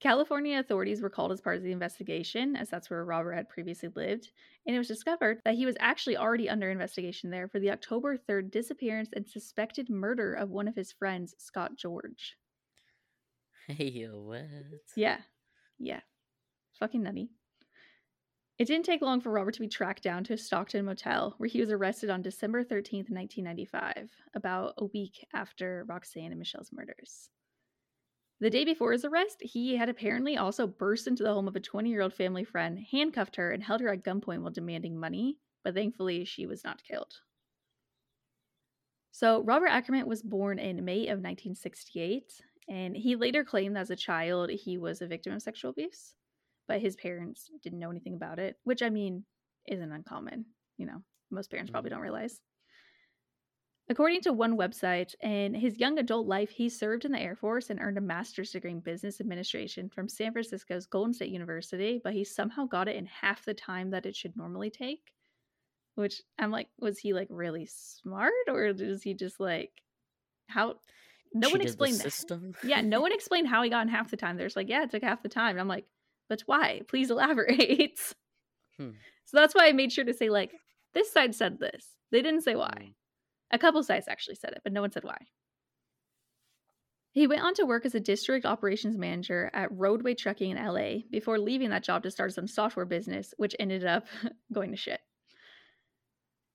California 0.00 0.58
authorities 0.58 1.00
were 1.00 1.08
called 1.08 1.32
as 1.32 1.40
part 1.40 1.56
of 1.56 1.62
the 1.62 1.72
investigation, 1.72 2.54
as 2.54 2.68
that's 2.68 2.90
where 2.90 3.04
Robert 3.04 3.32
had 3.32 3.48
previously 3.48 3.88
lived, 3.96 4.30
and 4.66 4.76
it 4.76 4.78
was 4.78 4.88
discovered 4.88 5.40
that 5.44 5.54
he 5.54 5.64
was 5.64 5.76
actually 5.80 6.16
already 6.16 6.50
under 6.50 6.70
investigation 6.70 7.30
there 7.30 7.48
for 7.48 7.58
the 7.60 7.70
October 7.70 8.18
3rd 8.18 8.50
disappearance 8.50 9.08
and 9.14 9.26
suspected 9.26 9.88
murder 9.88 10.34
of 10.34 10.50
one 10.50 10.68
of 10.68 10.76
his 10.76 10.92
friends, 10.92 11.34
Scott 11.38 11.76
George. 11.76 12.36
Hey, 13.68 13.90
yo, 13.90 14.20
what? 14.20 14.44
Yeah. 14.94 15.18
Yeah. 15.80 15.98
Fucking 16.78 17.02
nutty. 17.02 17.30
It 18.58 18.68
didn't 18.68 18.84
take 18.86 19.02
long 19.02 19.20
for 19.20 19.32
Robert 19.32 19.54
to 19.54 19.60
be 19.60 19.66
tracked 19.66 20.04
down 20.04 20.22
to 20.24 20.34
a 20.34 20.38
Stockton 20.38 20.84
motel, 20.84 21.34
where 21.38 21.48
he 21.48 21.60
was 21.60 21.72
arrested 21.72 22.08
on 22.08 22.22
December 22.22 22.62
13th, 22.62 23.10
1995, 23.10 24.08
about 24.34 24.74
a 24.78 24.84
week 24.86 25.26
after 25.34 25.84
Roxanne 25.88 26.30
and 26.30 26.38
Michelle's 26.38 26.70
murders. 26.72 27.28
The 28.40 28.50
day 28.50 28.64
before 28.64 28.92
his 28.92 29.04
arrest, 29.04 29.38
he 29.40 29.76
had 29.76 29.88
apparently 29.88 30.36
also 30.36 30.66
burst 30.66 31.06
into 31.06 31.22
the 31.22 31.32
home 31.32 31.48
of 31.48 31.56
a 31.56 31.60
20 31.60 31.88
year 31.88 32.02
old 32.02 32.12
family 32.12 32.44
friend, 32.44 32.78
handcuffed 32.90 33.36
her, 33.36 33.50
and 33.50 33.62
held 33.62 33.80
her 33.80 33.88
at 33.88 34.04
gunpoint 34.04 34.42
while 34.42 34.50
demanding 34.50 34.98
money, 34.98 35.38
but 35.64 35.74
thankfully 35.74 36.24
she 36.24 36.46
was 36.46 36.62
not 36.62 36.84
killed. 36.84 37.14
So, 39.10 39.42
Robert 39.42 39.70
Acremant 39.70 40.06
was 40.06 40.22
born 40.22 40.58
in 40.58 40.84
May 40.84 41.04
of 41.04 41.20
1968, 41.20 42.42
and 42.68 42.94
he 42.94 43.16
later 43.16 43.42
claimed 43.42 43.78
as 43.78 43.88
a 43.88 43.96
child 43.96 44.50
he 44.50 44.76
was 44.76 45.00
a 45.00 45.06
victim 45.06 45.32
of 45.32 45.40
sexual 45.40 45.70
abuse, 45.70 46.14
but 46.68 46.82
his 46.82 46.96
parents 46.96 47.50
didn't 47.62 47.78
know 47.78 47.90
anything 47.90 48.14
about 48.14 48.38
it, 48.38 48.56
which 48.64 48.82
I 48.82 48.90
mean 48.90 49.24
isn't 49.66 49.92
uncommon. 49.92 50.44
You 50.76 50.84
know, 50.84 51.02
most 51.30 51.50
parents 51.50 51.70
probably 51.70 51.88
mm-hmm. 51.88 51.96
don't 51.96 52.02
realize. 52.02 52.38
According 53.88 54.22
to 54.22 54.32
one 54.32 54.56
website, 54.56 55.14
in 55.22 55.54
his 55.54 55.78
young 55.78 55.98
adult 55.98 56.26
life, 56.26 56.50
he 56.50 56.68
served 56.68 57.04
in 57.04 57.12
the 57.12 57.20
Air 57.20 57.36
Force 57.36 57.70
and 57.70 57.78
earned 57.80 57.98
a 57.98 58.00
master's 58.00 58.50
degree 58.50 58.72
in 58.72 58.80
business 58.80 59.20
administration 59.20 59.88
from 59.88 60.08
San 60.08 60.32
Francisco's 60.32 60.86
Golden 60.86 61.14
State 61.14 61.30
University, 61.30 62.00
but 62.02 62.12
he 62.12 62.24
somehow 62.24 62.66
got 62.66 62.88
it 62.88 62.96
in 62.96 63.06
half 63.06 63.44
the 63.44 63.54
time 63.54 63.90
that 63.90 64.04
it 64.04 64.16
should 64.16 64.36
normally 64.36 64.70
take. 64.70 65.12
Which 65.94 66.20
I'm 66.38 66.50
like, 66.50 66.68
was 66.78 66.98
he 66.98 67.14
like 67.14 67.28
really 67.30 67.66
smart 67.70 68.32
or 68.48 68.66
is 68.66 69.02
he 69.02 69.14
just 69.14 69.40
like 69.40 69.70
how 70.48 70.74
no 71.32 71.50
one 71.50 71.60
explained 71.60 71.96
that. 71.96 72.12
system. 72.12 72.54
Yeah, 72.64 72.80
no 72.80 73.00
one 73.00 73.12
explained 73.14 73.48
how 73.48 73.62
he 73.62 73.70
got 73.70 73.82
in 73.82 73.88
half 73.88 74.10
the 74.10 74.16
time. 74.16 74.36
There's 74.36 74.56
like, 74.56 74.68
yeah, 74.68 74.82
it 74.82 74.90
took 74.90 75.02
half 75.02 75.22
the 75.22 75.28
time. 75.28 75.50
And 75.50 75.60
I'm 75.60 75.68
like, 75.68 75.86
but 76.28 76.42
why? 76.46 76.82
Please 76.88 77.10
elaborate. 77.12 78.00
Hmm. 78.78 78.90
So 79.24 79.36
that's 79.36 79.54
why 79.54 79.68
I 79.68 79.72
made 79.72 79.92
sure 79.92 80.04
to 80.04 80.14
say, 80.14 80.28
like, 80.28 80.52
this 80.94 81.12
side 81.12 81.34
said 81.34 81.58
this. 81.58 81.96
They 82.10 82.22
didn't 82.22 82.42
say 82.42 82.54
why. 82.54 82.74
Mm. 82.80 82.92
A 83.50 83.58
couple 83.58 83.82
sites 83.82 84.08
actually 84.08 84.36
said 84.36 84.52
it, 84.52 84.62
but 84.64 84.72
no 84.72 84.80
one 84.80 84.90
said 84.90 85.04
why. 85.04 85.18
He 87.12 87.26
went 87.26 87.42
on 87.42 87.54
to 87.54 87.64
work 87.64 87.86
as 87.86 87.94
a 87.94 88.00
district 88.00 88.44
operations 88.44 88.98
manager 88.98 89.50
at 89.54 89.72
Roadway 89.72 90.14
Trucking 90.14 90.50
in 90.50 90.62
LA 90.62 90.98
before 91.10 91.38
leaving 91.38 91.70
that 91.70 91.82
job 91.82 92.02
to 92.02 92.10
start 92.10 92.34
some 92.34 92.46
software 92.46 92.84
business, 92.84 93.32
which 93.38 93.56
ended 93.58 93.86
up 93.86 94.06
going 94.52 94.70
to 94.72 94.76
shit. 94.76 95.00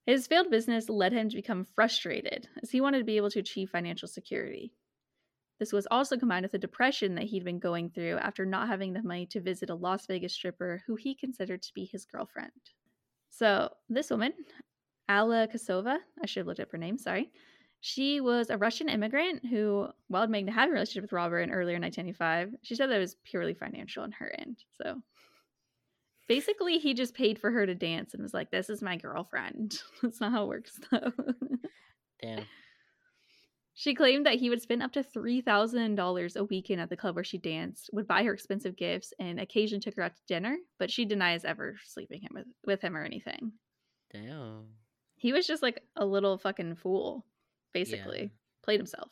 His 0.06 0.28
failed 0.28 0.52
business 0.52 0.90
led 0.90 1.14
him 1.14 1.30
to 1.30 1.36
become 1.36 1.66
frustrated 1.76 2.48
as 2.62 2.70
he 2.70 2.82
wanted 2.82 3.00
to 3.00 3.06
be 3.06 3.18
able 3.18 3.32
to 3.32 3.40
achieve 3.40 3.70
financial 3.70 4.08
security. 4.08 4.74
This 5.60 5.72
was 5.72 5.88
also 5.90 6.18
combined 6.18 6.44
with 6.44 6.54
a 6.56 6.60
depression 6.60 7.16
that 7.16 7.26
he'd 7.26 7.44
been 7.44 7.60
going 7.60 7.92
through 7.92 8.18
after 8.18 8.46
not 8.46 8.68
having 8.68 8.94
the 8.94 9.04
money 9.04 9.28
to 9.28 9.42
visit 9.42 9.70
a 9.70 9.76
Las 9.76 10.08
Vegas 10.08 10.34
stripper 10.34 10.82
who 10.88 10.96
he 10.96 11.14
considered 11.14 11.62
to 11.62 11.74
be 11.74 11.86
his 11.86 12.06
girlfriend. 12.06 12.52
So, 13.30 13.70
this 13.88 14.10
woman, 14.10 14.34
Alla 15.12 15.46
Kosova, 15.48 15.98
I 16.24 16.26
should 16.26 16.42
have 16.42 16.48
looked 16.48 16.62
up 16.62 16.72
her 16.72 16.78
name, 16.78 16.98
sorry. 16.98 17.30
She 17.82 18.22
was 18.22 18.50
a 18.50 18.58
Russian 18.58 18.88
immigrant 18.88 19.46
who, 19.46 19.90
while 20.08 20.24
admitting 20.24 20.46
to 20.46 20.52
having 20.54 20.72
a 20.72 20.74
relationship 20.74 21.04
with 21.04 21.12
Robert 21.12 21.40
in 21.40 21.52
earlier 21.52 21.80
1995, 21.80 22.56
she 22.62 22.76
said 22.76 22.90
that 22.90 22.96
it 22.96 23.00
was 23.00 23.18
purely 23.26 23.54
financial 23.54 24.04
on 24.04 24.14
her 24.14 24.32
end. 24.40 24.64
So 24.82 25.02
basically, 26.30 26.78
he 26.78 26.94
just 26.94 27.14
paid 27.14 27.40
for 27.40 27.52
her 27.52 27.66
to 27.66 27.76
dance 27.76 28.14
and 28.14 28.24
was 28.24 28.34
like, 28.34 28.52
This 28.52 28.70
is 28.70 28.82
my 28.82 28.96
girlfriend. 28.96 29.80
That's 30.02 30.22
not 30.22 30.32
how 30.32 30.44
it 30.44 30.50
works, 30.50 30.80
though. 30.90 31.12
Damn. 32.22 32.46
She 33.74 33.96
claimed 33.96 34.28
that 34.28 34.36
he 34.36 34.50
would 34.50 34.62
spend 34.62 34.84
up 34.84 34.94
to 34.94 35.04
$3,000 35.04 36.36
a 36.36 36.44
weekend 36.46 36.82
at 36.82 36.90
the 36.90 36.98
club 36.98 37.16
where 37.16 37.24
she 37.24 37.38
danced, 37.38 37.90
would 37.92 38.08
buy 38.08 38.24
her 38.24 38.34
expensive 38.34 38.78
gifts, 38.78 39.12
and 39.20 39.40
occasionally 39.40 39.82
took 39.82 39.96
her 39.96 40.04
out 40.04 40.16
to 40.16 40.22
dinner, 40.28 40.56
but 40.78 40.92
she 40.92 41.04
denies 41.04 41.44
ever 41.44 41.76
sleeping 41.84 42.22
him 42.22 42.32
with, 42.34 42.48
with 42.66 42.82
him 42.82 42.96
or 42.96 43.04
anything. 43.04 43.54
Damn. 44.14 44.68
He 45.22 45.34
was 45.34 45.46
just 45.46 45.62
like 45.62 45.84
a 45.96 46.04
little 46.04 46.40
fucking 46.40 46.74
fool, 46.78 47.24
basically. 47.74 48.22
Yeah. 48.22 48.28
Played 48.64 48.80
himself. 48.80 49.12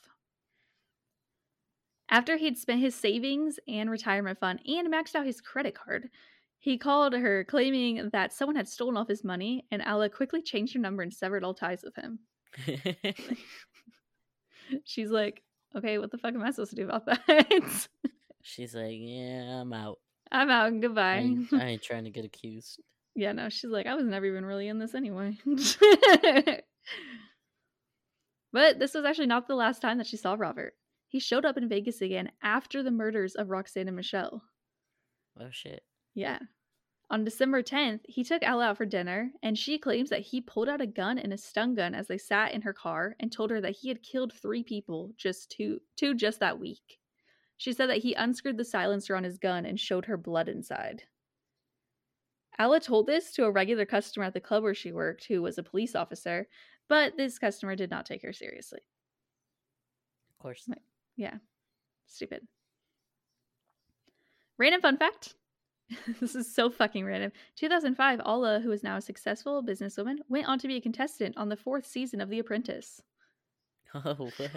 After 2.10 2.36
he'd 2.36 2.58
spent 2.58 2.80
his 2.80 2.96
savings 2.96 3.60
and 3.68 3.92
retirement 3.92 4.40
fund 4.40 4.60
and 4.66 4.92
maxed 4.92 5.14
out 5.14 5.28
his 5.28 5.40
credit 5.40 5.76
card, 5.76 6.10
he 6.58 6.80
called 6.80 7.14
her 7.14 7.44
claiming 7.44 8.10
that 8.12 8.34
someone 8.34 8.56
had 8.56 8.68
stolen 8.68 8.98
off 8.98 9.08
his 9.08 9.24
money, 9.24 9.68
and 9.70 9.84
Alla 9.84 10.10
quickly 10.10 10.42
changed 10.42 10.74
her 10.74 10.80
number 10.80 11.04
and 11.04 11.14
severed 11.14 11.44
all 11.44 11.54
ties 11.54 11.84
with 11.84 11.96
him. 11.96 12.18
She's 14.84 15.12
like, 15.12 15.44
okay, 15.76 16.00
what 16.00 16.10
the 16.10 16.18
fuck 16.18 16.34
am 16.34 16.42
I 16.44 16.50
supposed 16.50 16.72
to 16.72 16.76
do 16.76 16.86
about 16.86 17.06
that? 17.06 17.88
She's 18.42 18.74
like, 18.74 18.98
yeah, 18.98 19.62
I'm 19.62 19.74
out. 19.74 20.00
I'm 20.32 20.50
out. 20.50 20.74
I 20.74 20.78
Goodbye. 20.78 21.18
ain't, 21.18 21.54
I 21.54 21.66
ain't 21.66 21.84
trying 21.84 22.06
to 22.06 22.10
get 22.10 22.26
accused. 22.26 22.80
Yeah, 23.20 23.34
no, 23.34 23.50
she's 23.50 23.70
like, 23.70 23.86
I 23.86 23.96
was 23.96 24.06
never 24.06 24.26
even 24.26 24.46
really 24.46 24.70
in 24.70 24.80
this 24.80 24.96
anyway. 24.96 25.38
but 28.54 28.80
this 28.80 28.94
was 28.94 29.04
actually 29.04 29.28
not 29.28 29.46
the 29.50 29.56
last 29.56 29.82
time 29.82 29.98
that 29.98 30.08
she 30.08 30.16
saw 30.16 30.38
Robert. 30.40 30.74
He 31.10 31.20
showed 31.20 31.44
up 31.44 31.58
in 31.58 31.68
Vegas 31.68 32.00
again 32.02 32.32
after 32.42 32.82
the 32.82 32.92
murders 32.92 33.36
of 33.36 33.50
Roxanne 33.50 33.88
and 33.88 33.98
Michelle. 33.98 34.42
Oh 35.38 35.50
shit. 35.52 35.84
Yeah. 36.16 36.40
On 37.10 37.26
December 37.26 37.62
10th, 37.62 38.02
he 38.06 38.24
took 38.24 38.42
Ella 38.42 38.68
out 38.68 38.78
for 38.78 38.86
dinner, 38.86 39.32
and 39.44 39.58
she 39.58 39.78
claims 39.78 40.10
that 40.12 40.22
he 40.22 40.40
pulled 40.40 40.70
out 40.70 40.80
a 40.80 40.88
gun 40.88 41.20
and 41.20 41.34
a 41.34 41.38
stun 41.38 41.76
gun 41.76 41.94
as 41.94 42.08
they 42.08 42.18
sat 42.18 42.54
in 42.54 42.62
her 42.62 42.74
car 42.74 43.18
and 43.20 43.34
told 43.34 43.52
her 43.52 43.60
that 43.60 43.76
he 43.76 43.90
had 43.90 44.02
killed 44.02 44.32
three 44.32 44.64
people 44.64 45.12
just 45.18 45.52
two, 45.52 45.82
two 45.98 46.14
just 46.14 46.40
that 46.40 46.58
week. 46.58 47.00
She 47.58 47.74
said 47.74 47.90
that 47.90 47.98
he 48.04 48.14
unscrewed 48.14 48.56
the 48.56 48.64
silencer 48.64 49.14
on 49.18 49.26
his 49.26 49.38
gun 49.38 49.66
and 49.66 49.78
showed 49.78 50.06
her 50.06 50.16
blood 50.16 50.48
inside. 50.48 51.04
Ella 52.60 52.82
told 52.82 53.08
this 53.08 53.32
to 53.32 53.46
a 53.46 53.52
regular 53.52 53.86
customer 53.86 54.26
at 54.26 54.34
the 54.34 54.42
club 54.42 54.64
where 54.64 54.76
she 54.76 54.92
worked, 54.92 55.26
who 55.26 55.42
was 55.42 55.58
a 55.58 55.64
police 55.64 55.96
officer, 55.96 56.48
but 56.90 57.16
this 57.16 57.40
customer 57.40 57.76
did 57.76 57.90
not 57.90 58.06
take 58.06 58.22
her 58.22 58.34
seriously. 58.34 58.82
Of 60.34 60.44
course. 60.44 60.66
Right. 60.68 60.82
Yeah. 61.16 61.36
Stupid. 62.08 62.46
Random 64.58 64.82
fun 64.82 64.98
fact. 64.98 65.36
this 66.20 66.36
is 66.36 66.54
so 66.54 66.70
fucking 66.70 67.06
random. 67.06 67.32
2005, 67.56 68.22
Alla, 68.26 68.60
who 68.60 68.72
is 68.72 68.84
now 68.84 68.98
a 68.98 69.02
successful 69.02 69.64
businesswoman, 69.64 70.18
went 70.28 70.48
on 70.48 70.60
to 70.60 70.68
be 70.68 70.76
a 70.76 70.82
contestant 70.82 71.38
on 71.38 71.48
the 71.50 71.56
fourth 71.56 71.86
season 71.86 72.20
of 72.22 72.30
The 72.30 72.40
Apprentice. 72.40 73.02
Oh 73.96 74.30
what? 74.38 74.52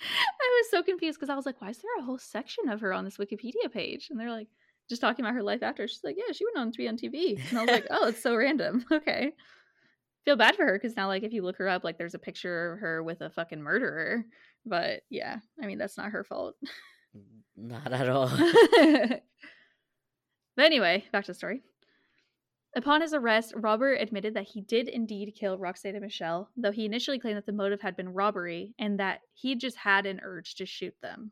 I 0.00 0.60
was 0.60 0.70
so 0.70 0.84
confused 0.84 1.18
because 1.18 1.30
I 1.30 1.34
was 1.34 1.46
like, 1.46 1.60
why 1.60 1.70
is 1.70 1.78
there 1.78 1.98
a 1.98 2.04
whole 2.04 2.18
section 2.18 2.68
of 2.68 2.80
her 2.80 2.92
on 2.92 3.04
this 3.04 3.16
Wikipedia 3.16 3.72
page? 3.72 4.06
And 4.08 4.20
they're 4.20 4.30
like, 4.30 4.46
just 4.88 5.00
talking 5.00 5.24
about 5.24 5.34
her 5.34 5.42
life 5.42 5.62
after. 5.62 5.86
She's 5.88 6.04
like, 6.04 6.16
yeah, 6.16 6.32
she 6.32 6.44
went 6.44 6.58
on 6.58 6.72
to 6.72 6.78
be 6.78 6.88
on 6.88 6.96
TV. 6.96 7.40
And 7.50 7.58
I 7.58 7.62
was 7.62 7.70
like, 7.70 7.86
oh, 7.90 8.08
it's 8.08 8.22
so 8.22 8.36
random. 8.36 8.84
Okay. 8.92 9.32
Feel 10.24 10.36
bad 10.36 10.56
for 10.56 10.66
her 10.66 10.72
because 10.72 10.96
now, 10.96 11.06
like, 11.06 11.22
if 11.22 11.32
you 11.32 11.42
look 11.42 11.56
her 11.58 11.68
up, 11.68 11.84
like, 11.84 11.98
there's 11.98 12.14
a 12.14 12.18
picture 12.18 12.72
of 12.72 12.80
her 12.80 13.00
with 13.00 13.20
a 13.20 13.30
fucking 13.30 13.62
murderer. 13.62 14.24
But 14.64 15.02
yeah, 15.08 15.38
I 15.62 15.66
mean, 15.66 15.78
that's 15.78 15.96
not 15.96 16.10
her 16.10 16.24
fault. 16.24 16.56
Not 17.56 17.92
at 17.92 18.08
all. 18.08 18.28
but 20.56 20.64
anyway, 20.64 21.04
back 21.12 21.24
to 21.26 21.30
the 21.30 21.34
story. 21.34 21.62
Upon 22.76 23.00
his 23.00 23.14
arrest, 23.14 23.54
Robert 23.56 23.94
admitted 23.94 24.34
that 24.34 24.48
he 24.48 24.60
did 24.60 24.88
indeed 24.88 25.34
kill 25.34 25.56
Roxanne 25.56 25.94
and 25.94 26.04
Michelle, 26.04 26.50
though 26.56 26.72
he 26.72 26.84
initially 26.84 27.18
claimed 27.18 27.38
that 27.38 27.46
the 27.46 27.52
motive 27.52 27.80
had 27.80 27.96
been 27.96 28.12
robbery 28.12 28.74
and 28.78 29.00
that 29.00 29.20
he 29.32 29.54
just 29.54 29.78
had 29.78 30.04
an 30.04 30.20
urge 30.22 30.56
to 30.56 30.66
shoot 30.66 30.94
them. 31.00 31.30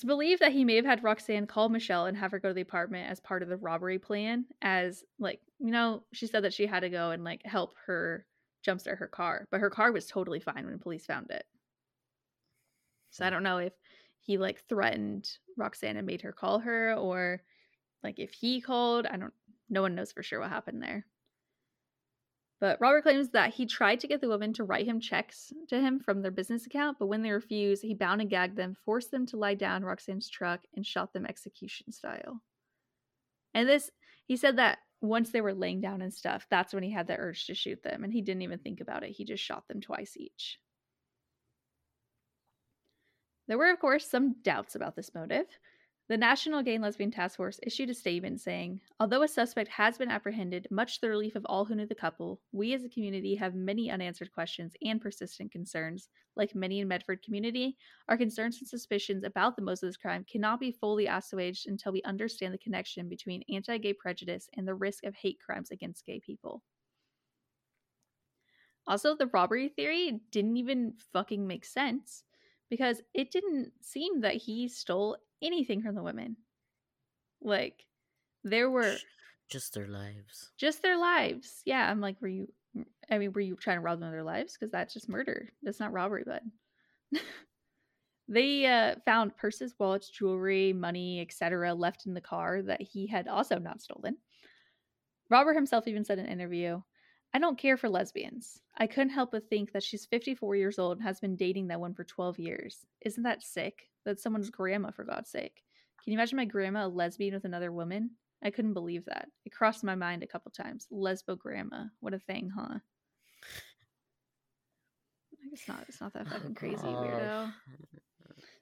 It's 0.00 0.06
believed 0.06 0.40
that 0.40 0.52
he 0.52 0.64
may 0.64 0.76
have 0.76 0.86
had 0.86 1.04
Roxanne 1.04 1.46
call 1.46 1.68
Michelle 1.68 2.06
and 2.06 2.16
have 2.16 2.30
her 2.30 2.38
go 2.38 2.48
to 2.48 2.54
the 2.54 2.62
apartment 2.62 3.10
as 3.10 3.20
part 3.20 3.42
of 3.42 3.50
the 3.50 3.58
robbery 3.58 3.98
plan, 3.98 4.46
as, 4.62 5.04
like, 5.18 5.42
you 5.58 5.70
know, 5.70 6.04
she 6.14 6.26
said 6.26 6.44
that 6.44 6.54
she 6.54 6.64
had 6.64 6.80
to 6.80 6.88
go 6.88 7.10
and, 7.10 7.22
like, 7.22 7.44
help 7.44 7.74
her 7.84 8.24
jumpstart 8.66 8.96
her 8.96 9.08
car, 9.08 9.46
but 9.50 9.60
her 9.60 9.68
car 9.68 9.92
was 9.92 10.06
totally 10.06 10.40
fine 10.40 10.64
when 10.64 10.78
police 10.78 11.04
found 11.04 11.30
it. 11.30 11.44
So 13.10 13.26
I 13.26 13.28
hmm. 13.28 13.34
don't 13.34 13.42
know 13.42 13.58
if 13.58 13.74
he 14.20 14.38
like 14.38 14.62
threatened 14.70 15.28
Roxanne 15.58 15.98
and 15.98 16.06
made 16.06 16.22
her 16.22 16.32
call 16.32 16.60
her 16.60 16.94
or 16.94 17.42
like 18.02 18.18
if 18.18 18.32
he 18.32 18.62
called. 18.62 19.04
I 19.04 19.18
don't 19.18 19.34
no 19.68 19.82
one 19.82 19.94
knows 19.94 20.12
for 20.12 20.22
sure 20.22 20.40
what 20.40 20.48
happened 20.48 20.82
there. 20.82 21.04
But 22.60 22.78
Robert 22.78 23.02
claims 23.02 23.30
that 23.30 23.54
he 23.54 23.64
tried 23.64 24.00
to 24.00 24.06
get 24.06 24.20
the 24.20 24.28
woman 24.28 24.52
to 24.54 24.64
write 24.64 24.86
him 24.86 25.00
checks 25.00 25.50
to 25.68 25.80
him 25.80 25.98
from 25.98 26.20
their 26.20 26.30
business 26.30 26.66
account, 26.66 26.98
but 26.98 27.06
when 27.06 27.22
they 27.22 27.30
refused, 27.30 27.82
he 27.82 27.94
bound 27.94 28.20
and 28.20 28.28
gagged 28.28 28.56
them, 28.56 28.76
forced 28.84 29.10
them 29.10 29.24
to 29.26 29.38
lie 29.38 29.54
down 29.54 29.78
in 29.78 29.84
Roxanne's 29.84 30.28
truck, 30.28 30.60
and 30.76 30.84
shot 30.84 31.14
them 31.14 31.24
execution 31.24 31.90
style. 31.90 32.42
And 33.54 33.66
this, 33.66 33.90
he 34.26 34.36
said 34.36 34.58
that 34.58 34.78
once 35.00 35.30
they 35.30 35.40
were 35.40 35.54
laying 35.54 35.80
down 35.80 36.02
and 36.02 36.12
stuff, 36.12 36.46
that's 36.50 36.74
when 36.74 36.82
he 36.82 36.90
had 36.90 37.06
the 37.06 37.16
urge 37.16 37.46
to 37.46 37.54
shoot 37.54 37.82
them. 37.82 38.04
And 38.04 38.12
he 38.12 38.20
didn't 38.20 38.42
even 38.42 38.58
think 38.58 38.80
about 38.80 39.04
it. 39.04 39.12
He 39.12 39.24
just 39.24 39.42
shot 39.42 39.66
them 39.66 39.80
twice 39.80 40.16
each. 40.18 40.58
There 43.48 43.56
were, 43.58 43.70
of 43.72 43.80
course, 43.80 44.06
some 44.06 44.36
doubts 44.42 44.74
about 44.74 44.94
this 44.94 45.14
motive. 45.14 45.46
The 46.10 46.16
National 46.16 46.60
Gay 46.64 46.74
and 46.74 46.82
Lesbian 46.82 47.12
Task 47.12 47.36
Force 47.36 47.60
issued 47.62 47.88
a 47.88 47.94
statement 47.94 48.40
saying, 48.40 48.80
Although 48.98 49.22
a 49.22 49.28
suspect 49.28 49.68
has 49.68 49.96
been 49.96 50.10
apprehended, 50.10 50.66
much 50.68 50.96
to 50.96 51.02
the 51.02 51.08
relief 51.08 51.36
of 51.36 51.44
all 51.46 51.64
who 51.64 51.76
knew 51.76 51.86
the 51.86 51.94
couple, 51.94 52.40
we 52.50 52.74
as 52.74 52.82
a 52.82 52.88
community 52.88 53.36
have 53.36 53.54
many 53.54 53.92
unanswered 53.92 54.32
questions 54.32 54.74
and 54.82 55.00
persistent 55.00 55.52
concerns. 55.52 56.08
Like 56.34 56.52
many 56.52 56.80
in 56.80 56.88
Medford 56.88 57.22
community, 57.22 57.76
our 58.08 58.16
concerns 58.16 58.58
and 58.58 58.66
suspicions 58.66 59.22
about 59.22 59.54
the 59.54 59.62
motives 59.62 59.84
of 59.84 59.90
this 59.90 59.96
crime 59.96 60.26
cannot 60.28 60.58
be 60.58 60.72
fully 60.72 61.06
assuaged 61.06 61.68
until 61.68 61.92
we 61.92 62.02
understand 62.02 62.52
the 62.52 62.58
connection 62.58 63.08
between 63.08 63.44
anti 63.48 63.78
gay 63.78 63.92
prejudice 63.92 64.48
and 64.56 64.66
the 64.66 64.74
risk 64.74 65.04
of 65.04 65.14
hate 65.14 65.38
crimes 65.38 65.70
against 65.70 66.04
gay 66.04 66.18
people. 66.18 66.60
Also, 68.88 69.14
the 69.14 69.28
robbery 69.28 69.68
theory 69.68 70.18
didn't 70.32 70.56
even 70.56 70.94
fucking 71.12 71.46
make 71.46 71.64
sense 71.64 72.24
because 72.70 73.02
it 73.12 73.30
didn't 73.30 73.72
seem 73.80 74.20
that 74.20 74.36
he 74.36 74.68
stole 74.68 75.16
anything 75.42 75.82
from 75.82 75.94
the 75.94 76.02
women. 76.02 76.36
Like 77.42 77.84
there 78.44 78.70
were 78.70 78.96
just 79.50 79.74
their 79.74 79.88
lives. 79.88 80.52
Just 80.56 80.82
their 80.82 80.96
lives. 80.96 81.62
Yeah, 81.66 81.90
I'm 81.90 82.00
like, 82.00 82.16
were 82.20 82.28
you? 82.28 82.48
I 83.10 83.18
mean, 83.18 83.32
were 83.32 83.40
you 83.40 83.56
trying 83.56 83.78
to 83.78 83.82
rob 83.82 83.98
them 83.98 84.08
of 84.08 84.12
their 84.12 84.22
lives? 84.22 84.56
Because 84.56 84.70
that's 84.70 84.94
just 84.94 85.08
murder. 85.08 85.48
That's 85.62 85.80
not 85.80 85.92
robbery, 85.92 86.22
bud. 86.24 86.42
they 88.28 88.66
uh, 88.66 88.94
found 89.04 89.36
purses, 89.36 89.74
wallets, 89.78 90.08
jewelry, 90.08 90.72
money, 90.72 91.20
etc., 91.20 91.74
left 91.74 92.06
in 92.06 92.14
the 92.14 92.20
car 92.20 92.62
that 92.62 92.80
he 92.80 93.08
had 93.08 93.26
also 93.26 93.58
not 93.58 93.82
stolen. 93.82 94.16
Robert 95.30 95.54
himself 95.54 95.88
even 95.88 96.04
said 96.04 96.18
in 96.20 96.26
an 96.26 96.32
interview, 96.32 96.80
I 97.32 97.38
don't 97.38 97.58
care 97.58 97.76
for 97.76 97.88
lesbians. 97.88 98.60
I 98.76 98.86
couldn't 98.86 99.10
help 99.10 99.30
but 99.32 99.48
think 99.48 99.72
that 99.72 99.82
she's 99.82 100.06
54 100.06 100.56
years 100.56 100.78
old 100.78 100.98
and 100.98 101.06
has 101.06 101.20
been 101.20 101.36
dating 101.36 101.68
that 101.68 101.80
one 101.80 101.94
for 101.94 102.04
12 102.04 102.38
years. 102.38 102.84
Isn't 103.02 103.22
that 103.22 103.42
sick? 103.42 103.88
That's 104.04 104.22
someone's 104.22 104.50
grandma, 104.50 104.90
for 104.90 105.04
God's 105.04 105.30
sake. 105.30 105.62
Can 106.02 106.12
you 106.12 106.18
imagine 106.18 106.36
my 106.36 106.44
grandma 106.44 106.86
a 106.86 106.88
lesbian 106.88 107.34
with 107.34 107.44
another 107.44 107.70
woman? 107.70 108.10
I 108.42 108.50
couldn't 108.50 108.74
believe 108.74 109.04
that. 109.04 109.28
It 109.44 109.52
crossed 109.52 109.84
my 109.84 109.94
mind 109.94 110.22
a 110.22 110.26
couple 110.26 110.50
times. 110.50 110.88
Lesbo 110.90 111.38
grandma. 111.38 111.84
What 112.00 112.14
a 112.14 112.18
thing, 112.18 112.50
huh? 112.56 112.78
It's 115.52 115.68
not 115.68 115.84
it's 115.88 116.00
not 116.00 116.12
that 116.14 116.28
fucking 116.30 116.54
crazy, 116.54 116.82
oh, 116.84 116.94
weirdo. 116.94 117.52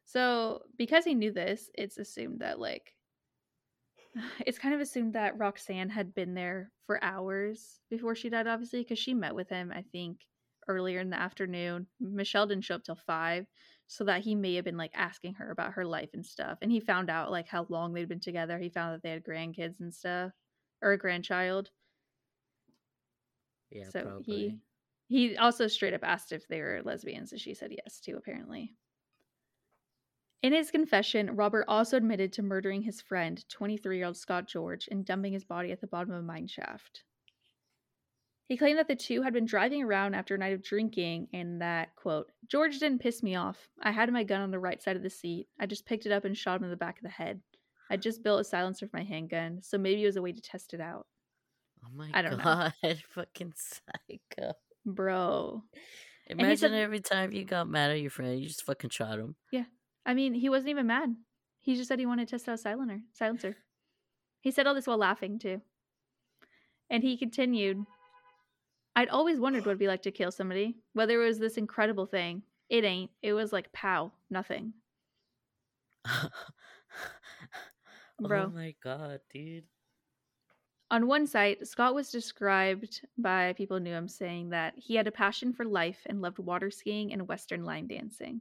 So 0.05 0.63
because 0.79 1.05
he 1.05 1.15
knew 1.15 1.31
this, 1.31 1.69
it's 1.75 1.99
assumed 1.99 2.41
that 2.41 2.59
like 2.59 2.95
it's 4.47 4.59
kind 4.59 4.75
of 4.75 4.81
assumed 4.81 5.15
that 5.15 5.39
Roxanne 5.39 5.91
had 5.91 6.15
been 6.15 6.35
there 6.35 6.71
for 6.87 7.03
hours 7.03 7.81
before 7.91 8.15
she 8.15 8.29
died, 8.29 8.47
obviously, 8.47 8.81
because 8.81 8.99
she 8.99 9.15
met 9.15 9.35
with 9.35 9.49
him, 9.49 9.73
I 9.75 9.83
think, 9.93 10.21
earlier 10.69 11.01
in 11.01 11.11
the 11.11 11.21
afternoon. 11.21 11.87
Michelle 12.01 12.47
didn't 12.47 12.65
show 12.65 12.77
up 12.77 12.85
till 12.85 12.99
five, 13.07 13.47
so 13.87 14.05
that 14.05 14.23
he 14.23 14.35
may 14.35 14.55
have 14.55 14.65
been 14.65 14.77
like 14.77 14.93
asking 14.95 15.35
her 15.35 15.51
about 15.51 15.73
her 15.73 15.85
life 15.85 16.11
and 16.13 16.25
stuff. 16.25 16.59
And 16.63 16.71
he 16.71 16.81
found 16.81 17.11
out 17.11 17.31
like 17.31 17.49
how 17.49 17.67
long 17.69 17.93
they'd 17.93 18.09
been 18.09 18.21
together. 18.21 18.59
He 18.59 18.69
found 18.69 18.95
that 18.95 19.03
they 19.03 19.11
had 19.11 19.25
grandkids 19.25 19.81
and 19.81 19.93
stuff, 19.93 20.33
or 20.83 20.93
a 20.93 20.99
grandchild. 20.99 21.71
Yeah, 23.71 23.89
so 23.91 24.03
probably. 24.03 24.61
he 25.09 25.29
he 25.31 25.37
also 25.37 25.67
straight 25.67 25.95
up 25.95 26.05
asked 26.05 26.33
if 26.33 26.47
they 26.49 26.61
were 26.61 26.83
lesbians, 26.85 27.33
and 27.33 27.41
she 27.41 27.55
said 27.55 27.73
yes 27.73 28.01
too, 28.01 28.17
apparently. 28.17 28.75
In 30.43 30.53
his 30.53 30.71
confession, 30.71 31.35
Robert 31.35 31.65
also 31.67 31.97
admitted 31.97 32.33
to 32.35 32.43
murdering 32.43 32.83
his 32.83 33.01
friend, 33.01 33.45
23 33.49 33.97
year 33.97 34.07
old 34.07 34.17
Scott 34.17 34.47
George, 34.47 34.89
and 34.91 35.05
dumping 35.05 35.33
his 35.33 35.45
body 35.45 35.73
at 35.73 35.81
the 35.81 35.87
bottom 35.89 36.13
of 36.13 36.21
a 36.21 36.23
mine 36.23 36.47
shaft. 36.47 37.03
He 38.47 38.57
claimed 38.57 38.79
that 38.79 38.89
the 38.89 38.97
two 38.97 39.21
had 39.23 39.35
been 39.35 39.45
driving 39.45 39.83
around 39.83 40.15
after 40.15 40.35
a 40.35 40.39
night 40.39 40.55
of 40.55 40.63
drinking 40.63 41.29
and 41.35 41.61
that, 41.61 41.95
quote, 41.97 42.31
George 42.47 42.79
didn't 42.79 43.01
piss 43.03 43.23
me 43.23 43.35
off. 43.35 43.69
I 43.83 43.91
had 43.91 44.11
my 44.11 44.25
gun 44.25 44.41
on 44.41 44.51
the 44.51 44.59
right 44.59 44.83
side 44.83 44.97
of 44.97 45.03
the 45.03 45.11
seat. 45.11 45.49
I 45.61 45.67
just 45.67 45.85
picked 45.85 46.07
it 46.07 46.13
up 46.13 46.25
and 46.25 46.35
shot 46.37 46.57
him 46.59 46.65
in 46.65 46.71
the 46.71 46.77
back 46.77 46.97
of 46.97 47.03
the 47.03 47.11
head. 47.11 47.43
I 47.91 47.99
just 47.99 48.23
built 48.23 48.41
a 48.41 48.45
silencer 48.45 48.87
for 48.87 48.97
my 48.97 49.03
handgun, 49.05 49.61
so 49.63 49.77
maybe 49.77 50.03
it 50.03 50.07
was 50.07 50.17
a 50.17 50.23
way 50.23 50.33
to 50.33 50.41
test 50.41 50.73
it 50.73 50.81
out. 50.81 51.07
Oh 51.85 51.89
my 51.95 52.11
I 52.15 52.23
don't 52.23 52.39
know. 52.39 52.45
god, 52.45 52.73
fucking 53.11 53.53
psycho. 53.57 54.53
Bro. 54.87 55.63
Imagine 56.29 56.57
said- 56.57 56.73
every 56.73 57.01
time 57.01 57.33
you 57.33 57.45
got 57.45 57.69
mad 57.69 57.91
at 57.91 58.01
your 58.01 58.11
friend, 58.11 58.41
you 58.41 58.47
just 58.47 58.65
fucking 58.65 58.91
shot 58.91 59.19
him. 59.19 59.37
I 60.09 60.15
mean, 60.15 60.33
he 60.33 60.49
wasn't 60.49 60.71
even 60.71 60.87
mad. 60.87 61.15
He 61.61 61.77
just 61.77 61.87
said 61.87 61.99
he 61.99 62.07
wanted 62.07 62.29
to 62.29 62.31
test 62.33 62.49
out 62.49 62.55
a 62.55 62.59
silencer. 62.59 63.01
Silencer. 63.13 63.57
He 64.41 64.51
said 64.51 64.67
all 64.67 64.75
this 64.75 64.87
while 64.87 64.97
laughing 64.97 65.39
too. 65.39 65.61
And 66.89 67.03
he 67.03 67.19
continued, 67.19 67.85
I'd 68.97 69.11
always 69.11 69.39
wondered 69.39 69.67
what 69.67 69.73
it'd 69.73 69.79
be 69.79 69.87
like 69.87 70.01
to 70.03 70.11
kill 70.11 70.33
somebody, 70.33 70.77
whether 70.95 71.23
it 71.23 71.27
was 71.27 71.39
this 71.39 71.59
incredible 71.59 72.07
thing. 72.07 72.43
It 72.71 72.85
ain't. 72.85 73.11
It 73.23 73.35
was 73.35 73.53
like 73.53 73.71
pow, 73.75 74.13
nothing. 74.31 74.73
Bro. 78.19 78.45
Oh 78.47 78.51
my 78.57 78.75
god, 78.83 79.21
dude. 79.31 79.65
On 80.91 81.07
one 81.07 81.27
site, 81.27 81.67
Scott 81.67 81.95
was 81.95 82.11
described 82.11 83.03
by 83.19 83.53
people 83.53 83.77
who 83.77 83.85
knew 83.85 83.93
him 83.93 84.09
saying 84.09 84.49
that 84.51 84.73
he 84.79 84.95
had 84.95 85.07
a 85.07 85.13
passion 85.13 85.53
for 85.53 85.67
life 85.67 86.01
and 86.07 86.23
loved 86.23 86.39
water 86.39 86.71
skiing 86.71 87.13
and 87.13 87.29
Western 87.29 87.63
line 87.63 87.87
dancing, 87.87 88.41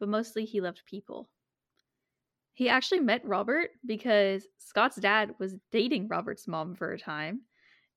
but 0.00 0.08
mostly 0.08 0.44
he 0.44 0.60
loved 0.60 0.82
people. 0.86 1.28
He 2.54 2.68
actually 2.68 3.00
met 3.00 3.26
Robert 3.26 3.70
because 3.84 4.46
Scott's 4.58 4.96
dad 4.96 5.34
was 5.38 5.56
dating 5.72 6.08
Robert's 6.08 6.46
mom 6.46 6.74
for 6.74 6.92
a 6.92 6.98
time, 6.98 7.40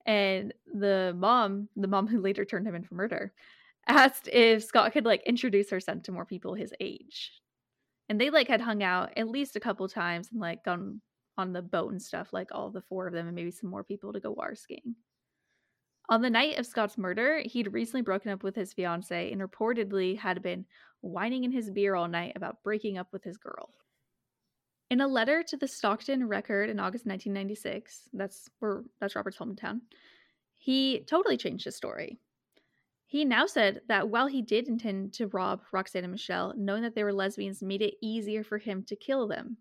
and 0.05 0.53
the 0.73 1.13
mom, 1.17 1.69
the 1.75 1.87
mom 1.87 2.07
who 2.07 2.19
later 2.19 2.45
turned 2.45 2.67
him 2.67 2.75
in 2.75 2.83
for 2.83 2.95
murder, 2.95 3.33
asked 3.87 4.27
if 4.31 4.63
Scott 4.63 4.93
could 4.93 5.05
like 5.05 5.21
introduce 5.25 5.69
her 5.69 5.79
son 5.79 6.01
to 6.01 6.11
more 6.11 6.25
people 6.25 6.53
his 6.53 6.73
age. 6.79 7.31
And 8.09 8.19
they 8.19 8.29
like 8.29 8.47
had 8.47 8.61
hung 8.61 8.83
out 8.83 9.11
at 9.17 9.27
least 9.27 9.55
a 9.55 9.59
couple 9.59 9.87
times 9.87 10.29
and 10.31 10.39
like 10.39 10.63
gone 10.63 11.01
on 11.37 11.53
the 11.53 11.61
boat 11.61 11.91
and 11.91 12.01
stuff, 12.01 12.29
like 12.31 12.49
all 12.51 12.69
the 12.69 12.81
four 12.81 13.07
of 13.07 13.13
them 13.13 13.27
and 13.27 13.35
maybe 13.35 13.51
some 13.51 13.69
more 13.69 13.83
people 13.83 14.13
to 14.13 14.19
go 14.19 14.31
water 14.31 14.55
skiing. 14.55 14.95
On 16.09 16.21
the 16.21 16.29
night 16.29 16.57
of 16.57 16.65
Scott's 16.65 16.97
murder, 16.97 17.41
he'd 17.43 17.73
recently 17.73 18.01
broken 18.01 18.31
up 18.31 18.41
with 18.41 18.55
his 18.55 18.73
fiancee 18.73 19.31
and 19.31 19.41
reportedly 19.41 20.17
had 20.17 20.41
been 20.41 20.65
whining 21.01 21.43
in 21.43 21.51
his 21.51 21.69
beer 21.69 21.95
all 21.95 22.07
night 22.07 22.33
about 22.35 22.63
breaking 22.63 22.97
up 22.97 23.07
with 23.11 23.23
his 23.23 23.37
girl. 23.37 23.73
In 24.89 25.01
a 25.01 25.07
letter 25.07 25.43
to 25.43 25.57
the 25.57 25.67
Stockton 25.67 26.27
Record 26.27 26.69
in 26.69 26.79
August 26.79 27.05
1996, 27.05 28.07
that's 28.13 28.49
where 28.59 28.83
that's 29.01 29.17
Robert's 29.17 29.37
hometown, 29.37 29.81
he 30.55 31.03
totally 31.07 31.35
changed 31.35 31.65
his 31.65 31.75
story. 31.75 32.19
He 33.05 33.25
now 33.25 33.45
said 33.45 33.81
that 33.87 34.09
while 34.09 34.27
he 34.27 34.41
did 34.41 34.67
intend 34.67 35.13
to 35.13 35.27
rob 35.27 35.61
Roxanne 35.71 36.03
and 36.03 36.11
Michelle, 36.11 36.53
knowing 36.57 36.83
that 36.83 36.95
they 36.95 37.03
were 37.03 37.13
lesbians 37.13 37.61
made 37.61 37.81
it 37.81 37.95
easier 38.01 38.43
for 38.43 38.57
him 38.57 38.83
to 38.83 38.95
kill 38.95 39.27
them. 39.27 39.57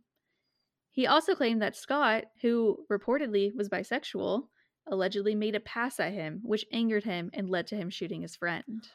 He 0.91 1.07
also 1.07 1.35
claimed 1.35 1.63
that 1.63 1.77
Scott, 1.77 2.25
who 2.41 2.85
reportedly 2.91 3.55
was 3.55 3.69
bisexual, 3.69 4.49
allegedly 4.87 5.35
made 5.35 5.55
a 5.55 5.61
pass 5.61 6.01
at 6.01 6.13
him, 6.13 6.41
which 6.43 6.67
angered 6.73 7.05
him 7.05 7.31
and 7.33 7.51
led 7.51 7.67
to 7.69 7.77
him 7.77 7.91
shooting 7.91 8.23
his 8.23 8.37
friend. 8.37 8.87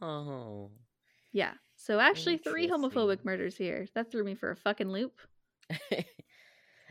Oh. 0.00 0.70
Yeah. 1.32 1.52
So 1.76 2.00
actually 2.00 2.38
three 2.38 2.68
homophobic 2.68 3.24
murders 3.24 3.56
here. 3.56 3.86
That 3.94 4.10
threw 4.10 4.24
me 4.24 4.34
for 4.34 4.50
a 4.50 4.56
fucking 4.56 4.90
loop. 4.90 5.12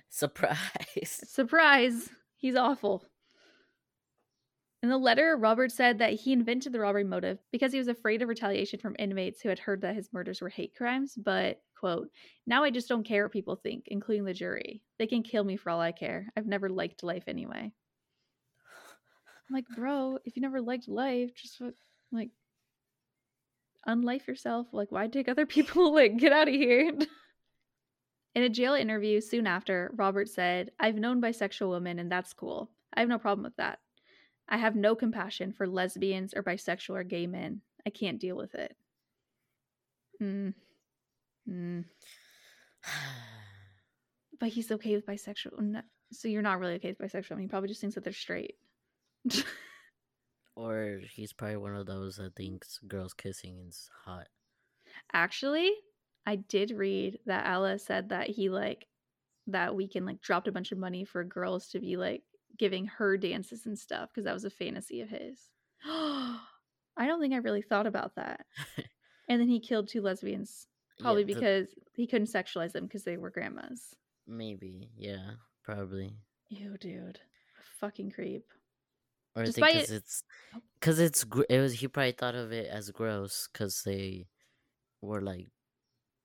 Surprise. 0.09 0.57
Surprise! 1.27 2.09
He's 2.37 2.55
awful. 2.55 3.03
In 4.83 4.89
the 4.89 4.97
letter, 4.97 5.35
Robert 5.35 5.71
said 5.71 5.97
that 5.97 6.13
he 6.13 6.31
invented 6.31 6.71
the 6.71 6.79
robbery 6.79 7.03
motive 7.03 7.39
because 7.51 7.71
he 7.71 7.79
was 7.79 7.87
afraid 7.87 8.21
of 8.21 8.29
retaliation 8.29 8.79
from 8.79 8.95
inmates 8.99 9.41
who 9.41 9.49
had 9.49 9.57
heard 9.57 9.81
that 9.81 9.95
his 9.95 10.13
murders 10.13 10.41
were 10.41 10.49
hate 10.49 10.75
crimes, 10.75 11.15
but, 11.17 11.59
quote, 11.75 12.09
now 12.45 12.63
I 12.63 12.69
just 12.69 12.87
don't 12.87 13.03
care 13.03 13.23
what 13.23 13.31
people 13.31 13.55
think, 13.55 13.85
including 13.87 14.25
the 14.25 14.33
jury. 14.33 14.83
They 14.99 15.07
can 15.07 15.23
kill 15.23 15.43
me 15.43 15.57
for 15.57 15.71
all 15.71 15.81
I 15.81 15.91
care. 15.91 16.27
I've 16.37 16.45
never 16.45 16.69
liked 16.69 17.01
life 17.01 17.23
anyway. 17.27 17.73
I'm 19.49 19.53
like, 19.53 19.65
bro, 19.75 20.17
if 20.25 20.35
you 20.35 20.41
never 20.41 20.61
liked 20.61 20.87
life, 20.87 21.35
just 21.35 21.61
like 22.11 22.29
unlife 23.87 24.27
yourself. 24.27 24.67
Like, 24.71 24.91
why 24.91 25.07
take 25.07 25.29
other 25.29 25.45
people? 25.55 25.93
Like, 25.93 26.17
get 26.17 26.31
out 26.33 26.47
of 26.47 26.53
here. 26.53 26.91
In 28.35 28.43
a 28.43 28.49
jail 28.49 28.73
interview 28.73 29.21
soon 29.21 29.47
after, 29.47 29.91
Robert 29.95 30.27
said, 30.27 30.71
I've 30.77 30.95
known 30.95 31.21
bisexual 31.21 31.69
women 31.69 31.99
and 31.99 32.11
that's 32.11 32.33
cool. 32.33 32.69
I 32.93 32.99
have 32.99 33.07
no 33.07 33.17
problem 33.17 33.43
with 33.45 33.55
that. 33.55 33.79
I 34.49 34.57
have 34.57 34.75
no 34.75 34.93
compassion 34.93 35.53
for 35.53 35.65
lesbians 35.67 36.33
or 36.33 36.43
bisexual 36.43 36.95
or 36.99 37.03
gay 37.03 37.27
men. 37.27 37.61
I 37.87 37.91
can't 37.91 38.19
deal 38.19 38.35
with 38.35 38.53
it. 38.55 38.75
Mm. 40.21 40.53
Mm. 41.49 41.85
But 44.37 44.49
he's 44.49 44.69
okay 44.69 44.95
with 44.95 45.05
bisexual. 45.05 45.57
No- 45.59 45.81
So 46.11 46.27
you're 46.27 46.41
not 46.41 46.59
really 46.59 46.73
okay 46.75 46.93
with 46.99 47.11
bisexual. 47.11 47.31
I 47.31 47.35
mean, 47.35 47.43
he 47.43 47.47
probably 47.47 47.69
just 47.69 47.79
thinks 47.79 47.95
that 47.95 48.03
they're 48.03 48.11
straight. 48.11 48.55
or 50.55 51.01
he's 51.11 51.33
probably 51.33 51.57
one 51.57 51.75
of 51.75 51.85
those 51.85 52.17
that 52.17 52.35
thinks 52.35 52.79
girls 52.87 53.13
kissing 53.13 53.57
is 53.67 53.89
hot. 54.05 54.27
Actually, 55.13 55.71
I 56.25 56.37
did 56.37 56.71
read 56.71 57.19
that 57.25 57.47
Ella 57.47 57.77
said 57.79 58.09
that 58.09 58.29
he 58.29 58.49
like 58.49 58.87
that 59.47 59.75
weekend 59.75 60.05
like 60.05 60.21
dropped 60.21 60.47
a 60.47 60.51
bunch 60.51 60.71
of 60.71 60.77
money 60.77 61.03
for 61.05 61.23
girls 61.23 61.67
to 61.69 61.79
be 61.79 61.97
like 61.97 62.23
giving 62.57 62.85
her 62.85 63.17
dances 63.17 63.65
and 63.65 63.77
stuff 63.77 64.09
because 64.11 64.25
that 64.25 64.33
was 64.33 64.45
a 64.45 64.49
fantasy 64.49 65.01
of 65.01 65.09
his. 65.09 65.39
I 65.85 66.37
don't 67.07 67.19
think 67.19 67.33
I 67.33 67.37
really 67.37 67.61
thought 67.61 67.87
about 67.87 68.15
that. 68.15 68.45
and 69.29 69.41
then 69.41 69.49
he 69.49 69.59
killed 69.59 69.87
two 69.89 70.01
lesbians, 70.01 70.67
probably 70.99 71.23
Yeah, 71.23 71.27
the- 71.27 71.33
because 71.35 71.67
he 71.93 72.07
couldn't 72.07 72.27
sexualize 72.31 72.71
them 72.71 72.85
because 72.85 73.03
they 73.03 73.17
were 73.17 73.29
grandmas. 73.29 73.93
maybe, 74.25 74.89
yeah, 74.97 75.31
probably. 75.63 76.15
Ew, 76.49 76.77
dude. 76.79 77.19
Fucking 77.79 78.11
creep. 78.11 78.45
Or 79.35 79.43
I 79.43 79.45
think 79.45 79.67
because 79.67 79.91
it- 79.91 79.95
it's 79.95 80.23
oh. 80.55 80.59
because 80.79 80.99
it's 80.99 81.23
gr- 81.23 81.43
it 81.49 81.59
was 81.59 81.73
he 81.73 81.87
probably 81.87 82.11
thought 82.13 82.35
of 82.35 82.51
it 82.51 82.67
as 82.67 82.89
gross 82.91 83.49
because 83.51 83.83
they 83.83 84.27
were 85.01 85.21
like 85.21 85.47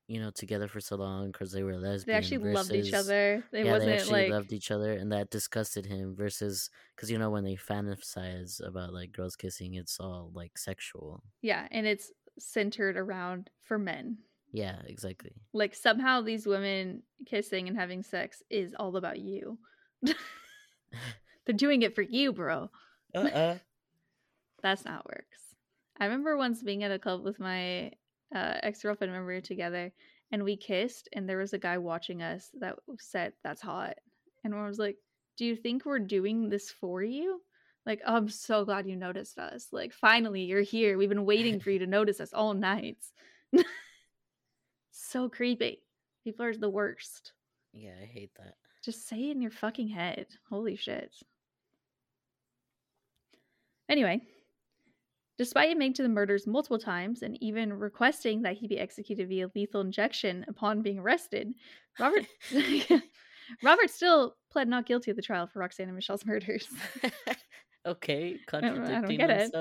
you 0.07 0.21
know 0.21 0.31
together 0.31 0.67
for 0.69 0.81
so 0.81 0.97
long 0.97 1.31
because 1.31 1.53
they 1.53 1.63
were 1.63 1.77
lesbian. 1.77 2.15
They 2.15 2.19
actually 2.19 2.53
loved 2.53 2.73
each 2.73 2.93
other. 2.93 3.45
It 3.53 3.65
yeah, 3.65 3.79
they 3.79 3.95
actually 3.95 4.23
like 4.23 4.31
loved 4.31 4.53
each 4.53 4.71
other, 4.71 4.93
and 4.93 5.13
that 5.13 5.31
disgusted 5.31 5.87
him. 5.87 6.15
Versus 6.17 6.71
because 6.95 7.11
you 7.11 7.19
know 7.19 7.31
when 7.31 7.45
they 7.45 7.57
fantasize 7.57 8.65
about 8.67 8.93
like 8.93 9.13
girls 9.13 9.37
kissing, 9.37 9.75
it's 9.75 9.99
all 10.01 10.31
like 10.35 10.59
sexual. 10.59 11.23
yeah, 11.43 11.67
and 11.71 11.87
it's 11.87 12.11
centered 12.39 12.97
around 12.97 13.51
for 13.63 13.79
men. 13.79 14.19
Yeah, 14.53 14.77
exactly. 14.87 15.31
Like 15.53 15.77
somehow 15.77 16.23
these 16.23 16.45
women 16.45 17.03
kissing 17.25 17.69
and 17.69 17.79
having 17.79 18.03
sex 18.03 18.43
is 18.51 18.75
all 18.79 18.97
about 18.97 19.21
you. 19.21 19.59
They're 21.47 21.55
doing 21.55 21.83
it 21.83 21.95
for 21.95 22.03
you, 22.03 22.33
bro. 22.33 22.71
Uh-uh. 23.15 23.57
That's 24.63 24.85
not 24.85 25.07
works. 25.07 25.55
I 25.99 26.05
remember 26.05 26.37
once 26.37 26.63
being 26.63 26.85
at 26.85 26.91
a 26.91 26.99
club 26.99 27.25
with 27.25 27.41
my 27.41 27.93
uh, 28.35 28.59
ex 28.63 28.83
girlfriend. 28.83 29.13
When 29.13 29.21
we 29.21 29.35
were 29.35 29.41
together, 29.41 29.93
and 30.31 30.45
we 30.45 30.57
kissed, 30.57 31.09
and 31.13 31.29
there 31.29 31.39
was 31.39 31.53
a 31.53 31.59
guy 31.59 31.79
watching 31.79 32.23
us 32.23 32.51
that 32.61 32.77
said, 32.99 33.33
"That's 33.43 33.61
hot," 33.61 33.97
and 34.45 34.55
I 34.55 34.67
was 34.67 34.79
like, 34.79 34.97
"Do 35.37 35.45
you 35.45 35.57
think 35.57 35.85
we're 35.85 35.99
doing 35.99 36.49
this 36.49 36.71
for 36.71 37.03
you?" 37.03 37.41
Like, 37.87 38.03
oh, 38.07 38.17
I'm 38.17 38.29
so 38.29 38.65
glad 38.65 38.87
you 38.87 38.97
noticed 38.97 39.39
us. 39.39 39.69
Like, 39.73 39.93
finally, 39.93 40.43
you're 40.43 40.61
here. 40.61 40.99
We've 40.99 41.09
been 41.09 41.25
waiting 41.25 41.61
for 41.61 41.71
you 41.71 41.79
to 41.79 41.87
notice 41.87 42.21
us 42.21 42.33
all 42.33 42.53
nights. 42.53 43.13
so 44.91 45.29
creepy. 45.29 45.83
People 46.23 46.45
are 46.45 46.55
the 46.55 46.69
worst. 46.69 47.33
Yeah, 47.73 47.95
I 48.01 48.05
hate 48.05 48.33
that. 48.37 48.55
Just 48.85 49.09
say 49.09 49.29
it 49.29 49.33
in 49.33 49.43
your 49.43 49.51
fucking 49.51 49.89
head. 49.89 50.27
Holy 50.49 50.77
shit. 50.77 51.15
Anyway, 53.91 54.21
despite 55.37 55.71
admitting 55.71 55.93
to 55.95 56.03
the 56.03 56.09
murders 56.09 56.47
multiple 56.47 56.79
times 56.79 57.23
and 57.23 57.37
even 57.43 57.73
requesting 57.73 58.41
that 58.43 58.57
he 58.57 58.69
be 58.69 58.79
executed 58.79 59.29
via 59.29 59.51
lethal 59.55 59.81
injection 59.81 60.47
upon 60.49 60.81
being 60.81 61.01
arrested, 61.01 61.53
Robert 61.99 62.25
Robert 63.65 63.91
still 63.91 64.37
pled 64.53 64.69
not 64.69 64.87
guilty 64.87 65.11
at 65.11 65.17
the 65.17 65.23
trial 65.23 65.49
for 65.49 65.59
Roxanne 65.59 65.89
and 65.89 65.97
Michelle's 65.97 66.25
murders. 66.25 66.69
okay, 67.87 68.35
I 68.35 68.51
contradicting 68.51 69.19
get 69.19 69.31
it. 69.31 69.53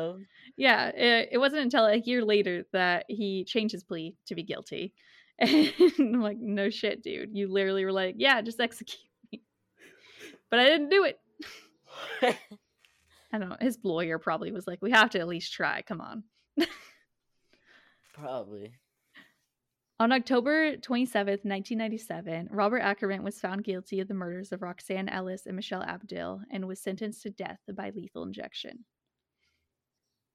yeah, 0.57 0.89
it, 0.89 1.29
it 1.31 1.37
wasn't 1.39 1.63
until 1.63 1.85
a 1.85 1.95
year 1.95 2.23
later 2.23 2.65
that 2.71 3.05
he 3.07 3.45
changed 3.45 3.71
his 3.71 3.83
plea 3.83 4.15
to 4.27 4.35
be 4.35 4.43
guilty. 4.43 4.93
And 5.39 5.71
I'm 5.97 6.21
like, 6.21 6.37
no 6.37 6.69
shit, 6.69 7.01
dude. 7.01 7.29
You 7.33 7.51
literally 7.51 7.85
were 7.85 7.93
like, 7.93 8.15
yeah, 8.17 8.41
just 8.41 8.59
execute 8.59 8.99
me. 9.31 9.41
But 10.51 10.59
I 10.59 10.65
didn't 10.65 10.89
do 10.89 11.05
it. 11.05 12.37
I 13.31 13.37
don't 13.37 13.49
know. 13.49 13.57
His 13.61 13.77
lawyer 13.83 14.17
probably 14.17 14.51
was 14.51 14.67
like, 14.67 14.79
we 14.81 14.91
have 14.91 15.11
to 15.11 15.19
at 15.19 15.27
least 15.27 15.53
try. 15.53 15.81
Come 15.83 16.01
on. 16.01 16.23
Probably. 18.13 18.73
On 20.01 20.13
October 20.13 20.77
27th, 20.77 21.43
1997, 21.43 22.47
Robert 22.51 22.81
Acremant 22.81 23.21
was 23.21 23.39
found 23.39 23.65
guilty 23.65 23.99
of 23.99 24.07
the 24.07 24.13
murders 24.13 24.53
of 24.53 24.61
Roxanne 24.61 25.09
Ellis 25.09 25.45
and 25.45 25.55
Michelle 25.57 25.83
Abdill 25.83 26.41
and 26.51 26.67
was 26.67 26.79
sentenced 26.79 27.23
to 27.23 27.29
death 27.29 27.59
by 27.75 27.89
lethal 27.89 28.23
injection. 28.23 28.85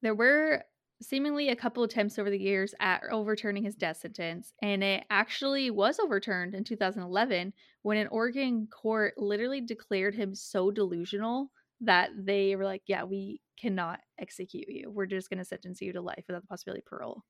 There 0.03 0.15
were 0.15 0.63
seemingly 1.01 1.49
a 1.49 1.57
couple 1.57 1.83
attempts 1.83 2.19
over 2.19 2.29
the 2.29 2.39
years 2.39 2.75
at 2.79 3.03
overturning 3.11 3.65
his 3.65 3.75
death 3.75 3.97
sentence, 3.97 4.53
and 4.61 4.85
it 4.85 5.05
actually 5.09 5.71
was 5.71 5.99
overturned 5.99 6.55
in 6.55 6.63
2011 6.63 7.55
when 7.83 7.97
an 7.97 8.09
Oregon 8.09 8.69
court 8.71 9.15
literally 9.17 9.63
declared 9.63 10.15
him 10.15 10.35
so 10.35 10.71
delusional 10.71 11.51
that 11.87 12.11
they 12.17 12.57
were 12.57 12.65
like, 12.65 12.83
Yeah, 12.87 13.05
we 13.05 13.41
cannot 13.61 14.01
execute 14.19 14.69
you. 14.69 14.91
We're 14.91 15.07
just 15.07 15.31
going 15.31 15.39
to 15.39 15.45
sentence 15.45 15.81
you 15.81 15.93
to 15.93 16.01
life 16.01 16.25
without 16.27 16.43
the 16.43 16.49
possibility 16.49 16.81
of 16.81 16.87
parole. 16.87 17.25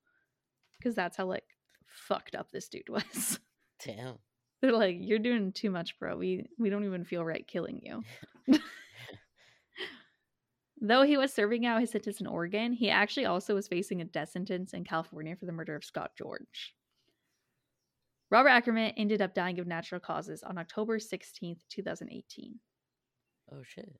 Because 0.77 0.95
that's 0.95 1.17
how, 1.17 1.25
like, 1.25 1.45
fucked 1.85 2.35
up 2.35 2.51
this 2.51 2.67
dude 2.67 2.83
was. 2.89 3.39
Damn. 3.83 4.17
They're 4.61 4.71
like, 4.71 4.97
You're 4.99 5.19
doing 5.19 5.51
too 5.51 5.71
much, 5.71 5.97
bro. 5.99 6.17
We, 6.17 6.47
we 6.57 6.69
don't 6.69 6.85
even 6.85 7.05
feel 7.05 7.23
right 7.23 7.47
killing 7.47 7.81
you. 7.83 8.03
Though 10.81 11.03
he 11.03 11.17
was 11.17 11.33
serving 11.33 11.65
out 11.65 11.81
his 11.81 11.91
sentence 11.91 12.19
in 12.19 12.27
Oregon, 12.27 12.73
he 12.73 12.89
actually 12.89 13.25
also 13.25 13.55
was 13.55 13.67
facing 13.67 14.01
a 14.01 14.05
death 14.05 14.29
sentence 14.29 14.73
in 14.73 14.83
California 14.83 15.35
for 15.35 15.45
the 15.45 15.51
murder 15.51 15.75
of 15.75 15.85
Scott 15.85 16.11
George. 16.17 16.75
Robert 18.31 18.49
Acremant 18.49 18.95
ended 18.97 19.21
up 19.21 19.33
dying 19.33 19.59
of 19.59 19.67
natural 19.67 20.01
causes 20.01 20.43
on 20.43 20.57
October 20.57 20.97
16th, 20.97 21.59
2018. 21.69 22.59
Oh 23.51 23.61
shit. 23.63 23.95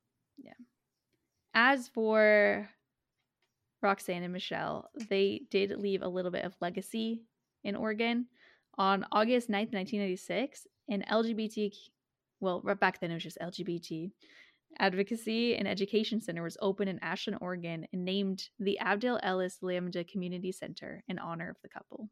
As 1.53 1.87
for 1.87 2.69
Roxanne 3.81 4.23
and 4.23 4.33
Michelle, 4.33 4.89
they 5.09 5.43
did 5.49 5.71
leave 5.79 6.01
a 6.01 6.07
little 6.07 6.31
bit 6.31 6.43
of 6.43 6.53
legacy 6.59 7.23
in 7.63 7.77
Oregon. 7.77 8.27
On 8.77 9.05
August 9.11 9.47
9th, 9.47 9.71
1996, 9.71 10.67
an 10.89 11.05
LGBT, 11.09 11.71
well, 12.41 12.59
back 12.59 12.99
then 12.99 13.11
it 13.11 13.13
was 13.13 13.23
just 13.23 13.37
LGBT, 13.41 14.11
advocacy 14.79 15.55
and 15.55 15.65
education 15.65 16.19
center 16.19 16.43
was 16.43 16.57
opened 16.61 16.89
in 16.89 16.99
Ashland, 16.99 17.39
Oregon, 17.41 17.87
and 17.93 18.03
named 18.03 18.49
the 18.59 18.77
Abdill 18.81 19.19
Ellis 19.23 19.59
Lambda 19.61 20.03
Community 20.03 20.51
Center 20.51 21.03
in 21.07 21.19
honor 21.19 21.49
of 21.49 21.57
the 21.61 21.69
couple. 21.69 22.09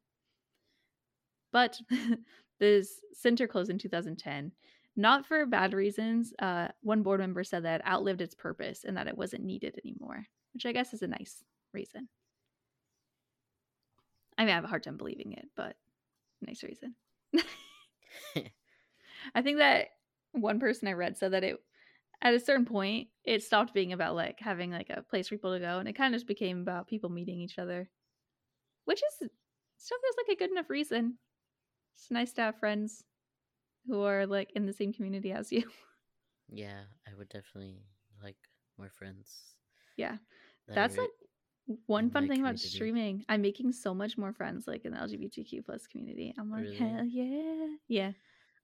But 1.52 1.80
this 2.60 3.02
center 3.14 3.48
closed 3.48 3.70
in 3.70 3.78
2010 3.78 4.54
not 4.96 5.26
for 5.26 5.46
bad 5.46 5.74
reasons. 5.74 6.34
Uh, 6.40 6.68
one 6.82 7.02
board 7.04 7.20
member 7.20 7.44
said 7.44 7.64
that 7.66 7.82
it 7.82 7.88
outlived 7.88 8.22
its 8.22 8.36
purpose 8.36 8.84
and 8.84 8.98
that 8.98 9.08
it 9.08 9.18
wasn't 9.18 9.44
needed 9.44 9.80
anymore, 9.84 10.26
which 10.54 10.66
I 10.66 10.72
guess 10.72 10.94
is 10.94 11.02
a 11.02 11.08
nice 11.08 11.44
reason. 11.74 12.10
I 14.38 14.44
mean, 14.44 14.52
I 14.52 14.56
have 14.56 14.64
a 14.64 14.68
hard 14.68 14.84
time 14.84 14.98
believing 14.98 15.34
it, 15.34 15.48
but 15.56 15.76
nice 16.42 16.64
reason. 16.64 16.96
I 19.36 19.42
think 19.42 19.58
that 19.58 19.88
one 20.32 20.60
person 20.60 20.88
I 20.88 20.94
read 20.94 21.18
said 21.18 21.34
that 21.34 21.44
it, 21.44 21.58
at 22.22 22.34
a 22.34 22.40
certain 22.40 22.66
point, 22.66 23.10
it 23.24 23.44
stopped 23.44 23.74
being 23.74 23.94
about 23.94 24.16
like 24.16 24.40
having 24.40 24.72
like 24.72 24.90
a 24.90 25.04
place 25.04 25.28
for 25.28 25.36
people 25.36 25.54
to 25.54 25.60
go, 25.60 25.80
and 25.80 25.88
it 25.88 25.94
kind 25.94 26.14
of 26.14 26.20
just 26.20 26.28
became 26.28 26.62
about 26.62 26.88
people 26.88 27.10
meeting 27.10 27.40
each 27.40 27.60
other, 27.60 27.90
which 28.86 29.00
is 29.00 29.30
still 29.78 29.98
feels 30.00 30.16
like 30.28 30.36
a 30.36 30.40
good 30.40 30.52
enough 30.52 30.70
reason. 30.70 31.18
It's 31.96 32.10
nice 32.12 32.32
to 32.34 32.42
have 32.42 32.60
friends 32.60 33.04
who 33.88 34.04
are 34.04 34.26
like 34.26 34.52
in 34.56 34.66
the 34.66 34.74
same 34.74 34.94
community 34.94 35.32
as 35.32 35.52
you. 35.52 35.64
Yeah, 36.50 36.82
I 37.08 37.16
would 37.18 37.30
definitely 37.30 37.82
like 38.22 38.36
more 38.78 38.90
friends. 38.90 39.56
Yeah. 39.98 40.18
that 40.68 40.76
That's 40.76 40.98
like 40.98 41.10
one 41.88 42.10
fun 42.10 42.28
thing 42.28 42.42
about 42.42 42.60
streaming. 42.60 43.24
I'm 43.30 43.42
making 43.42 43.72
so 43.72 43.94
much 43.94 44.18
more 44.18 44.34
friends 44.34 44.68
like 44.68 44.86
in 44.86 44.92
the 44.92 45.00
LGBTQ 45.00 45.66
plus 45.66 45.88
community. 45.88 46.34
I'm 46.38 46.52
like, 46.52 46.64
Really? 46.64 46.76
hell 46.76 47.06
yeah. 47.06 47.68
Yeah. 47.88 48.12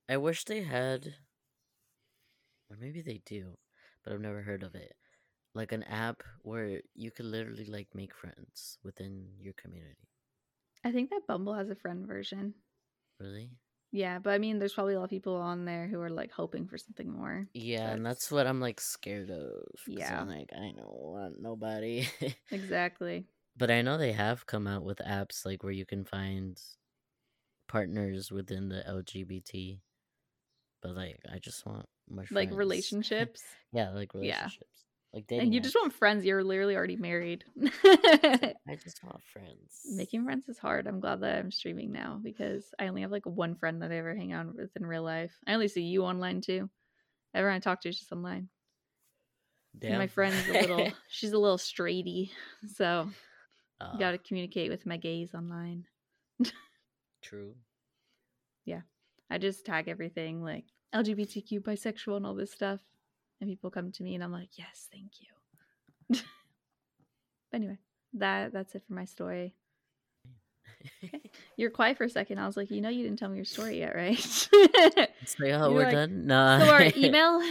I 0.07 0.17
wish 0.17 0.43
they 0.43 0.61
had, 0.61 1.15
or 2.69 2.77
maybe 2.79 3.01
they 3.01 3.21
do, 3.25 3.57
but 4.03 4.13
I've 4.13 4.21
never 4.21 4.41
heard 4.41 4.63
of 4.63 4.75
it. 4.75 4.93
Like 5.55 5.71
an 5.71 5.83
app 5.83 6.21
where 6.43 6.81
you 6.93 7.11
could 7.11 7.25
literally 7.25 7.65
like 7.65 7.87
make 7.95 8.13
friends 8.13 8.77
within 8.83 9.29
your 9.39 9.53
community. 9.53 10.09
I 10.83 10.91
think 10.91 11.09
that 11.09 11.27
Bumble 11.27 11.55
has 11.55 11.69
a 11.69 11.75
friend 11.75 12.05
version. 12.05 12.53
Really? 13.19 13.51
Yeah, 13.91 14.19
but 14.19 14.31
I 14.31 14.37
mean 14.37 14.59
there's 14.59 14.73
probably 14.73 14.93
a 14.93 14.97
lot 14.99 15.05
of 15.05 15.09
people 15.09 15.35
on 15.35 15.65
there 15.65 15.87
who 15.87 15.99
are 16.01 16.09
like 16.11 16.31
hoping 16.31 16.67
for 16.67 16.77
something 16.77 17.11
more. 17.11 17.47
Yeah, 17.53 17.89
and 17.89 18.05
That's- 18.05 18.31
what 18.31 18.45
I'm 18.47 18.59
like 18.59 18.79
scared 18.79 19.29
of. 19.31 19.63
Yeah. 19.87 20.21
I'm 20.21 20.27
like 20.29 20.49
I 20.55 20.71
don't 20.75 20.85
want 20.85 21.41
nobody. 21.41 22.07
Exactly. 22.51 23.25
but 23.57 23.71
I 23.71 23.81
know 23.81 23.97
they 23.97 24.11
have 24.13 24.45
come 24.45 24.67
out 24.67 24.83
with 24.83 24.99
apps 24.99 25.45
like 25.45 25.63
where 25.63 25.71
you 25.73 25.85
can 25.85 26.05
find 26.05 26.59
partners 27.67 28.31
within 28.31 28.69
the 28.69 28.83
LGBT. 28.87 29.79
But 30.81 30.95
like, 30.95 31.19
I 31.31 31.39
just 31.39 31.65
want 31.65 31.85
more 32.09 32.25
Like 32.31 32.49
friends. 32.49 32.57
relationships. 32.57 33.43
yeah, 33.73 33.89
like 33.89 34.13
relationships. 34.13 34.85
Like 35.13 35.25
dating. 35.25 35.45
and 35.45 35.53
you 35.53 35.59
just 35.59 35.75
want 35.75 35.91
friends. 35.93 36.23
You're 36.23 36.43
literally 36.43 36.75
already 36.75 36.95
married. 36.95 37.43
I 37.63 38.53
just 38.83 39.03
want 39.03 39.23
friends. 39.23 39.81
Making 39.91 40.23
friends 40.23 40.47
is 40.47 40.59
hard. 40.59 40.85
I'm 40.85 40.99
glad 40.99 41.21
that 41.21 41.39
I'm 41.39 41.49
streaming 41.51 41.91
now 41.91 42.19
because 42.21 42.71
I 42.77 42.87
only 42.87 43.01
have 43.01 43.11
like 43.11 43.25
one 43.25 43.55
friend 43.55 43.81
that 43.81 43.91
I 43.91 43.97
ever 43.97 44.13
hang 44.15 44.33
out 44.33 44.53
with 44.55 44.69
in 44.75 44.85
real 44.85 45.01
life. 45.03 45.31
I 45.47 45.53
only 45.53 45.67
see 45.67 45.81
you 45.81 46.03
online 46.03 46.41
too. 46.41 46.69
Everyone 47.33 47.55
I 47.55 47.59
talk 47.59 47.81
to 47.81 47.89
is 47.89 47.97
just 47.97 48.11
online. 48.11 48.49
And 49.81 49.97
my 49.97 50.07
friend's 50.07 50.47
a 50.49 50.53
little 50.53 50.91
she's 51.09 51.31
a 51.31 51.37
little 51.39 51.57
straighty. 51.57 52.29
So 52.75 53.09
Uh, 53.81 53.89
you 53.93 53.99
gotta 53.99 54.17
communicate 54.19 54.69
with 54.69 54.85
my 54.85 54.97
gays 54.97 55.33
online. 55.33 55.85
True. 57.23 57.55
Yeah, 58.65 58.81
I 59.29 59.37
just 59.39 59.65
tag 59.65 59.87
everything 59.87 60.43
like 60.43 60.65
LGBTQ, 60.93 61.61
bisexual, 61.61 62.17
and 62.17 62.25
all 62.25 62.35
this 62.35 62.51
stuff. 62.51 62.79
And 63.39 63.49
people 63.49 63.69
come 63.71 63.91
to 63.91 64.03
me 64.03 64.15
and 64.15 64.23
I'm 64.23 64.31
like, 64.31 64.49
"Yes, 64.57 64.87
thank 64.91 65.11
you." 65.21 65.27
but 66.09 67.57
anyway, 67.57 67.77
that 68.13 68.53
that's 68.53 68.75
it 68.75 68.83
for 68.87 68.93
my 68.93 69.05
story. 69.05 69.55
You're 71.57 71.71
quiet 71.71 71.97
for 71.97 72.05
a 72.05 72.09
second. 72.09 72.39
I 72.39 72.47
was 72.47 72.57
like, 72.57 72.71
"You 72.71 72.81
know, 72.81 72.89
you 72.89 73.03
didn't 73.03 73.19
tell 73.19 73.29
me 73.29 73.37
your 73.37 73.45
story 73.45 73.79
yet, 73.79 73.95
right?" 73.95 74.47
Like, 75.39 75.53
oh, 75.53 75.71
we're 75.73 75.83
like, 75.83 75.93
done. 75.93 76.27
No, 76.27 76.59
so 76.61 76.71
our 76.71 76.91
email. 76.95 77.41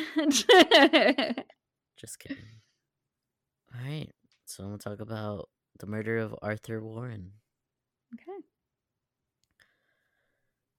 Just 1.97 2.19
kidding. 2.19 2.37
All 3.75 3.81
right, 3.85 4.11
so 4.47 4.65
I'm 4.65 4.71
gonna 4.71 4.79
talk 4.79 5.01
about 5.01 5.49
the 5.79 5.87
murder 5.87 6.19
of 6.19 6.35
Arthur 6.43 6.83
Warren. 6.83 7.33
okay. 8.15 8.45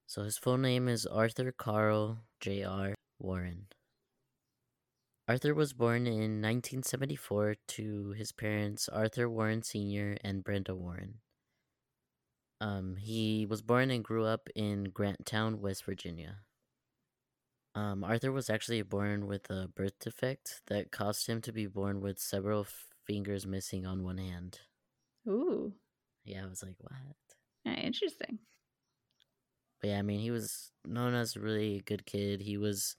So 0.07 0.23
his 0.23 0.37
full 0.37 0.57
name 0.57 0.87
is 0.87 1.05
Arthur 1.05 1.51
Carl 1.51 2.17
J.R. 2.39 2.95
Warren. 3.19 3.67
Arthur 5.29 5.53
was 5.53 5.73
born 5.73 6.07
in 6.07 6.41
1974 6.41 7.55
to 7.67 8.09
his 8.17 8.31
parents 8.31 8.89
Arthur 8.89 9.29
Warren 9.29 9.61
Sr. 9.61 10.17
and 10.23 10.43
Brenda 10.43 10.75
Warren. 10.75 11.19
Um, 12.59 12.95
he 12.97 13.45
was 13.45 13.61
born 13.61 13.91
and 13.91 14.03
grew 14.03 14.25
up 14.25 14.49
in 14.55 14.85
Grant 14.85 15.25
Town, 15.27 15.61
West 15.61 15.85
Virginia. 15.85 16.39
Um, 17.75 18.03
Arthur 18.03 18.31
was 18.31 18.49
actually 18.49 18.81
born 18.81 19.27
with 19.27 19.49
a 19.51 19.67
birth 19.67 19.99
defect 19.99 20.61
that 20.67 20.91
caused 20.91 21.27
him 21.27 21.41
to 21.41 21.53
be 21.53 21.67
born 21.67 22.01
with 22.01 22.19
several 22.19 22.65
fingers 23.05 23.45
missing 23.45 23.85
on 23.85 24.03
one 24.03 24.17
hand. 24.17 24.59
Ooh, 25.27 25.73
Yeah, 26.25 26.43
I 26.43 26.47
was 26.47 26.63
like, 26.63 26.75
what? 26.79 27.15
yeah, 27.65 27.75
interesting. 27.75 28.39
But 29.79 29.89
yeah, 29.91 29.99
I 29.99 30.01
mean, 30.01 30.19
he 30.19 30.31
was 30.31 30.71
known 30.85 31.13
as 31.13 31.35
a 31.35 31.39
really 31.39 31.81
good 31.85 32.05
kid. 32.05 32.41
He 32.41 32.57
was 32.57 32.95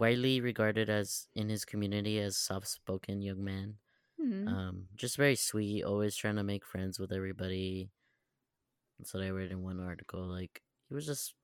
widely 0.00 0.40
regarded 0.40 0.88
as 0.90 1.28
in 1.34 1.48
his 1.48 1.64
community 1.64 2.18
as 2.18 2.36
soft-spoken 2.36 3.20
young 3.22 3.44
man. 3.44 3.74
Hmm. 4.20 4.48
Um, 4.48 4.86
just 4.96 5.16
very 5.16 5.36
sweet, 5.36 5.84
always 5.84 6.16
trying 6.16 6.36
to 6.36 6.42
make 6.42 6.64
friends 6.66 6.98
with 6.98 7.12
everybody. 7.12 7.90
That's 8.98 9.14
what 9.14 9.22
I 9.22 9.28
read 9.30 9.50
in 9.52 9.62
one 9.62 9.80
article. 9.80 10.20
Like 10.26 10.62
he 10.88 10.94
was 10.94 11.06
just 11.06 11.34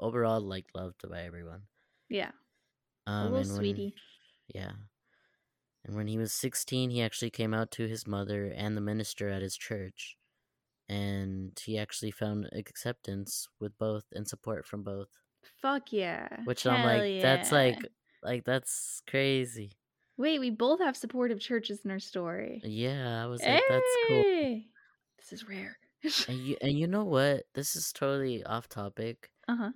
overall 0.00 0.40
like 0.40 0.66
loved 0.74 1.08
by 1.08 1.22
everyone. 1.22 1.62
yeah, 2.08 2.32
Um, 3.06 3.24
little 3.32 3.38
and 3.38 3.48
when- 3.48 3.56
sweetie. 3.56 3.94
yeah. 4.54 4.72
And 5.84 5.94
when 5.94 6.08
he 6.08 6.18
was 6.18 6.32
16, 6.32 6.90
he 6.90 7.00
actually 7.00 7.30
came 7.30 7.54
out 7.54 7.70
to 7.72 7.86
his 7.86 8.08
mother 8.08 8.46
and 8.54 8.76
the 8.76 8.80
minister 8.80 9.28
at 9.28 9.40
his 9.42 9.56
church. 9.56 10.16
And 10.88 11.56
he 11.64 11.78
actually 11.78 12.10
found 12.10 12.48
acceptance 12.52 13.48
with 13.60 13.78
both 13.78 14.04
and 14.12 14.26
support 14.26 14.66
from 14.66 14.82
both. 14.82 15.08
Fuck 15.62 15.92
yeah. 15.92 16.26
Which 16.44 16.66
I'm 16.66 16.76
Hell 16.80 16.98
like, 16.98 17.22
that's 17.22 17.52
like, 17.52 17.78
like 18.22 18.44
that's 18.44 19.02
crazy. 19.08 19.72
Wait, 20.16 20.38
we 20.38 20.50
both 20.50 20.80
have 20.80 20.96
supportive 20.96 21.40
churches 21.40 21.84
in 21.84 21.90
our 21.90 21.98
story. 21.98 22.60
Yeah, 22.64 23.22
I 23.22 23.26
was 23.26 23.42
like, 23.42 23.62
that's 23.68 23.96
cool. 24.08 24.62
This 25.18 25.32
is 25.32 25.48
rare. 25.48 25.78
And 26.28 26.38
you, 26.38 26.56
and 26.60 26.78
you 26.78 26.86
know 26.86 27.04
what? 27.04 27.44
This 27.54 27.74
is 27.74 27.92
totally 27.92 28.44
off 28.44 28.68
topic. 28.68 29.30
uh 29.48 29.56
huh. 29.56 29.70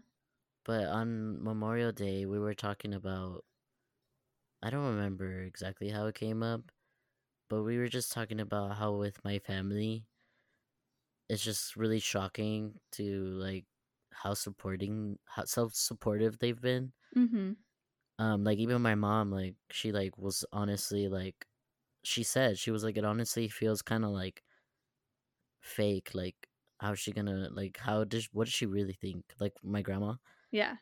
But 0.64 0.86
on 0.86 1.42
Memorial 1.42 1.92
Day, 1.92 2.24
we 2.26 2.38
were 2.38 2.54
talking 2.54 2.94
about. 2.94 3.44
I 4.62 4.70
don't 4.70 4.94
remember 4.96 5.42
exactly 5.42 5.90
how 5.90 6.06
it 6.06 6.14
came 6.14 6.42
up, 6.42 6.70
but 7.48 7.62
we 7.64 7.78
were 7.78 7.88
just 7.88 8.12
talking 8.12 8.40
about 8.40 8.76
how 8.76 8.94
with 8.96 9.24
my 9.24 9.38
family, 9.38 10.06
it's 11.28 11.42
just 11.42 11.76
really 11.76 12.00
shocking 12.00 12.74
to 12.92 13.24
like 13.26 13.64
how 14.12 14.34
supporting, 14.34 15.18
how 15.26 15.44
self 15.44 15.74
supportive 15.74 16.38
they've 16.38 16.60
been. 16.60 16.92
Mm-hmm. 17.16 17.52
Um, 18.20 18.44
like 18.44 18.58
even 18.58 18.82
my 18.82 18.94
mom, 18.94 19.32
like 19.32 19.54
she 19.70 19.92
like 19.92 20.16
was 20.18 20.44
honestly 20.52 21.08
like, 21.08 21.46
she 22.02 22.22
said 22.22 22.58
she 22.58 22.70
was 22.70 22.84
like 22.84 22.96
it 22.96 23.04
honestly 23.04 23.48
feels 23.48 23.82
kind 23.82 24.04
of 24.04 24.10
like 24.10 24.42
fake. 25.60 26.10
Like 26.14 26.36
how's 26.78 26.98
she 26.98 27.12
gonna 27.12 27.48
like 27.50 27.78
how 27.78 28.04
does 28.04 28.28
what 28.32 28.44
does 28.44 28.54
she 28.54 28.66
really 28.66 28.92
think? 28.92 29.24
Like 29.40 29.54
my 29.62 29.82
grandma. 29.82 30.14
Yeah. 30.52 30.76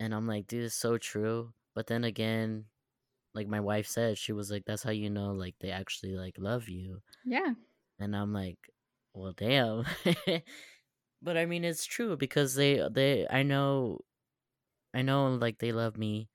And 0.00 0.14
I'm 0.14 0.26
like, 0.26 0.46
dude, 0.46 0.64
it's 0.64 0.74
so 0.74 0.98
true. 0.98 1.52
But 1.74 1.86
then 1.86 2.04
again, 2.04 2.64
like 3.34 3.48
my 3.48 3.60
wife 3.60 3.86
said, 3.86 4.18
she 4.18 4.32
was 4.32 4.50
like, 4.50 4.64
that's 4.66 4.82
how 4.82 4.90
you 4.90 5.10
know, 5.10 5.32
like, 5.32 5.54
they 5.60 5.70
actually, 5.70 6.16
like, 6.16 6.36
love 6.38 6.68
you. 6.68 7.00
Yeah. 7.24 7.54
And 7.98 8.16
I'm 8.16 8.32
like, 8.32 8.58
well, 9.14 9.32
damn. 9.32 9.84
but 11.22 11.36
I 11.36 11.46
mean, 11.46 11.64
it's 11.64 11.86
true 11.86 12.16
because 12.16 12.54
they, 12.54 12.86
they, 12.90 13.26
I 13.30 13.42
know, 13.42 14.00
I 14.92 15.02
know, 15.02 15.28
like, 15.34 15.58
they 15.58 15.72
love 15.72 15.96
me 15.96 16.28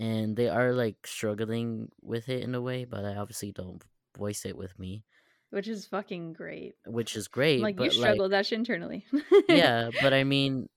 and 0.00 0.36
they 0.36 0.48
are, 0.48 0.72
like, 0.72 1.06
struggling 1.06 1.90
with 2.02 2.28
it 2.28 2.42
in 2.42 2.54
a 2.54 2.60
way, 2.62 2.84
but 2.84 3.04
I 3.04 3.16
obviously 3.16 3.52
don't 3.52 3.82
voice 4.16 4.44
it 4.44 4.56
with 4.56 4.78
me, 4.78 5.04
Which 5.50 5.68
is 5.68 5.86
fucking 5.86 6.32
great. 6.34 6.74
which 6.86 7.16
is 7.16 7.28
great. 7.28 7.60
like 7.60 7.78
you 7.80 7.90
struggle 7.90 8.24
with 8.24 8.30
that 8.32 8.46
shit 8.46 8.58
internally. 8.60 9.04
yeah, 9.48 9.90
but 10.02 10.12
I 10.14 10.24
mean, 10.34 10.68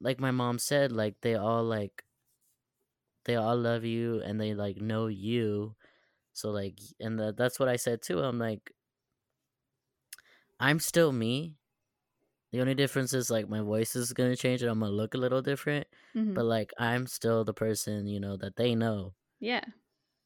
like 0.00 0.20
my 0.20 0.30
mom 0.30 0.58
said, 0.58 0.92
like 0.92 1.14
they 1.22 1.34
all 1.36 1.64
like 1.64 2.02
they 3.24 3.34
all 3.36 3.56
love 3.56 3.84
you 3.84 4.20
and 4.20 4.40
they 4.40 4.54
like 4.54 4.76
know 4.80 5.06
you. 5.08 5.74
So 6.32 6.50
like 6.50 6.78
and 7.00 7.18
the, 7.18 7.32
that's 7.32 7.58
what 7.58 7.68
I 7.68 7.76
said 7.76 8.02
too. 8.02 8.20
I'm 8.20 8.38
like 8.38 8.70
I'm 10.60 10.80
still 10.80 11.12
me. 11.12 11.56
The 12.56 12.62
only 12.62 12.74
difference 12.74 13.12
is 13.12 13.30
like 13.30 13.50
my 13.50 13.60
voice 13.60 13.94
is 13.96 14.12
to 14.30 14.36
change 14.36 14.62
and 14.62 14.70
I'm 14.70 14.80
to 14.80 14.88
look 14.88 15.12
a 15.12 15.18
little 15.18 15.42
different, 15.42 15.86
Mhm. 16.14 16.32
but 16.34 16.46
like 16.46 16.72
I'm 16.78 17.06
still 17.06 17.44
the 17.44 17.52
person, 17.52 18.06
you 18.06 18.18
know, 18.18 18.38
that 18.38 18.56
they 18.56 18.74
know. 18.74 19.14
yeah. 19.40 19.62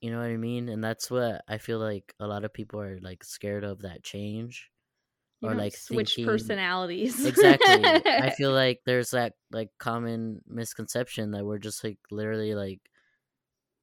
You 0.00 0.10
know 0.12 0.18
what 0.18 0.30
I 0.30 0.36
mean? 0.36 0.68
And 0.68 0.82
that's 0.82 1.10
what 1.10 1.42
I 1.48 1.58
feel 1.58 1.78
like 1.80 2.14
a 2.20 2.26
lot 2.28 2.44
of 2.44 2.54
people 2.54 2.80
are 2.80 2.98
like 3.00 3.24
scared 3.24 3.64
of 3.64 3.82
that 3.82 4.02
change 4.04 4.70
You 5.40 5.48
or 5.50 5.54
like 5.56 5.76
switch 5.76 6.14
thinking- 6.14 6.26
personalities. 6.26 7.26
exactly 7.26 7.84
i 8.06 8.30
feel 8.38 8.52
like 8.52 8.80
there's 8.86 9.10
that 9.10 9.34
like 9.50 9.70
common 9.78 10.40
misconception 10.46 11.32
that 11.32 11.44
we're 11.44 11.58
just 11.58 11.82
like 11.82 11.98
literally 12.12 12.54
like 12.54 12.80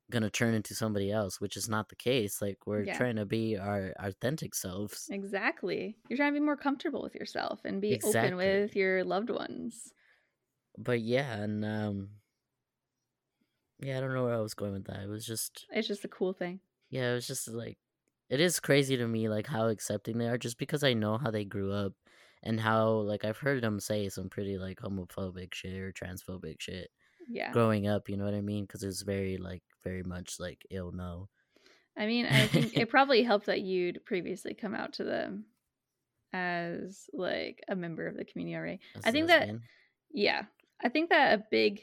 gonna 0.09 0.29
turn 0.29 0.53
into 0.53 0.73
somebody 0.73 1.11
else 1.11 1.41
which 1.41 1.57
is 1.57 1.67
not 1.67 1.89
the 1.89 1.95
case 1.95 2.41
like 2.41 2.65
we're 2.65 2.83
Yeah. 2.83 2.97
trying 2.97 3.17
to 3.17 3.25
be 3.25 3.57
our 3.57 3.93
authentic 3.99 4.55
selves 4.55 5.07
Exactly. 5.11 5.97
You're 6.07 6.15
trying 6.17 6.33
to 6.33 6.39
be 6.39 6.45
more 6.45 6.55
comfortable 6.55 7.01
with 7.01 7.13
yourself 7.15 7.59
and 7.65 7.81
be 7.81 7.99
open 8.03 8.37
with 8.37 8.75
your 8.75 9.03
loved 9.03 9.29
ones. 9.29 9.91
but 10.77 11.01
yeah 11.01 11.33
and 11.35 11.65
um 11.65 12.09
yeah 13.79 13.97
i 13.97 13.99
don't 14.01 14.13
know 14.13 14.23
where 14.23 14.35
i 14.35 14.39
was 14.41 14.53
going 14.53 14.73
with 14.73 14.85
that 14.85 15.01
it 15.03 15.09
was 15.09 15.25
just 15.25 15.65
It's 15.71 15.87
just 15.87 16.05
a 16.05 16.07
cool 16.07 16.33
thing. 16.33 16.59
yeah 16.89 17.11
it 17.11 17.13
was 17.15 17.27
just 17.27 17.47
like 17.49 17.77
it 18.29 18.39
is 18.39 18.59
crazy 18.59 18.97
to 18.97 19.07
me 19.07 19.29
like 19.29 19.47
how 19.47 19.67
accepting 19.67 20.17
they 20.17 20.27
are 20.27 20.37
just 20.37 20.57
because 20.57 20.83
i 20.83 20.93
know 20.93 21.17
how 21.17 21.31
they 21.31 21.45
grew 21.45 21.71
up 21.73 21.93
and 22.43 22.59
how 22.59 22.89
like 22.91 23.25
i've 23.25 23.37
heard 23.39 23.61
them 23.61 23.79
say 23.79 24.07
some 24.09 24.29
pretty 24.29 24.57
like 24.57 24.79
homophobic 24.79 25.53
shit 25.53 25.73
or 25.79 25.91
transphobic 25.91 26.59
shit 26.59 26.89
Yeah. 27.29 27.51
growing 27.51 27.87
up 27.87 28.09
you 28.09 28.17
know 28.17 28.25
what 28.25 28.33
i 28.33 28.41
mean 28.41 28.65
because 28.65 28.83
it's 28.83 29.01
very 29.01 29.37
like 29.37 29.63
very 29.83 30.03
much 30.03 30.39
like 30.39 30.65
ill 30.69 30.91
no 30.91 31.27
I 31.97 32.05
mean, 32.05 32.27
I 32.27 32.45
think 32.45 32.77
it 32.77 32.89
probably 32.89 33.23
helped 33.23 33.47
that 33.47 33.61
you'd 33.61 34.05
previously 34.05 34.53
come 34.53 34.75
out 34.75 34.93
to 34.93 35.03
them 35.03 35.45
as 36.31 37.09
like 37.11 37.63
a 37.67 37.75
member 37.75 38.05
of 38.05 38.15
the 38.15 38.25
community 38.25 38.55
already. 38.55 38.79
I 39.03 39.11
think 39.11 39.27
that 39.27 39.49
Yeah. 40.11 40.43
I 40.79 40.89
think 40.89 41.09
that 41.09 41.39
a 41.39 41.43
big 41.49 41.81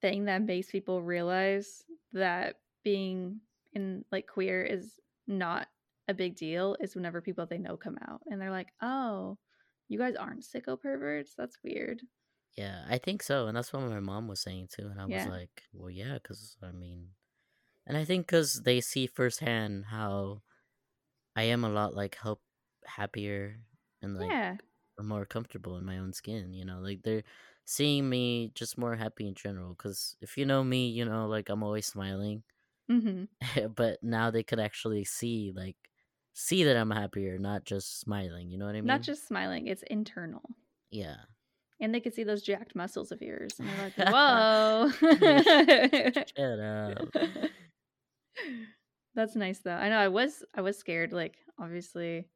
thing 0.00 0.26
that 0.26 0.42
makes 0.42 0.70
people 0.70 1.02
realize 1.02 1.82
that 2.12 2.60
being 2.84 3.40
in 3.72 4.04
like 4.12 4.28
queer 4.28 4.62
is 4.62 5.00
not 5.26 5.66
a 6.06 6.14
big 6.14 6.36
deal 6.36 6.76
is 6.78 6.94
whenever 6.94 7.20
people 7.20 7.46
they 7.46 7.58
know 7.58 7.76
come 7.76 7.98
out 8.08 8.20
and 8.26 8.40
they're 8.40 8.52
like, 8.52 8.68
"Oh, 8.80 9.36
you 9.88 9.98
guys 9.98 10.14
aren't 10.14 10.44
sicko 10.44 10.80
perverts. 10.80 11.34
That's 11.36 11.58
weird." 11.64 12.02
Yeah, 12.56 12.86
I 12.88 12.98
think 12.98 13.22
so, 13.22 13.46
and 13.48 13.56
that's 13.56 13.72
what 13.72 13.82
my 13.82 14.00
mom 14.00 14.28
was 14.28 14.40
saying 14.40 14.68
too. 14.68 14.88
And 14.88 15.00
I 15.00 15.06
Yeah. 15.06 15.06
was 15.06 15.26
like, 15.26 15.64
"Well, 15.72 15.90
yeah, 15.90 16.14
because 16.14 16.56
I 16.62 16.72
mean," 16.72 17.14
and 17.86 17.96
I 17.98 18.04
think 18.06 18.26
because 18.26 18.62
they 18.64 18.80
see 18.82 19.06
firsthand 19.08 19.86
how 19.86 20.42
I 21.36 21.44
am 21.44 21.64
a 21.64 21.70
lot 21.70 21.94
like 21.94 22.16
help 22.16 22.42
happier 22.86 23.60
and 24.02 24.16
like 24.16 24.38
yeah. 24.38 24.56
more 25.00 25.26
comfortable 25.26 25.76
in 25.78 25.84
my 25.86 25.98
own 25.98 26.12
skin. 26.14 26.54
You 26.54 26.64
know, 26.66 26.80
like 26.80 27.02
they're 27.04 27.24
seeing 27.66 28.08
me 28.10 28.52
just 28.54 28.78
more 28.78 28.96
happy 28.96 29.28
in 29.28 29.34
general. 29.36 29.70
Because 29.74 30.16
if 30.22 30.38
you 30.38 30.46
know 30.46 30.64
me, 30.64 30.88
you 30.90 31.04
know, 31.06 31.26
like 31.28 31.48
I'm 31.50 31.62
always 31.64 31.86
smiling, 31.86 32.44
Mhm. 32.88 33.28
but 33.76 34.02
now 34.02 34.30
they 34.30 34.42
could 34.44 34.60
actually 34.60 35.04
see 35.04 35.52
like 35.54 35.76
see 36.34 36.64
that 36.64 36.76
I'm 36.76 36.90
happier, 36.90 37.38
not 37.38 37.64
just 37.64 38.00
smiling. 38.00 38.50
You 38.50 38.58
know 38.58 38.66
what 38.66 38.76
I 38.76 38.82
mean? 38.82 38.86
Not 38.86 39.02
just 39.02 39.26
smiling, 39.26 39.66
it's 39.66 39.82
internal. 39.82 40.56
yeah. 40.90 41.26
And 41.80 41.94
they 41.94 42.00
could 42.00 42.14
see 42.14 42.24
those 42.24 42.42
jacked 42.42 42.74
muscles 42.74 43.12
of 43.12 43.20
yours 43.20 43.52
and 43.58 43.68
they're 43.68 43.92
like, 43.98 44.08
"Whoa." 44.12 44.90
Shut 46.36 46.60
up. 46.60 47.14
That's 49.14 49.36
nice 49.36 49.60
though. 49.60 49.72
I 49.74 49.88
know 49.88 49.98
I 49.98 50.08
was 50.08 50.44
I 50.54 50.60
was 50.62 50.78
scared 50.78 51.12
like 51.12 51.36
obviously 51.58 52.26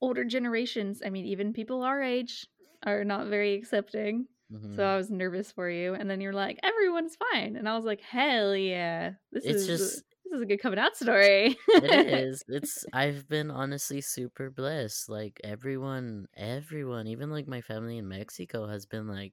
older 0.00 0.24
generations, 0.24 1.02
I 1.04 1.10
mean 1.10 1.26
even 1.26 1.52
people 1.52 1.82
our 1.82 2.02
age 2.02 2.46
are 2.84 3.04
not 3.04 3.26
very 3.26 3.54
accepting. 3.54 4.26
Mhm. 4.52 4.76
So 4.76 4.84
I 4.84 4.96
was 4.96 5.10
nervous 5.10 5.52
for 5.52 5.68
you 5.68 5.94
and 5.94 6.08
then 6.08 6.20
you're 6.20 6.32
like 6.32 6.58
everyone's 6.62 7.16
fine 7.32 7.56
and 7.56 7.68
I 7.68 7.74
was 7.76 7.84
like 7.84 8.00
hell 8.00 8.54
yeah. 8.56 9.12
This 9.32 9.44
it's 9.44 9.62
is 9.62 9.66
just 9.66 10.04
this 10.30 10.36
is 10.36 10.42
a 10.42 10.46
good 10.46 10.60
coming 10.60 10.78
out 10.78 10.96
story. 10.96 11.56
it 11.68 11.84
is. 12.12 12.42
It's 12.48 12.84
I've 12.92 13.28
been 13.28 13.50
honestly 13.50 14.00
super 14.00 14.50
blessed. 14.50 15.08
Like 15.08 15.40
everyone, 15.44 16.26
everyone, 16.36 17.06
even 17.06 17.30
like 17.30 17.48
my 17.48 17.60
family 17.60 17.98
in 17.98 18.08
Mexico 18.08 18.66
has 18.68 18.86
been 18.86 19.06
like 19.08 19.32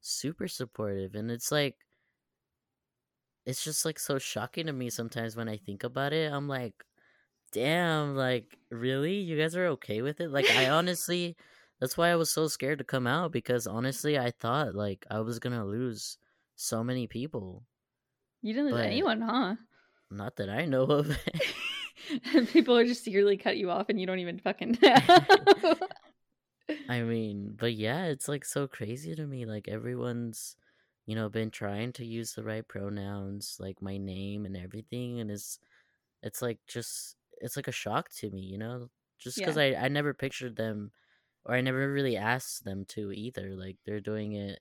super 0.00 0.48
supportive, 0.48 1.14
and 1.14 1.30
it's 1.30 1.50
like 1.52 1.76
it's 3.46 3.64
just 3.64 3.84
like 3.84 3.98
so 3.98 4.18
shocking 4.18 4.66
to 4.66 4.72
me 4.72 4.90
sometimes 4.90 5.36
when 5.36 5.48
I 5.48 5.56
think 5.56 5.84
about 5.84 6.12
it. 6.12 6.30
I'm 6.32 6.48
like, 6.48 6.74
damn, 7.52 8.14
like 8.14 8.58
really, 8.70 9.14
you 9.16 9.38
guys 9.38 9.56
are 9.56 9.66
okay 9.68 10.02
with 10.02 10.20
it? 10.20 10.30
Like 10.30 10.50
I 10.50 10.68
honestly, 10.68 11.36
that's 11.80 11.96
why 11.96 12.08
I 12.10 12.16
was 12.16 12.30
so 12.30 12.46
scared 12.48 12.78
to 12.78 12.84
come 12.84 13.06
out 13.06 13.32
because 13.32 13.66
honestly, 13.66 14.18
I 14.18 14.32
thought 14.32 14.74
like 14.74 15.06
I 15.10 15.20
was 15.20 15.38
gonna 15.38 15.64
lose 15.64 16.18
so 16.56 16.84
many 16.84 17.06
people. 17.06 17.62
You 18.42 18.52
didn't 18.52 18.66
lose 18.66 18.74
But- 18.80 18.86
anyone, 18.86 19.20
huh? 19.22 19.54
Not 20.10 20.36
that 20.36 20.48
I 20.48 20.64
know 20.64 20.84
of. 20.84 21.16
People 22.52 22.76
are 22.76 22.84
just 22.86 23.04
secretly 23.04 23.36
cut 23.36 23.56
you 23.56 23.70
off 23.70 23.88
and 23.88 24.00
you 24.00 24.06
don't 24.06 24.20
even 24.20 24.38
fucking 24.38 24.78
know. 24.82 25.74
I 26.88 27.02
mean, 27.02 27.54
but 27.58 27.74
yeah, 27.74 28.04
it's 28.06 28.28
like 28.28 28.44
so 28.44 28.66
crazy 28.66 29.14
to 29.14 29.26
me. 29.26 29.44
Like 29.46 29.68
everyone's, 29.68 30.56
you 31.06 31.14
know, 31.14 31.28
been 31.28 31.50
trying 31.50 31.92
to 31.94 32.04
use 32.04 32.32
the 32.32 32.44
right 32.44 32.66
pronouns, 32.66 33.56
like 33.58 33.82
my 33.82 33.96
name 33.98 34.46
and 34.46 34.56
everything, 34.56 35.20
and 35.20 35.30
it's, 35.30 35.58
it's 36.22 36.42
like 36.42 36.58
just, 36.66 37.16
it's 37.40 37.56
like 37.56 37.68
a 37.68 37.72
shock 37.72 38.10
to 38.16 38.30
me, 38.30 38.40
you 38.40 38.58
know, 38.58 38.90
just 39.18 39.38
because 39.38 39.56
I 39.58 39.74
I 39.74 39.88
never 39.88 40.14
pictured 40.14 40.56
them, 40.56 40.92
or 41.44 41.54
I 41.54 41.60
never 41.60 41.90
really 41.90 42.16
asked 42.16 42.64
them 42.64 42.84
to 42.90 43.12
either. 43.12 43.54
Like 43.54 43.76
they're 43.84 44.00
doing 44.00 44.32
it, 44.32 44.60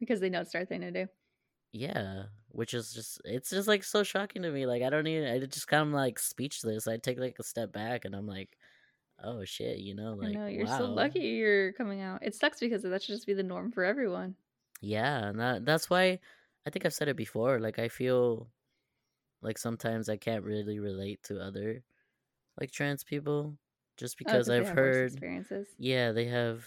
because 0.00 0.20
they 0.20 0.30
know 0.30 0.40
it's 0.40 0.52
the 0.52 0.58
right 0.58 0.68
thing 0.68 0.80
to 0.82 0.90
do. 0.90 1.06
Yeah, 1.72 2.24
which 2.48 2.74
is 2.74 2.92
just, 2.92 3.20
it's 3.24 3.50
just 3.50 3.68
like 3.68 3.84
so 3.84 4.02
shocking 4.02 4.42
to 4.42 4.50
me. 4.50 4.66
Like 4.66 4.82
I 4.82 4.90
don't 4.90 5.06
even, 5.06 5.28
I 5.28 5.38
just 5.46 5.68
kind 5.68 5.88
of 5.88 5.94
like 5.94 6.18
speechless. 6.18 6.88
I 6.88 6.96
take 6.96 7.18
like 7.18 7.36
a 7.38 7.42
step 7.44 7.72
back, 7.72 8.04
and 8.04 8.14
I'm 8.14 8.26
like, 8.26 8.56
oh 9.22 9.44
shit, 9.44 9.78
you 9.78 9.94
know, 9.94 10.14
like 10.14 10.30
I 10.30 10.32
know 10.32 10.46
you're 10.46 10.66
so 10.66 10.86
lucky 10.86 11.20
you're 11.20 11.72
coming 11.72 12.00
out. 12.00 12.20
It 12.22 12.34
sucks 12.34 12.60
because 12.60 12.82
that 12.82 13.02
should 13.02 13.14
just 13.14 13.26
be 13.26 13.34
the 13.34 13.42
norm 13.42 13.70
for 13.72 13.84
everyone. 13.84 14.36
Yeah, 14.80 15.28
and 15.28 15.40
that 15.40 15.64
that's 15.64 15.90
why 15.90 16.20
I 16.66 16.70
think 16.70 16.86
I've 16.86 16.94
said 16.94 17.08
it 17.08 17.16
before. 17.16 17.58
Like 17.58 17.78
I 17.78 17.88
feel 17.88 18.48
like 19.42 19.58
sometimes 19.58 20.08
I 20.08 20.16
can't 20.16 20.44
really 20.44 20.78
relate 20.78 21.22
to 21.24 21.40
other 21.40 21.82
like 22.60 22.70
trans 22.70 23.04
people 23.04 23.56
just 23.96 24.14
Oh, 24.14 24.18
because 24.18 24.46
they 24.46 24.58
I've 24.58 24.68
heard 24.68 25.12
experiences. 25.12 25.68
yeah, 25.78 26.12
they 26.12 26.26
have 26.26 26.66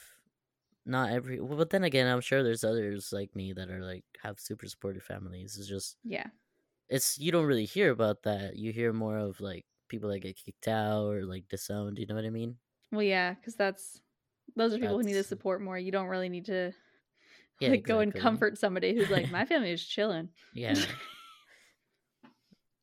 not 0.86 1.12
every 1.12 1.40
well, 1.40 1.58
but 1.58 1.70
then 1.72 1.84
again, 1.84 2.08
I'm 2.08 2.22
sure 2.22 2.44
there's 2.44 2.64
others 2.64 3.12
like 3.14 3.36
me 3.36 3.54
that 3.54 3.70
are 3.70 3.82
like 3.84 4.06
have 4.24 4.40
super 4.40 4.68
supportive 4.68 5.04
families. 5.04 5.58
It's 5.58 5.68
just 5.70 5.98
Yeah, 6.04 6.32
it's 6.90 7.20
you 7.20 7.32
don't 7.32 7.46
really 7.48 7.66
hear 7.66 7.92
about 7.92 8.24
that. 8.24 8.58
You 8.58 8.72
hear 8.74 8.94
more 8.94 9.18
of 9.18 9.42
like 9.42 9.66
people 9.90 10.10
that 10.12 10.20
get 10.20 10.38
kicked 10.38 10.68
out 10.68 11.08
or 11.16 11.26
like 11.26 11.48
disowned, 11.50 12.00
you 12.00 12.08
know 12.08 12.16
what 12.16 12.26
I 12.26 12.32
mean? 12.32 12.60
well, 12.92 13.04
yeah, 13.04 13.34
because 13.34 13.56
that's 13.56 14.02
those 14.56 14.74
are 14.74 14.80
people 14.80 14.98
who 14.98 15.04
need 15.04 15.14
to 15.14 15.24
support 15.24 15.62
more. 15.62 15.78
You 15.78 15.92
don't 15.92 16.08
really 16.08 16.30
need 16.30 16.46
to 16.46 16.74
Yeah, 17.60 17.76
like 17.76 17.86
go 17.86 18.00
and 18.00 18.16
comfort 18.16 18.58
somebody 18.58 18.96
who's 18.96 19.10
like, 19.12 19.30
my 19.30 19.46
family 19.48 19.72
is 19.72 19.86
chilling. 19.86 20.32
Yeah. 20.54 20.86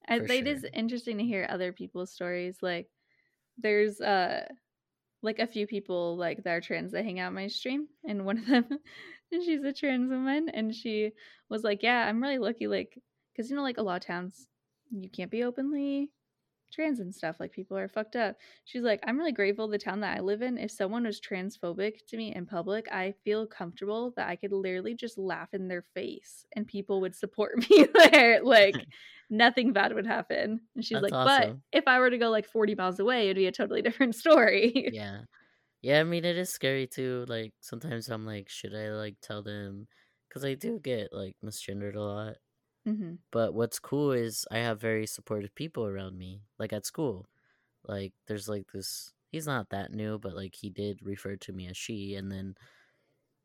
And 0.06 0.26
For 0.26 0.26
it 0.30 0.46
is 0.46 0.64
interesting 0.72 1.18
to 1.18 1.24
hear 1.24 1.46
other 1.48 1.72
people's 1.72 2.10
stories. 2.12 2.62
Like, 2.62 2.90
there's 3.58 4.00
uh, 4.00 4.48
like 5.22 5.38
a 5.38 5.46
few 5.46 5.66
people 5.66 6.16
like 6.16 6.44
that 6.44 6.50
are 6.50 6.60
trans 6.60 6.92
that 6.92 7.04
hang 7.04 7.18
out 7.20 7.32
my 7.32 7.48
stream, 7.48 7.88
and 8.06 8.24
one 8.24 8.38
of 8.38 8.46
them, 8.46 8.68
she's 9.32 9.62
a 9.64 9.72
trans 9.72 10.10
woman, 10.10 10.48
and 10.50 10.74
she 10.74 11.12
was 11.48 11.64
like, 11.64 11.82
"Yeah, 11.82 12.06
I'm 12.08 12.22
really 12.22 12.38
lucky, 12.38 12.66
like, 12.68 12.98
because 13.32 13.50
you 13.50 13.56
know, 13.56 13.62
like 13.62 13.78
a 13.78 13.82
lot 13.82 14.02
of 14.02 14.06
towns, 14.06 14.48
you 14.90 15.08
can't 15.10 15.30
be 15.30 15.44
openly 15.44 16.10
trans 16.70 17.00
and 17.00 17.14
stuff. 17.14 17.36
Like, 17.40 17.52
people 17.52 17.76
are 17.76 17.88
fucked 17.88 18.16
up." 18.16 18.36
She's 18.64 18.82
like, 18.82 19.00
"I'm 19.06 19.18
really 19.18 19.32
grateful 19.32 19.68
the 19.68 19.78
town 19.78 20.00
that 20.00 20.16
I 20.16 20.20
live 20.20 20.42
in. 20.42 20.58
If 20.58 20.70
someone 20.70 21.04
was 21.04 21.20
transphobic 21.20 22.06
to 22.08 22.16
me 22.16 22.34
in 22.34 22.46
public, 22.46 22.86
I 22.92 23.12
feel 23.24 23.46
comfortable 23.46 24.12
that 24.16 24.28
I 24.28 24.36
could 24.36 24.52
literally 24.52 24.94
just 24.94 25.18
laugh 25.18 25.54
in 25.54 25.68
their 25.68 25.82
face, 25.82 26.46
and 26.56 26.66
people 26.66 27.00
would 27.00 27.14
support 27.14 27.58
me 27.70 27.86
there. 27.94 28.42
Like." 28.42 28.86
nothing 29.30 29.72
bad 29.74 29.92
would 29.92 30.06
happen. 30.06 30.58
And 30.74 30.82
she's 30.84 31.00
That's 31.00 31.02
like, 31.02 31.16
but 31.22 31.52
if 31.72 31.86
I 31.86 31.98
were 31.98 32.08
to 32.10 32.16
go 32.18 32.30
like 32.30 32.46
40 32.46 32.74
miles 32.74 32.98
away, 32.98 33.24
it'd 33.24 33.36
be 33.36 33.46
a 33.46 33.52
totally 33.52 33.82
different 33.88 34.14
story. 34.14 34.90
yeah 34.90 35.22
yeah 35.82 36.00
i 36.00 36.04
mean 36.04 36.24
it 36.24 36.38
is 36.38 36.50
scary 36.50 36.86
too 36.86 37.24
like 37.28 37.54
sometimes 37.60 38.08
i'm 38.10 38.26
like 38.26 38.48
should 38.50 38.74
i 38.74 38.90
like 38.90 39.16
tell 39.22 39.42
them 39.42 39.88
because 40.28 40.44
i 40.44 40.54
do 40.54 40.80
get 40.80 41.12
like 41.12 41.36
misgendered 41.44 41.96
a 41.96 42.00
lot 42.00 42.36
hmm 42.88 43.18
but 43.30 43.54
what's 43.54 43.78
cool 43.78 44.12
is 44.12 44.46
i 44.50 44.58
have 44.58 44.80
very 44.80 45.06
supportive 45.06 45.54
people 45.54 45.86
around 45.86 46.16
me 46.18 46.42
like 46.58 46.72
at 46.72 46.86
school 46.86 47.26
like 47.84 48.14
there's 48.26 48.48
like 48.48 48.72
this 48.72 49.14
he's 49.32 49.46
not 49.46 49.70
that 49.70 49.92
new 49.92 50.18
but 50.18 50.34
like 50.34 50.54
he 50.56 50.70
did 50.70 51.00
refer 51.02 51.36
to 51.36 51.52
me 51.52 51.66
as 51.68 51.76
she 51.76 52.14
and 52.16 52.32
then 52.32 52.54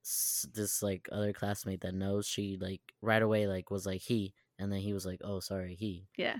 s- 0.06 0.48
this 0.54 0.84
like 0.84 1.10
other 1.12 1.34
classmate 1.34 1.82
that 1.82 1.96
knows 1.96 2.28
she 2.28 2.58
like 2.58 2.82
right 3.02 3.22
away 3.24 3.48
like 3.48 3.72
was 3.72 3.86
like 3.86 4.02
he 4.02 4.34
and 4.60 4.72
then 4.72 4.80
he 4.82 4.94
was 4.94 5.06
like 5.06 5.22
oh 5.24 5.40
sorry 5.40 5.76
he 5.76 6.08
Yeah. 6.18 6.40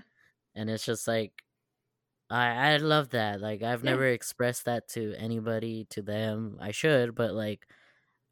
and 0.54 0.70
it's 0.70 0.84
just 0.84 1.08
like 1.08 1.44
I 2.30 2.74
I 2.74 2.76
love 2.78 3.10
that. 3.10 3.40
Like 3.40 3.62
I've 3.62 3.82
Yeah. 3.82 3.84
never 3.84 4.06
expressed 4.06 4.64
that 4.66 4.88
to 4.90 5.14
anybody, 5.16 5.84
to 5.90 6.02
them. 6.02 6.58
I 6.60 6.70
should, 6.72 7.14
but 7.14 7.34
like 7.34 7.68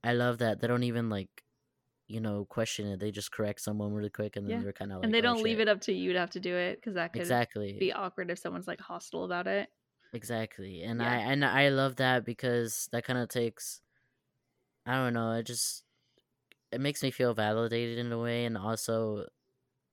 I 0.05 0.15
love 0.15 0.39
that 0.39 0.61
they 0.61 0.69
don't 0.69 0.85
even 0.85 1.11
like 1.11 1.41
you 2.08 2.20
know 2.20 2.44
question 2.46 2.86
it. 2.88 3.00
They 3.00 3.10
just 3.10 3.32
correct 3.32 3.60
someone 3.60 3.92
really 3.94 4.10
quick, 4.10 4.36
and 4.36 4.46
then 4.46 4.58
Yeah. 4.58 4.62
they're 4.62 4.72
kind 4.72 4.92
of 4.92 5.02
like, 5.02 5.02
and 5.02 5.14
they 5.14 5.20
"Oh, 5.20 5.32
don't 5.32 5.42
leave 5.42 5.58
shit." 5.58 5.60
it 5.60 5.68
up 5.68 5.80
to 5.82 5.92
you 5.92 6.12
to 6.12 6.18
have 6.18 6.30
to 6.30 6.40
do 6.40 6.54
it 6.56 6.76
because 6.76 6.94
that 6.94 7.12
could 7.14 7.38
exactly, 7.38 7.78
be 7.78 7.92
awkward 7.92 8.30
if 8.30 8.38
someone's 8.38 8.68
like 8.68 8.80
hostile 8.80 9.24
about 9.24 9.46
it. 9.46 9.70
exactly. 10.12 10.82
And 10.82 11.02
Yeah. 11.02 11.02
I 11.02 11.16
and 11.16 11.44
I 11.44 11.68
love 11.68 11.96
that 11.96 12.24
because 12.24 12.88
that 12.92 13.04
kind 13.04 13.18
of 13.18 13.28
takes. 13.28 13.80
I 14.86 14.94
don't 14.94 15.14
know. 15.14 15.32
It 15.32 15.44
just 15.44 15.84
it 16.72 16.80
makes 16.80 17.02
me 17.02 17.10
feel 17.12 17.34
validated 17.34 17.98
in 17.98 18.12
a 18.12 18.18
way, 18.20 18.46
and 18.46 18.58
also 18.58 19.28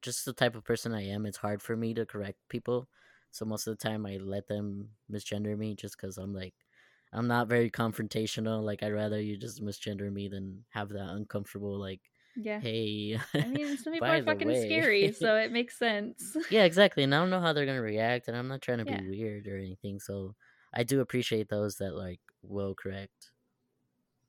just 0.03 0.25
the 0.25 0.33
type 0.33 0.55
of 0.55 0.65
person 0.65 0.93
I 0.93 1.03
am. 1.07 1.25
It's 1.27 1.37
hard 1.39 1.61
for 1.63 1.77
me 1.77 1.93
to 1.95 2.05
correct 2.07 2.39
people. 2.49 2.89
So 3.31 3.45
most 3.45 3.67
of 3.67 3.77
the 3.77 3.83
time, 3.83 4.05
I 4.07 4.17
let 4.17 4.47
them 4.47 4.91
misgender 5.11 5.57
me 5.57 5.75
just 5.75 5.97
because 5.97 6.17
I'm 6.19 6.33
like, 6.33 6.55
I'm 7.13 7.27
not 7.27 7.47
very 7.47 7.69
confrontational. 7.71 8.63
Like 8.63 8.83
I'd 8.83 8.93
rather 8.93 9.19
you 9.19 9.37
just 9.37 9.63
misgender 9.63 10.11
me 10.11 10.27
than 10.27 10.63
have 10.69 10.89
that 10.89 11.09
uncomfortable 11.09 11.79
like, 11.79 12.01
Yeah. 12.35 12.59
hey. 12.59 13.19
I 13.33 13.45
mean, 13.47 13.77
some 13.77 13.93
people 13.93 14.07
are 14.07 14.23
fucking 14.23 14.47
way." 14.47 14.65
scary, 14.65 15.11
so 15.11 15.35
it 15.35 15.51
makes 15.57 15.77
sense. 15.79 16.37
yeah, 16.51 16.63
exactly. 16.69 17.03
And 17.03 17.13
I 17.15 17.19
don't 17.19 17.29
know 17.31 17.41
how 17.41 17.53
they're 17.53 17.65
gonna 17.65 17.81
react, 17.81 18.27
and 18.27 18.37
I'm 18.37 18.47
not 18.47 18.61
trying 18.61 18.85
to 18.85 18.91
Yeah. 18.91 19.01
be 19.01 19.09
weird 19.09 19.47
or 19.47 19.57
anything. 19.57 19.99
So 19.99 20.35
I 20.73 20.83
do 20.83 21.01
appreciate 21.01 21.49
those 21.49 21.77
that 21.77 21.95
like 21.95 22.19
will 22.43 22.75
correct 22.75 23.31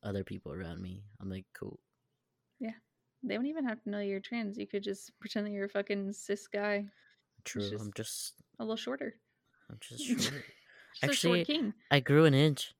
other 0.02 0.24
people 0.24 0.52
around 0.52 0.80
me. 0.80 1.02
I'm 1.20 1.28
like, 1.28 1.44
cool. 1.52 1.78
Yeah, 2.58 2.72
they 3.22 3.34
don't 3.34 3.44
even 3.46 3.66
have 3.68 3.82
to 3.82 3.90
know 3.90 4.00
you're 4.00 4.20
trans. 4.20 4.56
You 4.56 4.66
could 4.66 4.82
just 4.82 5.12
pretend 5.20 5.46
that 5.46 5.50
you're 5.52 5.66
a 5.66 5.68
fucking 5.68 6.14
cis 6.14 6.46
guy, 6.48 6.86
True. 7.44 7.62
I'm 7.78 7.92
just- 7.94 7.96
just, 7.96 8.34
a 8.58 8.62
little 8.64 8.76
shorter. 8.76 9.16
I'm 9.70 9.76
just 9.80 10.02
short. 10.04 10.42
A 11.02 11.06
Actually-. 11.06 11.72
I 11.90 12.00
grew 12.00 12.24
an 12.24 12.34
inch, 12.34 12.72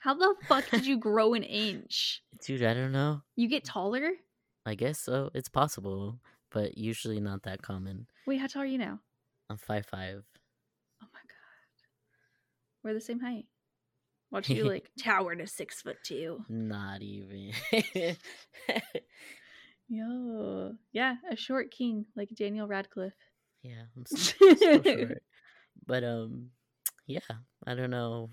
How 0.00 0.14
the 0.14 0.34
fuck 0.46 0.68
did 0.70 0.86
you 0.86 0.96
grow 1.08 1.34
an 1.34 1.42
inch? 1.42 2.22
dude. 2.44 2.62
I 2.62 2.74
don't 2.74 2.92
know. 2.92 3.22
You 3.36 3.48
get 3.48 3.64
taller? 3.64 4.10
I 4.66 4.74
guess 4.74 4.98
so. 5.00 5.30
It's 5.34 5.48
possible, 5.48 6.20
but 6.50 6.76
usually 6.78 7.20
not 7.20 7.42
that 7.44 7.62
common. 7.62 8.06
Wait, 8.26 8.38
how 8.40 8.46
tall 8.46 8.62
are 8.62 8.66
you 8.66 8.78
now? 8.78 9.00
I'm 9.50 9.56
five 9.56 9.86
five. 9.86 10.22
Oh 11.02 11.06
my 11.12 11.20
god. 11.20 12.84
We're 12.84 12.94
the 12.94 13.00
same 13.00 13.20
height. 13.20 13.46
Watch 14.30 14.50
you 14.50 14.64
like 14.68 14.90
tower 15.02 15.34
to 15.34 15.46
six 15.46 15.80
foot 15.82 15.96
two. 16.04 16.44
Not 16.48 17.00
even. 17.02 17.52
Yo. 19.88 20.72
Yeah, 20.92 21.14
a 21.30 21.36
short 21.36 21.70
king 21.70 22.04
like 22.14 22.28
Daniel 22.36 22.66
Radcliffe. 22.66 23.14
yeah, 23.62 23.84
I'm 23.96 24.04
s- 24.12 24.34
still 24.34 24.54
short. 24.56 25.22
But 25.86 26.04
um, 26.04 26.50
yeah. 27.08 27.18
I 27.66 27.74
don't 27.74 27.90
know. 27.90 28.30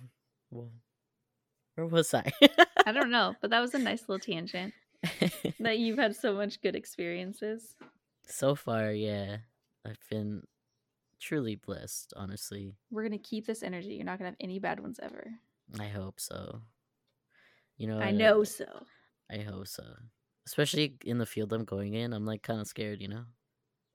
Well, 0.52 0.70
where 1.74 1.88
was 1.88 2.14
I? 2.14 2.32
I 2.86 2.92
don't 2.92 3.10
know, 3.10 3.36
but 3.42 3.50
that 3.50 3.60
was 3.62 3.74
a 3.74 3.80
nice 3.80 4.02
little 4.08 4.20
tangent. 4.20 4.74
That 5.60 5.80
you've 5.80 5.98
had 5.98 6.16
so 6.16 6.34
much 6.36 6.62
good 6.62 6.76
experiences. 6.76 7.76
so 8.28 8.54
far, 8.56 8.92
yeah, 8.92 9.38
I've 9.86 9.98
been 10.12 10.44
truly 11.20 11.56
blessed. 11.56 12.14
Honestly, 12.16 12.76
We're 12.92 13.04
gonna 13.04 13.18
keep 13.18 13.46
this 13.48 13.64
energy. 13.64 13.96
You're 13.96 14.06
not 14.06 14.20
gonna 14.20 14.30
have 14.32 14.38
any 14.40 14.60
bad 14.60 14.80
ones 14.80 15.00
ever. 15.02 15.32
I 15.80 15.88
hope 15.88 16.20
so. 16.20 16.62
You 17.78 17.88
know, 17.88 18.00
I 18.00 18.10
uh, 18.10 18.12
know 18.12 18.44
so. 18.44 18.66
I 19.32 19.38
hope 19.40 19.68
so. 19.68 19.84
Especially 20.46 20.96
in 21.04 21.18
the 21.18 21.26
field 21.26 21.52
I'm 21.54 21.66
going 21.66 21.94
in, 21.96 22.14
I'm 22.14 22.26
like 22.26 22.44
kind 22.44 22.62
of 22.62 22.68
scared. 22.68 23.02
You 23.02 23.08
know. 23.10 23.24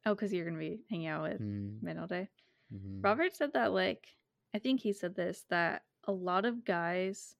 Oh, 0.06 0.14
because 0.14 0.32
you're 0.32 0.44
gonna 0.46 0.58
be 0.58 0.80
hanging 0.90 1.06
out 1.08 1.22
with 1.22 1.40
Mm, 1.40 1.82
men 1.82 1.98
all 1.98 2.06
day. 2.08 2.28
mhm. 2.72 3.02
Robert 3.04 3.36
said 3.36 3.52
that 3.54 3.72
like 3.72 4.06
I 4.54 4.58
think 4.58 4.80
he 4.80 4.92
said 4.92 5.14
this 5.14 5.44
that 5.50 5.82
a 6.04 6.12
lot 6.12 6.44
of 6.44 6.64
guys 6.64 7.34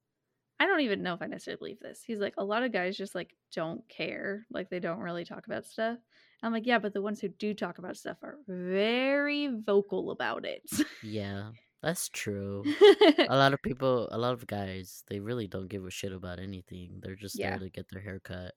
I 0.61 0.67
don't 0.67 0.83
even 0.83 1.03
know 1.03 1.15
if 1.15 1.23
I 1.23 1.27
necessarily 1.27 1.59
believe 1.59 1.81
this. 1.81 2.03
He's 2.07 2.19
like, 2.21 2.35
a 2.37 2.45
lot 2.45 2.63
of 2.63 2.71
guys 2.71 2.95
just 2.95 3.15
like 3.15 3.35
don't 3.55 3.83
care. 3.89 4.45
Like 4.51 4.69
they 4.69 4.79
don't 4.79 4.99
really 4.99 5.25
talk 5.25 5.47
about 5.47 5.65
stuff. 5.65 5.97
I'm 6.43 6.53
like, 6.53 6.67
yeah, 6.67 6.79
but 6.79 6.93
the 6.93 7.01
ones 7.01 7.19
who 7.19 7.29
do 7.29 7.55
talk 7.55 7.79
about 7.79 7.97
stuff 7.97 8.19
are 8.23 8.37
very 8.47 9.49
vocal 9.65 10.11
about 10.11 10.45
it. 10.45 10.63
Yeah, 11.03 11.53
that's 11.83 12.11
true. 12.11 12.63
a 13.19 13.37
lot 13.37 13.55
of 13.55 13.63
people, 13.63 14.11
a 14.13 14.19
lot 14.19 14.35
of 14.35 14.47
guys, 14.47 15.03
they 15.09 15.19
really 15.19 15.47
don't 15.47 15.69
give 15.69 15.87
a 15.87 15.91
shit 15.91 16.13
about 16.13 16.39
anything. 16.39 17.01
They're 17.03 17.17
just 17.17 17.39
Yeah. 17.39 17.51
there 17.51 17.61
to 17.61 17.71
get 17.71 17.89
their 17.89 18.03
hair 18.03 18.21
cut. 18.21 18.53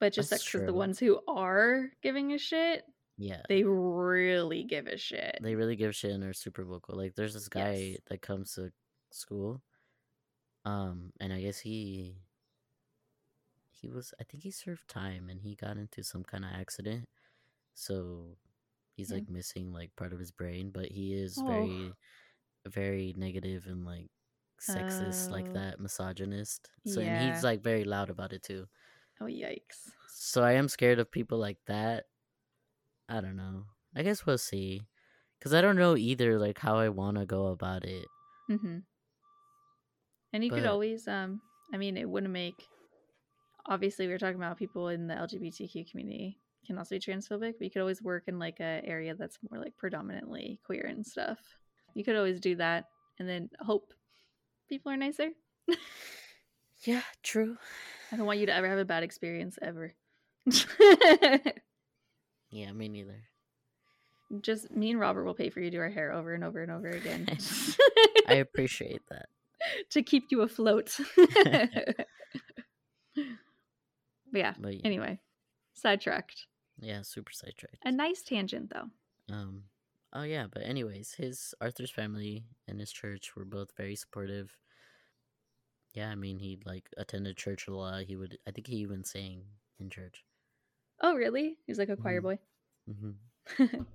but 0.00 0.12
just 0.12 0.30
That's 0.30 0.44
because 0.44 0.66
the 0.66 0.74
ones 0.74 0.98
who 0.98 1.20
are 1.28 1.90
giving 2.02 2.32
a 2.32 2.38
shit, 2.38 2.82
Yeah. 3.20 3.42
they 3.48 3.64
really 3.64 4.62
give 4.64 4.86
a 4.86 4.96
shit. 4.96 5.38
They 5.42 5.54
really 5.56 5.74
give 5.76 5.94
shit 5.94 6.12
and 6.12 6.22
are 6.24 6.32
super 6.32 6.64
vocal. 6.64 6.96
Like 6.96 7.14
there's 7.16 7.34
this 7.34 7.48
guy 7.48 7.72
Yes. 7.74 7.98
that 8.08 8.22
comes 8.22 8.54
to 8.54 8.72
school. 9.10 9.60
Um, 10.64 11.12
and 11.20 11.32
I 11.32 11.40
guess 11.40 11.58
he 11.58 12.16
he 13.70 13.88
was 13.88 14.12
I 14.20 14.24
think 14.24 14.42
he 14.42 14.50
served 14.50 14.88
time 14.88 15.28
and 15.30 15.40
he 15.40 15.54
got 15.54 15.76
into 15.76 16.02
some 16.02 16.24
kind 16.24 16.44
of 16.44 16.50
accident. 16.52 17.08
So 17.74 18.36
he's 18.96 19.10
Yeah. 19.10 19.16
like 19.16 19.28
missing 19.28 19.72
like 19.72 19.94
part 19.96 20.12
of 20.12 20.18
his 20.18 20.30
brain, 20.30 20.70
but 20.70 20.86
he 20.90 21.14
is 21.14 21.38
Oh. 21.38 21.46
very 21.46 21.92
very 22.66 23.14
negative 23.16 23.66
and 23.66 23.84
like 23.84 24.10
sexist 24.60 25.30
like 25.30 25.46
Oh. 25.50 25.52
that, 25.54 25.80
misogynist. 25.80 26.70
So 26.86 27.00
and 27.00 27.32
he's 27.34 27.42
like 27.44 27.62
very 27.62 27.84
loud 27.84 28.10
about 28.10 28.32
it 28.32 28.42
too. 28.42 28.68
Oh 29.20 29.24
yikes. 29.26 29.90
So 30.08 30.42
I 30.42 30.52
am 30.52 30.68
scared 30.68 30.98
of 30.98 31.10
people 31.10 31.38
like 31.38 31.64
that. 31.66 32.06
I 33.08 33.20
don't 33.20 33.36
know. 33.36 33.64
I 33.96 34.02
guess 34.02 34.26
we'll 34.26 34.38
see. 34.38 34.82
Cuz 35.40 35.54
I 35.54 35.60
don't 35.60 35.76
know 35.76 35.96
either 35.96 36.38
like 36.38 36.58
how 36.58 36.76
I 36.76 36.88
want 36.88 37.16
to 37.16 37.26
go 37.26 37.46
about 37.46 37.84
it. 37.84 38.06
Mm-hmm. 38.50 38.78
And 40.32 40.44
you 40.44 40.50
could 40.50 40.66
always, 40.66 41.08
um, 41.08 41.40
I 41.72 41.78
mean, 41.78 41.96
it 41.96 42.08
wouldn't 42.08 42.32
make. 42.32 42.68
Obviously, 43.66 44.06
we 44.06 44.12
were 44.12 44.18
talking 44.18 44.36
about 44.36 44.58
people 44.58 44.88
in 44.88 45.06
the 45.06 45.14
LGBTQ 45.14 45.90
community 45.90 46.38
can 46.66 46.78
also 46.78 46.94
be 46.94 47.00
transphobic, 47.00 47.54
but 47.58 47.62
you 47.62 47.70
could 47.70 47.80
always 47.80 48.02
work 48.02 48.24
in 48.26 48.38
like 48.38 48.60
a 48.60 48.82
area 48.84 49.14
that's 49.14 49.38
more 49.50 49.60
like 49.60 49.76
predominantly 49.76 50.60
queer 50.64 50.86
and 50.86 51.04
stuff. 51.04 51.38
You 51.94 52.04
could 52.04 52.16
always 52.16 52.40
do 52.40 52.56
that, 52.56 52.84
and 53.18 53.28
then 53.28 53.48
hope 53.60 53.92
people 54.68 54.92
are 54.92 54.96
nicer. 54.96 55.30
Yeah, 56.84 57.02
true. 57.22 57.56
I 58.12 58.16
don't 58.16 58.26
want 58.26 58.38
you 58.38 58.46
to 58.46 58.54
ever 58.54 58.68
have 58.68 58.78
a 58.78 58.84
bad 58.84 59.02
experience 59.02 59.58
ever. 59.60 59.94
Yeah, 62.50 62.72
me 62.72 62.88
neither. 62.88 63.24
Just 64.42 64.70
me 64.70 64.90
and 64.90 65.00
Robert 65.00 65.24
will 65.24 65.34
pay 65.34 65.48
for 65.50 65.60
you 65.60 65.70
to 65.70 65.76
do 65.76 65.80
our 65.80 65.88
hair 65.88 66.12
over 66.12 66.34
and 66.34 66.44
over 66.44 66.62
and 66.62 66.70
over 66.70 66.88
again 66.88 67.26
I 68.28 68.34
appreciate 68.34 69.00
that. 69.08 69.26
to 69.90 70.02
keep 70.02 70.24
you 70.30 70.42
afloat. 70.42 70.98
but 71.16 72.06
yeah. 74.32 74.54
But 74.58 74.74
yeah, 74.74 74.80
Anyway, 74.84 75.20
sidetracked. 75.74 76.46
yeah, 76.78 77.02
super 77.02 77.32
sidetracked. 77.32 77.78
A 77.84 77.92
nice 77.92 78.22
tangent 78.22 78.70
though. 78.72 79.34
Um 79.34 79.64
oh 80.12 80.22
yeah, 80.22 80.46
but 80.52 80.62
anyways, 80.62 81.14
his 81.14 81.54
Arthur's 81.60 81.90
family 81.90 82.44
and 82.66 82.78
his 82.80 82.92
church 82.92 83.34
were 83.36 83.44
both 83.44 83.70
very 83.76 83.96
supportive. 83.96 84.56
Yeah, 85.94 86.10
I 86.10 86.14
mean 86.14 86.38
he 86.38 86.58
like 86.66 86.88
attended 86.98 87.36
church 87.36 87.66
a 87.66 87.74
lot. 87.74 88.02
He 88.04 88.16
would 88.16 88.38
I 88.46 88.50
think 88.50 88.66
he 88.66 88.76
even 88.76 89.04
sang 89.04 89.42
in 89.80 89.88
church. 89.90 90.22
Oh, 91.00 91.14
really? 91.14 91.58
He's 91.66 91.78
like 91.78 91.88
a 91.88 91.96
choir 91.96 92.20
Mhm. 92.20 92.22
boy. 92.22 92.38
Mhm. 92.88 93.86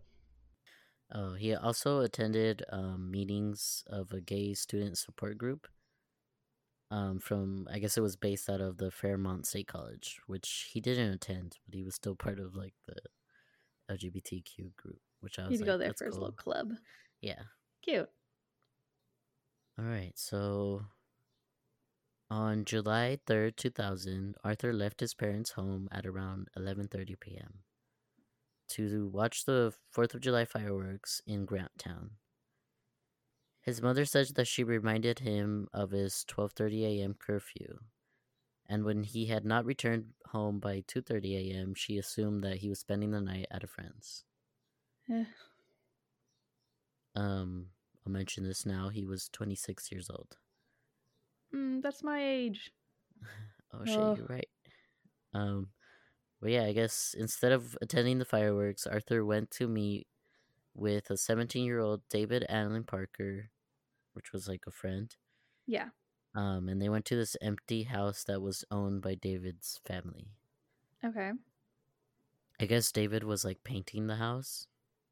Oh, 1.11 1.33
he 1.39 1.53
also 1.53 1.99
attended 1.99 2.63
um, 2.69 3.11
meetings 3.11 3.83
of 3.87 4.11
a 4.11 4.21
gay 4.21 4.53
student 4.53 4.97
support 4.97 5.37
group. 5.37 5.67
Um, 6.91 7.19
from 7.19 7.67
I 7.71 7.79
guess 7.79 7.97
it 7.97 8.01
was 8.01 8.15
based 8.15 8.49
out 8.49 8.61
of 8.61 8.77
the 8.77 8.91
Fairmont 8.91 9.47
State 9.47 9.67
College, 9.67 10.21
which 10.27 10.69
he 10.71 10.79
didn't 10.79 11.11
attend, 11.11 11.57
but 11.65 11.73
he 11.73 11.83
was 11.83 11.95
still 11.95 12.15
part 12.15 12.39
of 12.39 12.55
like 12.55 12.75
the 12.85 12.95
LGBTQ 13.89 14.75
group. 14.75 15.01
Which 15.19 15.39
I 15.39 15.43
was 15.47 15.51
He'd 15.51 15.61
like, 15.61 15.67
go 15.67 15.77
there 15.77 15.87
"That's 15.89 15.99
for 15.99 16.05
his 16.05 16.15
little 16.15 16.31
club. 16.33 16.73
Yeah. 17.21 17.43
Cute. 17.81 18.09
All 19.79 19.85
right. 19.85 20.11
So 20.15 20.85
on 22.33 22.65
July 22.65 23.19
third, 23.27 23.57
two 23.57 23.69
thousand, 23.69 24.35
Arthur 24.43 24.73
left 24.73 25.01
his 25.01 25.13
parents' 25.13 25.51
home 25.51 25.87
at 25.91 26.05
around 26.05 26.47
eleven 26.57 26.87
thirty 26.87 27.15
p.m. 27.15 27.59
to 28.69 29.07
watch 29.07 29.45
the 29.45 29.73
Fourth 29.91 30.15
of 30.15 30.21
July 30.21 30.43
fireworks 30.43 31.21
in 31.27 31.45
Grant 31.45 31.77
Town. 31.77 32.11
His 33.61 33.83
mother 33.83 34.03
said 34.03 34.29
that 34.35 34.47
she 34.47 34.63
reminded 34.63 35.19
him 35.19 35.67
of 35.71 35.91
his 35.91 36.23
twelve 36.23 36.53
thirty 36.53 36.83
a.m. 36.85 37.13
curfew, 37.13 37.77
and 38.67 38.83
when 38.83 39.03
he 39.03 39.27
had 39.27 39.45
not 39.45 39.65
returned 39.65 40.05
home 40.29 40.59
by 40.59 40.83
two 40.87 41.03
thirty 41.03 41.37
a.m., 41.37 41.75
she 41.75 41.99
assumed 41.99 42.43
that 42.43 42.57
he 42.57 42.69
was 42.69 42.79
spending 42.79 43.11
the 43.11 43.21
night 43.21 43.45
at 43.51 43.63
a 43.63 43.67
friend's. 43.67 44.25
Eh. 45.07 45.25
Um, 47.15 47.67
I'll 48.03 48.11
mention 48.11 48.43
this 48.43 48.65
now. 48.65 48.89
He 48.89 49.05
was 49.05 49.29
twenty 49.29 49.55
six 49.55 49.91
years 49.91 50.09
old. 50.09 50.37
Mm, 51.55 51.81
that's 51.81 52.03
my 52.03 52.23
age. 52.23 52.71
Oh 53.75 53.83
shit, 53.85 53.97
Oh. 53.97 54.15
you're 54.15 54.27
right. 54.27 54.49
Um, 55.33 55.69
but 56.39 56.51
yeah, 56.51 56.63
I 56.65 56.73
guess 56.73 57.15
instead 57.17 57.51
of 57.51 57.75
attending 57.81 58.19
the 58.19 58.25
fireworks, 58.25 58.85
Arthur 58.85 59.25
went 59.25 59.49
to 59.57 59.67
meet 59.67 60.05
with 60.75 61.09
a 61.09 61.17
17 61.17 61.65
year 61.65 61.79
old 61.79 62.01
David 62.07 62.45
Allen 62.49 62.83
Parker, 62.83 63.49
which 64.13 64.31
was 64.31 64.47
like 64.47 64.65
a 64.67 64.71
friend. 64.71 65.15
Yeah. 65.65 65.89
Um, 66.35 66.69
and 66.69 66.79
they 66.79 66.87
went 66.89 67.05
to 67.05 67.15
this 67.15 67.35
empty 67.41 67.81
house 67.81 68.23
that 68.25 68.41
was 68.43 68.63
owned 68.69 69.01
by 69.01 69.15
David's 69.15 69.79
family. 69.83 70.27
Okay. 71.03 71.31
I 72.59 72.65
guess 72.65 72.91
David 72.91 73.23
was 73.23 73.43
like 73.43 73.63
painting 73.63 74.05
the 74.05 74.17
house 74.17 74.67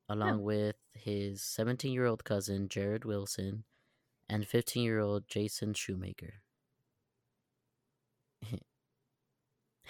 along 0.07 0.43
with 0.43 0.75
his 0.93 1.41
17 1.41 1.91
year 1.93 2.05
old 2.05 2.23
cousin 2.25 2.69
Jared 2.69 3.05
Wilson 3.05 3.63
and 4.31 4.47
15 4.47 4.83
year 4.83 4.99
old 4.99 5.27
Jason 5.27 5.73
Shoemaker. 5.73 6.33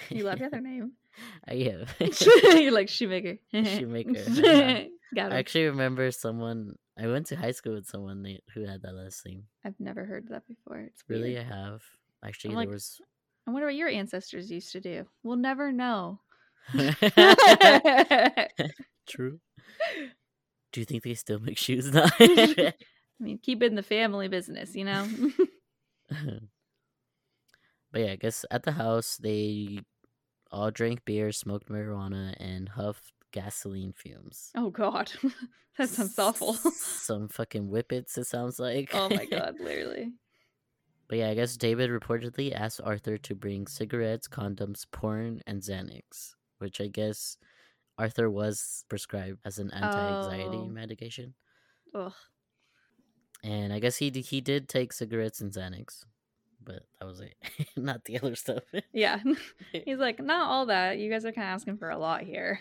You 0.09 0.23
love 0.23 0.39
the 0.39 0.45
other 0.47 0.61
name. 0.61 0.93
I 1.47 1.53
am. 1.53 1.85
You're 2.59 2.71
like 2.71 2.89
shoemaker. 2.89 3.37
Shoemaker. 3.53 4.85
Got 5.13 5.31
I 5.31 5.37
actually 5.37 5.65
remember 5.65 6.09
someone. 6.11 6.75
I 6.97 7.07
went 7.07 7.27
to 7.27 7.35
high 7.35 7.51
school 7.51 7.73
with 7.73 7.85
someone 7.85 8.25
who 8.53 8.65
had 8.65 8.81
that 8.81 8.95
last 8.95 9.25
name. 9.25 9.43
I've 9.65 9.79
never 9.79 10.05
heard 10.05 10.27
that 10.29 10.47
before. 10.47 10.79
It's 10.79 11.03
Really, 11.07 11.33
weird. 11.33 11.47
I 11.51 11.55
have. 11.55 11.81
Actually, 12.25 12.55
there 12.55 12.69
was. 12.73 12.99
I 13.47 13.51
wonder 13.51 13.67
what 13.67 13.75
your 13.75 13.89
ancestors 13.89 14.49
used 14.51 14.71
to 14.73 14.79
do. 14.79 15.05
We'll 15.23 15.35
never 15.35 15.71
know. 15.71 16.19
True. 19.07 19.39
Do 20.71 20.79
you 20.79 20.85
think 20.85 21.03
they 21.03 21.15
still 21.15 21.39
make 21.39 21.57
shoes 21.57 21.91
now? 21.91 22.07
I 23.21 23.23
mean, 23.23 23.37
keep 23.37 23.61
it 23.61 23.67
in 23.67 23.75
the 23.75 23.83
family 23.83 24.27
business, 24.27 24.75
you 24.75 24.83
know? 24.83 25.07
but 26.09 28.01
yeah, 28.01 28.11
I 28.11 28.15
guess 28.15 28.45
at 28.49 28.63
the 28.63 28.71
house 28.71 29.17
they 29.17 29.79
all 30.51 30.71
drank 30.71 31.05
beer, 31.05 31.31
smoked 31.31 31.69
marijuana, 31.69 32.33
and 32.39 32.69
huffed 32.69 33.13
gasoline 33.31 33.93
fumes. 33.93 34.51
oh, 34.55 34.69
God. 34.69 35.11
that 35.77 35.89
sounds 35.89 36.17
awful. 36.19 36.53
Some 36.73 37.27
fucking 37.29 37.67
whippets. 37.69 38.17
It 38.17 38.25
sounds 38.27 38.59
like. 38.59 38.89
oh, 38.93 39.09
my 39.09 39.25
God, 39.25 39.55
literally. 39.59 40.11
But 41.07 41.17
yeah, 41.19 41.29
I 41.29 41.33
guess 41.35 41.57
David 41.57 41.89
reportedly 41.89 42.53
asked 42.53 42.81
Arthur 42.83 43.17
to 43.17 43.35
bring 43.35 43.67
cigarettes, 43.67 44.27
condoms, 44.27 44.85
porn, 44.91 45.41
and 45.45 45.61
Xanax, 45.61 46.33
which 46.59 46.79
I 46.81 46.87
guess 46.87 47.37
Arthur 47.97 48.29
was 48.29 48.83
prescribed 48.89 49.39
as 49.45 49.59
an 49.59 49.69
anti-anxiety 49.71 50.57
Oh. 50.57 50.67
medication. 50.69 51.33
Ugh. 51.93 52.13
And 53.43 53.73
I 53.73 53.79
guess 53.79 53.97
he 53.97 54.09
d- 54.09 54.21
he 54.21 54.39
did 54.41 54.69
take 54.69 54.93
cigarettes 54.93 55.41
and 55.41 55.51
Xanax, 55.51 56.05
but 56.63 56.83
that 56.99 57.05
was 57.05 57.21
it. 57.21 57.35
Not 57.75 58.05
the 58.05 58.19
other 58.19 58.35
stuff. 58.35 58.63
Yeah. 58.93 59.19
He's 59.85 59.97
like, 59.97 60.19
not 60.19 60.49
all 60.49 60.67
that. 60.67 60.99
You 60.99 61.09
guys 61.09 61.25
are 61.25 61.31
kind 61.31 61.47
of 61.47 61.53
asking 61.55 61.77
for 61.77 61.89
a 61.89 61.97
lot 61.97 62.21
here. 62.21 62.59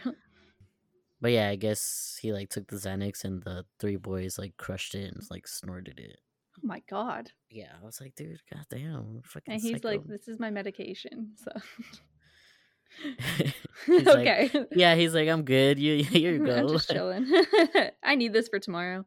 but 1.20 1.32
yeah, 1.32 1.48
I 1.48 1.56
guess 1.56 2.18
he 2.22 2.32
like 2.32 2.48
took 2.48 2.68
the 2.68 2.76
Xanax 2.76 3.24
and 3.24 3.42
the 3.42 3.64
three 3.78 3.96
boys 3.96 4.38
like 4.38 4.56
crushed 4.56 4.94
it 4.94 5.12
and 5.12 5.22
like 5.30 5.46
snorted 5.46 5.98
it. 5.98 6.18
Oh, 6.56 6.66
my 6.66 6.82
God. 6.88 7.30
Yeah, 7.50 7.72
I 7.80 7.84
was 7.84 8.00
like, 8.00 8.14
dude, 8.14 8.40
goddamn, 8.52 9.20
fucking. 9.24 9.52
And 9.54 9.62
he's 9.62 9.84
like, 9.84 10.04
this 10.06 10.28
is 10.28 10.38
my 10.38 10.50
medication. 10.50 11.32
So, 11.36 11.52
He's 13.86 14.04
like, 14.04 14.26
okay. 14.26 14.66
yeah, 14.72 14.94
he's 14.94 15.14
like, 15.14 15.28
I'm 15.28 15.44
good. 15.44 15.78
You 15.78 16.02
here 16.02 16.34
you 16.34 16.52
I'm 16.52 16.68
just 16.68 16.90
chilling. 16.90 17.26
I 18.02 18.16
need 18.16 18.32
this 18.32 18.48
for 18.48 18.58
tomorrow. 18.58 19.04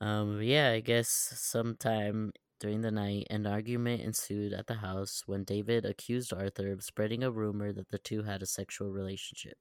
Um, 0.00 0.40
yeah, 0.42 0.70
I 0.70 0.80
guess 0.80 1.08
sometime 1.08 2.32
during 2.60 2.82
the 2.82 2.90
night, 2.90 3.26
an 3.30 3.46
argument 3.46 4.02
ensued 4.02 4.52
at 4.52 4.66
the 4.66 4.74
house 4.74 5.22
when 5.26 5.44
David 5.44 5.84
accused 5.84 6.32
Arthur 6.32 6.72
of 6.72 6.84
spreading 6.84 7.22
a 7.24 7.30
rumor 7.30 7.72
that 7.72 7.88
the 7.88 7.98
two 7.98 8.22
had 8.22 8.42
a 8.42 8.46
sexual 8.46 8.90
relationship, 8.90 9.56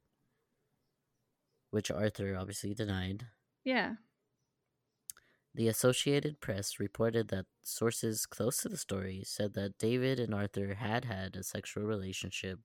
which 1.72 1.90
Arthur 1.90 2.36
obviously 2.36 2.74
denied. 2.74 3.28
Yeah. 3.64 3.96
The 5.56 5.68
Associated 5.68 6.40
Press 6.42 6.80
reported 6.80 7.30
that 7.30 7.46
sources 7.64 8.26
close 8.26 8.58
to 8.58 8.70
the 8.70 8.78
story 8.78 9.24
said 9.26 9.54
that 9.56 9.78
David 9.78 10.20
and 10.20 10.34
Arthur 10.34 10.76
had 10.76 11.06
had 11.06 11.36
a 11.36 11.44
sexual 11.44 11.84
relationship 11.84 12.60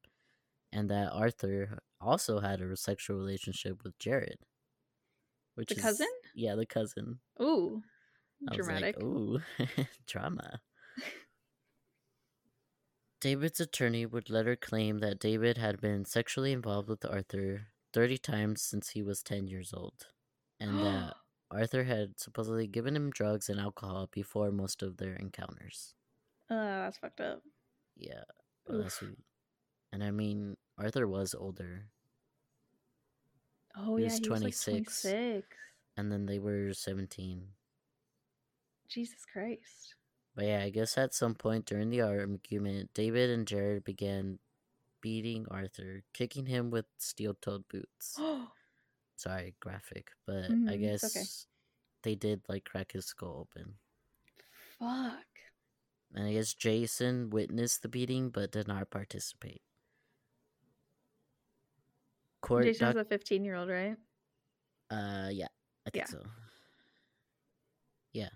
and 0.73 0.90
that 0.90 1.12
Arthur 1.12 1.78
also 2.01 2.40
had 2.40 2.61
a 2.61 2.77
sexual 2.77 3.16
relationship 3.16 3.85
with 3.85 3.98
Jared. 3.98 4.39
Which 5.55 5.68
The 5.68 5.76
is- 5.76 5.82
cousin? 5.82 6.09
Yeah, 6.35 6.55
the 6.56 6.66
cousin. 6.66 7.20
Ooh, 7.40 7.82
I 8.51 8.56
dramatic. 8.56 8.97
like, 8.97 9.05
ooh, 9.05 9.40
drama. 10.06 10.60
David's 13.20 13.60
attorney 13.60 14.05
would 14.05 14.28
later 14.28 14.56
claim 14.56 14.98
that 14.98 15.18
David 15.18 15.56
had 15.56 15.81
been 15.81 16.05
sexually 16.05 16.52
involved 16.52 16.89
with 16.89 17.05
Arthur 17.05 17.68
30 17.93 18.18
times 18.18 18.62
since 18.62 18.90
he 18.90 19.02
was 19.02 19.22
10 19.22 19.47
years 19.47 19.72
old, 19.72 20.06
and 20.60 20.78
that 20.81 21.14
Arthur 21.51 21.85
had 21.85 22.18
supposedly 22.20 22.66
given 22.66 22.94
him 22.97 23.10
drugs 23.10 23.48
and 23.48 23.59
alcohol 23.60 24.09
before 24.12 24.51
most 24.51 24.82
of 24.82 24.97
their 24.98 25.14
encounters. 25.14 25.94
Uh, 26.51 26.82
that's 26.85 26.98
fucked 26.98 27.20
up. 27.20 27.40
Yeah. 27.97 28.24
well, 28.66 28.82
that's 28.82 29.02
and 29.93 30.02
I 30.05 30.10
mean, 30.10 30.56
Arthur 30.76 31.06
was 31.06 31.35
older, 31.35 31.86
Oh 33.76 33.96
He 33.96 34.02
yeah, 34.02 34.05
was 34.05 34.18
he 34.18 34.26
was 34.26 34.42
26. 34.42 34.42
like 34.42 34.59
26. 34.66 35.56
and 35.96 36.12
then 36.12 36.26
they 36.26 36.38
were 36.38 36.72
17. 36.74 37.55
Jesus 38.88 39.26
Christ. 39.26 39.94
But 40.34 40.44
yeah, 40.46 40.62
I 40.62 40.70
guess 40.70 40.96
at 40.98 41.14
some 41.14 41.34
point 41.34 41.66
during 41.66 41.90
the 41.90 42.01
argument, 42.01 42.90
David 42.94 43.30
and 43.30 43.46
Jared 43.48 43.84
began 43.84 44.38
beating 45.01 45.46
Arthur, 45.51 46.05
kicking 46.14 46.46
him 46.46 46.70
with 46.70 46.86
steel 46.98 47.34
toed 47.34 47.68
boots. 47.68 48.16
Oh, 48.18 48.52
Sorry, 49.16 49.56
graphic, 49.60 50.12
but 50.26 50.56
I 50.66 50.76
Mhm, 50.76 50.78
guess 50.78 51.02
okay. 51.05 51.28
they 52.05 52.14
did 52.16 52.42
like 52.48 52.64
crack 52.66 52.92
his 52.92 53.06
skull 53.06 53.38
open. 53.40 53.78
fuck. 54.78 55.26
And 56.14 56.24
I 56.26 56.32
guess 56.32 56.55
Jason 56.55 57.28
witnessed 57.28 57.82
the 57.82 57.88
beating 57.90 58.30
but 58.30 58.52
did 58.52 58.66
not 58.66 58.88
participate. 58.88 59.60
Court 62.45 62.65
Jason's 62.65 62.95
doc- 62.95 62.97
a 62.97 63.05
15 63.05 63.45
year 63.45 63.57
old, 63.57 63.69
right? 63.69 63.97
uh 64.91 65.29
yeah, 65.33 65.49
I 65.87 65.91
think 65.91 66.07
Yeah. 66.07 66.07
so. 66.07 66.23
Yeah. 68.12 68.31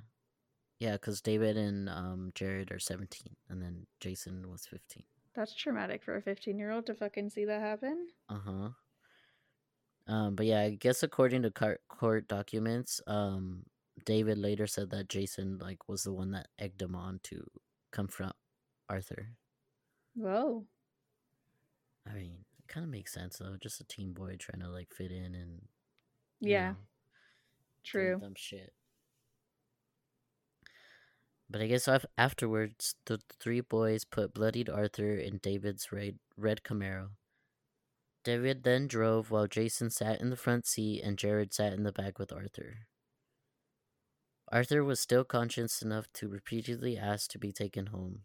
Yeah, 0.81 0.93
because 0.93 1.21
David 1.23 1.57
and 1.57 1.89
um 1.89 2.33
Jared 2.35 2.73
are 2.73 2.79
17 2.79 3.37
and 3.49 3.63
then 3.63 3.87
Jason 4.01 4.49
was 4.51 4.67
15. 4.67 5.05
That's 5.35 5.55
traumatic 5.55 6.03
for 6.03 6.17
a 6.17 6.23
15 6.23 6.59
year 6.59 6.71
old 6.71 6.87
to 6.87 6.95
fucking 6.95 7.31
see 7.31 7.45
that 7.47 7.61
happen. 7.61 8.09
Uh 8.29 8.39
huh. 8.41 8.69
Um, 10.07 10.35
but 10.37 10.47
yeah, 10.47 10.61
I 10.63 10.71
guess 10.71 11.03
according 11.03 11.43
to 11.43 11.51
court 11.51 11.83
court 11.89 12.29
documents, 12.29 13.01
um, 13.07 13.67
David 14.05 14.39
later 14.39 14.67
said 14.67 14.91
that 14.91 15.09
Jason 15.09 15.59
like 15.59 15.89
was 15.89 16.03
the 16.05 16.13
one 16.13 16.31
that 16.33 16.49
egged 16.59 16.81
him 16.81 16.95
on 16.95 17.21
to 17.25 17.47
confront 17.93 18.35
Arthur. 18.89 19.37
Whoa. 20.15 20.67
I 22.07 22.13
mean, 22.15 22.45
kind 22.69 22.85
of 22.85 22.91
makes 22.91 23.13
sense 23.13 23.39
though. 23.39 23.57
Just 23.61 23.81
a 23.81 23.85
teen 23.85 24.13
boy 24.13 24.37
trying 24.39 24.61
to 24.61 24.69
like 24.69 24.93
fit 24.93 25.11
in 25.11 25.35
and 25.35 25.63
Yeah, 26.41 26.71
know, 26.71 26.77
true. 27.85 28.19
dumb 28.21 28.35
shit. 28.37 28.73
But 31.51 31.63
I 31.63 31.67
guess 31.67 31.89
afterwards, 32.19 32.95
the 33.07 33.21
three 33.41 33.63
boys 33.63 34.05
put 34.05 34.35
bloodied 34.35 34.69
Arthur 34.69 35.15
in 35.17 35.39
David's 35.39 35.91
red, 35.91 36.19
red 36.37 36.63
Camaro. 36.63 37.11
David 38.23 38.65
then 38.65 38.87
drove 38.87 39.31
while 39.31 39.47
Jason 39.47 39.89
sat 39.89 40.21
in 40.21 40.29
the 40.29 40.37
front 40.37 40.67
seat 40.67 41.01
and 41.03 41.17
Jared 41.19 41.55
sat 41.55 41.73
in 41.73 41.85
the 41.85 41.93
back 41.93 42.19
with 42.19 42.33
Arthur. 42.33 42.87
Arthur 44.53 44.85
was 44.85 45.01
still 45.01 45.25
conscious 45.25 45.81
enough 45.81 46.13
to 46.15 46.29
repeatedly 46.29 46.99
ask 46.99 47.31
to 47.31 47.39
be 47.39 47.53
taken 47.53 47.87
home. 47.87 48.23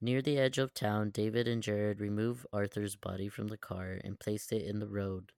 Near 0.00 0.20
the 0.20 0.36
edge 0.36 0.58
of 0.58 0.74
town, 0.74 1.10
David 1.10 1.46
and 1.46 1.62
Jared 1.62 2.00
removed 2.00 2.46
Arthur's 2.52 2.96
body 2.96 3.28
from 3.28 3.48
the 3.48 3.56
car 3.56 4.00
and 4.02 4.18
placed 4.18 4.52
it 4.52 4.62
in 4.62 4.78
the 4.80 4.88
road, 4.88 5.32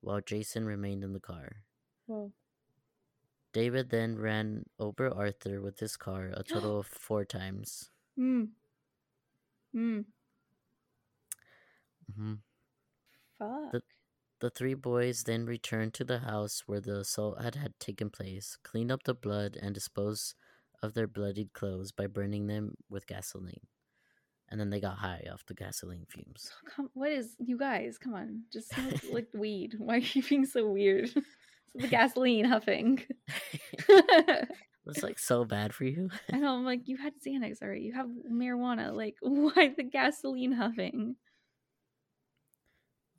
while 0.00 0.20
Jason 0.20 0.66
remained 0.66 1.04
in 1.04 1.12
the 1.12 1.20
car. 1.20 1.64
Whoa. 2.06 2.32
David 3.52 3.90
then 3.90 4.18
ran 4.18 4.66
over 4.78 5.08
Arthur 5.08 5.60
with 5.60 5.80
his 5.80 5.96
car 5.96 6.30
a 6.32 6.44
total 6.44 6.78
of 6.78 6.86
four 6.86 7.24
times. 7.24 7.90
Hmm. 8.16 8.44
Hmm. 9.72 10.00
hmm 12.16 12.34
Fuck. 13.38 13.82
The 14.40 14.48
three 14.50 14.74
boys 14.74 15.24
then 15.24 15.44
returned 15.44 15.92
to 15.94 16.04
the 16.04 16.20
house 16.20 16.62
where 16.66 16.80
the 16.80 17.00
assault 17.00 17.42
had, 17.42 17.54
had 17.54 17.78
taken 17.78 18.08
place, 18.10 18.56
cleaned 18.62 18.90
up 18.90 19.02
the 19.02 19.14
blood, 19.14 19.56
and 19.60 19.74
disposed 19.74 20.34
of 20.82 20.94
their 20.94 21.06
bloodied 21.06 21.52
clothes 21.52 21.92
by 21.92 22.06
burning 22.06 22.46
them 22.46 22.76
with 22.88 23.06
gasoline. 23.06 23.66
And 24.48 24.60
then 24.60 24.70
they 24.70 24.80
got 24.80 24.98
high 24.98 25.26
off 25.32 25.44
the 25.46 25.54
gasoline 25.54 26.06
fumes. 26.08 26.52
Come, 26.74 26.88
what 26.94 27.10
is 27.10 27.34
you 27.38 27.58
guys? 27.58 27.98
Come 27.98 28.14
on, 28.14 28.42
just 28.52 28.72
smoke 28.72 29.00
like 29.10 29.28
weed. 29.34 29.74
Why 29.78 29.96
are 29.96 29.98
you 29.98 30.22
being 30.22 30.46
so 30.46 30.68
weird? 30.68 31.10
The 31.74 31.88
gasoline 31.88 32.46
huffing. 32.46 33.02
It's 34.86 35.02
like 35.02 35.18
so 35.18 35.44
bad 35.44 35.74
for 35.74 35.84
you. 35.84 36.10
I 36.32 36.38
know. 36.38 36.54
I'm 36.54 36.64
like, 36.64 36.88
you 36.88 36.96
had 36.96 37.14
Xanax 37.20 37.60
already. 37.60 37.82
You 37.82 37.94
have 37.94 38.08
marijuana. 38.30 38.94
Like, 38.94 39.16
why 39.20 39.74
the 39.76 39.82
gasoline 39.82 40.52
huffing? 40.52 41.16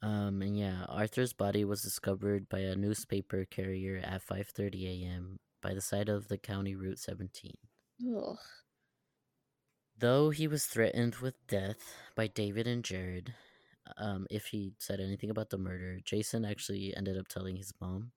Um, 0.02 0.42
and 0.42 0.58
yeah, 0.58 0.86
Arthur's 0.88 1.34
body 1.34 1.66
was 1.66 1.82
discovered 1.82 2.48
by 2.48 2.60
a 2.60 2.76
newspaper 2.76 3.46
carrier 3.46 4.00
at 4.04 4.26
5:30 4.26 5.04
a.m. 5.04 5.40
by 5.62 5.74
the 5.74 5.82
side 5.82 6.08
of 6.08 6.28
the 6.30 6.38
county 6.38 6.76
route 6.76 7.00
17. 7.00 7.54
Ugh. 8.16 8.38
Though 9.98 10.30
he 10.30 10.48
was 10.48 10.66
threatened 10.66 11.16
with 11.16 11.36
death 11.48 11.96
by 12.16 12.28
David 12.28 12.68
and 12.68 12.84
Jared, 12.84 13.34
um, 13.98 14.28
if 14.30 14.48
he 14.48 14.74
said 14.78 15.00
anything 15.00 15.30
about 15.30 15.50
the 15.50 15.58
murder, 15.58 16.00
Jason 16.04 16.46
actually 16.46 16.96
ended 16.96 17.18
up 17.18 17.28
telling 17.28 17.56
his 17.56 17.74
mom. 17.82 18.12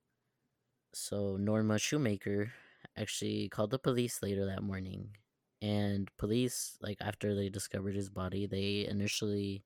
So 0.92 1.36
Norma 1.36 1.78
Shoemaker 1.78 2.52
actually 2.96 3.48
called 3.48 3.70
the 3.70 3.78
police 3.78 4.22
later 4.22 4.44
that 4.46 4.62
morning, 4.62 5.16
and 5.62 6.10
police, 6.18 6.76
like 6.82 6.98
after 7.00 7.34
they 7.34 7.48
discovered 7.48 7.94
his 7.94 8.10
body, 8.10 8.46
they 8.46 8.86
initially 8.86 9.64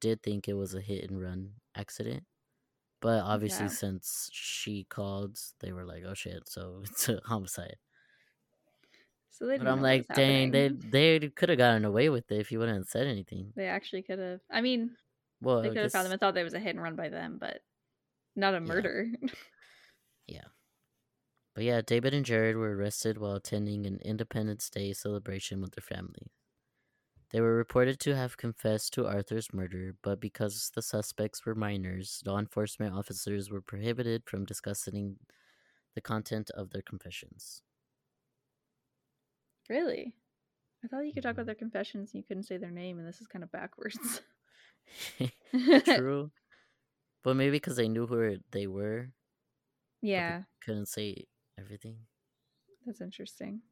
did 0.00 0.22
think 0.22 0.48
it 0.48 0.54
was 0.54 0.74
a 0.74 0.80
hit 0.80 1.08
and 1.08 1.20
run 1.22 1.52
accident. 1.74 2.24
But 3.00 3.22
obviously, 3.22 3.66
Yeah. 3.66 3.70
since 3.72 4.28
she 4.32 4.84
called, 4.84 5.38
they 5.60 5.72
were 5.72 5.84
like, 5.84 6.04
"Oh 6.04 6.14
shit!" 6.14 6.48
So 6.48 6.82
it's 6.84 7.08
a 7.08 7.20
homicide. 7.24 7.76
So 9.38 9.46
they. 9.46 9.58
But 9.58 9.68
I'm 9.68 9.82
like, 9.82 10.06
dang, 10.14 10.50
they 10.50 10.64
happening. 10.64 10.90
they 10.90 11.28
could 11.28 11.50
have 11.50 11.58
gotten 11.58 11.84
away 11.84 12.08
with 12.08 12.30
it 12.32 12.40
if 12.40 12.50
you 12.50 12.58
wouldn't 12.58 12.78
have 12.78 12.88
said 12.88 13.06
anything. 13.06 13.52
They 13.54 13.66
actually 13.66 14.02
could 14.02 14.18
have. 14.18 14.40
I 14.50 14.62
mean, 14.62 14.96
Well, 15.42 15.60
they 15.60 15.68
could 15.68 15.78
have 15.78 15.92
found 15.92 16.06
them 16.06 16.12
and 16.12 16.20
thought 16.20 16.34
there 16.34 16.44
was 16.44 16.54
a 16.54 16.58
hit 16.58 16.70
and 16.70 16.82
run 16.82 16.96
by 16.96 17.10
them, 17.10 17.36
but 17.38 17.60
not 18.34 18.54
a 18.54 18.60
murder. 18.60 19.08
Yeah. 19.12 19.18
murder. 19.18 19.34
But 21.56 21.64
yeah, 21.64 21.80
David 21.80 22.12
and 22.12 22.26
Jared 22.26 22.56
were 22.56 22.76
arrested 22.76 23.16
while 23.16 23.34
attending 23.34 23.86
an 23.86 23.98
Independence 24.04 24.68
Day 24.68 24.92
celebration 24.92 25.62
with 25.62 25.74
their 25.74 25.80
family. 25.80 26.30
They 27.30 27.40
were 27.40 27.56
reported 27.56 27.98
to 28.00 28.14
have 28.14 28.36
confessed 28.36 28.92
to 28.92 29.06
Arthur's 29.06 29.54
murder, 29.54 29.94
but 30.02 30.20
because 30.20 30.70
the 30.74 30.82
suspects 30.82 31.46
were 31.46 31.54
minors, 31.54 32.22
law 32.26 32.38
enforcement 32.38 32.94
officers 32.94 33.50
were 33.50 33.62
prohibited 33.62 34.24
from 34.26 34.44
discussing 34.44 35.16
the 35.94 36.02
content 36.02 36.50
of 36.50 36.70
their 36.70 36.82
confessions. 36.82 37.62
Really? 39.68 40.14
I 40.84 40.88
thought 40.88 41.06
you 41.06 41.12
could 41.12 41.22
talk 41.24 41.32
about 41.34 41.46
their 41.46 41.54
confessions 41.54 42.12
and 42.14 42.22
you 42.22 42.26
couldn't 42.26 42.44
say 42.44 42.56
their 42.58 42.70
name, 42.70 42.98
and 42.98 43.06
this 43.08 43.20
is 43.20 43.26
kind 43.26 43.44
of 43.44 43.52
backwards. 43.52 44.22
True. 45.84 46.30
but 47.22 47.36
maybe 47.36 47.52
because 47.52 47.76
they 47.76 47.88
knew 47.88 48.06
who 48.06 48.38
they 48.52 48.66
were, 48.66 49.10
but 50.14 50.26
they 50.26 50.34
yeah, 50.34 50.42
couldn't 50.60 50.86
say 50.88 51.26
everything. 51.58 52.06
that's 52.86 53.00
interesting. 53.00 53.62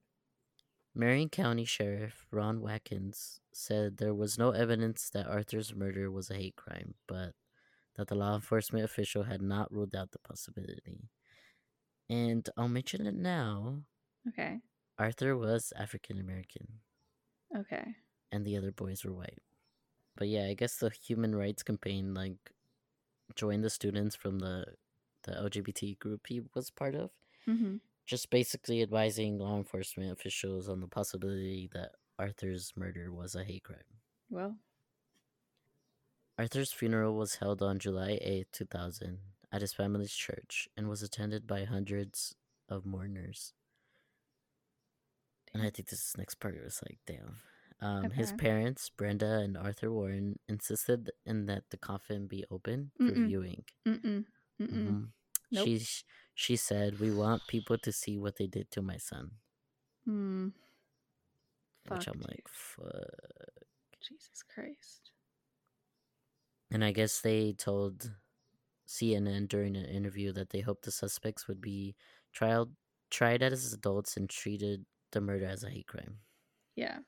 Marion 0.94 1.28
County 1.28 1.64
Sheriff 1.66 2.26
Ron 2.32 2.60
Watkins 2.60 3.40
said 3.52 3.98
there 3.98 4.14
was 4.14 4.38
no 4.38 4.50
evidence 4.52 5.10
that 5.10 5.26
Arthur's 5.28 5.74
murder 5.74 6.10
was 6.10 6.30
a 6.30 6.34
hate 6.34 6.56
crime, 6.56 6.94
but 7.06 7.34
that 7.96 8.08
the 8.08 8.14
law 8.16 8.34
enforcement 8.34 8.84
official 8.84 9.24
had 9.24 9.42
not 9.42 9.72
ruled 9.72 9.94
out 9.96 10.12
the 10.12 10.18
possibility. 10.20 11.10
And 12.08 12.48
I'll 12.56 12.68
mention 12.68 13.06
it 13.06 13.14
now 13.14 13.84
Okay. 14.28 14.60
Arthur 14.98 15.36
was 15.36 15.72
African 15.76 16.18
American, 16.18 16.80
Okay. 17.56 17.94
and 18.32 18.44
the 18.44 18.56
other 18.56 18.72
boys 18.72 19.04
were 19.04 19.12
white. 19.12 19.42
But 20.16 20.28
yeah, 20.28 20.46
I 20.46 20.54
guess 20.54 20.76
the 20.76 20.90
human 20.90 21.34
rights 21.34 21.62
campaign 21.62 22.14
like 22.14 22.52
joined 23.34 23.64
the 23.64 23.70
students 23.70 24.14
from 24.14 24.38
the 24.38 24.76
the 25.24 25.32
LGBT 25.32 25.98
group 25.98 26.26
he 26.28 26.40
was 26.54 26.70
part 26.70 26.94
of 26.94 27.10
Mm-hmm. 27.48 27.76
just 28.06 28.30
basically 28.30 28.82
advising 28.82 29.38
law 29.38 29.56
enforcement 29.56 30.12
officials 30.12 30.68
on 30.68 30.80
the 30.80 30.86
possibility 30.86 31.68
that 31.72 31.92
Arthur's 32.18 32.72
murder 32.76 33.10
was 33.12 33.34
a 33.34 33.42
hate 33.44 33.64
crime. 33.64 34.00
Well, 34.30 34.56
Arthur's 36.38 36.72
funeral 36.72 37.14
was 37.16 37.36
held 37.36 37.62
on 37.62 37.78
July 37.78 38.18
8, 38.20 38.48
2000, 38.52 39.18
at 39.52 39.60
his 39.60 39.72
family's 39.72 40.14
church 40.14 40.68
and 40.76 40.88
was 40.88 41.02
attended 41.02 41.46
by 41.46 41.64
hundreds 41.64 42.34
of 42.68 42.84
mourners. 42.86 43.52
And 45.54 45.62
I 45.62 45.70
think 45.70 45.88
this 45.88 46.16
next 46.18 46.36
part 46.36 46.56
was 46.62 46.82
like, 46.82 46.98
damn. 47.06 47.36
Um, 47.80 48.10
his 48.10 48.32
parents, 48.32 48.90
Brenda 48.90 49.38
and 49.40 49.56
Arthur 49.56 49.92
Warren, 49.92 50.38
insisted 50.48 51.10
in 51.26 51.46
that 51.46 51.64
the 51.70 51.76
coffin 51.76 52.26
be 52.26 52.44
open 52.50 52.92
for 52.98 53.02
Mm-mm. 53.04 53.26
viewing. 53.26 53.64
Mm-mm. 53.86 54.24
Mm-mm. 54.60 54.70
Mhm. 54.70 55.12
Nope. 55.50 55.64
She 55.66 55.86
she 56.34 56.56
said, 56.56 56.98
"We 57.00 57.10
want 57.12 57.46
people 57.46 57.78
to 57.78 57.92
see 57.92 58.16
what 58.18 58.36
they 58.36 58.46
did 58.46 58.70
to 58.72 58.82
my 58.82 58.96
son," 58.96 59.32
Mm. 60.06 60.52
which 61.88 62.06
I'm 62.08 62.18
dude. 62.18 62.28
like, 62.28 62.48
"Fuck." 62.48 63.10
Jesus 64.00 64.42
Christ. 64.42 65.10
And 66.70 66.84
I 66.84 66.92
guess 66.92 67.20
they 67.20 67.52
told 67.52 68.10
CNN 68.86 69.46
during 69.48 69.76
an 69.76 69.84
interview 69.86 70.32
that 70.32 70.50
they 70.50 70.60
hoped 70.60 70.84
the 70.84 70.90
suspects 70.92 71.48
would 71.48 71.60
be 71.60 71.96
tried 72.32 72.68
tried 73.10 73.42
as 73.42 73.72
adults 73.72 74.16
and 74.16 74.28
treated 74.28 74.84
the 75.14 75.20
murder 75.20 75.46
as 75.46 75.64
a 75.64 75.70
hate 75.70 75.86
crime. 75.86 76.18
Yeah. 76.76 76.98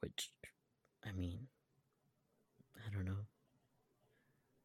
Which, 0.00 0.30
I 1.04 1.12
mean, 1.12 1.48
I 2.76 2.94
don't 2.94 3.04
know. 3.04 3.26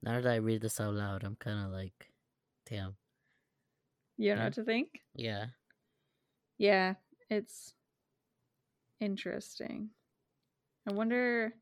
Now 0.03 0.21
that 0.21 0.31
I 0.31 0.35
read 0.35 0.61
this 0.61 0.79
out 0.79 0.93
loud, 0.93 1.23
I'm 1.23 1.35
kind 1.35 1.65
of 1.65 1.71
like, 1.71 2.11
damn. 2.69 2.95
You 4.17 4.29
don't 4.29 4.39
know 4.39 4.43
what 4.45 4.53
to 4.53 4.63
think? 4.63 5.01
Yeah. 5.15 5.45
Yeah, 6.57 6.93
it's 7.29 7.73
interesting. 8.99 9.89
I 10.88 10.93
wonder, 10.93 11.53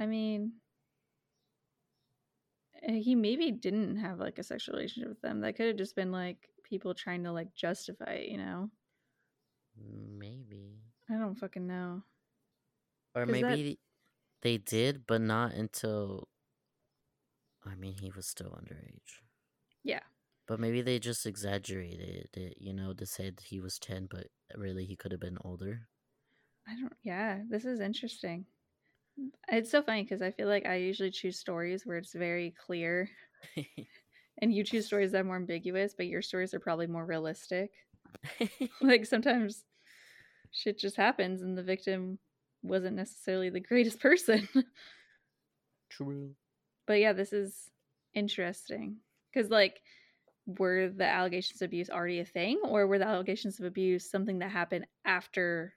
I 0.00 0.06
mean, 0.06 0.52
eh, 2.82 2.98
he 2.98 3.14
maybe 3.14 3.52
didn't 3.52 3.96
have 3.98 4.18
like 4.18 4.38
a 4.38 4.42
sexual 4.42 4.76
relationship 4.76 5.08
with 5.08 5.20
them. 5.20 5.40
That 5.40 5.56
could 5.56 5.66
have 5.66 5.76
just 5.76 5.96
been 5.96 6.12
like 6.12 6.48
people 6.64 6.94
trying 6.94 7.24
to 7.24 7.32
like 7.32 7.54
justify 7.54 8.12
it, 8.14 8.28
you 8.30 8.38
know? 8.38 8.70
Maybe. 9.76 10.82
I 11.08 11.14
don't 11.16 11.34
fucking 11.36 11.66
know. 11.66 12.02
Or 13.14 13.26
'Cause 13.26 13.40
that- 13.40 13.60
maybe 13.60 13.80
they 14.42 14.58
did, 14.58 15.06
but 15.06 15.20
not 15.20 15.54
until. 15.54 16.28
I 17.64 17.74
mean, 17.74 17.96
he 17.98 18.12
was 18.12 18.28
still 18.28 18.52
underage. 18.52 19.22
Yeah. 19.84 20.02
But 20.46 20.58
maybe 20.58 20.80
they 20.80 20.98
just 20.98 21.26
exaggerated 21.26 22.34
it, 22.34 22.56
you 22.58 22.72
know, 22.72 22.94
to 22.94 23.04
say 23.04 23.28
that 23.28 23.44
he 23.44 23.60
was 23.60 23.78
10, 23.78 24.06
but 24.06 24.28
really 24.54 24.86
he 24.86 24.96
could 24.96 25.12
have 25.12 25.20
been 25.20 25.36
older. 25.44 25.90
I 26.66 26.74
don't, 26.78 26.92
yeah, 27.02 27.42
this 27.48 27.64
is 27.64 27.80
interesting. 27.80 28.46
It's 29.48 29.70
so 29.70 29.82
funny 29.82 30.02
because 30.02 30.22
I 30.22 30.30
feel 30.32 30.48
like 30.48 30.66
I 30.66 30.76
usually 30.76 31.10
choose 31.10 31.38
stories 31.38 31.86
where 31.86 31.96
it's 31.98 32.12
very 32.14 32.50
clear 32.50 33.10
and 34.38 34.52
you 34.52 34.64
choose 34.64 34.86
stories 34.86 35.12
that 35.12 35.20
are 35.20 35.24
more 35.24 35.36
ambiguous, 35.36 35.94
but 35.94 36.06
your 36.06 36.22
stories 36.22 36.54
are 36.54 36.60
probably 36.60 36.86
more 36.86 37.06
realistic. 37.06 37.72
like 38.80 39.06
sometimes 39.06 39.64
shit 40.50 40.78
just 40.78 40.96
happens 40.96 41.42
and 41.42 41.56
the 41.56 41.62
victim 41.62 42.18
wasn't 42.62 42.96
necessarily 42.96 43.50
the 43.50 43.60
greatest 43.60 44.00
person. 44.08 44.48
True. 45.90 46.34
but 46.86 46.94
yeah, 46.94 47.12
this 47.12 47.32
is 47.32 47.70
interesting 48.14 48.96
because 49.32 49.50
like 49.50 49.80
were 50.46 50.88
the 50.88 51.06
allegations 51.06 51.62
of 51.62 51.66
abuse 51.66 51.90
already 51.90 52.20
a 52.20 52.24
thing 52.24 52.60
or 52.64 52.86
were 52.86 52.98
the 52.98 53.06
allegations 53.06 53.58
of 53.58 53.64
abuse 53.66 54.10
something 54.10 54.38
that 54.40 54.50
happened 54.50 54.86
after 55.04 55.74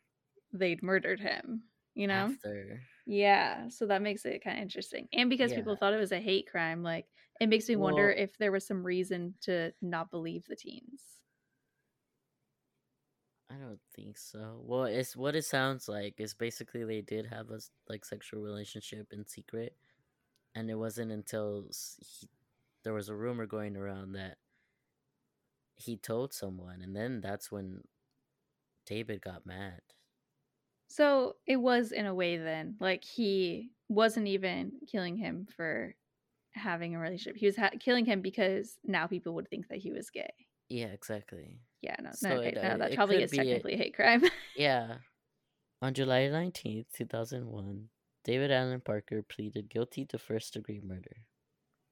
they'd 0.53 0.83
murdered 0.83 1.19
him 1.19 1.63
you 1.95 2.05
know 2.07 2.29
After. 2.31 2.81
yeah 3.05 3.69
so 3.69 3.87
that 3.87 4.01
makes 4.01 4.25
it 4.25 4.43
kind 4.43 4.57
of 4.57 4.63
interesting 4.63 5.07
and 5.13 5.29
because 5.29 5.53
people 5.53 5.75
thought 5.75 5.93
it 5.93 5.99
was 5.99 6.11
a 6.11 6.19
hate 6.19 6.47
crime 6.51 6.83
like 6.83 7.05
it 7.39 7.47
makes 7.47 7.69
me 7.69 7.75
wonder 7.75 8.09
if 8.11 8.37
there 8.37 8.51
was 8.51 8.67
some 8.67 8.85
reason 8.85 9.33
to 9.41 9.71
not 9.81 10.11
believe 10.11 10.43
the 10.47 10.55
teens 10.55 11.01
I 13.49 13.55
don't 13.55 13.79
think 13.95 14.17
so. 14.17 14.59
Well, 14.63 14.83
it's 14.83 15.15
what 15.15 15.35
it 15.35 15.45
sounds 15.45 15.87
like 15.87 16.15
is 16.19 16.33
basically 16.33 16.83
they 16.83 17.01
did 17.01 17.27
have 17.27 17.49
a 17.49 17.59
like 17.87 18.03
sexual 18.03 18.41
relationship 18.41 19.13
in 19.13 19.25
secret, 19.25 19.75
and 20.53 20.69
it 20.69 20.75
wasn't 20.75 21.11
until 21.11 21.65
he, 21.99 22.27
there 22.83 22.93
was 22.93 23.09
a 23.09 23.15
rumor 23.15 23.45
going 23.45 23.77
around 23.77 24.13
that 24.13 24.37
he 25.75 25.95
told 25.95 26.33
someone, 26.33 26.81
and 26.81 26.95
then 26.95 27.21
that's 27.21 27.51
when 27.51 27.83
David 28.85 29.21
got 29.21 29.45
mad. 29.45 29.81
So 30.87 31.35
it 31.45 31.57
was 31.57 31.91
in 31.91 32.05
a 32.05 32.15
way 32.15 32.37
then, 32.37 32.75
like 32.79 33.03
he 33.03 33.71
wasn't 33.89 34.27
even 34.27 34.73
killing 34.87 35.15
him 35.15 35.47
for 35.55 35.95
having 36.51 36.95
a 36.95 36.99
relationship. 36.99 37.37
He 37.37 37.45
was 37.45 37.55
ha- 37.55 37.71
killing 37.79 38.05
him 38.05 38.21
because 38.21 38.77
now 38.83 39.07
people 39.07 39.33
would 39.35 39.49
think 39.49 39.69
that 39.69 39.77
he 39.79 39.91
was 39.91 40.09
gay. 40.09 40.33
Yeah, 40.69 40.87
exactly. 40.87 41.59
Yeah, 41.81 41.95
no, 42.01 42.09
So 42.13 42.29
no, 42.29 42.35
okay, 42.37 42.47
it, 42.49 42.55
no, 42.55 42.61
uh, 42.61 42.77
that 42.77 42.95
probably 42.95 43.23
is 43.23 43.31
technically 43.31 43.73
a 43.73 43.77
hate 43.77 43.95
crime. 43.95 44.23
Yeah. 44.55 44.97
On 45.81 45.93
July 45.93 46.21
19th, 46.21 46.87
2001, 46.93 47.89
David 48.25 48.51
Allen 48.51 48.81
Parker 48.81 49.21
pleaded 49.23 49.69
guilty 49.69 50.05
to 50.05 50.17
first 50.17 50.53
degree 50.53 50.81
murder 50.83 51.17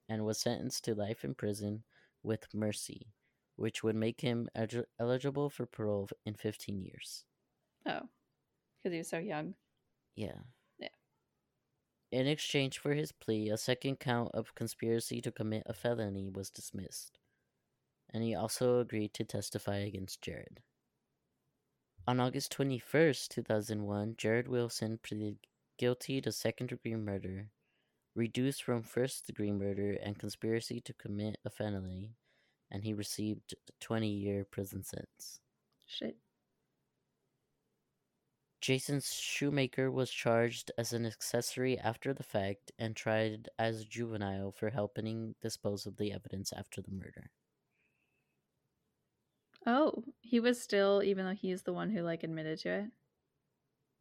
and 0.09 0.25
was 0.25 0.41
sentenced 0.41 0.83
to 0.85 0.95
life 0.95 1.23
in 1.23 1.35
prison 1.35 1.83
with 2.23 2.47
mercy, 2.53 3.13
which 3.55 3.83
would 3.83 3.95
make 3.95 4.21
him 4.21 4.49
elig- 4.57 4.85
eligible 4.99 5.49
for 5.49 5.65
parole 5.65 6.09
in 6.25 6.33
15 6.33 6.81
years. 6.81 7.23
oh, 7.87 8.01
because 8.83 8.91
he 8.93 8.97
was 8.97 9.09
so 9.09 9.19
young. 9.19 9.53
Yeah. 10.15 10.39
Yeah. 10.79 10.89
In 12.11 12.27
exchange 12.27 12.79
for 12.79 12.93
his 12.93 13.11
plea, 13.11 13.49
a 13.49 13.57
second 13.57 13.99
count 13.99 14.31
of 14.33 14.55
conspiracy 14.55 15.21
to 15.21 15.31
commit 15.31 15.63
a 15.67 15.73
felony 15.73 16.29
was 16.29 16.49
dismissed, 16.49 17.19
and 18.13 18.23
he 18.23 18.35
also 18.35 18.79
agreed 18.79 19.13
to 19.13 19.23
testify 19.23 19.77
against 19.77 20.21
Jared. 20.21 20.61
On 22.07 22.19
August 22.19 22.55
21st, 22.55 23.29
2001, 23.29 24.15
Jared 24.17 24.47
Wilson 24.47 24.99
pleaded 25.01 25.37
guilty 25.77 26.21
to 26.21 26.31
second 26.31 26.67
degree 26.67 26.95
murder, 26.95 27.49
reduced 28.15 28.63
from 28.63 28.83
first 28.83 29.25
degree 29.25 29.51
murder 29.51 29.97
and 30.03 30.19
conspiracy 30.19 30.79
to 30.81 30.93
commit 30.93 31.37
a 31.43 31.49
felony, 31.49 32.11
and 32.69 32.83
he 32.83 32.93
received 32.93 33.53
a 33.53 33.71
20 33.79 34.07
year 34.07 34.45
prison 34.45 34.83
sentence. 34.83 35.39
Shit. 35.87 36.17
Jason 38.61 38.99
Shoemaker 38.99 39.91
was 39.91 40.09
charged 40.09 40.71
as 40.77 40.91
an 40.91 41.05
accessory 41.05 41.77
after 41.77 42.13
the 42.13 42.23
fact 42.23 42.71
and 42.79 42.95
tried 42.95 43.49
as 43.59 43.81
a 43.81 43.85
juvenile 43.85 44.51
for 44.51 44.71
helping 44.71 45.35
dispose 45.41 45.85
of 45.85 45.97
the 45.97 46.11
evidence 46.11 46.51
after 46.51 46.81
the 46.81 46.91
murder. 46.91 47.29
Oh, 49.65 50.03
he 50.21 50.39
was 50.39 50.61
still, 50.61 51.01
even 51.03 51.25
though 51.25 51.33
he's 51.33 51.63
the 51.63 51.73
one 51.73 51.89
who 51.89 52.01
like 52.01 52.23
admitted 52.23 52.59
to 52.59 52.69
it. 52.69 52.85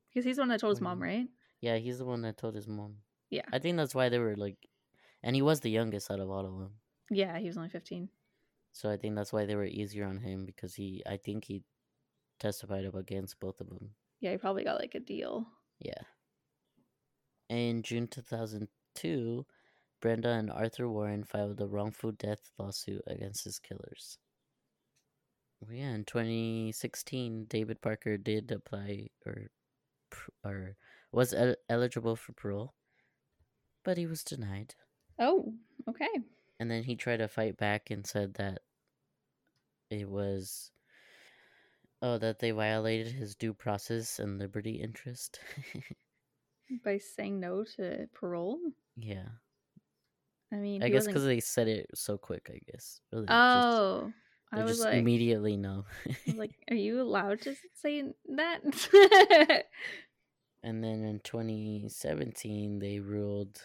Because 0.08 0.24
he's 0.24 0.36
the 0.36 0.42
one 0.42 0.48
that 0.50 0.60
told 0.60 0.76
his 0.76 0.80
mom, 0.80 1.02
right? 1.02 1.26
Yeah, 1.60 1.76
he's 1.76 1.98
the 1.98 2.04
one 2.04 2.22
that 2.22 2.36
told 2.36 2.54
his 2.54 2.68
mom. 2.68 2.96
Yeah. 3.30 3.46
I 3.52 3.58
think 3.58 3.76
that's 3.76 3.94
why 3.94 4.08
they 4.08 4.18
were 4.18 4.36
like, 4.36 4.56
and 5.22 5.34
he 5.34 5.42
was 5.42 5.60
the 5.60 5.70
youngest 5.70 6.10
out 6.10 6.20
of 6.20 6.30
all 6.30 6.46
of 6.46 6.58
them. 6.58 6.74
Yeah, 7.10 7.38
he 7.38 7.46
was 7.46 7.56
only 7.56 7.70
15. 7.70 8.08
So 8.72 8.90
I 8.90 8.96
think 8.96 9.16
that's 9.16 9.32
why 9.32 9.46
they 9.46 9.56
were 9.56 9.64
easier 9.64 10.04
on 10.04 10.18
him 10.18 10.44
because 10.44 10.74
he, 10.74 11.02
I 11.08 11.16
think 11.16 11.44
he 11.44 11.62
testified 12.38 12.84
up 12.84 12.94
against 12.94 13.40
both 13.40 13.60
of 13.60 13.68
them. 13.68 13.90
Yeah, 14.20 14.32
he 14.32 14.36
probably 14.36 14.64
got 14.64 14.80
like 14.80 14.94
a 14.94 15.00
deal. 15.00 15.46
Yeah. 15.78 16.02
In 17.48 17.82
June 17.82 18.06
2002, 18.08 19.46
Brenda 20.00 20.30
and 20.30 20.50
Arthur 20.50 20.88
Warren 20.88 21.24
filed 21.24 21.60
a 21.60 21.66
wrongful 21.66 22.12
death 22.12 22.50
lawsuit 22.58 23.02
against 23.06 23.44
his 23.44 23.58
killers. 23.58 24.18
Yeah, 25.70 25.94
in 25.94 26.04
2016, 26.04 27.46
David 27.46 27.80
Parker 27.80 28.16
did 28.16 28.50
apply 28.50 29.08
or 29.26 29.48
or 30.44 30.76
was 31.12 31.32
el- 31.34 31.56
eligible 31.68 32.16
for 32.16 32.32
parole, 32.32 32.74
but 33.84 33.96
he 33.98 34.06
was 34.06 34.22
denied. 34.22 34.74
Oh, 35.18 35.54
okay. 35.88 36.08
And 36.60 36.70
then 36.70 36.82
he 36.84 36.96
tried 36.96 37.18
to 37.18 37.28
fight 37.28 37.56
back 37.56 37.90
and 37.90 38.06
said 38.06 38.34
that 38.34 38.62
it 39.90 40.08
was 40.08 40.70
oh 42.02 42.18
that 42.18 42.38
they 42.38 42.50
violated 42.50 43.12
his 43.12 43.34
due 43.34 43.54
process 43.54 44.18
and 44.18 44.38
liberty 44.38 44.80
interest. 44.80 45.40
By 46.84 46.98
saying 46.98 47.40
no 47.40 47.64
to 47.76 48.08
parole? 48.14 48.58
yeah. 48.96 49.28
I 50.52 50.56
mean, 50.56 50.82
I 50.84 50.88
guess 50.88 51.06
because 51.06 51.24
they 51.24 51.40
said 51.40 51.66
it 51.66 51.90
so 51.94 52.16
quick. 52.16 52.48
I 52.48 52.60
guess. 52.70 53.00
Really, 53.12 53.26
Oh, 53.28 54.02
just, 54.04 54.14
I 54.52 54.62
was 54.62 54.80
like, 54.80 54.94
immediately 54.94 55.56
no. 55.56 55.84
Like, 56.34 56.52
are 56.70 56.76
you 56.76 57.00
allowed 57.00 57.40
to 57.42 57.54
say 57.74 58.04
that? 58.36 59.64
and 60.62 60.84
then 60.84 61.04
in 61.04 61.20
2017, 61.24 62.78
they 62.78 63.00
ruled 63.00 63.60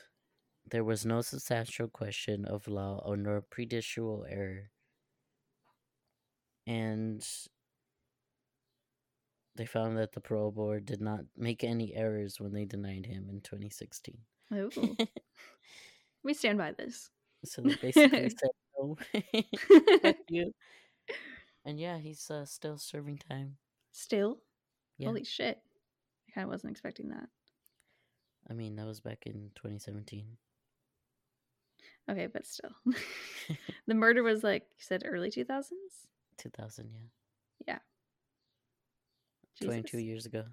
there 0.71 0.83
was 0.83 1.05
no 1.05 1.21
substantial 1.21 1.87
question 1.87 2.45
of 2.45 2.67
law 2.67 3.01
or 3.05 3.17
nor 3.17 3.41
prejudicial 3.41 4.25
error, 4.29 4.69
and 6.67 7.25
they 9.55 9.65
found 9.65 9.97
that 9.97 10.13
the 10.13 10.21
parole 10.21 10.51
board 10.51 10.85
did 10.85 11.01
not 11.01 11.21
make 11.35 11.63
any 11.63 11.93
errors 11.95 12.39
when 12.39 12.53
they 12.53 12.65
denied 12.65 13.05
him 13.05 13.27
in 13.29 13.41
2016. 13.41 14.17
Ooh. 14.53 14.71
we 16.23 16.33
stand 16.33 16.57
by 16.57 16.71
this. 16.71 17.09
so 17.43 17.61
they 17.61 17.75
basically 17.75 18.29
said 18.29 18.49
You. 20.29 20.53
And 21.65 21.79
yeah, 21.79 21.97
he's 21.97 22.29
uh, 22.31 22.45
still 22.45 22.77
serving 22.77 23.17
time. 23.17 23.57
Still, 23.91 24.39
Yeah. 24.97 25.07
Holy 25.07 25.23
shit. 25.23 25.59
I 26.27 26.31
kind 26.31 26.45
of 26.45 26.51
wasn't 26.51 26.71
expecting 26.71 27.09
that. 27.09 27.27
I 28.49 28.53
mean, 28.53 28.75
that 28.77 28.85
was 28.85 28.99
back 28.99 29.23
in 29.25 29.51
2017. 29.55 30.25
Okay, 32.09 32.27
but 32.27 32.45
still. 32.45 32.71
the 33.87 33.93
murder 33.93 34.23
was 34.23 34.43
like, 34.43 34.63
you 34.63 34.83
said 34.83 35.03
early 35.05 35.29
2000s? 35.29 35.71
2000, 36.37 36.89
yeah. 37.67 37.77
Yeah. 39.61 39.65
22 39.65 39.99
years 39.99 40.25
ago. 40.25 40.45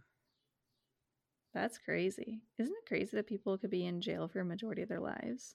That's 1.54 1.78
crazy. 1.78 2.42
Isn't 2.58 2.74
it 2.74 2.88
crazy 2.88 3.16
that 3.16 3.26
people 3.26 3.56
could 3.56 3.70
be 3.70 3.86
in 3.86 4.02
jail 4.02 4.28
for 4.28 4.40
a 4.40 4.44
majority 4.44 4.82
of 4.82 4.90
their 4.90 5.00
lives? 5.00 5.54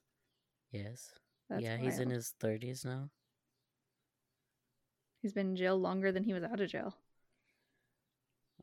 Yes. 0.71 1.11
That's 1.51 1.63
yeah, 1.63 1.75
he's 1.75 1.99
in 1.99 2.09
his 2.09 2.33
30s 2.41 2.85
now. 2.85 3.09
He's 5.21 5.33
been 5.33 5.47
in 5.49 5.55
jail 5.57 5.77
longer 5.77 6.13
than 6.13 6.23
he 6.23 6.33
was 6.33 6.45
out 6.45 6.61
of 6.61 6.69
jail. 6.69 6.95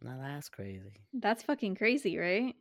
Now 0.01 0.17
that's 0.19 0.49
crazy. 0.49 1.03
That's 1.13 1.43
fucking 1.43 1.75
crazy, 1.77 2.17
right? 2.17 2.55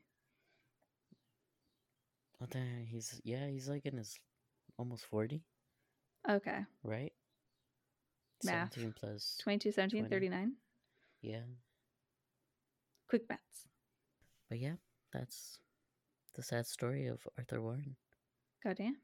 Oh, 1.13 2.37
what 2.39 2.49
the 2.51 2.59
he's 2.85 3.21
yeah, 3.23 3.47
he's 3.47 3.69
like 3.69 3.85
in 3.85 3.95
his 3.95 4.19
almost 4.77 5.05
40, 5.05 5.41
Okay. 6.29 6.59
right? 6.83 7.13
Math. 8.43 8.73
17 8.73 8.93
plus 8.99 9.37
22, 9.41 9.71
17, 9.71 10.01
20. 10.07 10.09
39. 10.13 10.51
yeah. 11.21 11.39
Quick 13.09 13.23
maths. 13.29 13.65
But 14.49 14.59
yeah, 14.59 14.75
that's 15.13 15.59
the 16.35 16.43
sad 16.43 16.67
story 16.67 17.07
of 17.07 17.25
Arthur 17.37 17.61
Warren. 17.61 17.95
Goddamn. 18.61 18.97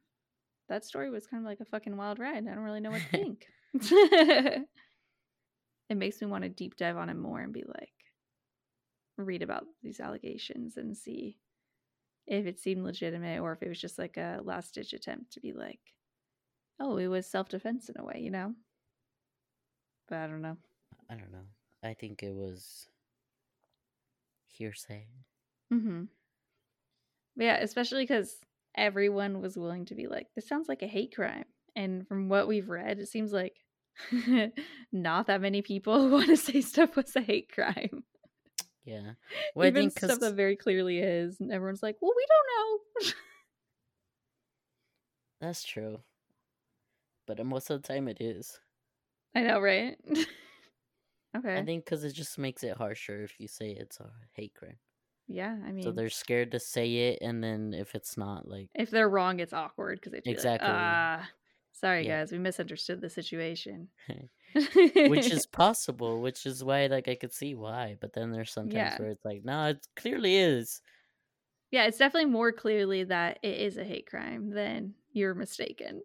That 0.73 0.83
story 0.83 1.11
was 1.11 1.27
kind 1.27 1.43
of 1.43 1.45
like 1.47 1.59
a 1.59 1.65
fucking 1.65 1.95
wild 1.95 2.17
ride. 2.17 2.47
I 2.47 2.55
don't 2.55 2.63
really 2.63 2.79
know 2.79 2.89
what 2.89 3.03
to 3.03 3.07
think. 3.11 3.45
it 3.75 4.65
makes 5.91 6.19
me 6.19 6.25
want 6.25 6.45
to 6.45 6.49
deep 6.49 6.77
dive 6.77 6.97
on 6.97 7.09
it 7.09 7.13
more 7.13 7.41
and 7.41 7.53
be 7.53 7.63
like, 7.67 7.93
read 9.19 9.43
about 9.43 9.65
these 9.83 9.99
allegations 9.99 10.77
and 10.77 10.97
see 10.97 11.37
if 12.25 12.47
it 12.47 12.59
seemed 12.59 12.83
legitimate 12.83 13.39
or 13.39 13.51
if 13.51 13.61
it 13.61 13.69
was 13.69 13.79
just 13.79 13.99
like 13.99 14.17
a 14.17 14.39
last 14.43 14.73
ditch 14.73 14.93
attempt 14.93 15.33
to 15.33 15.39
be 15.39 15.53
like, 15.53 15.79
oh, 16.79 16.97
it 16.97 17.05
was 17.05 17.27
self 17.27 17.49
defense 17.49 17.87
in 17.87 17.95
a 17.99 18.03
way, 18.03 18.19
you 18.19 18.31
know? 18.31 18.55
But 20.09 20.17
I 20.17 20.25
don't 20.25 20.41
know. 20.41 20.57
I 21.07 21.13
don't 21.13 21.31
know. 21.31 21.45
I 21.83 21.93
think 21.93 22.23
it 22.23 22.33
was 22.33 22.87
hearsay. 24.47 25.05
Mm-hmm. 25.71 26.05
Yeah, 27.35 27.57
especially 27.57 28.05
because 28.05 28.37
everyone 28.75 29.41
was 29.41 29.57
willing 29.57 29.85
to 29.85 29.95
be 29.95 30.07
like, 30.07 30.27
this 30.35 30.47
sounds 30.47 30.67
like 30.67 30.81
a 30.81 30.87
hate 30.87 31.15
crime. 31.15 31.45
And 31.75 32.07
from 32.07 32.29
what 32.29 32.47
we've 32.47 32.69
read, 32.69 32.99
it 32.99 33.07
seems 33.07 33.31
like 33.31 33.55
not 34.91 35.27
that 35.27 35.41
many 35.41 35.61
people 35.61 36.09
want 36.11 36.27
to 36.27 36.37
say 36.37 36.61
stuff 36.61 36.95
was 36.95 37.15
a 37.15 37.21
hate 37.21 37.51
crime. 37.51 38.03
Yeah. 38.85 39.13
Well, 39.55 39.65
I 39.65 39.69
Even 39.69 39.91
stuff 39.91 40.19
that 40.19 40.33
very 40.33 40.55
clearly 40.55 40.99
is. 40.99 41.39
And 41.39 41.51
everyone's 41.51 41.83
like, 41.83 41.97
well, 42.01 42.11
we 42.15 42.25
don't 42.27 43.05
know. 43.05 43.11
that's 45.41 45.63
true. 45.63 45.99
But 47.27 47.39
uh, 47.39 47.43
most 47.43 47.69
of 47.69 47.81
the 47.81 47.87
time 47.87 48.07
it 48.07 48.19
is. 48.19 48.59
I 49.35 49.41
know, 49.41 49.59
right? 49.59 49.95
okay. 51.37 51.57
I 51.57 51.63
think 51.63 51.85
because 51.85 52.03
it 52.03 52.13
just 52.13 52.37
makes 52.37 52.63
it 52.63 52.77
harsher 52.77 53.23
if 53.23 53.39
you 53.39 53.47
say 53.47 53.71
it's 53.71 53.99
a 53.99 54.09
hate 54.33 54.53
crime. 54.55 54.77
Yeah, 55.27 55.59
I 55.65 55.71
mean, 55.71 55.83
so 55.83 55.91
they're 55.91 56.09
scared 56.09 56.51
to 56.51 56.59
say 56.59 57.09
it, 57.09 57.19
and 57.21 57.43
then 57.43 57.73
if 57.73 57.93
it's 57.95 58.17
not, 58.17 58.47
like, 58.47 58.69
if 58.73 58.89
they're 58.89 59.09
wrong, 59.09 59.39
it's 59.39 59.53
awkward 59.53 59.99
because 60.01 60.13
they 60.13 60.23
Exactly. 60.25 60.77
Like, 60.79 61.01
ah, 61.17 61.29
sorry 61.71 62.05
Yeah. 62.05 62.05
guys, 62.05 62.31
we 62.31 62.39
misunderstood 62.39 63.01
the 63.01 63.09
situation. 63.09 63.89
which 65.03 65.31
is 65.31 65.45
possible, 65.47 66.21
which 66.21 66.45
is 66.45 66.63
why, 66.63 66.87
like, 66.87 67.07
I 67.07 67.15
could 67.15 67.33
see 67.33 67.55
why. 67.55 67.97
But 67.99 68.13
then 68.13 68.31
there's 68.31 68.51
sometimes 68.51 68.97
Yeah. 68.97 68.99
where 68.99 69.09
it's 69.09 69.25
like, 69.25 69.43
no, 69.43 69.67
it 69.69 69.87
clearly 69.95 70.35
is. 70.37 70.81
Yeah, 71.71 71.85
it's 71.85 71.97
definitely 71.97 72.29
more 72.29 72.51
clearly 72.51 73.03
that 73.05 73.39
it 73.41 73.59
is 73.59 73.77
a 73.77 73.83
hate 73.83 74.07
crime 74.07 74.51
than 74.51 74.95
you're 75.11 75.33
mistaken. 75.33 76.03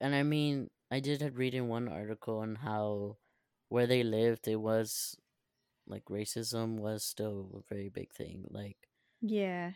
And 0.00 0.14
I 0.14 0.22
mean, 0.22 0.70
I 0.90 1.00
did 1.00 1.22
read 1.36 1.54
in 1.54 1.68
one 1.68 1.88
article 1.88 2.38
on 2.38 2.56
how 2.56 3.18
where 3.68 3.86
they 3.86 4.02
lived, 4.02 4.46
it 4.48 4.56
was 4.56 5.16
like 5.86 6.04
racism 6.06 6.76
was 6.78 7.04
still 7.04 7.50
a 7.54 7.74
very 7.74 7.88
big 7.88 8.12
thing. 8.12 8.44
Like 8.50 8.76
yeah. 9.20 9.72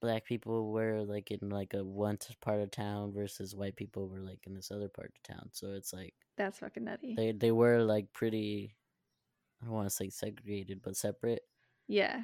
black 0.00 0.24
people 0.24 0.70
were 0.72 1.02
like 1.02 1.30
in 1.30 1.48
like 1.50 1.74
a 1.74 1.84
one 1.84 2.18
part 2.40 2.60
of 2.60 2.70
town 2.70 3.12
versus 3.12 3.54
white 3.54 3.76
people 3.76 4.08
were 4.08 4.20
like 4.20 4.40
in 4.46 4.54
this 4.54 4.70
other 4.70 4.88
part 4.88 5.12
of 5.16 5.22
town. 5.36 5.48
So 5.52 5.72
it's 5.72 5.92
like 5.92 6.14
That's 6.36 6.58
fucking 6.58 6.84
nutty. 6.84 7.14
they 7.16 7.32
they 7.32 7.52
were 7.52 7.82
like 7.82 8.12
pretty. 8.12 8.76
I 9.62 9.66
don't 9.66 9.74
want 9.74 9.88
to 9.88 9.94
say 9.94 10.08
segregated, 10.08 10.80
but 10.82 10.96
separate. 10.96 11.42
yeah. 11.88 12.22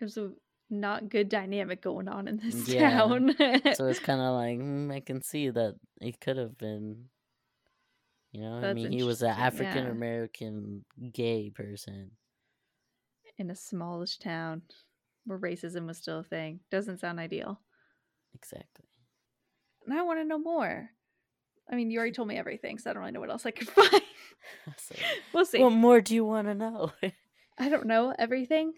It 0.00 0.04
was 0.04 0.16
a 0.16 0.32
not 0.70 1.08
good 1.10 1.28
dynamic 1.28 1.82
going 1.82 2.08
on 2.08 2.26
in 2.26 2.38
this 2.38 2.68
Yeah. 2.68 2.90
town. 2.90 3.34
So 3.74 3.86
it's 3.86 3.98
kind 3.98 4.20
of 4.20 4.34
like 4.34 4.58
mm, 4.58 4.92
I 4.92 5.00
can 5.00 5.20
see 5.22 5.50
that 5.50 5.74
it 6.00 6.20
could 6.20 6.36
have 6.38 6.56
been. 6.58 7.06
You 8.32 8.42
know, 8.42 8.54
I 8.56 8.74
mean, 8.74 8.92
he 8.92 9.02
was 9.02 9.22
an. 9.22 9.30
African 9.30 9.86
American 9.88 10.84
gay 11.12 11.50
person. 11.50 12.12
in 13.38 13.50
a 13.50 13.56
smallish 13.56 14.18
town 14.18 14.62
where 15.24 15.38
racism 15.38 15.86
was 15.86 15.98
still 15.98 16.20
a 16.20 16.24
thing. 16.24 16.60
Doesn't 16.70 16.98
sound 17.00 17.18
ideal. 17.18 17.60
Exactly. 18.34 18.86
And 19.86 19.98
I 19.98 20.02
want 20.02 20.20
to 20.20 20.24
know 20.24 20.38
more. 20.38 20.90
I 21.70 21.76
mean, 21.76 21.90
you 21.90 21.98
already 21.98 22.12
told 22.12 22.28
me 22.28 22.36
everything, 22.36 22.78
so 22.78 22.90
I 22.90 22.92
don't 22.92 23.00
really 23.00 23.12
know 23.12 23.20
what 23.20 23.30
else 23.30 23.46
I 23.46 23.50
could 23.50 23.68
find. 23.70 23.90
So, 24.78 24.94
we'll 25.34 25.44
see. 25.44 25.62
what 25.62 25.70
more 25.70 26.00
do 26.00 26.14
you 26.14 26.24
want 26.24 26.48
to 26.48 26.54
know? 26.54 26.92
I 27.58 27.68
don't 27.68 27.86
know 27.86 28.14
everything. 28.18 28.72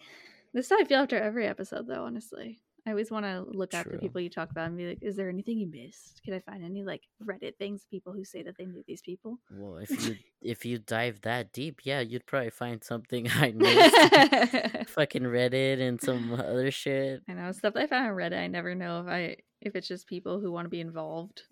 This 0.52 0.66
is 0.66 0.70
how 0.70 0.80
I 0.80 0.84
feel 0.84 0.98
after 0.98 1.16
every 1.16 1.46
episode, 1.46 1.86
though, 1.86 2.04
honestly. 2.04 2.60
I 2.84 2.90
always 2.90 3.12
want 3.12 3.24
to 3.26 3.44
look 3.48 3.74
at 3.74 3.84
the 3.84 3.90
True. 3.90 3.98
people 4.00 4.20
you 4.20 4.28
talk 4.28 4.50
about 4.50 4.66
and 4.66 4.76
be 4.76 4.88
like, 4.88 4.98
is 5.02 5.14
there 5.14 5.28
anything 5.28 5.56
you 5.58 5.68
missed? 5.68 6.20
Can 6.24 6.34
I 6.34 6.40
find 6.40 6.64
any 6.64 6.82
like 6.82 7.02
Reddit 7.24 7.56
things, 7.56 7.86
people 7.88 8.12
who 8.12 8.24
say 8.24 8.42
that 8.42 8.56
they 8.58 8.64
knew 8.66 8.82
these 8.88 9.02
people? 9.02 9.38
well, 9.52 9.76
if 9.76 9.90
you 10.08 10.16
if 10.42 10.64
you 10.64 10.78
dive 10.78 11.20
that 11.22 11.52
deep, 11.52 11.82
yeah, 11.84 12.00
you'd 12.00 12.26
probably 12.26 12.50
find 12.50 12.82
something 12.82 13.28
I 13.36 13.52
missed. 13.56 14.90
Fucking 14.90 15.22
Reddit 15.22 15.80
and 15.80 16.00
some 16.00 16.32
other 16.32 16.72
shit. 16.72 17.22
I 17.28 17.34
know 17.34 17.52
stuff 17.52 17.74
I 17.76 17.86
found 17.86 18.08
on 18.08 18.16
Reddit. 18.16 18.38
I 18.40 18.48
never 18.48 18.74
know 18.74 19.00
if 19.02 19.06
I 19.06 19.36
if 19.60 19.76
it's 19.76 19.86
just 19.86 20.08
people 20.08 20.40
who 20.40 20.50
want 20.50 20.64
to 20.64 20.68
be 20.70 20.80
involved 20.80 21.42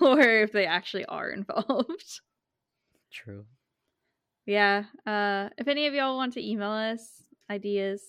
or 0.00 0.20
if 0.20 0.52
they 0.52 0.64
actually 0.64 1.04
are 1.04 1.28
involved. 1.30 2.20
True. 3.12 3.44
yeah. 4.46 4.84
Uh, 5.06 5.50
if 5.58 5.68
any 5.68 5.86
of 5.86 5.92
y'all 5.92 6.16
want 6.16 6.32
to 6.34 6.46
email 6.46 6.70
us 6.70 7.22
ideas, 7.50 8.00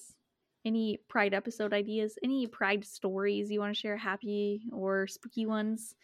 any 0.70 1.00
Pride 1.10 1.34
episode 1.34 1.74
ideas, 1.74 2.18
any 2.24 2.46
Pride 2.46 2.86
stories 2.86 3.50
you 3.50 3.60
want 3.60 3.74
to 3.74 3.80
share, 3.80 3.98
happy 3.98 4.62
or 4.72 5.08
spooky 5.08 5.48
ones, 5.48 5.96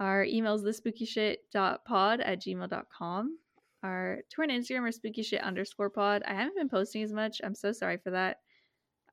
our 0.00 0.24
email 0.24 0.54
is 0.54 0.62
thespookyshit.pod 0.62 2.20
at 2.20 2.40
gmail.com. 2.40 3.38
Our 3.82 4.18
Twitter 4.32 4.52
and 4.52 4.64
Instagram 4.64 4.88
are 4.88 4.98
spookyshit 4.98 5.42
underscore 5.42 5.90
pod. 5.90 6.22
I 6.26 6.32
haven't 6.32 6.56
been 6.56 6.70
posting 6.70 7.02
as 7.02 7.12
much. 7.12 7.40
I'm 7.44 7.54
so 7.54 7.72
sorry 7.72 7.98
for 7.98 8.10
that. 8.10 8.38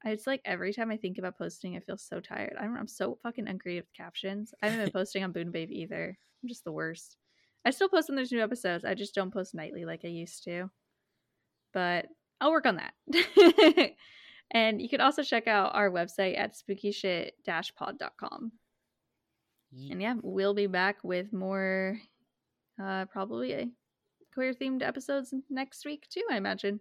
It's 0.06 0.26
like 0.26 0.42
every 0.46 0.74
time 0.74 0.90
I 0.90 0.98
think 0.98 1.18
about 1.18 1.38
posting, 1.38 1.76
I 1.76 1.82
feel 1.82 1.98
so 1.98 2.22
tired. 2.22 2.56
I'm, 2.58 2.78
I'm 2.78 2.88
so 2.88 3.18
fucking 3.22 3.48
uncreative 3.48 3.84
with 3.84 3.94
captions. 3.94 4.54
I 4.62 4.70
haven't 4.70 4.86
been 4.86 4.92
posting 5.00 5.24
on 5.26 5.34
Boon 5.34 5.52
Babe 5.52 5.72
either. 5.72 6.18
I'm 6.42 6.50
just 6.50 6.64
the 6.64 6.72
worst. 6.72 7.18
I 7.66 7.72
still 7.72 7.90
post 7.90 8.08
when 8.08 8.16
there's 8.16 8.32
new 8.32 8.42
episodes. 8.42 8.86
I 8.86 8.94
just 8.94 9.14
don't 9.14 9.34
post 9.34 9.54
nightly 9.54 9.84
like 9.84 10.02
I 10.06 10.10
used 10.10 10.46
to. 10.46 10.70
But 11.74 12.06
I'll 12.40 12.52
work 12.52 12.66
on 12.66 12.78
that. 12.78 12.94
and 14.52 14.82
you 14.82 14.88
can 14.90 15.02
also 15.02 15.24
check 15.24 15.48
out 15.48 15.76
our 15.76 15.90
website 15.90 16.38
at 16.38 16.54
spookyshit-pod.com. 16.56 18.52
Ye- 19.72 19.92
And 19.92 20.02
yeah, 20.02 20.16
we'll 20.22 20.54
be 20.54 20.68
back 20.68 21.04
with 21.04 21.34
more 21.34 22.00
uh 22.82 23.06
probably 23.06 23.54
a 23.54 23.68
queer 24.34 24.54
themed 24.54 24.84
episodes 24.84 25.34
next 25.50 25.86
week 25.86 26.08
too, 26.10 26.24
I 26.32 26.38
imagine. 26.38 26.80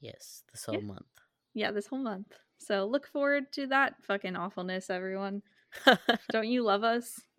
Yes, 0.00 0.42
this 0.52 0.64
Yeah. 0.68 0.74
whole 0.78 0.82
month. 0.86 1.06
Yeah, 1.54 1.70
this 1.72 1.86
whole 1.88 1.98
month. 1.98 2.32
So 2.58 2.86
look 2.86 3.06
forward 3.08 3.52
to 3.52 3.66
that 3.68 3.94
fucking 4.04 4.36
awfulness, 4.36 4.88
everyone. 4.88 5.42
Don't 6.32 6.48
you 6.48 6.62
love 6.62 6.84
us? 6.84 7.20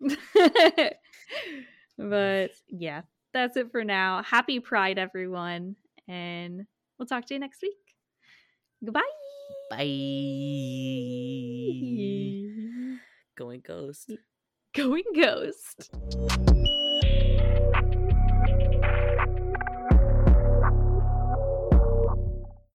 but 1.98 2.50
yeah, 2.68 3.02
that's 3.32 3.56
it 3.56 3.70
for 3.72 3.82
now. 3.84 4.22
Happy 4.22 4.60
Pride, 4.60 4.98
everyone. 4.98 5.76
And 6.06 6.66
we'll 6.98 7.06
talk 7.06 7.26
to 7.26 7.34
you 7.34 7.40
next 7.40 7.62
week. 7.62 7.74
Goodbye. 8.84 9.02
Bye. 9.70 9.78
Going 13.36 13.62
ghost. 13.66 14.12
Going 14.74 15.04
ghost. 15.14 15.90